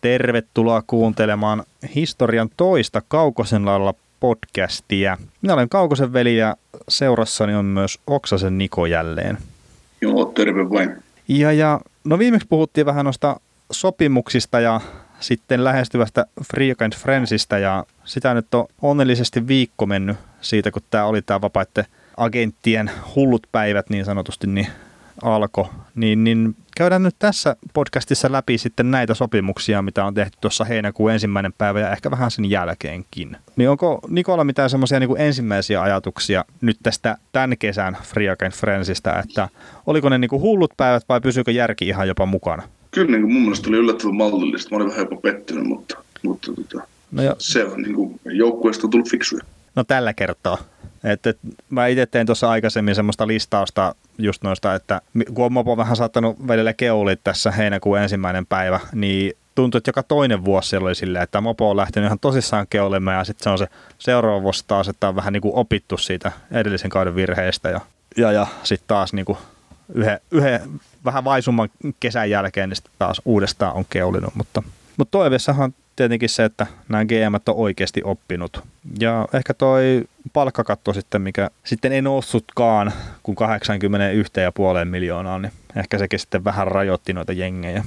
Tervetuloa 0.00 0.82
kuuntelemaan 0.86 1.64
historian 1.94 2.50
toista 2.56 3.02
Kaukosen 3.08 3.64
lailla 3.64 3.94
podcastia. 4.20 5.16
Minä 5.42 5.54
olen 5.54 5.68
Kaukosen 5.68 6.12
veli 6.12 6.36
ja 6.36 6.56
seurassani 6.88 7.54
on 7.54 7.64
myös 7.64 7.98
Oksasen 8.06 8.58
Niko 8.58 8.86
jälleen. 8.86 9.38
Joo, 10.00 10.24
terve 10.24 10.70
vain. 10.70 10.96
Ja, 11.28 11.52
ja 11.52 11.80
no 12.04 12.18
viimeksi 12.18 12.48
puhuttiin 12.48 12.86
vähän 12.86 13.04
noista 13.04 13.40
sopimuksista 13.72 14.60
ja 14.60 14.80
sitten 15.20 15.64
lähestyvästä 15.64 16.26
Free 16.44 16.74
and 16.80 16.92
Friendsistä 16.92 17.58
ja 17.58 17.84
sitä 18.04 18.34
nyt 18.34 18.54
on 18.54 18.66
onnellisesti 18.82 19.48
viikko 19.48 19.86
mennyt 19.86 20.16
siitä, 20.40 20.70
kun 20.70 20.82
tämä 20.90 21.04
oli 21.04 21.22
tämä 21.22 21.40
vapaiden 21.40 21.84
agenttien 22.16 22.90
hullut 23.14 23.46
päivät 23.52 23.90
niin 23.90 24.04
sanotusti, 24.04 24.46
niin 24.46 24.66
alkoi, 25.22 25.64
niin, 25.94 26.24
niin 26.24 26.56
käydään 26.76 27.02
nyt 27.02 27.16
tässä 27.18 27.56
podcastissa 27.74 28.32
läpi 28.32 28.58
sitten 28.58 28.90
näitä 28.90 29.14
sopimuksia, 29.14 29.82
mitä 29.82 30.04
on 30.04 30.14
tehty 30.14 30.38
tuossa 30.40 30.64
heinäkuun 30.64 31.12
ensimmäinen 31.12 31.52
päivä 31.58 31.80
ja 31.80 31.92
ehkä 31.92 32.10
vähän 32.10 32.30
sen 32.30 32.50
jälkeenkin. 32.50 33.36
Niin 33.56 33.70
onko 33.70 34.00
Nikola 34.08 34.44
mitään 34.44 34.70
semmoisia 34.70 35.00
niin 35.00 35.20
ensimmäisiä 35.20 35.82
ajatuksia 35.82 36.44
nyt 36.60 36.76
tästä 36.82 37.18
tämän 37.32 37.58
kesän 37.58 37.96
Free 38.02 38.30
Agent 38.30 38.54
Friendsistä, 38.54 39.18
että 39.18 39.48
oliko 39.86 40.08
ne 40.08 40.18
niin 40.18 40.28
kuin 40.28 40.42
hullut 40.42 40.72
päivät 40.76 41.04
vai 41.08 41.20
pysyykö 41.20 41.50
järki 41.50 41.88
ihan 41.88 42.08
jopa 42.08 42.26
mukana? 42.26 42.62
Kyllä 42.90 43.10
niin 43.10 43.22
kuin 43.22 43.32
mun 43.32 43.42
mielestä 43.42 43.68
oli 43.68 43.76
yllättävän 43.76 44.16
mallillista. 44.16 44.70
Mä 44.70 44.76
olin 44.76 44.88
vähän 44.88 45.06
jopa 45.10 45.16
pettynyt, 45.16 45.64
mutta, 45.64 45.98
mutta 46.22 46.52
tota, 46.52 46.86
no 47.12 47.22
jo. 47.22 47.34
se 47.38 47.64
on 47.64 47.82
niin 47.82 47.94
kuin, 47.94 48.20
joukkueesta 48.24 48.88
tullut 48.88 49.10
fiksuja. 49.10 49.44
No 49.78 49.84
tällä 49.84 50.14
kertaa. 50.14 50.58
Et, 51.04 51.26
et, 51.26 51.38
mä 51.70 51.86
itse 51.86 52.06
tein 52.06 52.26
tuossa 52.26 52.50
aikaisemmin 52.50 52.94
semmoista 52.94 53.26
listausta 53.26 53.94
just 54.18 54.42
noista, 54.42 54.74
että 54.74 55.00
kun 55.34 55.44
on 55.44 55.52
Mopo 55.52 55.76
vähän 55.76 55.96
saattanut 55.96 56.48
välillä 56.48 56.72
keulit 56.72 57.20
tässä 57.24 57.50
heinäkuun 57.50 57.98
ensimmäinen 57.98 58.46
päivä, 58.46 58.80
niin 58.92 59.32
tuntuu, 59.54 59.78
että 59.78 59.88
joka 59.88 60.02
toinen 60.02 60.44
vuosi 60.44 60.68
siellä 60.68 60.86
oli 60.86 60.94
silleen, 60.94 61.22
että 61.22 61.40
Mopo 61.40 61.70
on 61.70 61.76
lähtenyt 61.76 62.06
ihan 62.08 62.18
tosissaan 62.18 62.66
keulimaan 62.70 63.16
ja 63.16 63.24
sitten 63.24 63.44
se 63.44 63.50
on 63.50 63.58
se 63.58 63.68
seuraava 63.98 64.42
vuosi 64.42 64.64
taas, 64.66 64.88
että 64.88 65.08
on 65.08 65.16
vähän 65.16 65.32
niin 65.32 65.40
kuin 65.40 65.54
opittu 65.54 65.96
siitä 65.96 66.32
edellisen 66.50 66.90
kauden 66.90 67.14
virheistä 67.14 67.70
ja, 67.70 67.80
ja, 68.16 68.32
ja 68.32 68.46
sitten 68.62 68.88
taas 68.88 69.12
niin 69.12 69.24
kuin 69.24 69.38
yhden, 69.94 70.20
yhden 70.30 70.60
vähän 71.04 71.24
vaisumman 71.24 71.68
kesän 72.00 72.30
jälkeen 72.30 72.68
niin 72.68 72.76
sitten 72.76 72.92
taas 72.98 73.22
uudestaan 73.24 73.74
on 73.74 73.84
keulinut, 73.90 74.34
mutta, 74.34 74.62
mutta 74.96 75.18
toiveessahan 75.18 75.74
tietenkin 75.98 76.28
se, 76.28 76.44
että 76.44 76.66
nämä 76.88 77.04
GM 77.04 77.34
on 77.34 77.54
oikeasti 77.56 78.00
oppinut. 78.04 78.62
Ja 79.00 79.28
ehkä 79.32 79.54
toi 79.54 80.04
palkkakatto 80.32 80.92
sitten, 80.92 81.22
mikä 81.22 81.50
sitten 81.64 81.92
ei 81.92 82.02
noussutkaan 82.02 82.92
kuin 83.22 83.36
81,5 83.38 84.84
miljoonaa, 84.84 85.38
niin 85.38 85.52
ehkä 85.76 85.98
sekin 85.98 86.18
sitten 86.18 86.44
vähän 86.44 86.66
rajoitti 86.66 87.12
noita 87.12 87.32
jengejä. 87.32 87.84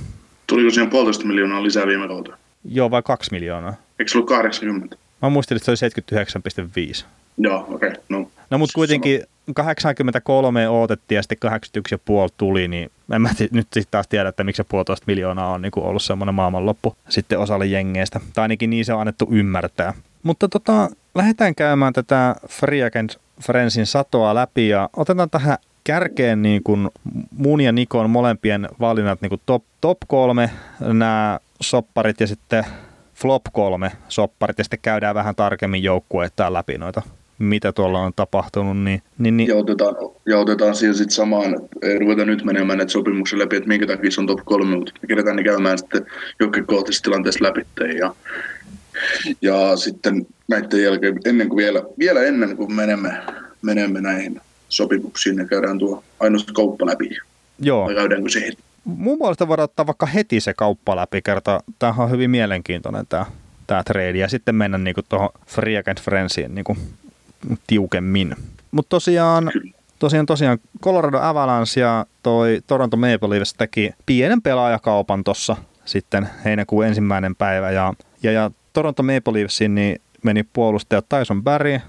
Tuliko 0.48 0.70
siihen 0.70 0.90
puolitoista 0.90 1.26
miljoonaa 1.26 1.64
lisää 1.64 1.88
viime 1.88 2.08
kautta? 2.08 2.38
Joo, 2.66 2.92
vai 2.92 3.02
kaksi 3.02 3.32
miljoonaa? 3.32 3.74
Eikö 4.00 4.12
se 4.12 4.18
ollut 4.18 4.30
80? 4.30 4.96
Mä 5.22 5.30
muistelin, 5.30 5.58
että 5.58 5.76
se 5.76 5.86
oli 5.86 6.98
79,5. 7.00 7.06
Joo, 7.38 7.66
okei. 7.70 7.90
Okay, 7.90 8.02
no. 8.10 8.32
no 8.50 8.58
mutta 8.58 8.74
kuitenkin 8.76 9.24
83 9.56 10.70
odotettiin 10.70 11.16
ja 11.16 11.24
sitten 11.24 11.52
81,5 12.28 12.34
tuli, 12.38 12.68
niin 12.68 12.92
en 13.12 13.22
mä 13.22 13.30
t- 13.30 13.52
nyt 13.52 13.68
sitten 13.74 13.92
taas 13.92 14.08
tiedä, 14.08 14.30
että 14.30 14.44
miksi 14.44 14.58
se 14.58 14.64
puolitoista 14.64 15.04
miljoonaa 15.08 15.54
on 15.54 15.62
niin 15.62 15.72
ollut 15.76 16.04
semmoinen 16.04 16.36
maailmanloppu 16.36 16.96
sitten 17.10 17.40
osalle 17.40 17.66
jengeistä. 17.66 18.20
Tai 18.34 18.42
ainakin 18.42 18.70
niin 18.70 18.86
se 18.86 18.94
on 18.94 19.00
annettu 19.00 19.28
ymmärtää. 19.32 19.94
Mutta 20.24 20.50
tota, 20.50 20.90
lähdetään 21.16 21.56
käymään 21.56 21.94
tätä 21.94 22.36
Free 22.50 22.84
Agent 22.84 23.18
Friendsin 23.42 23.86
satoa 23.86 24.36
läpi 24.36 24.70
ja 24.70 24.90
otetaan 24.96 25.30
tähän 25.30 25.58
kärkeen 25.84 26.42
niin 26.42 26.64
kuin 26.64 26.90
mun 27.38 27.62
ja 27.62 27.72
Nikon 27.72 28.10
molempien 28.10 28.70
valinnat 28.80 29.22
niin 29.22 29.30
kuin 29.30 29.42
top, 29.46 29.64
top 29.82 29.98
kolme 30.08 30.50
nämä 30.80 31.40
sopparit 31.62 32.20
ja 32.20 32.28
sitten 32.28 32.66
flop 33.14 33.42
kolme 33.52 33.92
sopparit 34.08 34.58
ja 34.58 34.64
sitten 34.64 34.80
käydään 34.82 35.16
vähän 35.16 35.36
tarkemmin 35.36 35.84
joukkueita 35.84 36.54
läpi 36.54 36.78
noita 36.78 37.02
mitä 37.44 37.72
tuolla 37.72 38.00
on 38.00 38.14
tapahtunut. 38.16 38.78
Niin, 38.78 39.02
niin, 39.18 39.38
niin... 39.38 39.50
Ja, 39.50 39.56
otetaan, 39.56 39.96
ja 40.26 40.40
otetaan 40.40 40.76
siihen 40.76 40.96
sitten 40.96 41.16
samaan, 41.16 41.56
ei 41.82 42.00
ruveta 42.00 42.26
nyt 42.26 42.44
menemään 42.44 42.78
näitä 42.78 42.92
sopimuksia 42.92 43.40
läpi, 43.40 43.56
että 43.56 43.68
minkä 43.68 43.88
takia 43.88 44.12
se 44.12 44.22
on 44.22 44.28
top 44.28 44.40
kolme, 44.46 44.76
mutta 44.76 44.94
me 45.02 45.08
kerätään 45.08 45.36
ne 45.36 45.44
käymään 45.44 45.78
sitten 45.78 46.06
joukkokohtaisessa 46.40 47.04
tilanteessa 47.04 47.46
läpi. 47.46 47.62
Ja, 47.98 48.16
ja 49.42 49.76
sitten 49.76 50.28
näiden 50.48 50.84
jälkeen, 50.84 51.20
ennen 51.26 51.50
kuin 51.50 51.58
vielä, 51.58 51.84
vielä 52.00 52.24
ennen 52.24 52.58
kuin 52.58 52.74
menemme, 52.74 53.14
menemme 53.62 54.02
näihin 54.02 54.42
sopimuksiin, 54.70 55.36
niin 55.36 55.48
käydään 55.48 55.80
tuo 55.80 56.04
ainoastaan 56.20 56.54
kauppa 56.54 56.86
läpi. 56.86 57.10
Joo. 57.60 57.86
Vai 57.86 57.96
käydäänkö 57.96 58.30
heti? 58.46 58.58
Mun 58.84 59.18
puolesta 59.18 59.48
voidaan 59.48 59.64
ottaa 59.64 59.88
vaikka 59.88 60.06
heti 60.06 60.40
se 60.40 60.54
kauppa 60.54 60.96
läpi, 60.96 61.22
kerta 61.22 61.64
tämähän 61.80 62.06
on 62.06 62.12
hyvin 62.12 62.30
mielenkiintoinen 62.30 63.06
tämä 63.10 63.26
tämä 63.72 63.84
trade 63.84 64.18
ja 64.18 64.28
sitten 64.28 64.56
mennä 64.56 64.78
niinku 64.78 65.02
tuohon 65.10 65.30
Free 65.48 65.78
Agent 65.78 66.02
Friendsiin 66.02 66.56
niinku 66.56 66.78
tiukemmin. 67.68 68.36
Mutta 68.72 68.90
tosiaan, 68.90 69.52
tosiaan, 70.00 70.26
tosiaan 70.26 70.58
Colorado 70.84 71.20
Avalanche 71.22 71.82
ja 71.82 72.06
toi 72.24 72.62
Toronto 72.68 72.98
Maple 72.98 73.30
Leafs 73.30 73.54
teki 73.54 73.92
pienen 74.06 74.42
pelaajakaupan 74.42 75.24
tuossa 75.24 75.56
sitten 75.86 76.30
heinäkuun 76.46 76.86
ensimmäinen 76.86 77.36
päivä 77.36 77.72
ja, 77.72 77.94
ja, 78.24 78.32
ja 78.32 78.52
Toronto 78.74 79.04
Maple 79.04 79.34
Leafsiin 79.34 79.76
niin 79.76 80.02
meni 80.24 80.44
puolustaja 80.54 81.02
Tyson 81.02 81.44
Barry, 81.44 81.80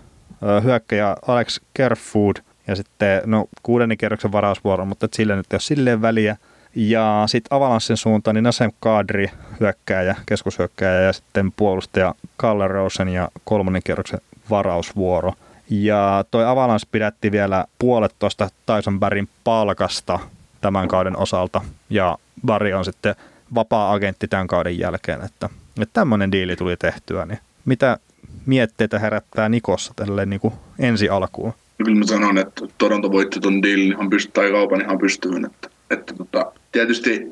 hyökkäjä 0.65 1.17
Alex 1.27 1.61
Kerfood 1.75 2.37
ja 2.67 2.77
sitten 2.77 3.23
no 3.27 3.47
kuudennen 3.63 3.99
kerroksen 3.99 4.33
varausvuoro, 4.33 4.85
mutta 4.85 5.09
sille 5.13 5.37
nyt 5.37 5.53
ei 5.53 5.55
ole 5.55 5.61
silleen 5.61 6.03
väliä. 6.03 6.37
Ja 6.75 7.25
sitten 7.27 7.57
Avalanssin 7.57 7.97
suuntaan 7.97 8.35
niin 8.35 8.45
Nasem 8.45 8.71
Kadri 8.81 9.31
hyökkääjä, 9.61 10.17
keskushyökkääjä 10.27 11.01
ja 11.01 11.13
sitten 11.13 11.53
puolustaja 11.53 12.15
Kalle 12.37 12.69
Rosen 12.69 13.09
ja 13.09 13.29
kolmannen 13.45 13.83
kerroksen 13.83 14.21
varausvuoro. 14.51 15.33
Ja 15.71 16.25
toi 16.31 16.45
Avalanche 16.45 16.89
pidätti 16.93 17.33
vielä 17.33 17.65
puolet 17.79 18.15
tuosta 18.19 18.49
Tyson 18.67 19.01
Barryn 19.01 19.29
palkasta 19.45 20.19
tämän 20.61 20.89
kauden 20.89 21.17
osalta. 21.17 21.61
Ja 21.91 22.19
Barry 22.47 22.73
on 22.73 22.85
sitten 22.85 23.15
vapaa-agentti 23.55 24.29
tämän 24.29 24.47
kauden 24.47 24.79
jälkeen, 24.79 25.25
että, 25.25 25.49
että 25.81 25.93
tämmöinen 25.93 26.33
diili 26.33 26.57
tuli 26.57 26.77
tehtyä. 26.77 27.27
Niin 27.27 27.39
mitä 27.65 27.99
mietteitä 28.47 28.99
herättää 28.99 29.49
Nikossa 29.49 29.93
tälle 29.97 30.27
niin 30.27 30.41
kuin 30.41 30.55
ensi 30.79 31.09
alkuun? 31.09 31.53
Kyllä 31.85 31.99
mä 31.99 32.07
sanon, 32.07 32.39
että 32.39 32.67
Toronto 32.79 33.13
voitti 33.13 33.41
ton 33.41 33.63
diilin 33.63 33.93
ihan 33.93 34.11
pystyy, 34.11 34.33
tai 34.33 34.51
kaupan 34.51 34.81
ihan 34.81 34.99
pystyyn. 34.99 35.45
Että, 35.45 35.69
että 35.91 36.15
tota, 36.15 36.53
tietysti 36.73 37.31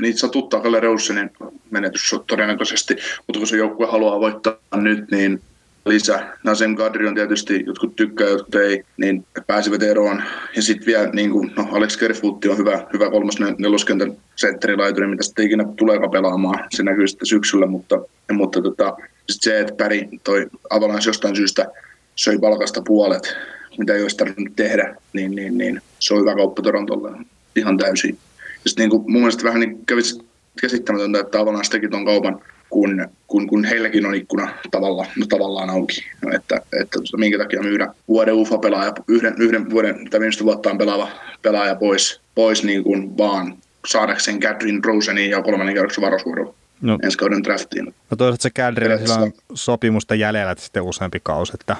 niitä 0.00 0.18
satuttaa 0.18 0.60
Kalle 0.60 0.80
Roussenin 0.80 1.30
menetys 1.70 2.14
todennäköisesti, 2.26 2.96
mutta 3.26 3.38
kun 3.38 3.46
se 3.46 3.56
joukkue 3.56 3.86
haluaa 3.86 4.20
voittaa 4.20 4.56
nyt, 4.74 5.10
niin 5.10 5.40
lisä. 5.88 6.26
Nasem 6.44 6.76
Kadri 6.76 7.08
on 7.08 7.14
tietysti, 7.14 7.64
jotkut 7.66 7.96
tykkää, 7.96 8.28
jotkut 8.28 8.54
ei, 8.54 8.84
niin 8.96 9.26
pääsivät 9.46 9.82
eroon. 9.82 10.22
Ja 10.56 10.62
sitten 10.62 10.86
vielä 10.86 11.10
niin 11.12 11.30
kuin, 11.30 11.52
no 11.56 11.68
Alex 11.72 11.96
Kerfutti 11.96 12.48
on 12.48 12.58
hyvä, 12.58 12.86
hyvä 12.92 13.10
kolmas 13.10 13.36
neloskentän 13.58 14.16
sentterilaituri, 14.36 15.06
mitä 15.06 15.22
sitten 15.22 15.46
ikinä 15.46 15.64
tuleekaan 15.76 16.10
pelaamaan. 16.10 16.64
Se 16.70 16.82
näkyy 16.82 17.06
sitten 17.06 17.26
syksyllä, 17.26 17.66
mutta, 17.66 18.00
mutta 18.32 18.62
tota, 18.62 18.96
sit 19.30 19.42
se, 19.42 19.60
että 19.60 19.74
Päri 19.74 20.08
toi 20.24 20.46
Avalanche 20.70 21.08
jostain 21.08 21.36
syystä 21.36 21.66
söi 22.16 22.38
palkasta 22.38 22.82
puolet, 22.82 23.36
mitä 23.78 23.94
ei 23.94 24.02
olisi 24.02 24.16
tarvinnut 24.16 24.56
tehdä, 24.56 24.96
niin, 25.12 25.30
niin, 25.30 25.58
niin 25.58 25.80
se 25.98 26.14
on 26.14 26.20
hyvä 26.20 26.34
kauppa 26.34 26.62
Torontolle 26.62 27.10
ihan 27.56 27.78
täysin. 27.78 28.18
Ja 28.64 28.70
sitten 28.70 28.88
niin 28.88 29.02
mun 29.06 29.20
mielestä 29.20 29.44
vähän 29.44 29.60
niin 29.60 29.86
kävisi 29.86 30.28
käsittämätöntä, 30.60 31.20
että 31.20 31.40
Avalanche 31.40 31.70
teki 31.70 31.88
tuon 31.88 32.04
kaupan 32.04 32.40
kun, 32.70 33.08
kun, 33.26 33.46
kun 33.46 33.64
heilläkin 33.64 34.06
on 34.06 34.14
ikkuna 34.14 34.48
tavalla, 34.70 35.06
no, 35.16 35.26
tavallaan 35.28 35.70
auki. 35.70 36.04
No, 36.24 36.32
että, 36.34 36.56
että 36.80 36.98
minkä 37.16 37.38
takia 37.38 37.62
myydä 37.62 37.94
vuoden 38.08 38.34
UFA-pelaaja, 38.34 38.92
yhden, 39.08 39.34
yhden 39.38 39.70
vuoden 39.70 40.10
tai 40.10 40.20
viimeistä 40.20 40.44
vuottaan 40.44 40.78
pelaava 40.78 41.08
pelaaja 41.42 41.74
pois, 41.74 42.20
pois 42.34 42.64
niin 42.64 42.84
kuin 42.84 43.18
vaan 43.18 43.56
saadakseen 43.86 44.40
Catherine 44.40 44.80
Rosenin 44.84 45.30
ja 45.30 45.42
kolmannen 45.42 45.74
kerroksen 45.74 46.02
varausvuoron 46.02 46.54
no. 46.80 46.98
ensi 47.02 47.18
kauden 47.18 47.44
draftiin. 47.44 47.94
No 48.10 48.16
toisaalta 48.16 48.42
se 48.42 48.50
Cadrilla 48.50 48.98
sillä 48.98 49.14
on 49.14 49.32
sopimusta 49.54 50.14
jäljellä 50.14 50.54
sitten 50.58 50.82
useampi 50.82 51.20
kausi. 51.22 51.52
Että, 51.54 51.76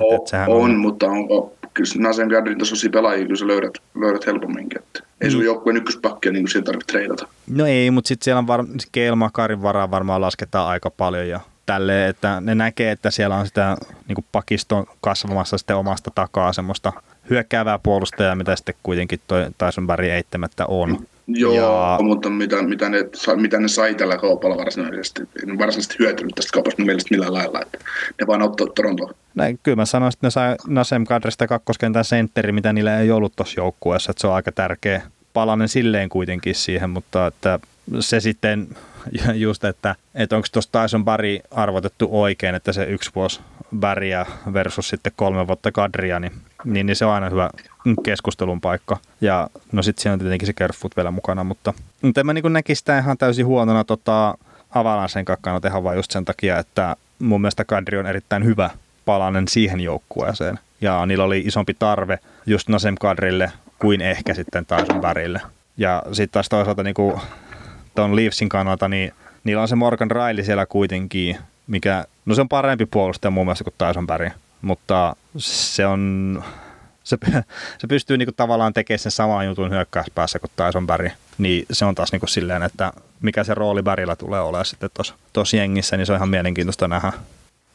o, 0.00 0.16
että 0.16 0.44
on, 0.48 0.60
on, 0.60 0.76
mutta 0.76 1.06
onko, 1.06 1.56
kyllä 1.74 1.90
Nasen 1.98 2.28
Cadrin 2.28 2.58
tasoisia 2.58 2.90
pelaajia 2.90 3.24
kyllä 3.24 3.36
sä 3.36 3.46
löydät, 3.46 3.74
löydät 4.00 4.26
helpomminkin. 4.26 4.78
Että 4.78 5.00
ei 5.20 5.30
sun 5.30 5.40
mm. 5.40 5.44
joukkueen 5.44 5.76
ykköspakkia 5.76 6.32
niin 6.32 6.46
kuin 6.52 6.64
tarvitse 6.64 6.92
treidata. 6.92 7.28
No 7.50 7.66
ei, 7.66 7.90
mutta 7.90 8.08
sitten 8.08 8.24
siellä 8.24 8.38
on 8.38 8.46
var- 8.46 8.66
Keilma 8.92 9.30
Karin 9.32 9.62
varaa 9.62 9.90
varmaan 9.90 10.20
lasketaan 10.20 10.68
aika 10.68 10.90
paljon 10.90 11.28
ja 11.28 11.40
tälleen, 11.66 12.10
että 12.10 12.40
ne 12.40 12.54
näkee, 12.54 12.90
että 12.90 13.10
siellä 13.10 13.36
on 13.36 13.46
sitä 13.46 13.76
niin 14.08 14.24
pakiston 14.32 14.86
kasvamassa 15.00 15.58
sitten 15.58 15.76
omasta 15.76 16.10
takaa 16.14 16.52
semmoista 16.52 16.92
hyökkäävää 17.30 17.78
puolustajaa, 17.78 18.34
mitä 18.34 18.56
sitten 18.56 18.74
kuitenkin 18.82 19.20
toi 19.26 19.46
Tyson 19.58 19.86
Barry 19.86 20.10
eittämättä 20.10 20.66
on. 20.66 21.06
Joo, 21.28 21.54
ja... 21.54 21.98
mutta 22.02 22.30
mitä, 22.30 22.62
mitä, 22.62 22.88
ne, 22.88 22.98
mitä 23.36 23.60
ne 23.60 23.68
sai 23.68 23.94
tällä 23.94 24.16
kaupalla 24.16 24.56
varsinaisesti, 24.56 25.22
varsinaisesti 25.58 25.96
hyötynyt 25.98 26.34
tästä 26.34 26.52
kaupasta 26.52 26.82
mielestä 26.82 27.08
millään 27.10 27.34
lailla, 27.34 27.62
että 27.62 27.78
ne 28.20 28.26
vaan 28.26 28.42
ottaa 28.42 28.66
Torontoon. 28.66 29.14
Näin, 29.34 29.58
kyllä 29.62 29.76
mä 29.76 29.84
sanoin, 29.84 30.12
että 30.12 30.26
ne 30.26 30.30
sai 30.30 30.56
Nasem 30.66 31.04
Kadrista 31.04 31.46
kakkoskentän 31.46 32.04
sentteri, 32.04 32.52
mitä 32.52 32.72
niillä 32.72 33.00
ei 33.00 33.10
ollut 33.10 33.36
tuossa 33.36 33.60
joukkueessa, 33.60 34.10
että 34.10 34.20
se 34.20 34.26
on 34.26 34.34
aika 34.34 34.52
tärkeä 34.52 35.02
palanen 35.32 35.68
silleen 35.68 36.08
kuitenkin 36.08 36.54
siihen, 36.54 36.90
mutta 36.90 37.26
että 37.26 37.58
se 38.00 38.20
sitten 38.20 38.68
just, 39.34 39.64
että, 39.64 39.94
että 40.14 40.36
onko 40.36 40.48
tuossa 40.52 40.82
Tyson 40.82 41.04
Barry 41.04 41.38
arvotettu 41.50 42.08
oikein, 42.10 42.54
että 42.54 42.72
se 42.72 42.84
yksi 42.84 43.10
vuosi 43.14 43.40
Barryä 43.76 44.26
versus 44.52 44.88
sitten 44.88 45.12
kolme 45.16 45.46
vuotta 45.46 45.72
Kadria, 45.72 46.20
niin, 46.20 46.32
niin, 46.64 46.86
niin 46.86 46.96
se 46.96 47.04
on 47.04 47.12
aina 47.12 47.30
hyvä 47.30 47.50
keskustelun 48.04 48.60
paikka. 48.60 48.96
Ja 49.20 49.48
no 49.72 49.82
sitten 49.82 50.02
siinä 50.02 50.12
on 50.12 50.18
tietenkin 50.18 50.46
se 50.46 50.52
Kerfoot 50.52 50.96
vielä 50.96 51.10
mukana, 51.10 51.44
mutta, 51.44 51.72
mutta 52.02 52.20
en 52.20 52.26
mä 52.26 52.32
niin 52.32 52.52
näkisi 52.52 52.78
sitä 52.78 52.98
ihan 52.98 53.18
täysin 53.18 53.46
huonona 53.46 53.84
tota, 53.84 54.38
Avalansen 54.70 55.24
kakkana 55.24 55.60
tehdä 55.60 55.82
vaan 55.82 55.96
just 55.96 56.10
sen 56.10 56.24
takia, 56.24 56.58
että 56.58 56.96
mun 57.18 57.40
mielestä 57.40 57.64
Kadri 57.64 57.98
on 57.98 58.06
erittäin 58.06 58.44
hyvä 58.44 58.70
palanen 59.04 59.48
siihen 59.48 59.80
joukkueeseen. 59.80 60.58
Ja 60.80 61.06
niillä 61.06 61.24
oli 61.24 61.42
isompi 61.46 61.74
tarve 61.78 62.18
just 62.46 62.68
Nasem 62.68 62.94
Kadrille 63.00 63.52
kuin 63.78 64.00
ehkä 64.00 64.34
sitten 64.34 64.66
Tyson 64.66 65.00
Barrylle. 65.00 65.40
Ja 65.76 66.02
sitten 66.12 66.32
taas 66.32 66.48
toisaalta 66.48 66.82
niin 66.82 66.94
tuon 67.94 68.16
Leafsin 68.16 68.48
kannalta, 68.48 68.88
niin 68.88 69.12
niillä 69.44 69.62
on 69.62 69.68
se 69.68 69.76
Morgan 69.76 70.10
Riley 70.10 70.44
siellä 70.44 70.66
kuitenkin, 70.66 71.36
mikä, 71.66 72.04
no 72.26 72.34
se 72.34 72.40
on 72.40 72.48
parempi 72.48 72.86
puolustaja 72.86 73.30
mun 73.30 73.46
mielestä 73.46 73.64
kuin 73.64 73.74
Tyson 73.78 74.06
Barry, 74.06 74.30
mutta 74.62 75.16
se 75.36 75.86
on, 75.86 76.44
se, 77.06 77.18
se 77.78 77.86
pystyy 77.88 78.16
niinku 78.18 78.32
tavallaan 78.32 78.72
tekemään 78.74 78.98
sen 78.98 79.12
saman 79.12 79.46
jutun 79.46 79.70
hyökkäyspäässä 79.70 80.38
kuin 80.38 80.50
Tyson 80.56 80.86
Barry, 80.86 81.10
niin 81.38 81.66
se 81.72 81.84
on 81.84 81.94
taas 81.94 82.12
niinku 82.12 82.26
silleen, 82.26 82.62
että 82.62 82.92
mikä 83.20 83.44
se 83.44 83.54
rooli 83.54 83.82
Barrylla 83.82 84.16
tulee 84.16 84.40
olemaan 84.40 84.64
sitten 84.64 84.90
tuossa 85.32 85.56
jengissä, 85.56 85.96
niin 85.96 86.06
se 86.06 86.12
on 86.12 86.16
ihan 86.16 86.28
mielenkiintoista 86.28 86.88
nähdä. 86.88 87.12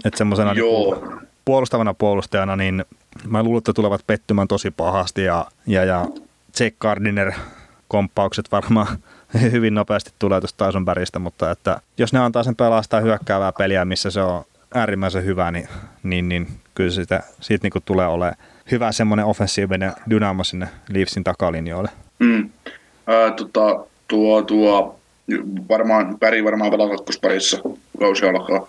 Että 0.06 0.18
semmoisena 0.18 0.54
niinku 0.54 1.20
puolustavana 1.46 1.94
puolustajana, 1.94 2.56
niin 2.56 2.86
mä 3.28 3.44
luulen, 3.44 3.58
että 3.58 3.74
tulevat 3.74 4.02
pettymään 4.08 4.48
tosi 4.48 4.72
pahasti 4.72 5.24
ja, 5.24 5.46
ja, 5.68 5.84
ja 5.84 6.08
Jake 6.60 6.76
Gardiner 6.80 7.32
komppaukset 7.88 8.52
varmaan 8.52 8.88
hyvin 9.52 9.74
nopeasti 9.74 10.12
tulee 10.20 10.42
tuosta 10.42 10.66
Tysonbergistä, 10.66 11.20
mutta 11.20 11.52
että 11.52 11.82
jos 11.98 12.14
ne 12.14 12.20
antaa 12.20 12.44
sen 12.44 12.56
pelastaa 12.56 13.02
hyökkäävää 13.02 13.52
peliä, 13.52 13.86
missä 13.86 14.12
se 14.12 14.22
on 14.22 14.44
äärimmäisen 14.74 15.26
hyvä, 15.26 15.52
niin, 15.52 15.68
niin, 16.04 16.30
niin 16.30 16.48
kyllä 16.76 16.92
siitä, 16.92 17.24
siitä 17.42 17.68
niin 17.68 17.84
tulee 17.86 18.08
olemaan 18.08 18.38
hyvä 18.72 18.92
semmoinen 18.92 19.26
offensiivinen 19.26 19.92
dynamo 20.10 20.44
sinne 20.44 20.68
Leafsin 20.90 21.24
takalinjoille. 21.24 21.90
Mm. 22.20 22.50
Ää, 23.08 23.32
tota, 23.32 23.86
tuo, 24.08 24.42
tuo, 24.42 25.00
varmaan, 25.70 26.20
Päri 26.20 26.44
varmaan 26.44 26.72
pelaa 26.72 26.90
kakkosparissa, 26.90 27.62
kausi 28.00 28.26
alkaa. 28.26 28.68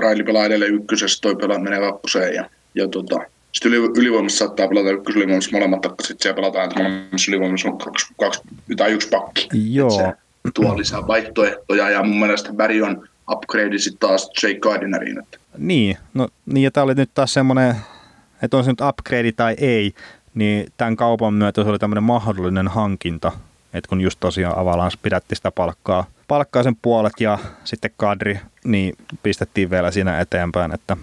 Raili 0.00 0.24
pelaa 0.24 0.44
edelleen 0.44 0.74
ykkösessä, 0.74 1.18
toi 1.20 1.36
pelaa 1.36 1.58
menee 1.58 1.80
kakkoseen 1.80 2.34
ja, 2.34 2.50
ja 2.74 2.88
tota, 2.88 3.16
sitten 3.52 3.74
yli, 3.74 3.90
ylivoimassa 3.96 4.38
saattaa 4.38 4.68
pelata 4.68 4.90
ykkösylivoimassa 4.90 5.50
molemmat 5.52 5.82
sitten 5.82 6.22
siellä 6.22 6.36
pelataan, 6.36 6.64
että 6.64 6.82
molemmissa 6.82 7.30
ylivoimassa 7.30 7.68
on 7.68 7.78
kaksi, 7.78 8.06
kaksi, 8.20 8.40
tai 8.76 8.92
yksi 8.92 9.08
pakki. 9.08 9.48
Joo. 9.52 9.90
Se 9.90 10.12
tuo 10.54 10.78
lisää 10.78 11.06
vaihtoehtoja 11.06 11.90
ja 11.90 12.02
mun 12.02 12.18
mielestä 12.18 12.52
Barry 12.52 12.82
on 12.82 13.08
upgrade 13.30 13.78
sitten 13.78 14.08
taas 14.08 14.30
Jake 14.42 14.58
Gardineriin. 14.58 15.18
Että. 15.18 15.38
Niin, 15.58 15.96
no 16.14 16.28
niin 16.46 16.64
ja 16.64 16.70
tämä 16.70 16.84
oli 16.84 16.94
nyt 16.94 17.10
taas 17.14 17.34
semmoinen, 17.34 17.74
että 18.42 18.56
on 18.56 18.64
se 18.64 18.70
nyt 18.70 18.80
upgrade 18.80 19.32
tai 19.32 19.54
ei, 19.58 19.94
niin 20.34 20.66
tämän 20.76 20.96
kaupan 20.96 21.34
myötä 21.34 21.62
se 21.62 21.68
oli 21.68 21.78
tämmöinen 21.78 22.02
mahdollinen 22.02 22.68
hankinta, 22.68 23.32
että 23.74 23.88
kun 23.88 24.00
just 24.00 24.20
tosiaan 24.20 24.58
Avalanche 24.58 24.98
pidätti 25.02 25.34
sitä 25.34 25.50
palkkaa, 25.50 26.04
palkkaa 26.28 26.62
sen 26.62 26.76
puolet 26.82 27.20
ja 27.20 27.38
sitten 27.64 27.90
kadri, 27.96 28.40
niin 28.64 28.94
pistettiin 29.22 29.70
vielä 29.70 29.90
siinä 29.90 30.20
eteenpäin, 30.20 30.74
että 30.74 30.96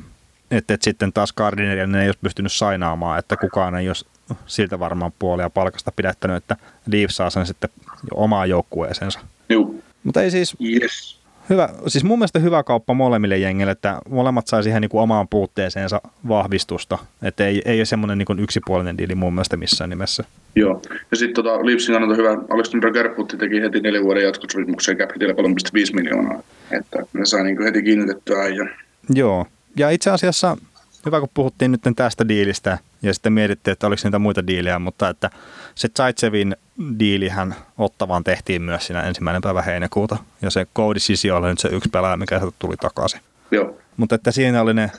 että 0.51 0.73
et 0.73 0.81
sitten 0.81 1.13
taas 1.13 1.33
Gardinerian 1.33 1.95
ei 1.95 2.07
olisi 2.07 2.19
pystynyt 2.21 2.51
sainaamaan, 2.51 3.19
että 3.19 3.37
kukaan 3.37 3.75
ei 3.75 3.87
olisi 3.87 4.05
siltä 4.45 4.79
varmaan 4.79 5.13
puolia 5.19 5.49
palkasta 5.49 5.91
pidättänyt, 5.95 6.37
että 6.37 6.55
Leafs 6.85 7.15
saa 7.15 7.29
sen 7.29 7.45
sitten 7.45 7.69
omaan 8.13 8.49
joukkueeseensa. 8.49 9.19
Joo. 9.49 9.75
Mutta 10.03 10.21
ei 10.21 10.31
siis, 10.31 10.57
yes. 10.61 11.19
Hyvä, 11.49 11.69
siis 11.87 12.03
mun 12.03 12.19
mielestä 12.19 12.39
hyvä 12.39 12.63
kauppa 12.63 12.93
molemmille 12.93 13.37
jengille, 13.37 13.71
että 13.71 13.99
molemmat 14.09 14.47
sai 14.47 14.63
siihen 14.63 14.81
niin 14.81 14.89
kuin 14.89 15.01
omaan 15.01 15.27
puutteeseensa 15.27 16.01
vahvistusta. 16.27 16.97
Että 17.21 17.47
ei, 17.47 17.61
ei 17.65 17.79
ole 17.79 17.85
semmoinen 17.85 18.17
niin 18.17 18.39
yksipuolinen 18.39 18.97
diili 18.97 19.15
mun 19.15 19.33
mielestä 19.33 19.57
missään 19.57 19.89
nimessä. 19.89 20.23
Joo, 20.55 20.81
ja 21.11 21.17
sitten 21.17 21.43
tota, 21.43 21.65
Leafsin 21.65 21.93
kannalta 21.93 22.15
hyvä, 22.15 22.37
Alexander 22.49 22.91
Gerputti 22.93 23.37
teki 23.37 23.61
heti 23.61 23.79
neljän 23.79 24.03
vuoden 24.03 24.23
jatkosopimuksen 24.23 24.97
cap 24.97 25.11
3,5 25.11 25.17
miljoonaa, 25.93 26.43
että 26.71 26.99
ne 27.13 27.25
sai 27.25 27.43
niin 27.43 27.63
heti 27.63 27.83
kiinnitettyä 27.83 28.47
ja 28.47 28.65
Joo, 29.09 29.45
ja 29.77 29.89
itse 29.89 30.11
asiassa 30.11 30.57
hyvä 31.05 31.19
kun 31.19 31.29
puhuttiin 31.33 31.71
nyt 31.71 31.81
tästä 31.95 32.27
diilistä 32.27 32.77
ja 33.01 33.13
sitten 33.13 33.33
mietittiin, 33.33 33.71
että 33.71 33.87
oliko 33.87 34.01
niitä 34.03 34.19
muita 34.19 34.47
diilejä, 34.47 34.79
mutta 34.79 35.09
että 35.09 35.29
se 35.75 35.87
Zaitsevin 35.97 36.55
diilihän 36.99 37.55
Ottavaan 37.77 38.23
tehtiin 38.23 38.61
myös 38.61 38.87
siinä 38.87 39.01
ensimmäinen 39.01 39.41
päivä 39.41 39.61
heinäkuuta 39.61 40.17
ja 40.41 40.49
se 40.49 40.67
Cody 40.75 40.99
Sisi 40.99 41.31
oli 41.31 41.47
nyt 41.47 41.59
se 41.59 41.69
yksi 41.71 41.89
pelaaja, 41.89 42.17
mikä 42.17 42.41
tuli 42.59 42.77
takaisin. 42.77 43.21
Joo. 43.51 43.77
Mutta 43.97 44.15
että 44.15 44.31
siinä 44.31 44.61
oli 44.61 44.73
ne 44.73 44.91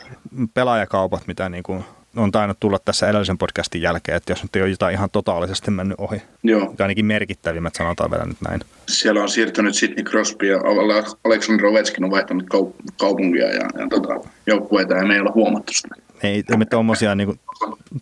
pelaajakaupat, 0.55 1.27
mitä 1.27 1.49
niin 1.49 1.63
kuin 1.63 1.85
on 2.17 2.33
tainnut 2.33 2.61
tulla 2.61 2.79
tässä 2.85 3.09
edellisen 3.09 3.39
podcastin 3.39 3.83
jälkeen, 3.83 4.17
että 4.17 4.33
jos 4.33 4.43
nyt 4.43 4.57
ei 4.57 4.63
ole 4.63 4.71
jotain 4.71 4.95
ihan 4.95 5.11
totaalisesti 5.11 5.71
mennyt 5.71 6.01
ohi. 6.01 6.23
Joo. 6.43 6.75
Ainakin 6.79 7.07
merkittävimmät, 7.07 7.75
sanotaan 7.75 8.11
vielä 8.11 8.25
nyt 8.25 8.37
näin. 8.49 8.61
Siellä 8.89 9.23
on 9.23 9.29
siirtynyt 9.29 9.75
Sidney 9.75 10.05
Crosby 10.05 10.47
ja 10.47 10.59
Aleksandr 11.25 11.67
Ovechkin 11.67 12.05
on 12.05 12.11
vaihtanut 12.11 12.45
kaup- 12.55 12.93
kaupunkia 13.01 13.47
ja, 13.47 13.69
ja 13.79 13.87
tota, 13.91 14.29
joukkueita 14.47 14.95
ja 14.95 15.07
me 15.07 15.15
ei 15.15 15.21
ole 15.21 15.31
huomattu 15.35 15.73
sitä. 15.73 15.95
Ei, 16.23 16.45
me 16.57 16.65
tuommoisia 16.65 17.15
niin 17.15 17.41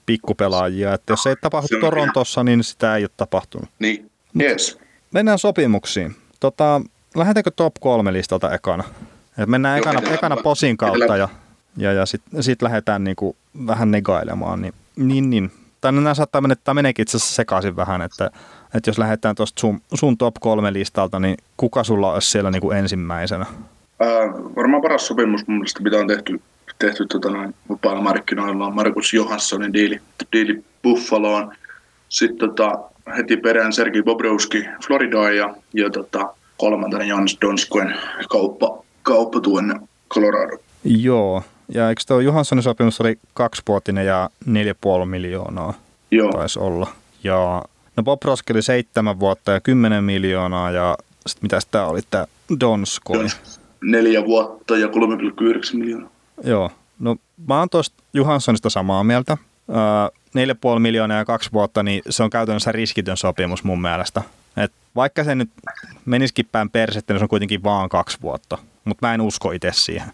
pikkupelaajia, 0.06 0.94
että 0.94 1.12
jos 1.12 1.26
ei 1.26 1.36
tapahdu 1.40 1.80
Torontossa, 1.80 2.44
niin 2.44 2.64
sitä 2.64 2.96
ei 2.96 3.02
ole 3.02 3.10
tapahtunut. 3.16 3.68
Niin, 3.78 4.10
yes. 4.40 4.78
Mennään 5.12 5.38
sopimuksiin. 5.38 6.16
Tota, 6.40 6.80
lähdetäänkö 7.16 7.50
top 7.56 7.74
kolme 7.80 8.12
listalta 8.12 8.54
ekana? 8.54 8.84
Et 9.38 9.48
mennään 9.48 9.78
ekana, 9.78 10.00
ekana 10.10 10.36
posin 10.36 10.76
kautta 10.76 11.16
ja 11.16 11.28
ja, 11.76 11.92
ja 11.92 12.06
sitten 12.06 12.42
sit 12.42 12.62
lähdetään 12.62 13.04
niinku 13.04 13.36
vähän 13.66 13.90
negailemaan. 13.90 14.62
Niin, 14.62 14.74
niin, 14.96 15.30
niin. 15.30 15.50
Tai 15.80 15.92
nämä 15.92 16.14
saattaa 16.14 16.40
mennä, 16.40 16.56
tämä 16.56 16.74
meneekin 16.74 17.02
itse 17.02 17.16
asiassa 17.16 17.34
sekaisin 17.34 17.76
vähän, 17.76 18.02
että, 18.02 18.30
että 18.74 18.90
jos 18.90 18.98
lähdetään 18.98 19.34
tuosta 19.34 19.60
sun, 19.60 19.80
sun 19.94 20.18
top 20.18 20.34
kolme 20.40 20.72
listalta, 20.72 21.20
niin 21.20 21.36
kuka 21.56 21.84
sulla 21.84 22.12
olisi 22.12 22.30
siellä 22.30 22.50
niinku 22.50 22.70
ensimmäisenä? 22.70 23.46
Ää, 24.00 24.08
varmaan 24.56 24.82
paras 24.82 25.06
sopimus 25.06 25.46
mun 25.46 25.56
mielestä, 25.56 25.82
mitä 25.82 25.96
on 25.96 26.06
tehty, 26.06 26.40
tehty 26.78 27.06
tota 27.06 27.30
noin, 27.30 27.54
vapailla 27.68 28.02
markkinoilla, 28.02 28.66
on 28.66 28.74
Markus 28.74 29.14
Johanssonin 29.14 29.72
diili, 29.72 30.00
diili 30.32 30.64
Buffaloon. 30.82 31.52
Sitten 32.08 32.38
tota, 32.38 32.78
heti 33.16 33.36
perään 33.36 33.72
Sergei 33.72 34.02
Bobrowski 34.02 34.64
Floridaan 34.86 35.36
ja, 35.36 35.54
ja 35.74 35.90
tota, 35.90 36.34
kolmantena 36.56 37.04
Jans 37.04 37.38
Donskoen 37.40 37.94
kauppa, 38.30 38.84
kauppa 39.02 39.40
tuonne 39.40 39.74
Colorado. 40.10 40.58
Joo, 40.84 41.42
ja 41.74 41.88
eikö 41.88 42.02
tuo 42.06 42.20
Johanssonin 42.20 42.62
sopimus 42.62 43.00
oli 43.00 43.18
kaksivuotinen 43.34 44.06
ja 44.06 44.30
4,5 44.46 44.52
miljoonaa 45.04 45.74
Joo. 46.10 46.32
taisi 46.32 46.58
olla. 46.58 46.88
Ja 47.24 47.62
no 47.96 48.02
Bob 48.02 48.22
Roski 48.22 48.52
oli 48.52 48.62
seitsemän 48.62 49.20
vuotta 49.20 49.52
ja 49.52 49.60
10 49.60 50.04
miljoonaa 50.04 50.70
ja 50.70 50.96
sitten 51.26 51.44
mitä 51.44 51.58
tämä 51.70 51.86
oli, 51.86 52.00
tämä 52.10 52.26
Donskoi. 52.60 53.26
Neljä 53.82 54.24
vuotta 54.24 54.76
ja 54.76 54.86
3,9 54.86 54.92
miljoonaa. 55.78 56.10
Joo, 56.42 56.70
no 56.98 57.16
mä 57.48 57.58
oon 57.58 57.70
tuosta 57.70 58.02
Johanssonista 58.12 58.70
samaa 58.70 59.04
mieltä. 59.04 59.36
Öö, 59.70 59.76
4,5 60.74 60.78
miljoonaa 60.78 61.18
ja 61.18 61.24
kaksi 61.24 61.52
vuotta, 61.52 61.82
niin 61.82 62.02
se 62.10 62.22
on 62.22 62.30
käytännössä 62.30 62.72
riskitön 62.72 63.16
sopimus 63.16 63.64
mun 63.64 63.82
mielestä. 63.82 64.22
Et 64.56 64.72
vaikka 64.96 65.24
se 65.24 65.34
nyt 65.34 65.50
menisikin 66.04 66.48
päin 66.52 66.70
persettä, 66.70 67.12
niin 67.12 67.20
se 67.20 67.24
on 67.24 67.28
kuitenkin 67.28 67.62
vaan 67.62 67.88
kaksi 67.88 68.18
vuotta. 68.22 68.58
Mutta 68.84 69.06
mä 69.06 69.14
en 69.14 69.20
usko 69.20 69.52
itse 69.52 69.70
siihen. 69.72 70.12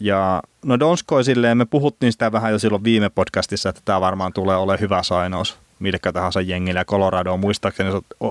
Ja 0.00 0.42
no 0.64 0.78
Donskoi 0.78 1.24
silleen, 1.24 1.58
me 1.58 1.64
puhuttiin 1.64 2.12
sitä 2.12 2.32
vähän 2.32 2.52
jo 2.52 2.58
silloin 2.58 2.84
viime 2.84 3.10
podcastissa, 3.10 3.68
että 3.68 3.82
tämä 3.84 4.00
varmaan 4.00 4.32
tulee 4.32 4.56
olemaan 4.56 4.80
hyvä 4.80 5.02
sainaus 5.02 5.58
millekä 5.78 6.12
tahansa 6.12 6.40
jengille. 6.40 6.80
Ja 6.80 6.84
Colorado 6.84 7.36
muistaakseni 7.36 7.90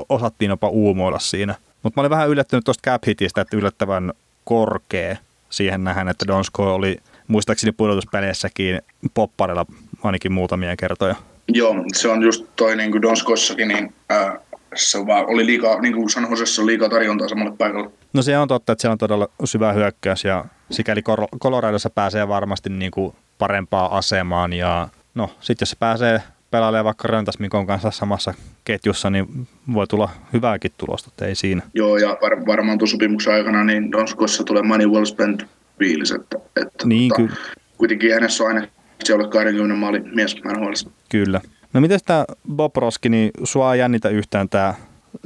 osattiin 0.10 0.50
jopa 0.50 0.68
uumoilla 0.68 1.20
siinä. 1.20 1.56
Mutta 1.84 2.00
mä 2.00 2.02
olin 2.02 2.10
vähän 2.10 2.30
yllättynyt 2.30 2.66
tuosta 2.66 2.92
cap 2.92 3.04
hitistä, 3.08 3.42
että 3.42 3.58
yllättävän 3.58 4.14
korkea 4.44 5.18
siihen 5.50 5.84
nähdään, 5.84 6.10
että 6.10 6.28
Donskoi 6.28 6.72
oli 6.72 6.98
muistaakseni 7.32 7.72
pudotuspeleissäkin 7.72 8.82
popparilla 9.14 9.66
ainakin 10.04 10.32
muutamia 10.32 10.76
kertoja. 10.76 11.16
Joo, 11.48 11.76
se 11.94 12.08
on 12.08 12.22
just 12.22 12.46
toi 12.56 12.76
niin 12.76 12.92
kuin 12.92 13.02
Donskoissakin, 13.02 13.68
niin 13.68 13.94
ää, 14.10 14.40
se 14.76 15.06
vaan 15.06 15.26
oli 15.26 15.46
liikaa, 15.46 15.82
niin 15.82 15.94
kuin 15.94 16.10
San 16.10 16.28
Josessa 16.30 16.62
on 16.62 16.66
liikaa 16.66 16.90
tarjontaa 16.90 17.28
samalle 17.28 17.56
paikalle. 17.58 17.92
No 18.14 18.22
se 18.22 18.38
on 18.38 18.48
totta, 18.48 18.72
että 18.72 18.82
se 18.82 18.90
on 18.90 18.98
todella 18.98 19.28
syvä 19.44 19.74
hyökkäys 19.74 20.24
ja 20.24 20.46
sikäli 20.72 21.02
Coloradossa 21.42 21.90
pääsee 21.90 22.28
varmasti 22.28 22.70
niin 22.70 22.92
kuin 22.92 23.16
parempaan 23.38 23.92
asemaan 23.92 24.54
ja 24.54 24.88
no 25.16 25.30
sitten 25.42 25.64
jos 25.64 25.70
se 25.70 25.76
pääsee 25.80 26.22
pelailemaan 26.52 26.86
vaikka 26.86 27.08
Röntäsmikon 27.08 27.68
kanssa 27.68 27.92
samassa 27.92 28.34
ketjussa, 28.64 29.10
niin 29.10 29.48
voi 29.74 29.88
tulla 29.88 30.10
hyvääkin 30.34 30.72
tulosta, 30.78 31.26
ei 31.26 31.36
siinä. 31.36 31.62
Joo, 31.74 31.98
ja 31.98 32.18
var- 32.22 32.46
varmaan 32.46 32.78
tuon 32.78 32.88
sopimuksen 32.88 33.34
aikana 33.34 33.64
niin 33.64 33.92
Donskossa 33.92 34.44
tulee 34.44 34.64
money 34.64 34.88
well 34.88 35.06
spent 35.06 35.46
fiilis, 35.82 36.12
että, 36.12 36.38
että 36.56 36.88
niin, 36.88 37.10
tota, 37.10 37.22
kyllä. 37.22 37.36
kuitenkin 37.78 38.14
hänessä 38.14 38.44
on 38.44 38.50
aina 38.50 38.68
se 39.04 39.14
ole 39.14 39.28
20 39.28 39.76
maali 39.76 40.00
mies 40.00 40.36
NHL. 40.46 40.90
Kyllä. 41.10 41.42
No 41.74 41.82
miten 41.82 42.00
tämä 42.06 42.26
Bob 42.56 42.76
Roski, 42.76 43.10
niin 43.10 43.32
sua 43.44 43.74
ei 43.74 43.80
jännitä 43.80 44.10
yhtään 44.10 44.50
tämä 44.50 44.74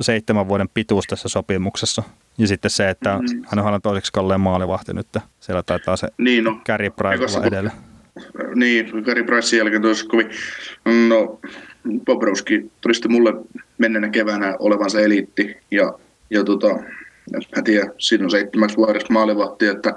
seitsemän 0.02 0.48
vuoden 0.48 0.70
pituus 0.74 1.06
tässä 1.08 1.30
sopimuksessa? 1.30 2.04
Ja 2.38 2.48
sitten 2.48 2.72
se, 2.72 2.90
että 2.90 3.18
mm. 3.18 3.44
hän 3.64 3.74
on 3.74 3.82
toiseksi 3.82 4.14
kalleen 4.14 4.42
maalivahti 4.42 4.94
nyt. 4.94 5.08
Siellä 5.40 5.64
taitaa 5.64 5.98
se 5.98 6.08
niin, 6.18 6.44
no, 6.44 6.62
Gary 6.66 6.90
Price 6.90 7.38
olla 7.38 7.48
edellä. 7.48 7.72
Niin, 8.56 9.04
Gary 9.06 9.24
Pricein 9.24 9.58
jälkeen 9.58 9.82
tosi 9.82 10.08
kovin. 10.08 10.30
No, 11.08 11.40
Bobrovski 12.06 12.72
todisti 12.82 13.08
mulle 13.08 13.34
menneenä 13.78 14.10
keväänä 14.10 14.56
olevansa 14.60 15.00
eliitti. 15.00 15.58
Ja, 15.72 15.94
ja 16.30 16.44
tota, 16.44 16.68
mä 17.56 17.62
tiedän, 17.64 17.92
siinä 17.98 18.24
on 18.24 18.32
seitsemäksi 18.32 18.78
vuodessa 18.78 19.14
maalivahti, 19.14 19.68
että 19.68 19.94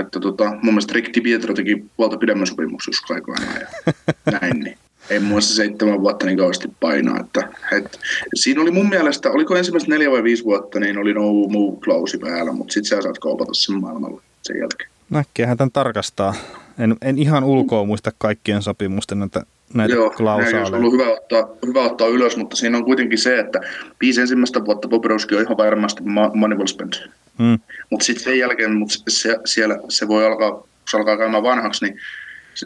että 0.00 0.20
tota, 0.20 0.44
mun 0.44 0.74
mielestä 0.74 0.92
Rick 0.92 1.22
Pietro 1.22 1.54
teki 1.54 1.84
puolta 1.96 2.16
pidemmän 2.16 2.46
sopimuksen 2.46 2.92
joskus 2.92 3.16
ja 3.16 4.32
näin, 4.40 4.60
niin 4.60 4.78
ei 5.10 5.18
muun 5.18 5.30
muassa 5.30 5.54
seitsemän 5.54 6.00
vuotta 6.00 6.26
niin 6.26 6.38
kauheasti 6.38 6.68
painaa. 6.80 7.20
Että, 7.20 7.48
et, 7.72 8.00
siinä 8.34 8.62
oli 8.62 8.70
mun 8.70 8.88
mielestä, 8.88 9.30
oliko 9.30 9.56
ensimmäistä 9.56 9.90
neljä 9.90 10.10
vai 10.10 10.22
viisi 10.22 10.44
vuotta, 10.44 10.80
niin 10.80 10.98
oli 10.98 11.14
no 11.14 11.22
move 11.48 11.80
klausi 11.84 12.18
päällä, 12.18 12.52
mutta 12.52 12.72
sitten 12.72 12.88
sä 12.88 13.02
saat 13.02 13.18
kaupata 13.18 13.54
sen 13.54 13.80
maailmalla 13.80 14.22
sen 14.42 14.58
jälkeen. 14.58 14.90
Näkkiähän 15.10 15.56
tämän 15.56 15.72
tarkastaa. 15.72 16.34
En, 16.78 16.96
en 17.02 17.18
ihan 17.18 17.44
ulkoa 17.44 17.84
muista 17.84 18.10
kaikkien 18.18 18.62
sopimusten 18.62 19.18
näitä, 19.18 19.42
näitä 19.74 19.94
Joo, 19.94 20.10
klausaaleja. 20.10 20.60
Joo, 20.60 20.76
ollut 20.76 20.92
hyvä 20.92 21.12
ottaa, 21.12 21.48
hyvä 21.66 21.82
ottaa 21.82 22.08
ylös, 22.08 22.36
mutta 22.36 22.56
siinä 22.56 22.78
on 22.78 22.84
kuitenkin 22.84 23.18
se, 23.18 23.38
että 23.38 23.60
viisi 24.00 24.20
ensimmäistä 24.20 24.64
vuotta 24.64 24.88
Bobrovski 24.88 25.34
on 25.34 25.42
ihan 25.42 25.56
varmasti 25.56 26.02
Moneyball 26.34 26.66
spend. 26.66 26.92
Hmm. 27.38 27.58
Mutta 27.90 28.04
sitten 28.06 28.24
sen 28.24 28.38
jälkeen 28.38 28.74
mut 28.74 28.90
se, 29.08 29.36
siellä, 29.44 29.78
se 29.88 30.08
voi 30.08 30.26
alkaa, 30.26 30.52
kun 30.52 30.68
se 30.90 30.96
alkaa 30.96 31.18
käymään 31.18 31.42
vanhaksi, 31.42 31.84
niin 31.84 31.98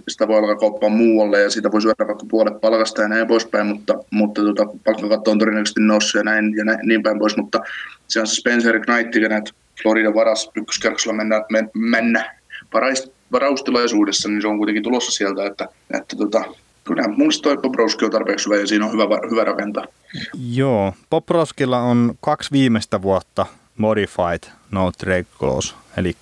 sitä 0.09 0.29
voi 0.29 0.39
alkaa 0.39 0.57
kauppaa 0.57 0.89
muualle 0.89 1.41
ja 1.41 1.51
siitä 1.51 1.73
voi 1.73 1.83
syödä 1.83 2.07
vaikka 2.07 2.27
puolet 2.31 2.61
palkasta 2.61 3.03
ja 3.03 3.09
näin 3.09 3.27
poispäin, 3.27 3.67
mutta, 3.67 3.95
mutta 4.11 4.43
tota, 4.43 4.67
palkkakatto 4.85 5.31
on 5.31 5.39
todennäköisesti 5.39 5.81
noussut 5.81 6.19
ja 6.19 6.25
näin, 6.25 6.57
ja 6.57 6.65
näin, 6.65 6.79
niin 6.83 7.03
päin 7.03 7.19
pois, 7.19 7.37
mutta 7.37 7.61
se 8.09 8.21
on 8.21 8.27
se 8.27 8.35
Spencer 8.35 8.81
Knight, 8.81 9.13
kenet 9.13 9.55
Florida 9.83 10.15
varas 10.15 10.51
ykköskerroksella 10.55 11.17
mennä, 11.17 11.45
men, 11.51 11.71
mennä 11.75 12.37
varaist, 12.75 13.09
varaustilaisuudessa, 13.33 14.29
niin 14.29 14.43
se 14.43 14.49
on 14.49 14.57
kuitenkin 14.57 14.83
tulossa 14.83 15.13
sieltä, 15.13 15.47
että, 15.47 15.69
että 16.01 16.17
tota, 16.17 16.45
kyllä 16.85 17.09
mun 17.09 17.31
toi 17.43 17.57
Bobrovski 17.57 18.05
on 18.05 18.11
tarpeeksi 18.11 18.47
hyvä 18.47 18.57
ja 18.57 18.67
siinä 18.67 18.87
on 18.87 18.93
hyvä, 18.93 19.05
hyvä 19.31 19.45
rakentaa. 19.45 19.85
Joo, 20.53 20.93
Bobrovskilla 21.11 21.79
on 21.79 22.15
kaksi 22.21 22.53
viimeistä 22.53 23.03
vuotta 23.03 23.47
modified 23.79 24.53
no 24.71 24.93
trade 24.93 25.27
clause, 25.39 25.75
eli 25.97 26.17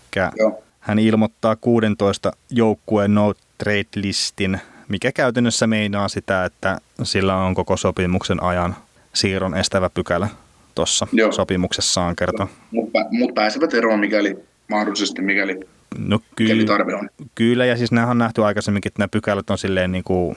hän 0.80 0.98
ilmoittaa 0.98 1.56
16 1.56 2.32
joukkueen 2.50 3.14
no 3.14 3.34
trade 3.58 3.86
listin, 3.94 4.60
mikä 4.88 5.12
käytännössä 5.12 5.66
meinaa 5.66 6.08
sitä, 6.08 6.44
että 6.44 6.78
sillä 7.02 7.36
on 7.36 7.54
koko 7.54 7.76
sopimuksen 7.76 8.42
ajan 8.42 8.76
siirron 9.14 9.56
estävä 9.56 9.90
pykälä 9.90 10.28
tuossa 10.74 11.06
sopimuksessaan 11.30 12.16
kerta. 12.16 12.46
Mutta 12.70 12.98
mut 13.10 13.34
pääsevät 13.34 13.74
eroon, 13.74 14.00
mikäli 14.00 14.36
mahdollisesti, 14.68 15.22
mikäli, 15.22 15.60
no, 15.98 16.18
ky- 16.36 16.44
mikäli 16.44 16.64
tarve 16.64 16.94
on. 16.94 17.10
Kyllä, 17.34 17.66
ja 17.66 17.76
siis 17.76 17.92
nämä 17.92 18.06
on 18.06 18.18
nähty 18.18 18.44
aikaisemminkin, 18.44 18.90
että 18.90 19.00
nämä 19.00 19.08
pykälät 19.08 19.50
on 19.50 19.58
silleen 19.58 19.92
niin 19.92 20.04
kuin, 20.04 20.36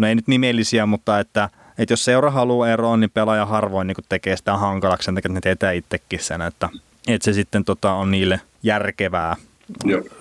no 0.00 0.06
ei 0.06 0.14
nyt 0.14 0.28
nimellisiä, 0.28 0.86
mutta 0.86 1.20
että, 1.20 1.48
että 1.78 1.92
jos 1.92 2.04
seura 2.04 2.30
haluaa 2.30 2.68
eroon, 2.68 3.00
niin 3.00 3.10
pelaaja 3.10 3.46
harvoin 3.46 3.86
niin 3.86 3.96
tekee 4.08 4.36
sitä 4.36 4.56
hankalaksi, 4.56 5.04
sen 5.04 5.14
takia, 5.14 5.28
että 5.28 5.36
ne 5.36 5.40
tietää 5.40 5.72
itsekin 5.72 6.20
sen, 6.20 6.42
että, 6.42 6.68
että 7.08 7.24
se 7.24 7.32
sitten 7.32 7.64
tota, 7.64 7.92
on 7.92 8.10
niille 8.10 8.40
järkevää 8.62 9.36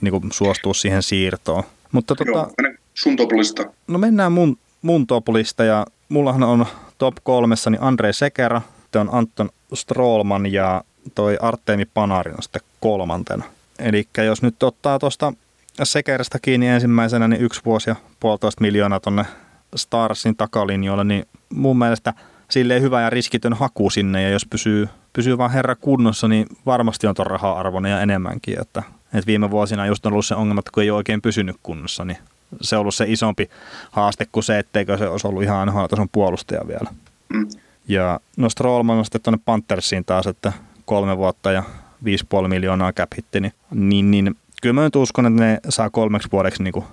niin 0.02 0.12
kuin 0.12 0.32
suostua 0.32 0.74
siihen 0.74 1.04
siirtoon. 1.04 1.64
Mutta 1.92 2.16
tota, 2.16 2.32
Joo, 2.32 2.54
sun 2.94 3.16
toplista. 3.16 3.64
No 3.88 3.98
mennään 3.98 4.32
mun, 4.32 4.58
mun 4.82 5.08
toplista 5.08 5.64
ja 5.64 5.86
mullahan 6.10 6.44
on 6.44 6.66
top 6.98 7.16
kolmessa 7.24 7.70
niin 7.70 7.82
Andre 7.82 8.14
Sekera, 8.14 8.62
on 8.96 9.10
Anton 9.12 9.50
Strollman 9.74 10.52
ja 10.52 10.84
toi 11.16 11.38
Artemi 11.42 11.86
Panarin 11.86 12.36
on 12.36 12.44
sitten 12.44 12.62
kolmantena. 12.80 13.44
Eli 13.80 14.08
jos 14.26 14.42
nyt 14.42 14.64
ottaa 14.64 15.00
tuosta 15.00 15.34
Sekerästä 15.84 16.40
kiinni 16.42 16.68
ensimmäisenä, 16.68 17.28
niin 17.28 17.42
yksi 17.42 17.62
vuosi 17.66 17.90
ja 17.90 17.96
puolitoista 18.20 18.62
miljoonaa 18.62 19.00
tonne 19.00 19.26
Starsin 19.76 20.36
takalinjoille, 20.36 21.04
niin 21.04 21.26
mun 21.52 21.78
mielestä 21.78 22.14
sille 22.50 22.82
hyvä 22.82 23.02
ja 23.02 23.10
riskitön 23.10 23.54
haku 23.54 23.90
sinne, 23.90 24.24
ja 24.24 24.30
jos 24.30 24.46
pysyy, 24.46 24.90
pysyy 25.14 25.38
vaan 25.38 25.52
herra 25.52 25.76
kunnossa, 25.76 26.28
niin 26.28 26.46
varmasti 26.66 27.08
on 27.08 27.16
tuon 27.16 27.28
raha-arvoinen 27.28 27.92
ja 27.92 28.02
enemmänkin, 28.02 28.62
että 28.62 28.84
et 29.14 29.28
viime 29.28 29.52
vuosina 29.52 29.86
just 29.86 30.06
on 30.06 30.12
ollut 30.12 30.26
se 30.26 30.36
ongelma, 30.36 30.60
että 30.60 30.72
kun 30.74 30.84
ei 30.84 30.92
ole 30.92 30.98
oikein 30.98 31.22
pysynyt 31.22 31.56
kunnossa, 31.64 32.06
niin 32.06 32.18
se 32.62 32.76
on 32.76 32.80
ollut 32.80 32.96
se 32.96 33.06
isompi 33.08 33.50
haaste 33.92 34.28
kuin 34.32 34.44
se, 34.44 34.60
etteikö 34.60 34.98
se 34.98 35.08
olisi 35.08 35.28
ollut 35.28 35.44
ihan 35.44 35.58
aina 35.58 35.88
tason 35.88 36.10
puolustaja 36.12 36.68
vielä. 36.68 36.90
Mm. 37.34 37.48
Ja 37.88 38.20
no 38.38 38.50
Strollman 38.50 38.98
on 38.98 39.06
sitten 39.06 39.22
tuonne 39.22 39.40
Panthersiin 39.46 40.06
taas, 40.06 40.28
että 40.28 40.54
kolme 40.86 41.18
vuotta 41.18 41.52
ja 41.52 41.64
5,5 42.42 42.48
miljoonaa 42.48 42.94
cap 42.94 43.10
hitti, 43.18 43.40
niin, 43.40 43.54
niin, 43.72 44.12
niin 44.12 44.36
kyllä 44.62 44.74
mä 44.74 44.84
nyt 44.84 44.96
uskon, 44.96 45.26
että 45.26 45.44
ne 45.44 45.60
saa 45.70 45.90
kolmeksi 45.90 46.30
vuodeksi 46.32 46.64
niin 46.64 46.84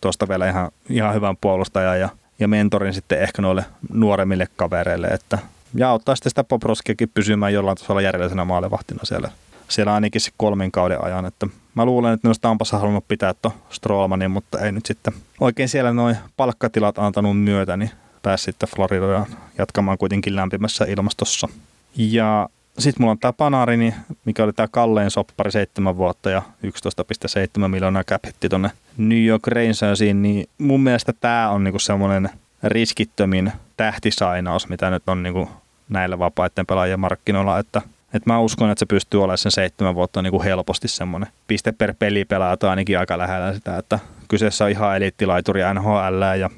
tuosta 0.00 0.28
vielä 0.28 0.48
ihan, 0.48 0.70
ihan 0.88 1.14
hyvän 1.14 1.36
puolustajan 1.40 2.00
ja, 2.00 2.08
ja 2.38 2.48
mentorin 2.48 2.94
sitten 2.94 3.20
ehkä 3.22 3.42
noille 3.42 3.64
nuoremmille 3.92 4.48
kavereille, 4.56 5.06
että 5.06 5.38
ja 5.74 5.90
auttaa 5.90 6.14
sitten 6.14 6.30
sitä 6.30 6.44
Poproskiakin 6.44 7.10
pysymään 7.14 7.52
jollain 7.52 7.76
tasolla 7.76 8.00
järjellisenä 8.00 8.44
maalevahtina 8.44 9.00
siellä 9.04 9.30
siellä 9.68 9.94
ainakin 9.94 10.20
se 10.20 10.30
kolmen 10.36 10.72
kauden 10.72 11.04
ajan. 11.04 11.26
Että 11.26 11.46
mä 11.74 11.84
luulen, 11.84 12.12
että 12.12 12.26
ne 12.26 12.28
olisi 12.28 12.40
Tampassa 12.40 12.78
halunnut 12.78 13.08
pitää 13.08 13.34
tuon 13.34 13.54
Strollmanin, 13.70 14.30
mutta 14.30 14.58
ei 14.58 14.72
nyt 14.72 14.86
sitten 14.86 15.14
oikein 15.40 15.68
siellä 15.68 15.92
noin 15.92 16.16
palkkatilat 16.36 16.98
antanut 16.98 17.40
myötä, 17.40 17.76
niin 17.76 17.90
pääsi 18.22 18.44
sitten 18.44 18.68
Floridaan 18.68 19.26
jatkamaan 19.58 19.98
kuitenkin 19.98 20.36
lämpimässä 20.36 20.84
ilmastossa. 20.84 21.48
Ja 21.96 22.48
sitten 22.78 23.02
mulla 23.02 23.10
on 23.10 23.18
tämä 23.18 23.32
Panarini, 23.32 23.94
mikä 24.24 24.44
oli 24.44 24.52
tämä 24.52 24.68
kallein 24.70 25.10
soppari 25.10 25.50
seitsemän 25.50 25.96
vuotta 25.96 26.30
ja 26.30 26.42
11,7 26.66 27.68
miljoonaa 27.68 28.04
cap 28.04 28.26
hitti 28.26 28.48
tuonne 28.48 28.70
New 28.96 29.24
York 29.24 29.46
Rangersiin, 29.46 30.22
niin 30.22 30.48
mun 30.58 30.80
mielestä 30.80 31.12
tämä 31.12 31.50
on 31.50 31.64
niinku 31.64 31.78
semmoinen 31.78 32.30
riskittömin 32.62 33.52
tähtisainaus, 33.76 34.68
mitä 34.68 34.90
nyt 34.90 35.02
on 35.06 35.22
niinku 35.22 35.48
näillä 35.88 36.18
vapaiden 36.18 36.66
pelaajien 36.66 37.00
markkinoilla, 37.00 37.58
että 37.58 37.82
et 38.14 38.26
mä 38.26 38.40
uskon, 38.40 38.70
että 38.70 38.80
se 38.80 38.86
pystyy 38.86 39.20
olemaan 39.20 39.38
sen 39.38 39.52
seitsemän 39.52 39.94
vuotta 39.94 40.22
niin 40.22 40.30
kuin 40.30 40.44
helposti 40.44 40.88
semmoinen 40.88 41.28
piste 41.46 41.72
per 41.72 41.94
peli 41.98 42.24
pelaa 42.24 42.56
tai 42.56 42.70
ainakin 42.70 42.98
aika 42.98 43.18
lähellä 43.18 43.54
sitä, 43.54 43.78
että 43.78 43.98
kyseessä 44.28 44.64
on 44.64 44.70
ihan 44.70 44.96
eliittilaituri 44.96 45.60
NHL 45.74 46.22
ja, 46.38 46.50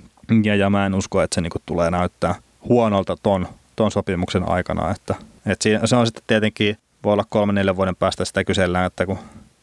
ja, 0.45 0.57
ja 0.57 0.71
mä 0.71 0.87
en 0.87 0.95
usko, 0.95 1.23
että 1.23 1.35
se 1.35 1.41
niin 1.41 1.51
kuin 1.51 1.63
tulee 1.67 1.91
näyttää 1.91 2.35
huonolta 2.69 3.17
ton, 3.23 3.49
ton 3.77 3.91
sopimuksen 3.91 4.49
aikana, 4.49 4.91
että, 4.91 5.15
että 5.47 5.87
se 5.87 5.97
on 5.97 6.07
sitten 6.07 6.23
tietenkin, 6.27 6.77
voi 7.05 7.13
olla 7.13 7.25
kolme 7.29 7.53
neljän 7.53 7.77
vuoden 7.77 7.97
päästä 7.97 8.25
sitä 8.25 8.45
kysellään, 8.45 8.87
että 8.87 9.07
kun 9.07 9.19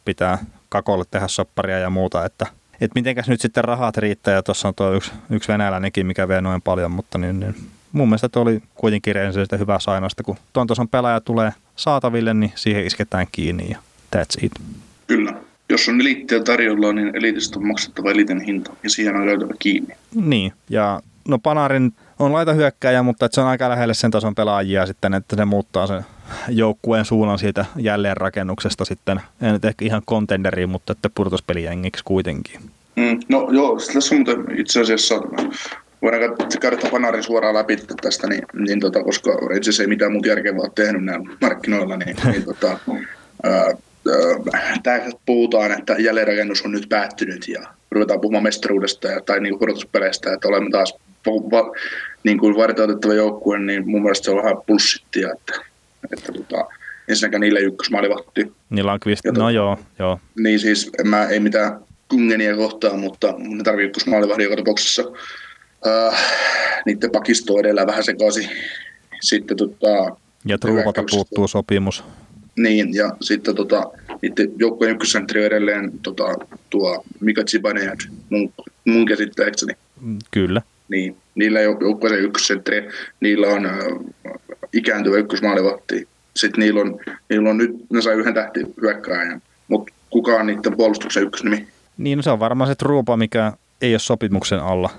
pitää 0.05 0.37
kakolle 0.69 1.05
tehdä 1.11 1.27
sopparia 1.27 1.79
ja 1.79 1.89
muuta, 1.89 2.25
että 2.25 2.47
että 2.81 2.99
mitenkäs 2.99 3.29
nyt 3.29 3.41
sitten 3.41 3.63
rahat 3.63 3.97
riittää, 3.97 4.33
ja 4.33 4.43
tuossa 4.43 4.67
on 4.67 4.75
tuo 4.75 4.93
yksi, 4.93 5.11
yksi 5.29 5.51
venäläinenkin, 5.51 6.05
mikä 6.05 6.27
vie 6.27 6.41
noin 6.41 6.61
paljon, 6.61 6.91
mutta 6.91 7.17
niin, 7.17 7.39
niin 7.39 7.55
mun 7.91 8.09
mielestä 8.09 8.29
tuo 8.29 8.41
oli 8.41 8.61
kuitenkin 8.75 9.15
Renselistä 9.15 9.57
hyvä 9.57 9.79
sainosta, 9.79 10.23
kun 10.23 10.35
tuon 10.53 10.67
tuossa 10.67 10.85
pelaaja 10.91 11.21
tulee 11.21 11.51
saataville, 11.75 12.33
niin 12.33 12.51
siihen 12.55 12.85
isketään 12.85 13.27
kiinni 13.31 13.69
ja 13.69 13.77
that's 14.15 14.45
it. 14.45 14.51
Kyllä. 15.07 15.33
Jos 15.69 15.89
on 15.89 16.01
eliittiä 16.01 16.39
tarjolla, 16.39 16.93
niin 16.93 17.15
elitistä 17.15 17.59
on 17.59 17.67
maksettava 17.67 18.11
eliten 18.11 18.41
hinta 18.41 18.73
ja 18.83 18.89
siihen 18.89 19.15
on 19.15 19.25
löytävä 19.25 19.53
kiinni. 19.59 19.95
Niin, 20.15 20.53
ja 20.69 21.01
no 21.27 21.39
Panarin 21.39 21.93
on 22.19 22.33
laita 22.33 22.53
hyökkäjä, 22.53 23.03
mutta 23.03 23.29
se 23.31 23.41
on 23.41 23.47
aika 23.47 23.69
lähelle 23.69 23.93
sen 23.93 24.11
tason 24.11 24.35
pelaajia 24.35 24.85
sitten, 24.85 25.13
että 25.13 25.35
se 25.35 25.45
muuttaa 25.45 25.87
sen 25.87 26.05
joukkueen 26.49 27.05
suunnan 27.05 27.39
siitä 27.39 27.65
jälleenrakennuksesta 27.75 28.85
sitten, 28.85 29.21
ei 29.41 29.51
nyt 29.51 29.65
ehkä 29.65 29.85
ihan 29.85 30.01
kontenderiin, 30.05 30.69
mutta 30.69 30.91
että 30.91 31.09
purtuspelijengiksi 31.15 32.03
kuitenkin. 32.03 32.59
Mm, 32.95 33.19
no 33.29 33.47
joo, 33.51 33.77
tässä 33.93 34.15
on 34.15 34.21
muuten 34.25 34.59
itse 34.59 34.81
asiassa 34.81 35.15
voidaan 36.01 36.37
käydä 36.61 36.77
Panarin 36.91 37.23
suoraan 37.23 37.55
läpi 37.55 37.77
tästä, 38.01 38.27
niin, 38.27 38.43
niin 38.53 38.79
tota, 38.79 39.03
koska 39.03 39.31
Rangers 39.31 39.79
ei 39.79 39.87
mitään 39.87 40.11
muuta 40.11 40.27
järkevää 40.27 40.61
ole 40.61 40.71
tehnyt 40.75 41.03
näillä 41.03 41.29
markkinoilla, 41.41 41.97
niin, 41.97 42.15
niin 42.31 42.43
tota, 42.43 42.79
tämä 44.83 44.99
puhutaan, 45.25 45.71
että 45.71 45.95
jälleenrakennus 45.99 46.61
on 46.61 46.71
nyt 46.71 46.89
päättynyt 46.89 47.47
ja 47.47 47.61
ruvetaan 47.91 48.21
puhumaan 48.21 48.43
mestaruudesta 48.43 49.07
ja, 49.07 49.21
tai 49.21 49.39
niin 49.39 49.59
pudotuspeleistä, 49.59 50.33
että 50.33 50.47
olemme 50.47 50.69
taas 50.69 50.93
va, 51.25 51.71
niin 52.23 52.37
kuin 52.37 52.57
varteutettava 52.57 53.13
joukkue, 53.13 53.59
niin 53.59 53.89
mun 53.89 54.01
mielestä 54.01 54.25
se 54.25 54.31
on 54.31 54.37
vähän 54.37 54.57
pulssittia, 54.67 55.29
että, 55.31 55.61
että 56.13 56.31
tota, 56.31 56.65
ensinnäkään 57.07 57.41
niille 57.41 57.59
ykkösmaalivahti. 57.59 58.51
Niillä 58.69 58.93
on 58.93 58.99
kvist, 58.99 59.25
no 59.25 59.49
joo, 59.49 59.79
joo. 59.99 60.19
Niin 60.39 60.59
siis 60.59 60.91
mä 61.03 61.25
ei 61.27 61.39
mitään 61.39 61.79
kungenia 62.09 62.55
kohtaan, 62.55 62.99
mutta 62.99 63.33
ne 63.37 63.63
tarvii 63.63 63.85
ykkösmaalivahdin 63.85 64.43
joka 64.43 64.55
tapauksessa 64.55 65.03
äh, 65.87 66.23
niiden 66.85 67.11
pakisto 67.11 67.59
edellä 67.59 67.87
vähän 67.87 68.03
sekaisin. 68.03 68.49
Sitten, 69.21 69.57
tota, 69.57 70.15
ja 70.45 70.57
Truupata 70.57 71.03
puuttuu 71.11 71.47
sopimus. 71.47 72.03
Niin, 72.55 72.93
ja 72.93 73.11
sitten 73.21 73.55
tota, 73.55 73.91
niiden 74.21 74.51
joukkojen 74.57 74.93
ykkössentteri 74.93 75.45
edelleen 75.45 75.91
tota, 76.03 76.23
tuo 76.69 77.03
Mika 77.19 77.43
Zibanejad, 77.43 77.99
mun, 78.29 78.53
mun 78.85 79.05
käsittääkseni. 79.05 79.73
Kyllä. 80.31 80.61
Niin, 80.93 81.15
niillä 81.35 81.61
joukkojen 81.61 82.19
ykkössentteri, 82.19 82.89
niillä 83.19 83.47
on 83.47 83.65
äh, 83.65 83.73
ikääntyvä 84.73 85.17
ykkösmaalivahti 85.17 86.07
sitten 86.35 86.59
niillä 86.59 86.81
on, 86.81 86.99
niillä 87.29 87.49
on 87.49 87.57
nyt, 87.57 87.71
ne 87.89 88.01
sai 88.01 88.13
yhden 88.15 88.33
tähti 88.33 88.59
hyökkääjän, 88.81 89.41
mutta 89.67 89.93
kuka 90.09 90.31
on 90.31 90.45
niiden 90.47 90.77
puolustuksen 90.77 91.23
ykkösnimi? 91.23 91.67
Niin, 91.97 92.17
no 92.17 92.21
se 92.21 92.29
on 92.31 92.39
varmaan 92.39 92.67
se 92.69 92.75
Truupa, 92.75 93.17
mikä 93.17 93.53
ei 93.81 93.93
ole 93.93 93.99
sopimuksen 93.99 94.59
alla 94.59 94.89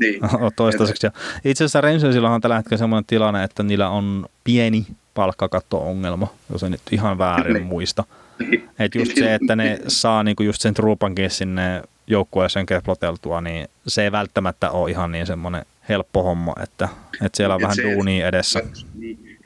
Niin. 0.00 0.20
toistaiseksi. 0.56 1.06
Ja 1.06 1.10
itse 1.44 1.64
asiassa 1.64 1.80
Rangersilla 1.80 2.30
on 2.30 2.40
tällä 2.40 2.56
hetkellä 2.56 2.78
sellainen 2.78 3.06
tilanne, 3.06 3.44
että 3.44 3.62
niillä 3.62 3.88
on 3.88 4.26
pieni 4.44 4.86
palkkakatto-ongelma, 5.14 6.32
jos 6.52 6.62
en 6.62 6.70
nyt 6.70 6.80
ihan 6.90 7.18
väärin 7.18 7.54
Niin. 7.54 7.66
muista. 7.66 8.04
Niin. 8.38 8.68
Et 8.78 8.94
just 8.94 9.12
se, 9.14 9.34
että 9.34 9.56
ne 9.56 9.78
saa 9.88 10.22
niinku 10.22 10.42
just 10.42 10.62
sen 10.62 10.74
Truupankin 10.74 11.30
sinne 11.30 11.82
joukkueeseen 12.06 12.66
keploteltua, 12.66 13.40
niin 13.40 13.68
se 13.86 14.02
ei 14.02 14.12
välttämättä 14.12 14.70
ole 14.70 14.90
ihan 14.90 15.12
niin 15.12 15.26
semmoinen 15.26 15.62
helppo 15.88 16.22
homma, 16.22 16.52
että, 16.62 16.88
että 17.24 17.36
siellä 17.36 17.54
on 17.54 17.60
Et 17.60 17.62
vähän 17.62 17.76
se- 17.76 17.82
duunia 17.82 18.28
edessä. 18.28 18.58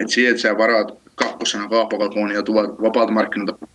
Että 0.00 0.14
siihen, 0.14 0.31
että 0.31 0.43
sä 0.43 0.59
varaat 0.59 0.95
kakkosena 1.14 1.69
Kaapokakoon 1.69 2.31
ja 2.31 2.43
tuot 2.43 2.83
vapaalta 2.83 3.12
markkinoilta 3.12 3.67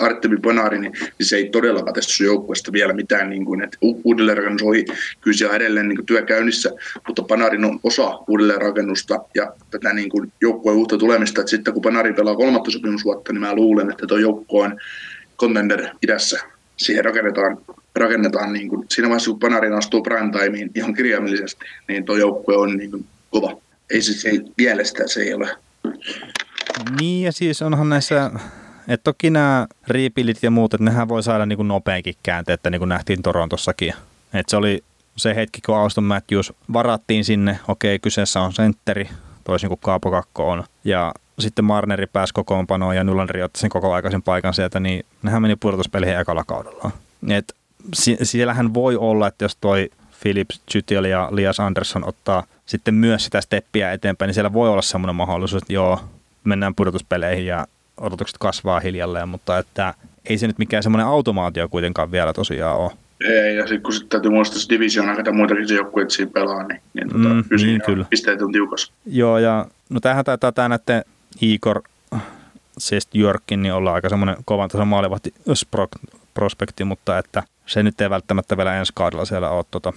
Artemi 0.00 0.36
Bonari, 0.36 0.78
niin 0.78 0.92
se 1.20 1.36
ei 1.36 1.48
todellakaan 1.48 1.94
tästä 1.94 2.12
sun 2.12 2.26
joukkueesta 2.26 2.72
vielä 2.72 2.92
mitään, 2.92 3.30
niin 3.30 3.44
kuin, 3.44 3.62
että 3.62 3.78
u- 3.82 4.00
uudelleenrakennus 4.04 4.62
ohi, 4.62 4.84
kyllä 5.20 5.36
siellä 5.36 5.50
on 5.52 5.56
edelleen 5.56 5.88
niin 5.88 5.96
kuin 5.96 6.06
työ 6.06 6.22
käynnissä, 6.22 6.70
mutta 7.06 7.22
Panarin 7.22 7.64
on 7.64 7.80
osa 7.82 8.18
uudelleenrakennusta 8.28 9.18
ja 9.34 9.52
tätä 9.70 9.92
niin 9.92 10.08
kuin 10.10 10.32
joukkueen 10.40 10.78
uutta 10.78 10.98
tulemista, 10.98 11.40
että 11.40 11.50
sitten 11.50 11.74
kun 11.74 11.82
Panari 11.82 12.12
pelaa 12.12 12.36
kolmatta 12.36 12.70
sopimusvuotta, 12.70 13.32
niin 13.32 13.40
mä 13.40 13.54
luulen, 13.54 13.90
että 13.90 14.06
tuo 14.06 14.18
joukkue 14.18 14.64
on 14.64 14.80
contender 15.38 15.86
idässä. 16.02 16.40
Siihen 16.76 17.04
rakennetaan, 17.04 17.58
rakennetaan 17.96 18.52
niin 18.52 18.68
kuin, 18.68 18.86
siinä 18.88 19.08
vaiheessa, 19.08 19.30
kun 19.30 19.40
Panarin 19.40 19.72
astuu 19.72 20.02
prime 20.02 20.30
timeen 20.30 20.70
ihan 20.74 20.94
kirjaimellisesti, 20.94 21.64
niin 21.88 22.04
tuo 22.04 22.16
joukkue 22.16 22.56
on 22.56 22.76
niin 22.76 22.90
kuin 22.90 23.06
kova. 23.30 23.56
Ei 23.90 24.02
se 24.02 24.28
ei, 24.28 24.40
mielestä 24.58 25.02
se 25.06 25.20
ei 25.20 25.34
ole. 25.34 25.56
Niin 27.00 27.24
ja 27.24 27.32
siis 27.32 27.62
onhan 27.62 27.88
näissä, 27.88 28.30
että 28.88 29.04
toki 29.04 29.30
nämä 29.30 29.66
rebuildit 29.88 30.42
ja 30.42 30.50
muut, 30.50 30.74
että 30.74 30.84
nehän 30.84 31.08
voi 31.08 31.22
saada 31.22 31.46
niin 31.46 31.56
kuin 31.56 31.68
nopeankin 31.68 32.14
käänteettä, 32.22 32.70
niin 32.70 32.78
kuin 32.78 32.88
nähtiin 32.88 33.22
Torontossakin. 33.22 33.94
Että 34.34 34.50
se 34.50 34.56
oli 34.56 34.84
se 35.16 35.34
hetki, 35.34 35.60
kun 35.66 35.76
Auston 35.76 36.04
Matthews 36.04 36.52
varattiin 36.72 37.24
sinne, 37.24 37.58
okei, 37.68 37.98
kyseessä 37.98 38.40
on 38.40 38.52
sentteri, 38.52 39.08
toisin 39.44 39.68
kuin 39.68 39.80
Kaapo 39.82 40.10
Kakko 40.10 40.50
on. 40.50 40.64
Ja 40.84 41.14
sitten 41.38 41.64
Marneri 41.64 42.06
pääsi 42.06 42.34
kokoonpanoon 42.34 42.96
ja 42.96 43.04
Nylander 43.04 43.42
otti 43.42 43.60
sen 43.60 43.70
koko 43.70 43.92
aikaisen 43.92 44.22
paikan 44.22 44.54
sieltä, 44.54 44.80
niin 44.80 45.06
nehän 45.22 45.42
meni 45.42 45.56
pudotuspeliin 45.56 46.18
ekalla 46.18 46.44
kaudella. 46.44 46.90
Et 47.30 47.54
si- 47.94 48.18
siellähän 48.22 48.74
voi 48.74 48.96
olla, 48.96 49.26
että 49.26 49.44
jos 49.44 49.56
toi 49.60 49.90
Philips 50.22 50.60
Chytil 50.70 51.04
ja 51.04 51.28
Lias 51.30 51.60
Andersson 51.60 52.08
ottaa 52.08 52.42
sitten 52.66 52.94
myös 52.94 53.24
sitä 53.24 53.40
steppiä 53.40 53.92
eteenpäin, 53.92 54.26
niin 54.28 54.34
siellä 54.34 54.52
voi 54.52 54.68
olla 54.68 54.82
semmoinen 54.82 55.16
mahdollisuus, 55.16 55.62
että 55.62 55.72
joo, 55.72 56.00
mennään 56.44 56.74
pudotuspeleihin 56.74 57.46
ja 57.46 57.66
odotukset 58.00 58.38
kasvaa 58.38 58.80
hiljalleen, 58.80 59.28
mutta 59.28 59.58
että 59.58 59.94
ei 60.24 60.38
se 60.38 60.46
nyt 60.46 60.58
mikään 60.58 60.82
semmoinen 60.82 61.06
automaatio 61.06 61.68
kuitenkaan 61.68 62.10
vielä 62.10 62.32
tosiaan 62.32 62.76
ole. 62.76 62.92
Ei, 63.20 63.56
ja 63.56 63.62
sitten 63.62 63.82
kun 63.82 63.92
sitten 63.92 64.08
täytyy 64.08 64.30
muistaa 64.30 64.58
se 64.58 64.68
divisioona, 64.68 65.16
ketä 65.16 65.32
muitakin 65.32 65.68
se 65.68 65.74
joukkueet 65.74 66.10
siinä 66.10 66.30
pelaa, 66.34 66.62
niin, 66.62 66.80
niin, 66.94 67.08
tota, 67.08 67.28
Mm, 67.28 67.44
niin, 67.56 67.82
kyllä. 67.86 68.06
pisteet 68.10 68.42
on 68.42 68.52
tiukas. 68.52 68.92
Joo, 69.06 69.38
ja 69.38 69.66
no 69.90 70.00
tämähän 70.00 70.24
taitaa 70.24 70.52
tämä 70.52 70.68
näette 70.68 71.04
Igor 71.40 71.82
siis 72.78 73.08
Jörkin, 73.14 73.62
niin 73.62 73.74
olla 73.74 73.92
aika 73.92 74.08
semmoinen 74.08 74.36
kovan 74.44 74.68
tason 74.68 74.88
maalivahti 74.88 75.34
prospekti, 76.34 76.84
mutta 76.84 77.18
että 77.18 77.42
se 77.66 77.82
nyt 77.82 78.00
ei 78.00 78.10
välttämättä 78.10 78.56
vielä 78.56 78.74
ensi 78.76 78.92
kaudella 78.96 79.24
siellä 79.24 79.50
ole 79.50 79.64
tota, 79.70 79.92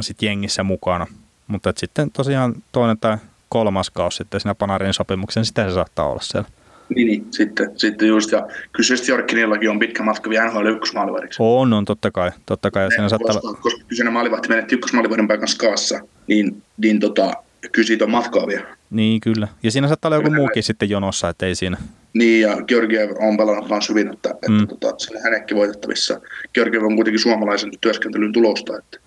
sit 0.00 0.22
jengissä 0.22 0.62
mukana. 0.62 1.06
Mutta 1.46 1.70
että 1.70 1.80
sitten 1.80 2.10
tosiaan 2.10 2.54
toinen 2.72 2.98
tai 2.98 3.16
kolmas 3.48 3.90
kausi 3.90 4.16
sitten 4.16 4.40
siinä 4.40 4.54
Panarin 4.54 4.94
sopimuksen, 4.94 5.44
sitä 5.44 5.68
se 5.68 5.74
saattaa 5.74 6.08
olla 6.08 6.20
siellä. 6.22 6.48
Niin, 6.94 7.06
niin. 7.06 7.26
Sitten, 7.30 7.70
sitten 7.78 8.08
just, 8.08 8.32
ja 8.32 8.46
se 8.80 8.96
sitten 8.96 9.12
Jorkkinillakin 9.12 9.70
on 9.70 9.78
pitkä 9.78 10.02
matka 10.02 10.30
vielä 10.30 10.46
NHL 10.50 10.66
ykkösmaalivahdiksi. 10.66 11.36
On, 11.42 11.72
on 11.72 11.84
totta 11.84 12.10
kai. 12.10 12.30
Totta 12.46 12.70
kai 12.70 12.84
ja 12.84 12.90
siinä 12.90 13.08
saattaa 13.08 13.36
olla, 13.44 13.58
koska, 13.62 13.80
kyseinen 13.88 14.12
maalivahti 14.12 14.48
menetti 14.48 14.74
ykkösmaalivahdin 14.74 15.28
paikan 15.28 15.48
Skaassa, 15.48 16.00
niin, 16.26 16.62
niin 16.76 17.00
tota, 17.00 17.32
kyllä 17.72 17.86
siitä 17.86 18.04
on 18.04 18.10
matkaa 18.10 18.46
vielä. 18.46 18.66
niin 18.90 19.20
kyllä. 19.20 19.48
Ja 19.62 19.70
siinä 19.70 19.88
saattaa 19.88 20.08
olla 20.08 20.16
joku 20.16 20.30
muukin 20.30 20.62
sitten 20.62 20.90
jonossa, 20.90 21.28
että 21.28 21.46
ei 21.46 21.54
siinä. 21.54 21.76
Niin, 22.14 22.40
ja 22.40 22.56
Georgiev 22.62 23.10
on 23.18 23.36
pelannut 23.36 23.68
myös 23.68 23.88
hyvin, 23.88 24.08
että, 24.12 24.30
että 24.30 24.50
Mm. 24.50 24.66
tota, 24.68 24.94
siinä 24.98 25.20
hänetkin 25.24 25.56
voitettavissa. 25.56 26.20
Georgiev 26.54 26.82
on 26.82 26.96
kuitenkin 26.96 27.20
suomalaisen 27.20 27.70
työskentelyn 27.80 28.32
tulosta, 28.32 28.72
että, 28.78 28.98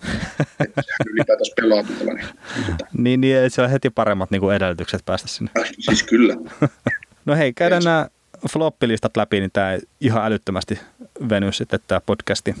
että 0.60 0.82
hän 0.98 1.08
ylipäätänsä 1.14 1.52
pelaa 1.56 1.82
tuolla. 1.82 2.12
Niin, 2.14 2.26
Niin, 3.04 3.20
niin 3.20 3.36
ei 3.36 3.50
siellä 3.50 3.68
heti 3.68 3.90
paremmat 3.90 4.30
niin 4.30 4.40
kuin 4.40 4.56
edellytykset 4.56 5.02
päästä 5.06 5.28
sinne. 5.28 5.50
äh, 5.58 5.70
siis 5.78 6.02
kyllä. 6.02 6.34
No 7.26 7.34
hei, 7.36 7.52
käydään 7.52 7.84
nämä 7.84 8.08
floppilistat 8.52 9.16
läpi, 9.16 9.40
niin 9.40 9.50
tämä 9.52 9.78
ihan 10.00 10.24
älyttömästi 10.24 10.78
veny 11.28 11.52
sitten 11.52 11.80
tämä 11.86 12.00
podcasti. 12.00 12.54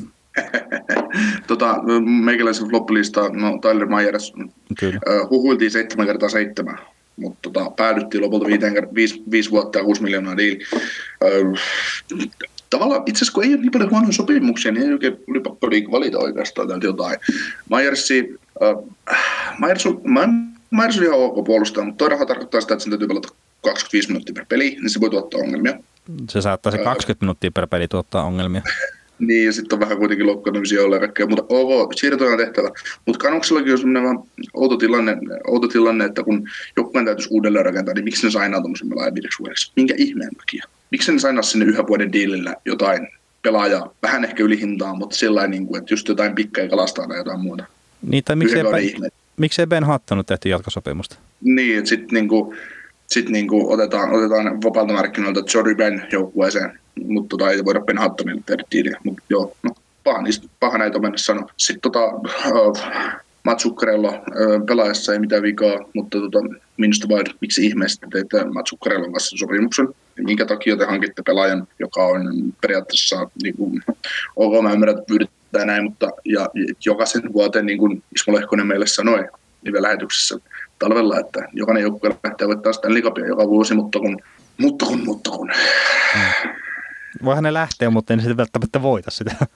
tota, 1.46 1.76
meikäläisen 2.24 2.68
floppilista, 2.68 3.28
no 3.28 3.58
Tyler 3.58 3.86
Myers, 3.86 4.32
Kyllä. 4.78 5.00
huhuiltiin 5.30 5.70
7 5.70 6.06
kertaa 6.06 6.28
7 6.28 6.78
mutta 7.16 7.50
tota, 7.50 7.70
päädyttiin 7.70 8.22
lopulta 8.22 8.46
5, 8.94 9.22
5 9.30 9.50
vuotta 9.50 9.78
ja 9.78 9.84
6 9.84 10.02
miljoonaa 10.02 10.36
diili. 10.36 10.58
Tavallaan 12.70 13.02
itse 13.06 13.18
asiassa 13.18 13.32
kun 13.32 13.44
ei 13.44 13.54
ole 13.54 13.60
niin 13.60 13.70
paljon 13.70 13.90
huonoja 13.90 14.12
sopimuksia, 14.12 14.72
niin 14.72 14.86
ei 14.86 14.92
oikein 14.92 15.16
oli 15.28 15.40
pakko 15.40 15.66
valita 15.90 16.18
oikeastaan 16.18 16.68
täältä 16.68 16.86
jotain. 16.86 17.16
Myersi, 17.70 18.38
äh, 18.62 19.16
Myers 19.58 19.86
on, 19.86 20.00
Ma- 20.04 20.54
Myers 20.70 20.98
on 20.98 21.04
ihan 21.04 21.18
ok 21.18 21.44
puolustaa, 21.44 21.84
mutta 21.84 21.98
toinen 21.98 22.26
tarkoittaa 22.26 22.60
sitä, 22.60 22.74
että 22.74 22.82
sen 22.82 22.90
täytyy 22.90 23.08
pelata 23.08 23.28
25 23.64 24.08
minuuttia 24.08 24.34
per 24.34 24.46
peli, 24.48 24.70
niin 24.70 24.90
se 24.90 25.00
voi 25.00 25.10
tuottaa 25.10 25.40
ongelmia. 25.40 25.78
Se 26.30 26.40
saattaa 26.40 26.72
se 26.72 26.78
20 26.78 27.24
minuuttia 27.24 27.50
per 27.50 27.66
peli 27.66 27.88
tuottaa 27.88 28.24
ongelmia. 28.24 28.62
Niin, 29.18 29.46
ja 29.46 29.52
sitten 29.52 29.76
on 29.76 29.80
vähän 29.80 29.98
kuitenkin 29.98 30.26
loukkaantumisia 30.26 30.82
olla 30.82 30.98
kaikkea, 30.98 31.26
mutta 31.26 31.44
ok, 31.48 31.92
siirtoja 31.94 32.30
on 32.30 32.38
tehtävä. 32.38 32.70
Mutta 33.06 33.18
Kanuksellakin 33.18 33.72
on 33.72 33.78
semmoinen 33.78 34.02
vähän 34.02 34.18
outo 34.54 34.76
tilanne, 34.76 35.16
outo 35.46 35.68
tilanne, 35.68 36.04
että 36.04 36.22
kun 36.22 36.48
joukkueen 36.76 37.06
täytyisi 37.06 37.28
uudelleen 37.32 37.64
rakentaa, 37.64 37.94
niin 37.94 38.04
miksi 38.04 38.26
ne 38.26 38.30
sainaa 38.30 38.60
tuommoisen 38.60 38.88
pelaajan 38.88 39.14
viideksi 39.14 39.38
vuodeksi? 39.38 39.72
Minkä 39.76 39.94
ihmeen 39.98 40.30
takia? 40.36 40.64
Miksi 40.90 41.12
ne 41.12 41.18
sainaa 41.18 41.42
sinne 41.42 41.64
yhden 41.64 41.86
vuoden 41.86 42.12
diilillä 42.12 42.54
jotain 42.64 43.08
pelaajaa, 43.42 43.94
vähän 44.02 44.24
ehkä 44.24 44.42
yli 44.42 44.60
hintaa, 44.60 44.94
mutta 44.94 45.16
sillä 45.16 45.46
niin 45.46 45.66
kuin, 45.66 45.78
että 45.78 45.94
just 45.94 46.08
jotain 46.08 46.34
pikkaa 46.34 46.68
kalastaa 46.68 47.08
tai 47.08 47.16
jotain 47.16 47.40
muuta. 47.40 47.64
Niin, 48.02 48.24
tai 48.24 48.36
miksei, 48.36 48.54
Yhden 48.54 48.64
vuoden 48.64 48.84
ben, 48.84 48.94
ihme. 48.94 49.08
miksei 49.36 49.66
Ben 49.66 49.86
Hutton 49.86 50.24
tehty 50.26 50.48
jatkosopimusta? 50.48 51.16
Niin, 51.40 51.78
että 51.78 51.88
sitten 51.88 52.28
niinku, 53.04 53.14
sit 53.14 53.28
niinku 53.28 53.72
otetaan, 53.72 54.12
otetaan 54.12 54.62
vapaalta 54.62 54.92
markkinoilta 54.92 55.42
Jody 55.54 55.74
Ben 55.74 56.06
joukkueeseen, 56.12 56.78
mutta 57.06 57.28
tota, 57.28 57.50
ei 57.50 57.64
voida 57.64 57.80
Ben 57.80 58.02
Huttonille 58.02 58.42
tehdä 58.46 58.64
diiliä. 58.72 59.00
Mutta 59.04 59.22
joo, 59.28 59.56
no, 59.62 59.70
paha, 60.04 60.22
niistä, 60.22 60.48
paha 60.60 60.78
näitä 60.78 60.98
on 60.98 61.02
mennä 61.02 61.18
sanoa. 61.18 61.48
Sitten 61.56 61.92
tota, 61.92 62.04
äh, 62.46 63.16
Mats 63.44 63.62
Zuccarello 63.62 64.08
äh, 64.08 64.66
pelaajassa 64.66 65.12
ei 65.12 65.18
mitään 65.18 65.42
vikaa, 65.42 65.78
mutta 65.94 66.18
tota, 66.18 66.38
minusta 66.76 67.08
vain, 67.08 67.26
miksi 67.40 67.66
ihmeessä 67.66 68.00
te 68.00 68.06
teitte 68.12 68.44
Mats 68.44 68.70
Zuccarellon 68.70 69.12
kanssa 69.12 69.36
sopimuksen? 69.36 69.88
Minkä 70.18 70.46
takia 70.46 70.76
te 70.76 70.84
hankitte 70.84 71.22
pelaajan, 71.26 71.68
joka 71.78 72.06
on 72.06 72.52
periaatteessa, 72.60 73.30
niin 73.42 73.56
kuin, 73.56 73.82
ok, 74.36 74.62
mä 74.62 74.72
ymmärrän, 74.72 74.98
että 74.98 75.08
pyydetään 75.08 75.66
näin, 75.66 75.84
mutta 75.84 76.10
ja, 76.24 76.48
jokaisen 76.86 77.32
vuoteen, 77.32 77.66
niin 77.66 77.78
kuin 77.78 78.02
Ismo 78.14 78.34
Lehkonen 78.34 78.66
meille 78.66 78.86
sanoi, 78.86 79.28
niin 79.62 79.82
lähetyksessä 79.82 80.38
talvella, 80.78 81.18
että 81.18 81.48
jokainen 81.52 81.82
joukkue 81.82 82.16
lähtee 82.24 82.48
voittaa 82.48 82.72
sitä 82.72 82.94
likapia 82.94 83.26
joka 83.26 83.48
vuosi, 83.48 83.74
mutta 83.74 83.98
kun, 83.98 84.18
mutta 84.58 84.86
kun, 84.86 85.04
mutta 85.04 85.30
kun. 85.30 85.50
Voihan 87.24 87.44
ne 87.44 87.52
lähteä, 87.52 87.90
mutta 87.90 88.12
ei 88.12 88.16
ne 88.16 88.22
sitten 88.22 88.36
välttämättä 88.36 88.82
voita 88.82 89.10
sitä. 89.10 89.46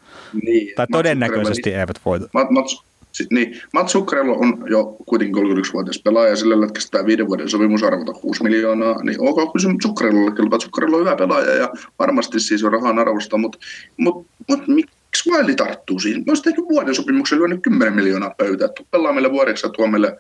Niin, 0.43 0.75
tai 0.77 0.87
todennäköisesti 0.93 1.75
eivät 1.75 2.01
voita. 2.05 2.29
Mats, 2.51 2.83
sit, 3.13 3.31
niin, 3.31 3.61
Mats 3.73 3.93
Zuccarello 3.93 4.39
on 4.39 4.65
jo 4.71 4.97
kuitenkin 5.07 5.37
31-vuotias 5.37 6.01
pelaaja, 6.05 6.31
ja 6.31 6.37
sillä 6.37 6.61
lätkästään 6.61 7.07
viiden 7.07 7.27
vuoden 7.27 7.49
sopimusarvota 7.49 8.13
6 8.13 8.43
miljoonaa, 8.43 9.03
niin 9.03 9.17
ok, 9.21 9.37
kyllä 9.37 9.73
se 9.73 9.89
Zuccarellolle 9.89 10.37
kelpaa. 10.37 10.59
Zuccarello 10.59 10.97
on 10.97 11.05
hyvä 11.05 11.17
pelaaja, 11.17 11.55
ja 11.55 11.71
varmasti 11.99 12.41
siis 12.41 12.65
on 12.65 12.73
rahan 12.73 12.99
arvosta, 12.99 13.39
mutta 13.39 13.59
mut, 13.97 14.27
mut, 14.49 14.69
miksi 14.69 15.31
Wiley 15.31 15.55
tarttuu 15.55 15.99
siihen? 15.99 16.21
Mä 16.27 16.31
olisin 16.31 16.45
tehnyt 16.45 16.69
vuoden 16.69 16.95
sopimuksen 16.95 17.39
lyönyt 17.39 17.63
10 17.63 17.95
miljoonaa 17.95 18.35
pöytään, 18.37 18.69
että 18.69 18.83
pelaa 18.91 19.13
meille 19.13 19.33
vuodeksi 19.33 19.67
ja 19.67 19.71
tuo 19.71 19.87
meille, 19.87 20.19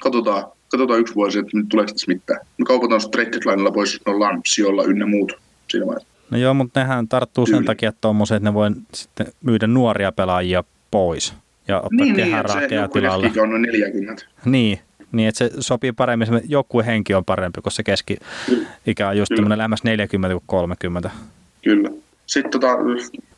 katsotaan, 0.00 0.44
katsotaan 0.68 1.00
yksi 1.00 1.14
vuosi, 1.14 1.38
että 1.38 1.56
nyt 1.56 1.68
tuleeko 1.68 1.92
tässä 1.92 2.06
mitään. 2.08 2.40
Me 2.58 2.64
kaupataan 2.64 3.00
sut 3.00 3.10
trade 3.10 3.30
pois, 3.74 4.00
ollaan 4.06 4.40
sijoilla 4.46 4.84
ynnä 4.84 5.06
muut 5.06 5.32
siinä 5.68 5.86
vaiheessa. 5.86 6.08
No 6.30 6.38
joo, 6.38 6.54
mutta 6.54 6.80
nehän 6.80 7.08
tarttuu 7.08 7.46
sen 7.46 7.54
Tyyli. 7.54 7.66
takia 7.66 7.92
tuommoisen, 8.00 8.36
että 8.36 8.48
ne 8.50 8.54
voi 8.54 8.70
sitten 8.94 9.26
myydä 9.44 9.66
nuoria 9.66 10.12
pelaajia 10.12 10.64
pois 10.90 11.34
ja 11.68 11.76
ottaa 11.76 11.90
Niin, 11.90 12.16
niin, 12.16 12.36
että 12.36 12.54
rakeaa 12.54 12.82
joku 12.84 12.92
tilalle. 12.98 13.26
keski 13.26 13.40
on 13.40 13.50
noin 13.50 13.62
40. 13.62 14.24
Niin, 14.44 14.78
niin, 15.12 15.28
että 15.28 15.38
se 15.38 15.50
sopii 15.60 15.92
paremmin, 15.92 16.26
se 16.26 16.32
henki 16.86 17.14
on 17.14 17.24
parempi, 17.24 17.60
kun 17.60 17.72
se 17.72 17.82
keski-ikä 17.82 19.08
on 19.08 19.18
just 19.18 19.32
tämmöinen 19.36 19.58
lähemmäs 19.58 19.84
40 19.84 20.34
kuin 20.34 20.44
30. 20.46 21.10
Kyllä. 21.62 21.90
Sitten 22.30 22.50
tota, 22.50 22.76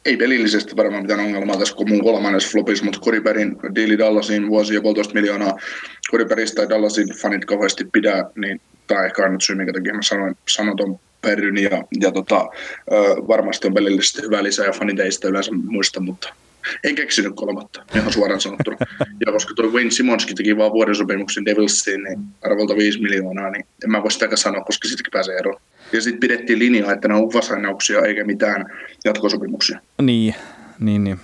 ei 0.05 0.17
pelillisesti 0.17 0.77
varmaan 0.77 1.03
mitään 1.03 1.21
ongelmaa 1.21 1.57
tässä, 1.57 1.75
kun 1.75 1.89
mun 1.89 2.05
kolmannes 2.05 2.53
flopis, 2.53 2.83
mutta 2.83 3.01
Koriberin 3.01 3.57
diili 3.75 3.99
Dallasiin 3.99 4.49
vuosi 4.49 4.75
ja 4.75 4.81
puolitoista 4.81 5.15
miljoonaa. 5.15 5.59
Koriberista 6.11 6.57
tai 6.57 6.69
Dallasin 6.69 7.09
fanit 7.09 7.45
kauheasti 7.45 7.85
pidä, 7.93 8.25
niin 8.37 8.61
tämä 8.87 9.05
ehkä 9.05 9.23
syy, 9.43 9.57
minkä 9.57 9.73
takia 9.73 9.95
mä 9.95 10.03
sanoin, 10.03 10.37
sanon 10.49 10.99
Perryn 11.21 11.59
ja, 11.59 11.85
ja 12.01 12.13
tota, 12.13 12.49
ö, 12.93 12.95
varmasti 13.29 13.67
on 13.67 13.75
pelillisesti 13.75 14.23
hyvä 14.23 14.43
lisää 14.43 14.67
ja 14.67 14.73
fanit 14.73 15.01
ei 15.01 15.13
sitä 15.13 15.29
yleensä 15.29 15.51
muista, 15.53 16.01
mutta 16.01 16.35
en 16.85 16.95
keksinyt 16.95 17.33
kolmatta, 17.35 17.85
ihan 17.95 18.13
suoraan 18.13 18.41
sanottuna. 18.41 18.77
Ja 19.27 19.33
koska 19.33 19.55
tuo 19.55 19.67
Wayne 19.67 19.91
Simonskin 19.91 20.37
teki 20.37 20.57
vaan 20.57 20.73
vuoden 20.73 20.95
sopimuksen 20.95 21.45
Devilsiin, 21.45 22.03
niin 22.03 22.21
arvolta 22.43 22.77
5 22.77 23.03
miljoonaa, 23.03 23.51
niin 23.51 23.67
en 23.85 23.91
mä 23.91 24.03
voi 24.03 24.11
sitäkään 24.11 24.39
sanoa, 24.39 24.65
koska 24.65 24.89
sittenkin 24.89 25.13
pääsee 25.13 25.37
eroon. 25.37 25.61
Ja 25.93 26.01
sitten 26.01 26.21
pidettiin 26.21 26.59
linjaa, 26.59 26.93
että 26.93 27.09
ne 27.09 27.15
on 27.15 27.33
vasainauksia 27.35 28.01
eikä 28.01 28.25
mitään 28.25 28.67
jatkosopimuksia. 29.05 29.81
Niin, 30.03 30.35
niin, 30.81 31.05
niin. 31.05 31.21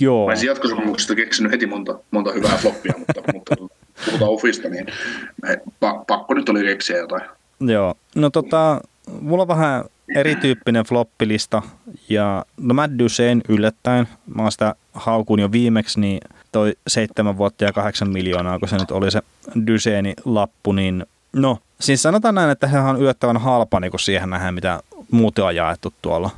Joo. 0.00 0.26
Mä 0.26 0.30
olisin 0.30 0.46
jatkosopimuksesta 0.46 1.14
keksinyt 1.14 1.52
heti 1.52 1.66
monta, 1.66 1.98
monta 2.10 2.32
hyvää 2.32 2.56
floppia, 2.56 2.94
mutta, 2.98 3.22
mutta 3.32 3.56
puhutaan 4.06 4.30
Ufista, 4.30 4.68
niin 4.68 4.86
pa, 5.80 6.04
pakko 6.06 6.34
nyt 6.34 6.48
oli 6.48 6.64
keksiä 6.64 6.96
jotain. 6.96 7.22
Joo, 7.60 7.94
no 8.14 8.30
tota, 8.30 8.80
mulla 9.20 9.42
on 9.42 9.48
vähän 9.48 9.84
erityyppinen 10.16 10.84
floppilista 10.84 11.62
ja 12.08 12.44
no 12.60 12.74
Matt 12.74 12.98
Dusein 12.98 13.42
yllättäen, 13.48 14.08
mä 14.34 14.42
oon 14.42 14.52
sitä 14.52 14.74
haukun 14.92 15.40
jo 15.40 15.52
viimeksi, 15.52 16.00
niin 16.00 16.20
toi 16.52 16.72
seitsemän 16.86 17.38
vuotta 17.38 17.64
ja 17.64 17.72
kahdeksan 17.72 18.10
miljoonaa, 18.10 18.58
kun 18.58 18.68
se 18.68 18.78
nyt 18.78 18.90
oli 18.90 19.10
se 19.10 19.20
Duseini 19.66 20.14
lappu, 20.24 20.72
niin 20.72 21.06
no, 21.36 21.58
siis 21.80 22.02
sanotaan 22.02 22.34
näin, 22.34 22.50
että 22.50 22.66
he 22.66 22.78
on 22.78 23.00
yllättävän 23.00 23.36
halpa 23.36 23.80
niin 23.80 23.92
siihen 24.00 24.30
nähdään, 24.30 24.54
mitä 24.54 24.80
muuten 25.10 25.44
on 25.44 25.56
jaettu 25.56 25.94
tuolla. 26.02 26.30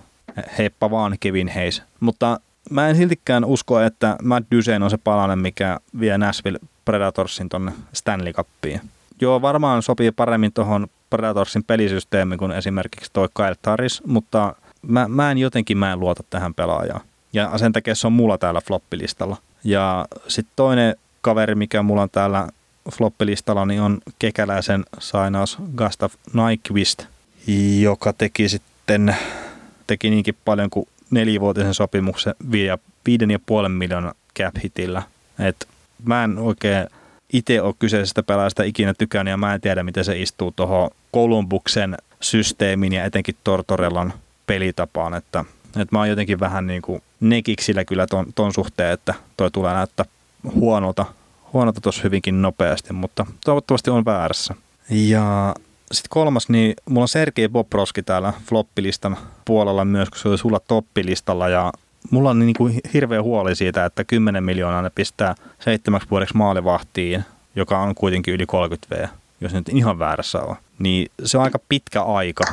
Heippa 0.59 0.91
vaan 0.91 1.17
Kevin 1.21 1.55
Hayes. 1.55 1.83
Mutta 2.01 2.41
mä 2.71 2.89
en 2.89 2.97
siltikään 2.97 3.45
usko, 3.45 3.81
että 3.81 4.17
Matt 4.23 4.47
Dusein 4.55 4.83
on 4.83 4.91
se 4.91 4.99
palanen, 4.99 5.39
mikä 5.39 5.79
vie 6.01 6.19
Nashville 6.19 6.59
Predatorsin 6.85 7.49
tonne 7.49 7.73
Stanley 7.93 8.33
Cupiin. 8.33 8.81
Joo, 9.21 9.43
varmaan 9.43 9.83
sopii 9.83 10.11
paremmin 10.11 10.53
tuohon 10.53 10.87
Predatorsin 11.11 11.65
pelisysteemi 11.65 12.37
kuin 12.37 12.53
esimerkiksi 12.53 13.11
toi 13.13 13.29
Kyle 13.35 13.55
Taris, 13.63 14.03
mutta 14.07 14.55
mä, 14.83 15.09
mä 15.09 15.31
en 15.31 15.39
jotenkin 15.39 15.79
mä 15.79 15.93
en 15.93 16.01
luota 16.01 16.25
tähän 16.31 16.55
pelaajaan. 16.55 17.01
Ja 17.33 17.59
sen 17.59 17.73
takia 17.73 17.95
se 17.95 18.07
on 18.07 18.13
mulla 18.13 18.39
täällä 18.39 18.61
floppilistalla. 18.61 19.37
Ja 19.65 20.07
sitten 20.29 20.53
toinen 20.57 20.97
kaveri, 21.21 21.55
mikä 21.55 21.83
mulla 21.83 22.03
on 22.03 22.11
täällä 22.11 22.49
floppilistalla, 22.93 23.67
niin 23.67 23.81
on 23.81 23.99
kekäläisen 24.19 24.85
sainaus 24.99 25.59
Gustav 25.77 26.11
Nyquist, 26.33 27.03
joka 27.81 28.13
teki 28.13 28.49
sitten 28.49 29.17
teki 29.87 30.11
niinkin 30.11 30.37
paljon 30.45 30.71
kuin 30.71 30.89
nelivuotisen 31.11 31.75
sopimuksen 31.75 32.35
viiden 33.07 33.31
ja 33.31 33.39
puolen 33.47 33.73
miljoonan 33.73 34.15
cap 34.39 34.55
hitillä. 34.65 35.03
Et 35.39 35.69
mä 36.05 36.25
en 36.25 36.39
oikein 36.39 36.87
itse 37.33 37.63
ole 37.63 37.75
kyseisestä 37.79 38.23
pelaajasta 38.23 38.63
ikinä 38.63 38.95
tykännyt 38.95 39.31
ja 39.33 39.37
mä 39.37 39.55
en 39.55 39.61
tiedä, 39.61 39.83
miten 39.83 40.05
se 40.05 40.21
istuu 40.21 40.53
tuohon 40.57 40.91
Columbuksen 41.15 41.97
systeemin 42.21 42.93
ja 42.93 43.05
etenkin 43.05 43.37
Tortorellan 43.45 44.13
pelitapaan, 44.47 45.15
että, 45.15 45.45
että 45.67 45.97
mä 45.97 45.99
oon 45.99 46.09
jotenkin 46.09 46.41
vähän 46.41 46.67
niin 46.67 46.83
kuin 46.83 47.03
nekiksillä 47.21 47.85
kyllä 47.85 48.07
ton, 48.07 48.27
ton 48.35 48.55
suhteen, 48.55 48.93
että 48.93 49.15
toi 49.37 49.51
tulee 49.51 49.75
näyttää 49.75 50.07
huonolta, 50.55 51.07
huonolta 51.53 51.81
tuossa 51.81 52.03
hyvinkin 52.05 52.43
nopeasti, 52.43 52.93
mutta 52.93 53.27
toivottavasti 53.45 53.91
on 53.91 54.05
väärässä. 54.05 54.55
Ja 54.91 55.55
sitten 55.93 56.11
kolmas, 56.11 56.49
niin 56.49 56.75
mulla 56.89 57.03
on 57.03 57.09
Sergei 57.09 57.49
Bobrovski 57.49 58.03
täällä 58.03 58.33
floppilistan 58.49 59.17
puolella 59.45 59.85
myös, 59.85 60.11
kun 60.11 60.19
se 60.19 60.29
oli 60.29 60.39
sulla 60.39 60.61
toppilistalla 60.61 61.49
ja 61.49 61.73
mulla 62.11 62.31
on 62.31 62.39
niin 62.39 62.55
kuin 62.55 62.81
hirveä 62.95 63.23
huoli 63.23 63.57
siitä, 63.57 63.85
että 63.85 64.05
10 64.05 64.45
miljoonaa 64.45 64.83
ne 64.83 64.91
pistää 64.91 65.35
seitsemäksi 65.61 66.11
vuodeksi 66.11 66.37
maalivahtiin, 66.37 67.25
joka 67.57 67.79
on 67.79 67.95
kuitenkin 67.95 68.35
yli 68.35 68.47
30 68.47 68.97
V, 68.97 69.09
jos 69.41 69.55
nyt 69.55 69.69
ihan 69.69 69.99
väärässä 69.99 70.41
on. 70.41 70.57
Niin 70.79 71.11
se 71.25 71.39
on 71.39 71.45
aika 71.45 71.59
pitkä 71.69 72.03
aika 72.03 72.45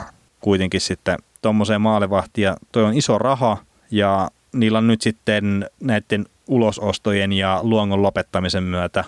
kuitenkin 0.41 0.81
sitten 0.81 1.17
tuommoiseen 1.41 1.81
maalivahtiin 1.81 2.45
ja 2.45 2.58
toi 2.71 2.84
on 2.84 2.93
iso 2.93 3.17
raha 3.17 3.58
ja 3.91 4.29
niillä 4.53 4.77
on 4.77 4.88
nyt 4.88 5.01
sitten 5.01 5.69
näiden 5.79 6.25
ulosostojen 6.47 7.34
ja 7.34 7.60
luongon 7.63 8.01
lopettamisen 8.01 8.63
myötä 8.63 9.03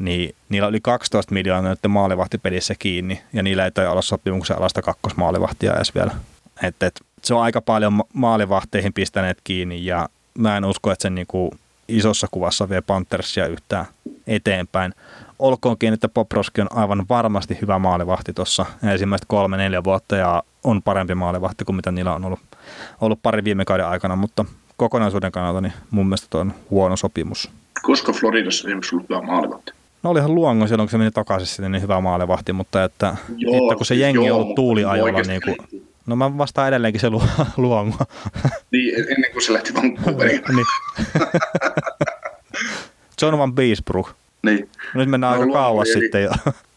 niin 0.00 0.34
niillä 0.48 0.68
oli 0.68 0.80
12 0.80 1.34
miljoonaa 1.34 1.70
nyt 1.70 1.78
maalivahtipelissä 1.88 2.74
kiinni, 2.78 3.22
ja 3.32 3.42
niillä 3.42 3.64
ei 3.64 3.86
olla 3.86 4.02
sopimuksen 4.02 4.58
alasta 4.58 4.82
kakkosmaalivahtia 4.82 5.74
edes 5.74 5.94
vielä. 5.94 6.12
Et, 6.62 6.82
et, 6.82 7.00
se 7.22 7.34
on 7.34 7.42
aika 7.42 7.60
paljon 7.60 8.02
maalivahteihin 8.12 8.92
pistäneet 8.92 9.38
kiinni, 9.44 9.84
ja 9.84 10.08
mä 10.38 10.56
en 10.56 10.64
usko, 10.64 10.90
että 10.90 11.02
se 11.02 11.10
niinku 11.10 11.54
isossa 11.88 12.28
kuvassa 12.30 12.68
vie 12.68 12.80
Panthersia 12.80 13.46
yhtään 13.46 13.86
eteenpäin. 14.26 14.94
Olkoonkin, 15.38 15.94
että 15.94 16.08
Poproski 16.08 16.60
on 16.60 16.76
aivan 16.76 17.06
varmasti 17.08 17.58
hyvä 17.62 17.78
maalivahti 17.78 18.32
tuossa 18.32 18.66
ensimmäistä 18.82 19.26
kolme, 19.28 19.56
neljä 19.56 19.84
vuotta, 19.84 20.16
ja 20.16 20.42
on 20.64 20.82
parempi 20.82 21.14
maalivahti 21.14 21.64
kuin 21.64 21.76
mitä 21.76 21.92
niillä 21.92 22.14
on 22.14 22.24
ollut, 22.24 22.40
ollut 23.00 23.22
pari 23.22 23.44
viime 23.44 23.64
kauden 23.64 23.86
aikana, 23.86 24.16
mutta 24.16 24.44
kokonaisuuden 24.80 25.32
kannalta 25.32 25.60
niin 25.60 25.72
mun 25.90 26.06
mielestä 26.06 26.26
tuo 26.30 26.40
on 26.40 26.54
huono 26.70 26.96
sopimus. 26.96 27.50
Koska 27.82 28.12
Floridassa 28.12 28.66
viimeksi 28.66 28.94
ollut 28.94 29.08
hyvä 29.08 29.22
maalivahti? 29.22 29.72
No 30.02 30.10
olihan 30.10 30.34
Luongo 30.34 30.66
silloin, 30.66 30.86
kun 30.86 30.90
se 30.90 30.98
meni 30.98 31.10
takaisin 31.10 31.46
sinne, 31.46 31.68
niin 31.68 31.82
hyvä 31.82 32.00
maalevahti, 32.00 32.52
mutta 32.52 32.84
että 32.84 33.16
joo, 33.36 33.52
sitten 33.52 33.76
kun 33.76 33.86
se 33.86 33.88
siis 33.88 34.00
jengi 34.00 34.26
joo, 34.26 34.36
on 34.36 34.42
ollut 34.42 34.54
tuuliajolla, 34.54 35.22
niin 35.22 35.40
kuin, 35.44 35.82
no 36.06 36.16
mä 36.16 36.38
vastaan 36.38 36.68
edelleenkin 36.68 37.00
se 37.00 37.10
Luongo. 37.56 37.96
Niin, 38.70 38.94
ennen 38.98 39.32
kuin 39.32 39.42
se 39.42 39.52
lähti 39.52 39.74
Vancouveriin. 39.74 40.42
niin. 40.56 40.66
John 43.22 43.38
Van 43.38 43.54
Beesbrook. 43.54 44.10
Niin. 44.42 44.68
Nyt 44.94 45.08
mennään 45.08 45.34
no, 45.34 45.40
aika 45.40 45.52
kauas 45.52 45.88
eli, 45.88 46.00
sitten 46.00 46.22
jo. 46.22 46.30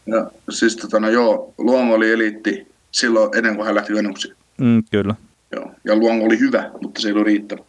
No, 0.06 0.30
siis 0.50 0.76
tota, 0.76 1.00
no 1.00 1.08
joo, 1.08 1.54
Luongo 1.58 1.94
oli 1.94 2.10
eliitti 2.10 2.66
silloin 2.90 3.38
ennen 3.38 3.56
kuin 3.56 3.66
hän 3.66 3.74
lähti 3.74 3.94
Venuksiin. 3.94 4.34
Mm, 4.60 4.82
kyllä. 4.90 5.14
Joo, 5.56 5.70
ja 5.84 5.96
Luongo 5.96 6.26
oli 6.26 6.38
hyvä, 6.38 6.70
mutta 6.82 7.00
se 7.00 7.08
ei 7.08 7.12
ollut 7.12 7.26
riittävä 7.26 7.64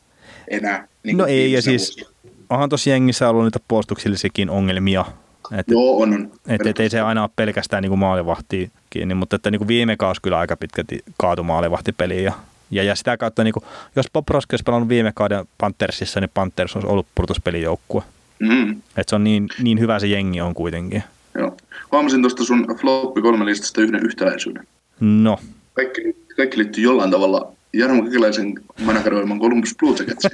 enää. 0.47 0.87
Niin 1.03 1.17
no 1.17 1.25
ei, 1.25 1.51
ja 1.51 1.61
siis 1.61 2.05
onhan 2.49 2.69
tuossa 2.69 2.89
jengissä 2.89 3.29
ollut 3.29 3.43
niitä 3.43 3.59
puolustuksellisiakin 3.67 4.49
ongelmia, 4.49 5.05
et, 5.51 5.65
Joo, 5.67 6.01
on. 6.01 6.13
on. 6.13 6.31
Et, 6.47 6.67
et, 6.67 6.79
ei 6.79 6.89
se 6.89 7.01
aina 7.01 7.21
ole 7.21 7.29
pelkästään 7.35 7.83
niin 7.83 7.99
maalivahtia 7.99 8.69
kiinni, 8.89 9.13
mutta 9.13 9.35
että 9.35 9.51
niin 9.51 9.59
kuin 9.59 9.67
viime 9.67 9.97
kausi 9.97 10.21
kyllä 10.21 10.39
aika 10.39 10.57
pitkälti 10.57 10.99
kaatu 11.17 11.43
maalivahtipeliin. 11.43 12.23
Ja, 12.23 12.33
ja, 12.71 12.83
ja 12.83 12.95
sitä 12.95 13.17
kautta, 13.17 13.43
niin 13.43 13.53
kuin, 13.53 13.63
jos 13.95 14.05
Bob 14.13 14.29
Roski 14.29 14.53
olisi 14.53 14.63
pelannut 14.63 14.89
viime 14.89 15.11
kauden 15.15 15.45
Panthersissa, 15.57 16.19
niin 16.19 16.31
Panthers 16.33 16.75
olisi 16.75 16.87
ollut 16.87 17.07
purtuspelijoukkue. 17.15 18.03
Mm. 18.39 18.81
Et 18.97 19.09
se 19.09 19.15
on 19.15 19.23
niin, 19.23 19.47
niin 19.61 19.79
hyvä 19.79 19.99
se 19.99 20.07
jengi 20.07 20.41
on 20.41 20.53
kuitenkin. 20.53 21.03
Joo. 21.37 21.57
Huomasin 21.91 22.21
tuosta 22.21 22.43
sun 22.43 22.67
floppi 22.81 23.21
kolme 23.21 23.45
listasta 23.45 23.81
yhden 23.81 24.05
yhtäläisyyden. 24.05 24.67
No. 24.99 25.39
Kaikki, 25.73 26.01
kaikki 26.37 26.57
liittyy 26.57 26.83
jollain 26.83 27.11
tavalla 27.11 27.51
Jarmo 27.79 28.03
Kekäläisen 28.03 28.53
manageroiman 28.85 29.39
Columbus 29.39 29.75
Blue 29.79 29.95
Jackets. 29.99 30.27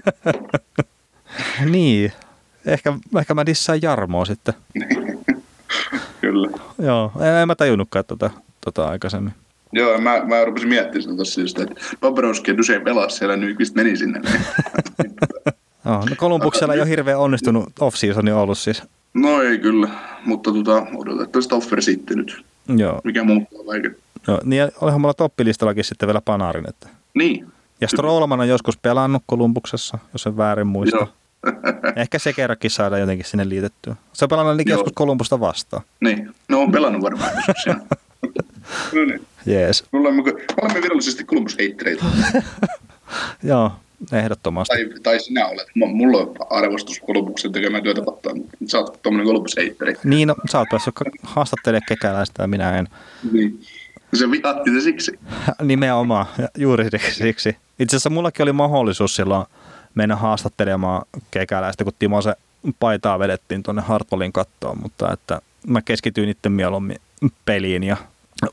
niin, 1.71 2.11
ehkä, 2.65 2.93
ehkä 3.19 3.33
mä 3.33 3.45
dissaan 3.45 3.81
Jarmoa 3.81 4.25
sitten. 4.25 4.53
Kyllä. 6.21 6.49
Joo, 6.79 7.11
en, 7.19 7.33
en 7.33 7.47
mä 7.47 7.55
tajunnutkaan 7.55 8.05
tota, 8.05 8.29
tota 8.65 8.87
aikaisemmin. 8.87 9.33
Joo, 9.73 9.97
mä, 9.97 10.25
mä 10.25 10.45
rupesin 10.45 10.69
miettimään 10.69 11.01
sitä 11.01 11.15
tossa 11.15 11.41
just, 11.41 11.59
että 11.59 11.75
Bobrovski 12.01 12.51
ja 12.51 12.57
Dusein 12.57 12.81
pelasi 12.81 13.17
siellä, 13.17 13.35
niin 13.35 13.55
mistä 13.59 13.83
meni 13.83 13.97
sinne. 13.97 14.21
no, 15.85 15.99
no 15.99 16.15
Kolumbuksella 16.17 16.73
ei 16.73 16.79
ole 16.79 16.89
hirveän 16.89 17.19
onnistunut 17.19 17.69
off-seasoni 17.79 18.31
ollut 18.31 18.57
siis. 18.57 18.83
No 19.13 19.41
ei 19.41 19.59
kyllä, 19.59 19.89
mutta 20.25 20.53
tota, 20.53 20.85
odotetaan 20.95 21.43
sitä 21.43 21.55
offer 21.55 21.81
sitten 21.81 22.17
nyt. 22.17 22.45
Joo. 22.77 23.01
Mikä 23.03 23.23
muuttaa 23.23 23.59
vaikka. 23.65 23.89
Joo, 24.27 24.39
niin 24.43 24.71
olihan 24.81 25.01
mulla 25.01 25.13
toppilistallakin 25.13 25.83
sitten 25.83 26.07
vielä 26.07 26.21
Panarin. 26.21 26.69
Että... 26.69 26.87
Niin. 27.13 27.47
Ja 27.81 27.87
Strollman 27.87 28.39
on 28.39 28.47
joskus 28.49 28.77
pelannut 28.77 29.23
Kolumbuksessa, 29.25 29.97
jos 30.13 30.25
en 30.25 30.37
väärin 30.37 30.67
muista. 30.67 30.97
Joo. 30.97 31.09
Ehkä 31.95 32.19
se 32.19 32.33
kerrankin 32.33 32.71
saada 32.71 32.97
jotenkin 32.97 33.25
sinne 33.25 33.49
liitettyä. 33.49 33.95
Se 34.13 34.25
on 34.25 34.29
pelannut 34.29 34.55
liikin 34.55 34.71
joskus 34.71 34.93
Kolumbusta 34.95 35.39
vastaan. 35.39 35.83
Niin, 35.99 36.31
no 36.49 36.59
on 36.59 36.71
pelannut 36.71 37.01
varmaan 37.01 37.31
joskus 37.35 37.65
No 38.93 39.05
niin. 39.05 39.27
Jees. 39.45 39.83
Me 39.91 39.99
olemme, 39.99 40.23
olemme 40.61 40.81
virallisesti 40.81 41.23
Columbus-heittereitä. 41.23 42.05
Joo, 43.43 43.71
ehdottomasti. 44.11 44.75
Tai, 44.75 44.99
tai 45.03 45.19
sinä 45.19 45.47
olet. 45.47 45.67
Mulla 45.75 46.17
on 46.17 46.35
arvostus 46.49 47.01
Columbuksen 47.07 47.51
tekemään 47.51 47.83
työtä 47.83 48.05
vastaan, 48.05 48.37
mutta 48.37 48.55
sä 48.67 48.79
oot 48.79 49.01
tuommoinen 49.01 49.27
Columbus-heitteri. 49.27 49.95
Niin, 50.03 50.27
no 50.27 50.35
sä 50.51 50.59
oot 50.59 50.67
päässyt 50.71 50.95
haastattelemaan 51.23 51.85
kekäläistä 51.87 52.43
ja 52.43 52.47
minä 52.47 52.77
en. 52.77 52.87
Niin. 53.31 53.59
Se 54.13 54.31
vihatti 54.31 54.71
se 54.71 54.81
siksi. 54.81 55.19
Nimenomaan, 55.61 56.25
juuri 56.57 56.89
siksi. 57.11 57.57
Itse 57.79 57.95
asiassa 57.95 58.09
mullakin 58.09 58.43
oli 58.43 58.53
mahdollisuus 58.53 59.15
silloin 59.15 59.45
mennä 59.95 60.15
haastattelemaan 60.15 61.01
kekäläistä, 61.31 61.83
kun 61.83 61.93
Timo 61.99 62.21
se 62.21 62.35
paitaa 62.79 63.19
vedettiin 63.19 63.63
tuonne 63.63 63.81
Hartwallin 63.81 64.33
kattoon, 64.33 64.77
mutta 64.81 65.13
että 65.13 65.41
mä 65.67 65.81
keskityin 65.81 66.29
itse 66.29 66.49
mieluummin 66.49 66.97
peliin 67.45 67.83
ja 67.83 67.97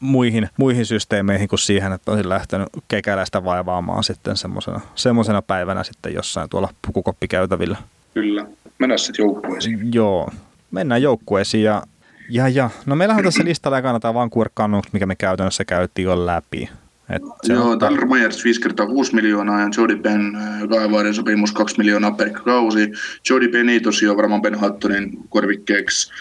muihin, 0.00 0.48
muihin 0.56 0.86
systeemeihin 0.86 1.48
kuin 1.48 1.58
siihen, 1.58 1.92
että 1.92 2.10
olisin 2.10 2.28
lähtenyt 2.28 2.68
kekäläistä 2.88 3.44
vaivaamaan 3.44 4.04
sitten 4.04 4.36
semmoisena, 4.36 4.80
semmoisena 4.94 5.42
päivänä 5.42 5.84
sitten 5.84 6.14
jossain 6.14 6.50
tuolla 6.50 6.68
pukukoppikäytävillä. 6.86 7.76
Kyllä. 8.14 8.46
Mennään 8.78 8.98
sitten 8.98 9.24
joukkueisiin. 9.24 9.94
Joo. 9.94 10.30
Mennään 10.70 11.02
joukkueisiin 11.02 11.64
ja, 11.64 11.82
ja, 12.28 12.48
ja. 12.48 12.70
No 12.86 12.96
meillähän 12.96 13.20
on 13.20 13.24
tässä 13.24 13.44
listalla 13.44 13.78
ekana 13.78 14.00
tämä 14.00 14.14
Vancouver 14.14 14.48
mikä 14.92 15.06
me 15.06 15.16
käytännössä 15.16 15.64
käytiin 15.64 16.04
jo 16.04 16.26
läpi. 16.26 16.68
Et 17.10 17.22
se 17.42 17.52
Joo, 17.52 17.70
ottaa- 17.70 17.88
Tyler 17.88 18.06
Myers 18.06 18.44
5 18.44 18.60
kertaa 18.60 18.86
6 18.86 19.14
miljoonaa 19.14 19.60
ja 19.60 19.68
Jody 19.78 19.96
Penn 19.96 20.36
äh, 20.36 20.68
kahden 20.68 20.90
vuoden 20.90 21.14
sopimus 21.14 21.52
2 21.52 21.78
miljoonaa 21.78 22.10
per 22.10 22.30
kausi. 22.30 22.90
Jody 23.30 23.48
Penni 23.48 23.80
tosiaan 23.80 24.16
varmaan 24.16 24.42
Ben 24.42 24.60
Huttonin 24.60 25.10
korvikkeeksi. 25.28 26.12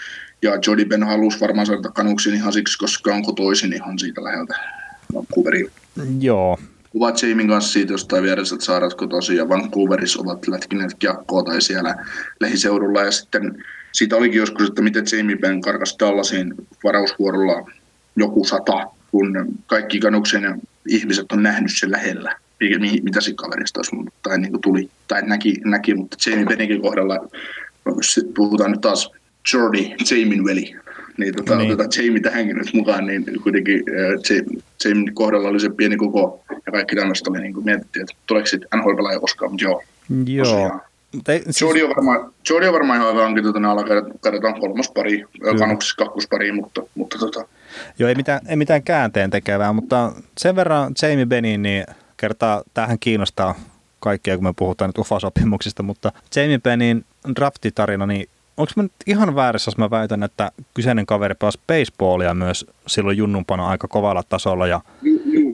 Ja 0.42 0.52
Jody 0.66 0.84
Penn 0.84 1.02
halusi 1.06 1.40
varmaan 1.40 1.66
saada 1.66 1.88
kanuksin 1.88 2.34
ihan 2.34 2.52
siksi, 2.52 2.78
koska 2.78 3.14
on 3.14 3.22
kotoisin 3.22 3.72
ihan 3.72 3.98
siitä 3.98 4.24
läheltä 4.24 4.54
Vancouveriin. 5.14 5.70
Joo, 6.20 6.58
Kuvat 6.90 7.22
Jamin 7.22 7.48
kanssa 7.48 7.72
siitä 7.72 7.92
jostain 7.92 8.22
viereiseltä 8.22 8.64
saarat 8.64 8.94
kotoisin 8.94 9.36
ja 9.36 9.48
Vancouverissa 9.48 10.22
ovat 10.22 10.48
lätkineet 10.48 10.94
kiekkoa 10.98 11.42
tai 11.42 11.62
siellä 11.62 11.94
lähiseudulla. 12.40 13.00
Ja 13.00 13.10
sitten 13.10 13.64
siitä 13.92 14.16
olikin 14.16 14.38
joskus, 14.38 14.68
että 14.68 14.82
miten 14.82 15.04
Jamie 15.12 15.36
Penn 15.36 15.60
karkasi 15.60 15.96
Dallasin 16.00 16.54
varausvuorolla 16.84 17.70
joku 18.16 18.44
sata, 18.44 18.86
kun 19.10 19.58
kaikki 19.66 20.00
kanuksen 20.00 20.60
ihmiset 20.88 21.32
on 21.32 21.42
nähnyt 21.42 21.70
sen 21.74 21.90
lähellä. 21.90 22.36
Mitä 23.02 23.20
siinä 23.20 23.36
kaverista 23.36 23.78
olisi 23.78 23.96
mun- 23.96 24.12
tai 24.22 24.38
niin 24.38 24.60
tuli, 24.60 24.90
tai 25.08 25.22
näki, 25.22 25.60
näki, 25.64 25.94
mutta 25.94 26.16
Jamie 26.26 26.46
Penninkin 26.46 26.82
kohdalla 26.82 27.28
sit 28.00 28.34
puhutaan 28.34 28.70
nyt 28.70 28.80
taas 28.80 29.10
Jordi, 29.52 29.94
Jamin 30.10 30.44
veli. 30.44 30.76
Niin, 31.18 31.34
tota, 31.34 31.56
Niin. 31.56 31.66
otetaan 31.72 31.90
Jamie 32.06 32.20
tähänkin 32.20 32.56
nyt 32.56 32.74
mukaan, 32.74 33.06
niin 33.06 33.24
kuitenkin 33.42 33.82
äh, 33.88 34.38
Jamie 34.84 35.12
kohdalla 35.14 35.48
oli 35.48 35.60
se 35.60 35.70
pieni 35.70 35.96
koko 35.96 36.44
ja 36.66 36.72
kaikki 36.72 36.96
tämmöistä 36.96 37.30
oli 37.30 37.40
niin 37.40 37.54
kuin 37.54 37.64
mietittiin, 37.64 38.02
että 38.02 38.14
tuleeko 38.26 38.46
sitten 38.46 38.68
NHL-pelaaja 38.80 39.20
koskaan, 39.20 39.50
mutta 39.52 39.64
joo. 39.64 39.82
joo. 40.26 40.80
ei- 41.28 41.42
siis- 41.44 41.60
Jody 41.60 41.82
on 41.82 41.90
varmaan, 41.96 42.32
Jody 42.50 42.66
on 42.66 42.72
varmaan 42.72 43.00
ihan 43.00 43.12
hyvä 43.12 43.22
hankittu 43.24 43.52
tuonne 43.52 43.68
alakädet, 43.68 44.04
katsotaan 44.20 44.60
kolmospari, 44.60 45.24
kanuksessa 45.58 45.96
kakkospari, 45.96 46.52
mutta, 46.52 46.82
mutta 46.94 47.18
tota, 47.18 47.44
Joo, 47.98 48.08
ei 48.08 48.14
mitään, 48.14 48.40
ei 48.48 48.56
mitään 48.56 48.82
käänteen 48.82 49.30
tekevää, 49.30 49.72
mutta 49.72 50.12
sen 50.38 50.56
verran 50.56 50.92
Jamie 51.02 51.26
Benin, 51.26 51.62
niin 51.62 51.84
kertaa, 52.16 52.62
tämähän 52.74 52.98
kiinnostaa 53.00 53.54
kaikkia, 54.00 54.34
kun 54.36 54.44
me 54.44 54.52
puhutaan 54.56 54.88
nyt 54.88 54.98
UFA-sopimuksista, 54.98 55.82
mutta 55.82 56.12
Jamie 56.36 56.58
Benin 56.58 57.04
draftitarina, 57.36 58.06
niin 58.06 58.28
onko 58.58 58.72
mä 58.76 58.82
nyt 58.82 58.92
ihan 59.06 59.34
väärässä, 59.34 59.68
jos 59.68 59.78
mä 59.78 59.90
väitän, 59.90 60.22
että 60.22 60.52
kyseinen 60.74 61.06
kaveri 61.06 61.34
pelasi 61.34 61.60
baseballia 61.66 62.34
myös 62.34 62.66
silloin 62.86 63.16
junnumpana 63.18 63.66
aika 63.68 63.88
kovalla 63.88 64.22
tasolla 64.28 64.66
ja 64.66 64.80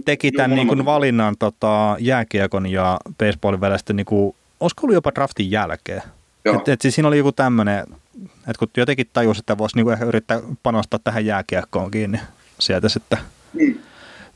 teki 0.05 0.33
tämän 0.33 0.51
niin 0.51 0.69
kuin 0.69 0.85
valinnan 0.85 1.35
tota, 1.39 1.97
jääkiekon 1.99 2.67
ja 2.67 2.99
baseballin 3.19 3.61
välillä 3.61 3.79
sitten, 3.79 3.97
niin 3.97 4.05
kuin, 4.07 4.37
olisiko 4.61 4.81
ollut 4.87 4.95
jopa 4.95 5.13
draftin 5.15 5.51
jälkeen? 5.51 6.03
Joo. 6.45 6.57
Et, 6.57 6.69
et 6.69 6.81
siis 6.81 6.95
siinä 6.95 7.09
oli 7.09 7.19
joku 7.19 7.33
tämmöinen, 7.33 7.81
että 8.25 8.59
kun 8.59 8.69
jotenkin 8.77 9.07
tajusi, 9.13 9.41
että 9.41 9.59
voisi 9.59 9.77
niinku 9.77 9.91
ehkä 9.91 10.05
yrittää 10.05 10.41
panostaa 10.63 11.01
tähän 11.05 11.27
jääkiekkoonkin, 11.27 12.13
niin 12.13 12.23
sieltä 12.59 12.89
sitten 12.89 13.19
Mm. 13.53 13.75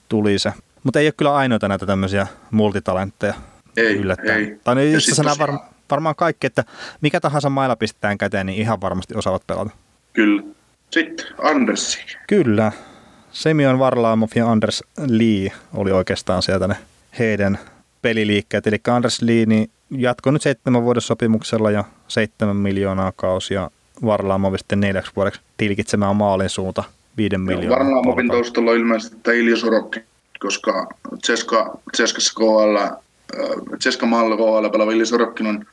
tuli 0.08 0.38
se. 0.38 0.52
Mutta 0.84 1.00
ei 1.00 1.06
ole 1.06 1.12
kyllä 1.16 1.34
ainoita 1.34 1.68
näitä 1.68 1.86
tämmöisiä 1.86 2.26
multitalentteja 2.50 3.34
Ei, 3.76 3.96
yllättäen. 3.96 4.38
ei. 4.40 4.60
Tai 4.64 4.74
tosiaan- 5.08 5.38
var, 5.38 5.58
varmaan 5.90 6.14
kaikki, 6.14 6.46
että 6.46 6.64
mikä 7.00 7.20
tahansa 7.20 7.50
mailla 7.50 7.76
pistetään 7.76 8.18
käteen, 8.18 8.46
niin 8.46 8.58
ihan 8.58 8.80
varmasti 8.80 9.14
osaavat 9.16 9.46
pelata. 9.46 9.70
Kyllä. 10.12 10.42
Sitten 10.90 11.26
Andersi. 11.42 11.98
Kyllä. 12.26 12.72
Semyon 13.32 13.78
Varlamov 13.78 14.28
ja 14.34 14.50
Anders 14.50 14.84
Lee 15.06 15.52
oli 15.74 15.92
oikeastaan 15.92 16.42
sieltä 16.42 16.68
ne 16.68 16.76
heidän 17.18 17.58
peliliikkeet. 18.02 18.66
Eli 18.66 18.76
Anders 18.88 19.22
Lee 19.22 19.46
niin 19.46 19.70
jatkoi 19.90 20.32
nyt 20.32 20.42
seitsemän 20.42 20.82
vuoden 20.82 21.02
sopimuksella 21.02 21.70
ja 21.70 21.84
seitsemän 22.08 22.56
miljoonaa 22.56 23.12
kausia 23.16 23.70
Varlamov 24.04 24.54
sitten 24.56 24.80
neljäksi 24.80 25.12
vuodeksi 25.16 25.40
tilkitsemään 25.56 26.16
maalin 26.16 26.48
suunta 26.48 26.84
viiden 27.16 27.40
miljoonaa. 27.40 28.02
Palkalla. 28.04 28.32
taustalla 28.32 28.72
ilmeisesti 28.72 29.16
tämä 29.22 29.34
Ilja 29.34 29.56
Sorokki, 29.56 30.00
koska 30.38 30.86
Ceska, 31.26 31.78
Ceskassa 31.96 32.34
KHL, 32.34 32.76
äh, 32.76 32.90
Ceska 33.80 34.06
maalla 34.06 34.36
KHL 34.36 34.68
pelaava 34.72 34.92
Ilja 34.92 35.06
Sorokkin 35.06 35.46
on 35.46 35.66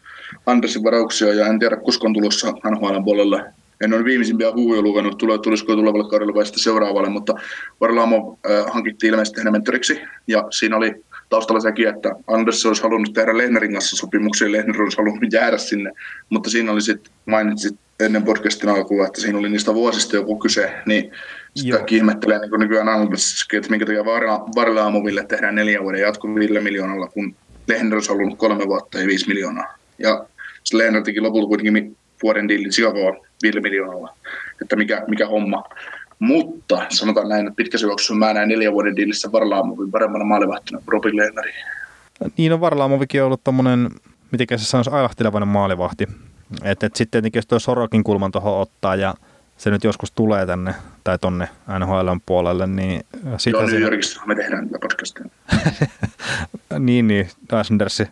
Andersin 0.45 0.83
varauksia 0.83 1.33
ja 1.33 1.47
en 1.47 1.59
tiedä 1.59 1.75
koska 1.75 2.07
on 2.07 2.13
tulossa 2.13 2.53
NHL 2.71 3.03
puolelle. 3.03 3.43
En 3.81 3.93
ole 3.93 4.03
viimeisimpiä 4.03 4.51
huhuja 4.51 4.81
lukenut, 4.81 5.17
tulee, 5.17 5.37
tulisiko 5.37 5.75
tulevalle 5.75 6.09
kaudelle 6.09 6.33
vai 6.33 6.45
sitten 6.45 6.63
seuraavalle, 6.63 7.09
mutta 7.09 7.33
Varlaamo 7.81 8.39
äh, 8.49 8.73
hankittiin 8.73 9.11
ilmeisesti 9.11 9.39
hänen 9.39 9.53
mentoriksi 9.53 10.01
ja 10.27 10.47
siinä 10.49 10.77
oli 10.77 11.05
taustalla 11.29 11.59
sekin, 11.59 11.87
että 11.87 12.15
Anders 12.27 12.65
olisi 12.65 12.83
halunnut 12.83 13.13
tehdä 13.13 13.37
Lehnerin 13.37 13.73
kanssa 13.73 13.95
sopimuksia, 13.95 14.51
Lehner 14.51 14.81
olisi 14.81 14.97
halunnut 14.97 15.33
jäädä 15.33 15.57
sinne, 15.57 15.91
mutta 16.29 16.49
siinä 16.49 16.71
oli 16.71 16.81
sitten, 16.81 17.13
mainitsit 17.25 17.75
ennen 17.99 18.23
podcastin 18.23 18.69
alkua, 18.69 19.05
että 19.05 19.21
siinä 19.21 19.39
oli 19.39 19.49
niistä 19.49 19.73
vuosista 19.73 20.15
joku 20.15 20.39
kyse, 20.39 20.73
niin 20.85 21.11
sitä 21.55 21.75
kaikki 21.75 21.97
ihmettelee 21.97 22.39
niin 22.39 22.59
nykyään 22.59 22.89
analytisissakin, 22.89 23.57
että 23.57 23.69
minkä 23.69 23.85
takia 23.85 24.05
Varla- 24.05 24.55
Varlaamoville 24.55 25.25
tehdään 25.27 25.55
neljä 25.55 25.83
vuoden 25.83 26.01
jatko 26.01 26.35
viidellä 26.35 26.61
miljoonalla, 26.61 27.07
kun 27.07 27.35
Lehner 27.67 27.93
olisi 27.93 28.09
halunnut 28.09 28.39
kolme 28.39 28.67
vuotta 28.67 28.99
ja 28.99 29.07
viisi 29.07 29.27
miljoonaa. 29.27 29.77
Ja 29.99 30.25
se 30.63 30.77
Lehner 30.77 31.03
teki 31.03 31.21
lopulta 31.21 31.47
kuitenkin 31.47 31.97
vuoden 32.23 32.47
diilin 32.47 32.71
Chicagoa 32.71 33.15
viidellä 33.43 33.61
miljoonalla, 33.61 34.13
että 34.61 34.75
mikä, 34.75 35.03
mikä 35.07 35.27
homma. 35.27 35.63
Mutta 36.19 36.85
sanotaan 36.89 37.29
näin, 37.29 37.47
että 37.47 37.55
pitkässä 37.55 37.87
juoksussa 37.87 38.15
mä 38.15 38.33
näen 38.33 38.49
neljän 38.49 38.73
vuoden 38.73 38.95
diilissä 38.95 39.31
Varlaamovin 39.31 39.91
paremmana 39.91 40.25
maalivahtina 40.25 40.77
kuin 40.77 40.93
Robin 40.93 41.17
Lehnerin. 41.17 41.53
Niin 42.37 42.53
on 42.53 42.61
Varlaamovikin 42.61 43.23
ollut 43.23 43.43
tommonen, 43.43 43.89
miten 44.31 44.59
se 44.59 44.65
sanoisi, 44.65 44.89
ailahtelevainen 44.89 45.47
maalivahti. 45.47 46.07
Että 46.63 46.85
et 46.85 46.95
sitten 46.95 47.11
tietenkin 47.11 47.37
jos 47.37 47.47
tuo 47.47 47.59
Sorokin 47.59 48.03
kulman 48.03 48.31
tuohon 48.31 48.61
ottaa 48.61 48.95
ja 48.95 49.13
se 49.57 49.69
nyt 49.69 49.83
joskus 49.83 50.11
tulee 50.11 50.45
tänne 50.45 50.75
tai 51.03 51.19
tonne 51.19 51.49
NHLn 51.79 52.19
puolelle, 52.25 52.67
niin 52.67 53.01
Joo, 53.25 53.37
sitä 53.37 53.57
New 53.57 53.69
siinä, 53.69 53.85
Yorkissa 53.85 54.21
me 54.25 54.35
tehdään 54.35 54.69
tätä 54.69 54.79
podcastia. 54.81 55.25
niin, 56.79 57.07
niin, 57.07 57.29
Andersi 57.69 58.07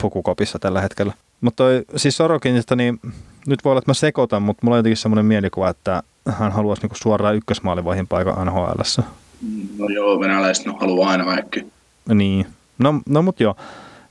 pukukopissa 0.00 0.58
tällä 0.58 0.80
hetkellä. 0.80 1.12
Mutta 1.40 1.64
siis 1.96 2.16
Sorokinista, 2.16 2.76
niin 2.76 3.00
nyt 3.46 3.64
voi 3.64 3.70
olla, 3.70 3.78
että 3.78 3.90
mä 3.90 3.94
sekoitan, 3.94 4.42
mutta 4.42 4.60
mulla 4.64 4.74
on 4.74 4.78
jotenkin 4.78 4.96
semmoinen 4.96 5.26
mielikuva, 5.26 5.70
että 5.70 6.02
hän 6.28 6.52
haluaisi 6.52 6.82
niinku 6.82 6.96
suoraan 6.96 7.36
ykkösmaalivaihin 7.36 8.06
paikan 8.06 8.46
NHLssä. 8.46 9.02
No 9.78 9.88
joo, 9.88 10.20
venäläiset 10.20 10.66
no, 10.66 10.76
haluaa 10.80 11.10
aina 11.10 11.24
kaikki. 11.24 11.66
Niin, 12.14 12.46
no, 12.78 13.00
no 13.08 13.22
mut 13.22 13.40
joo. 13.40 13.56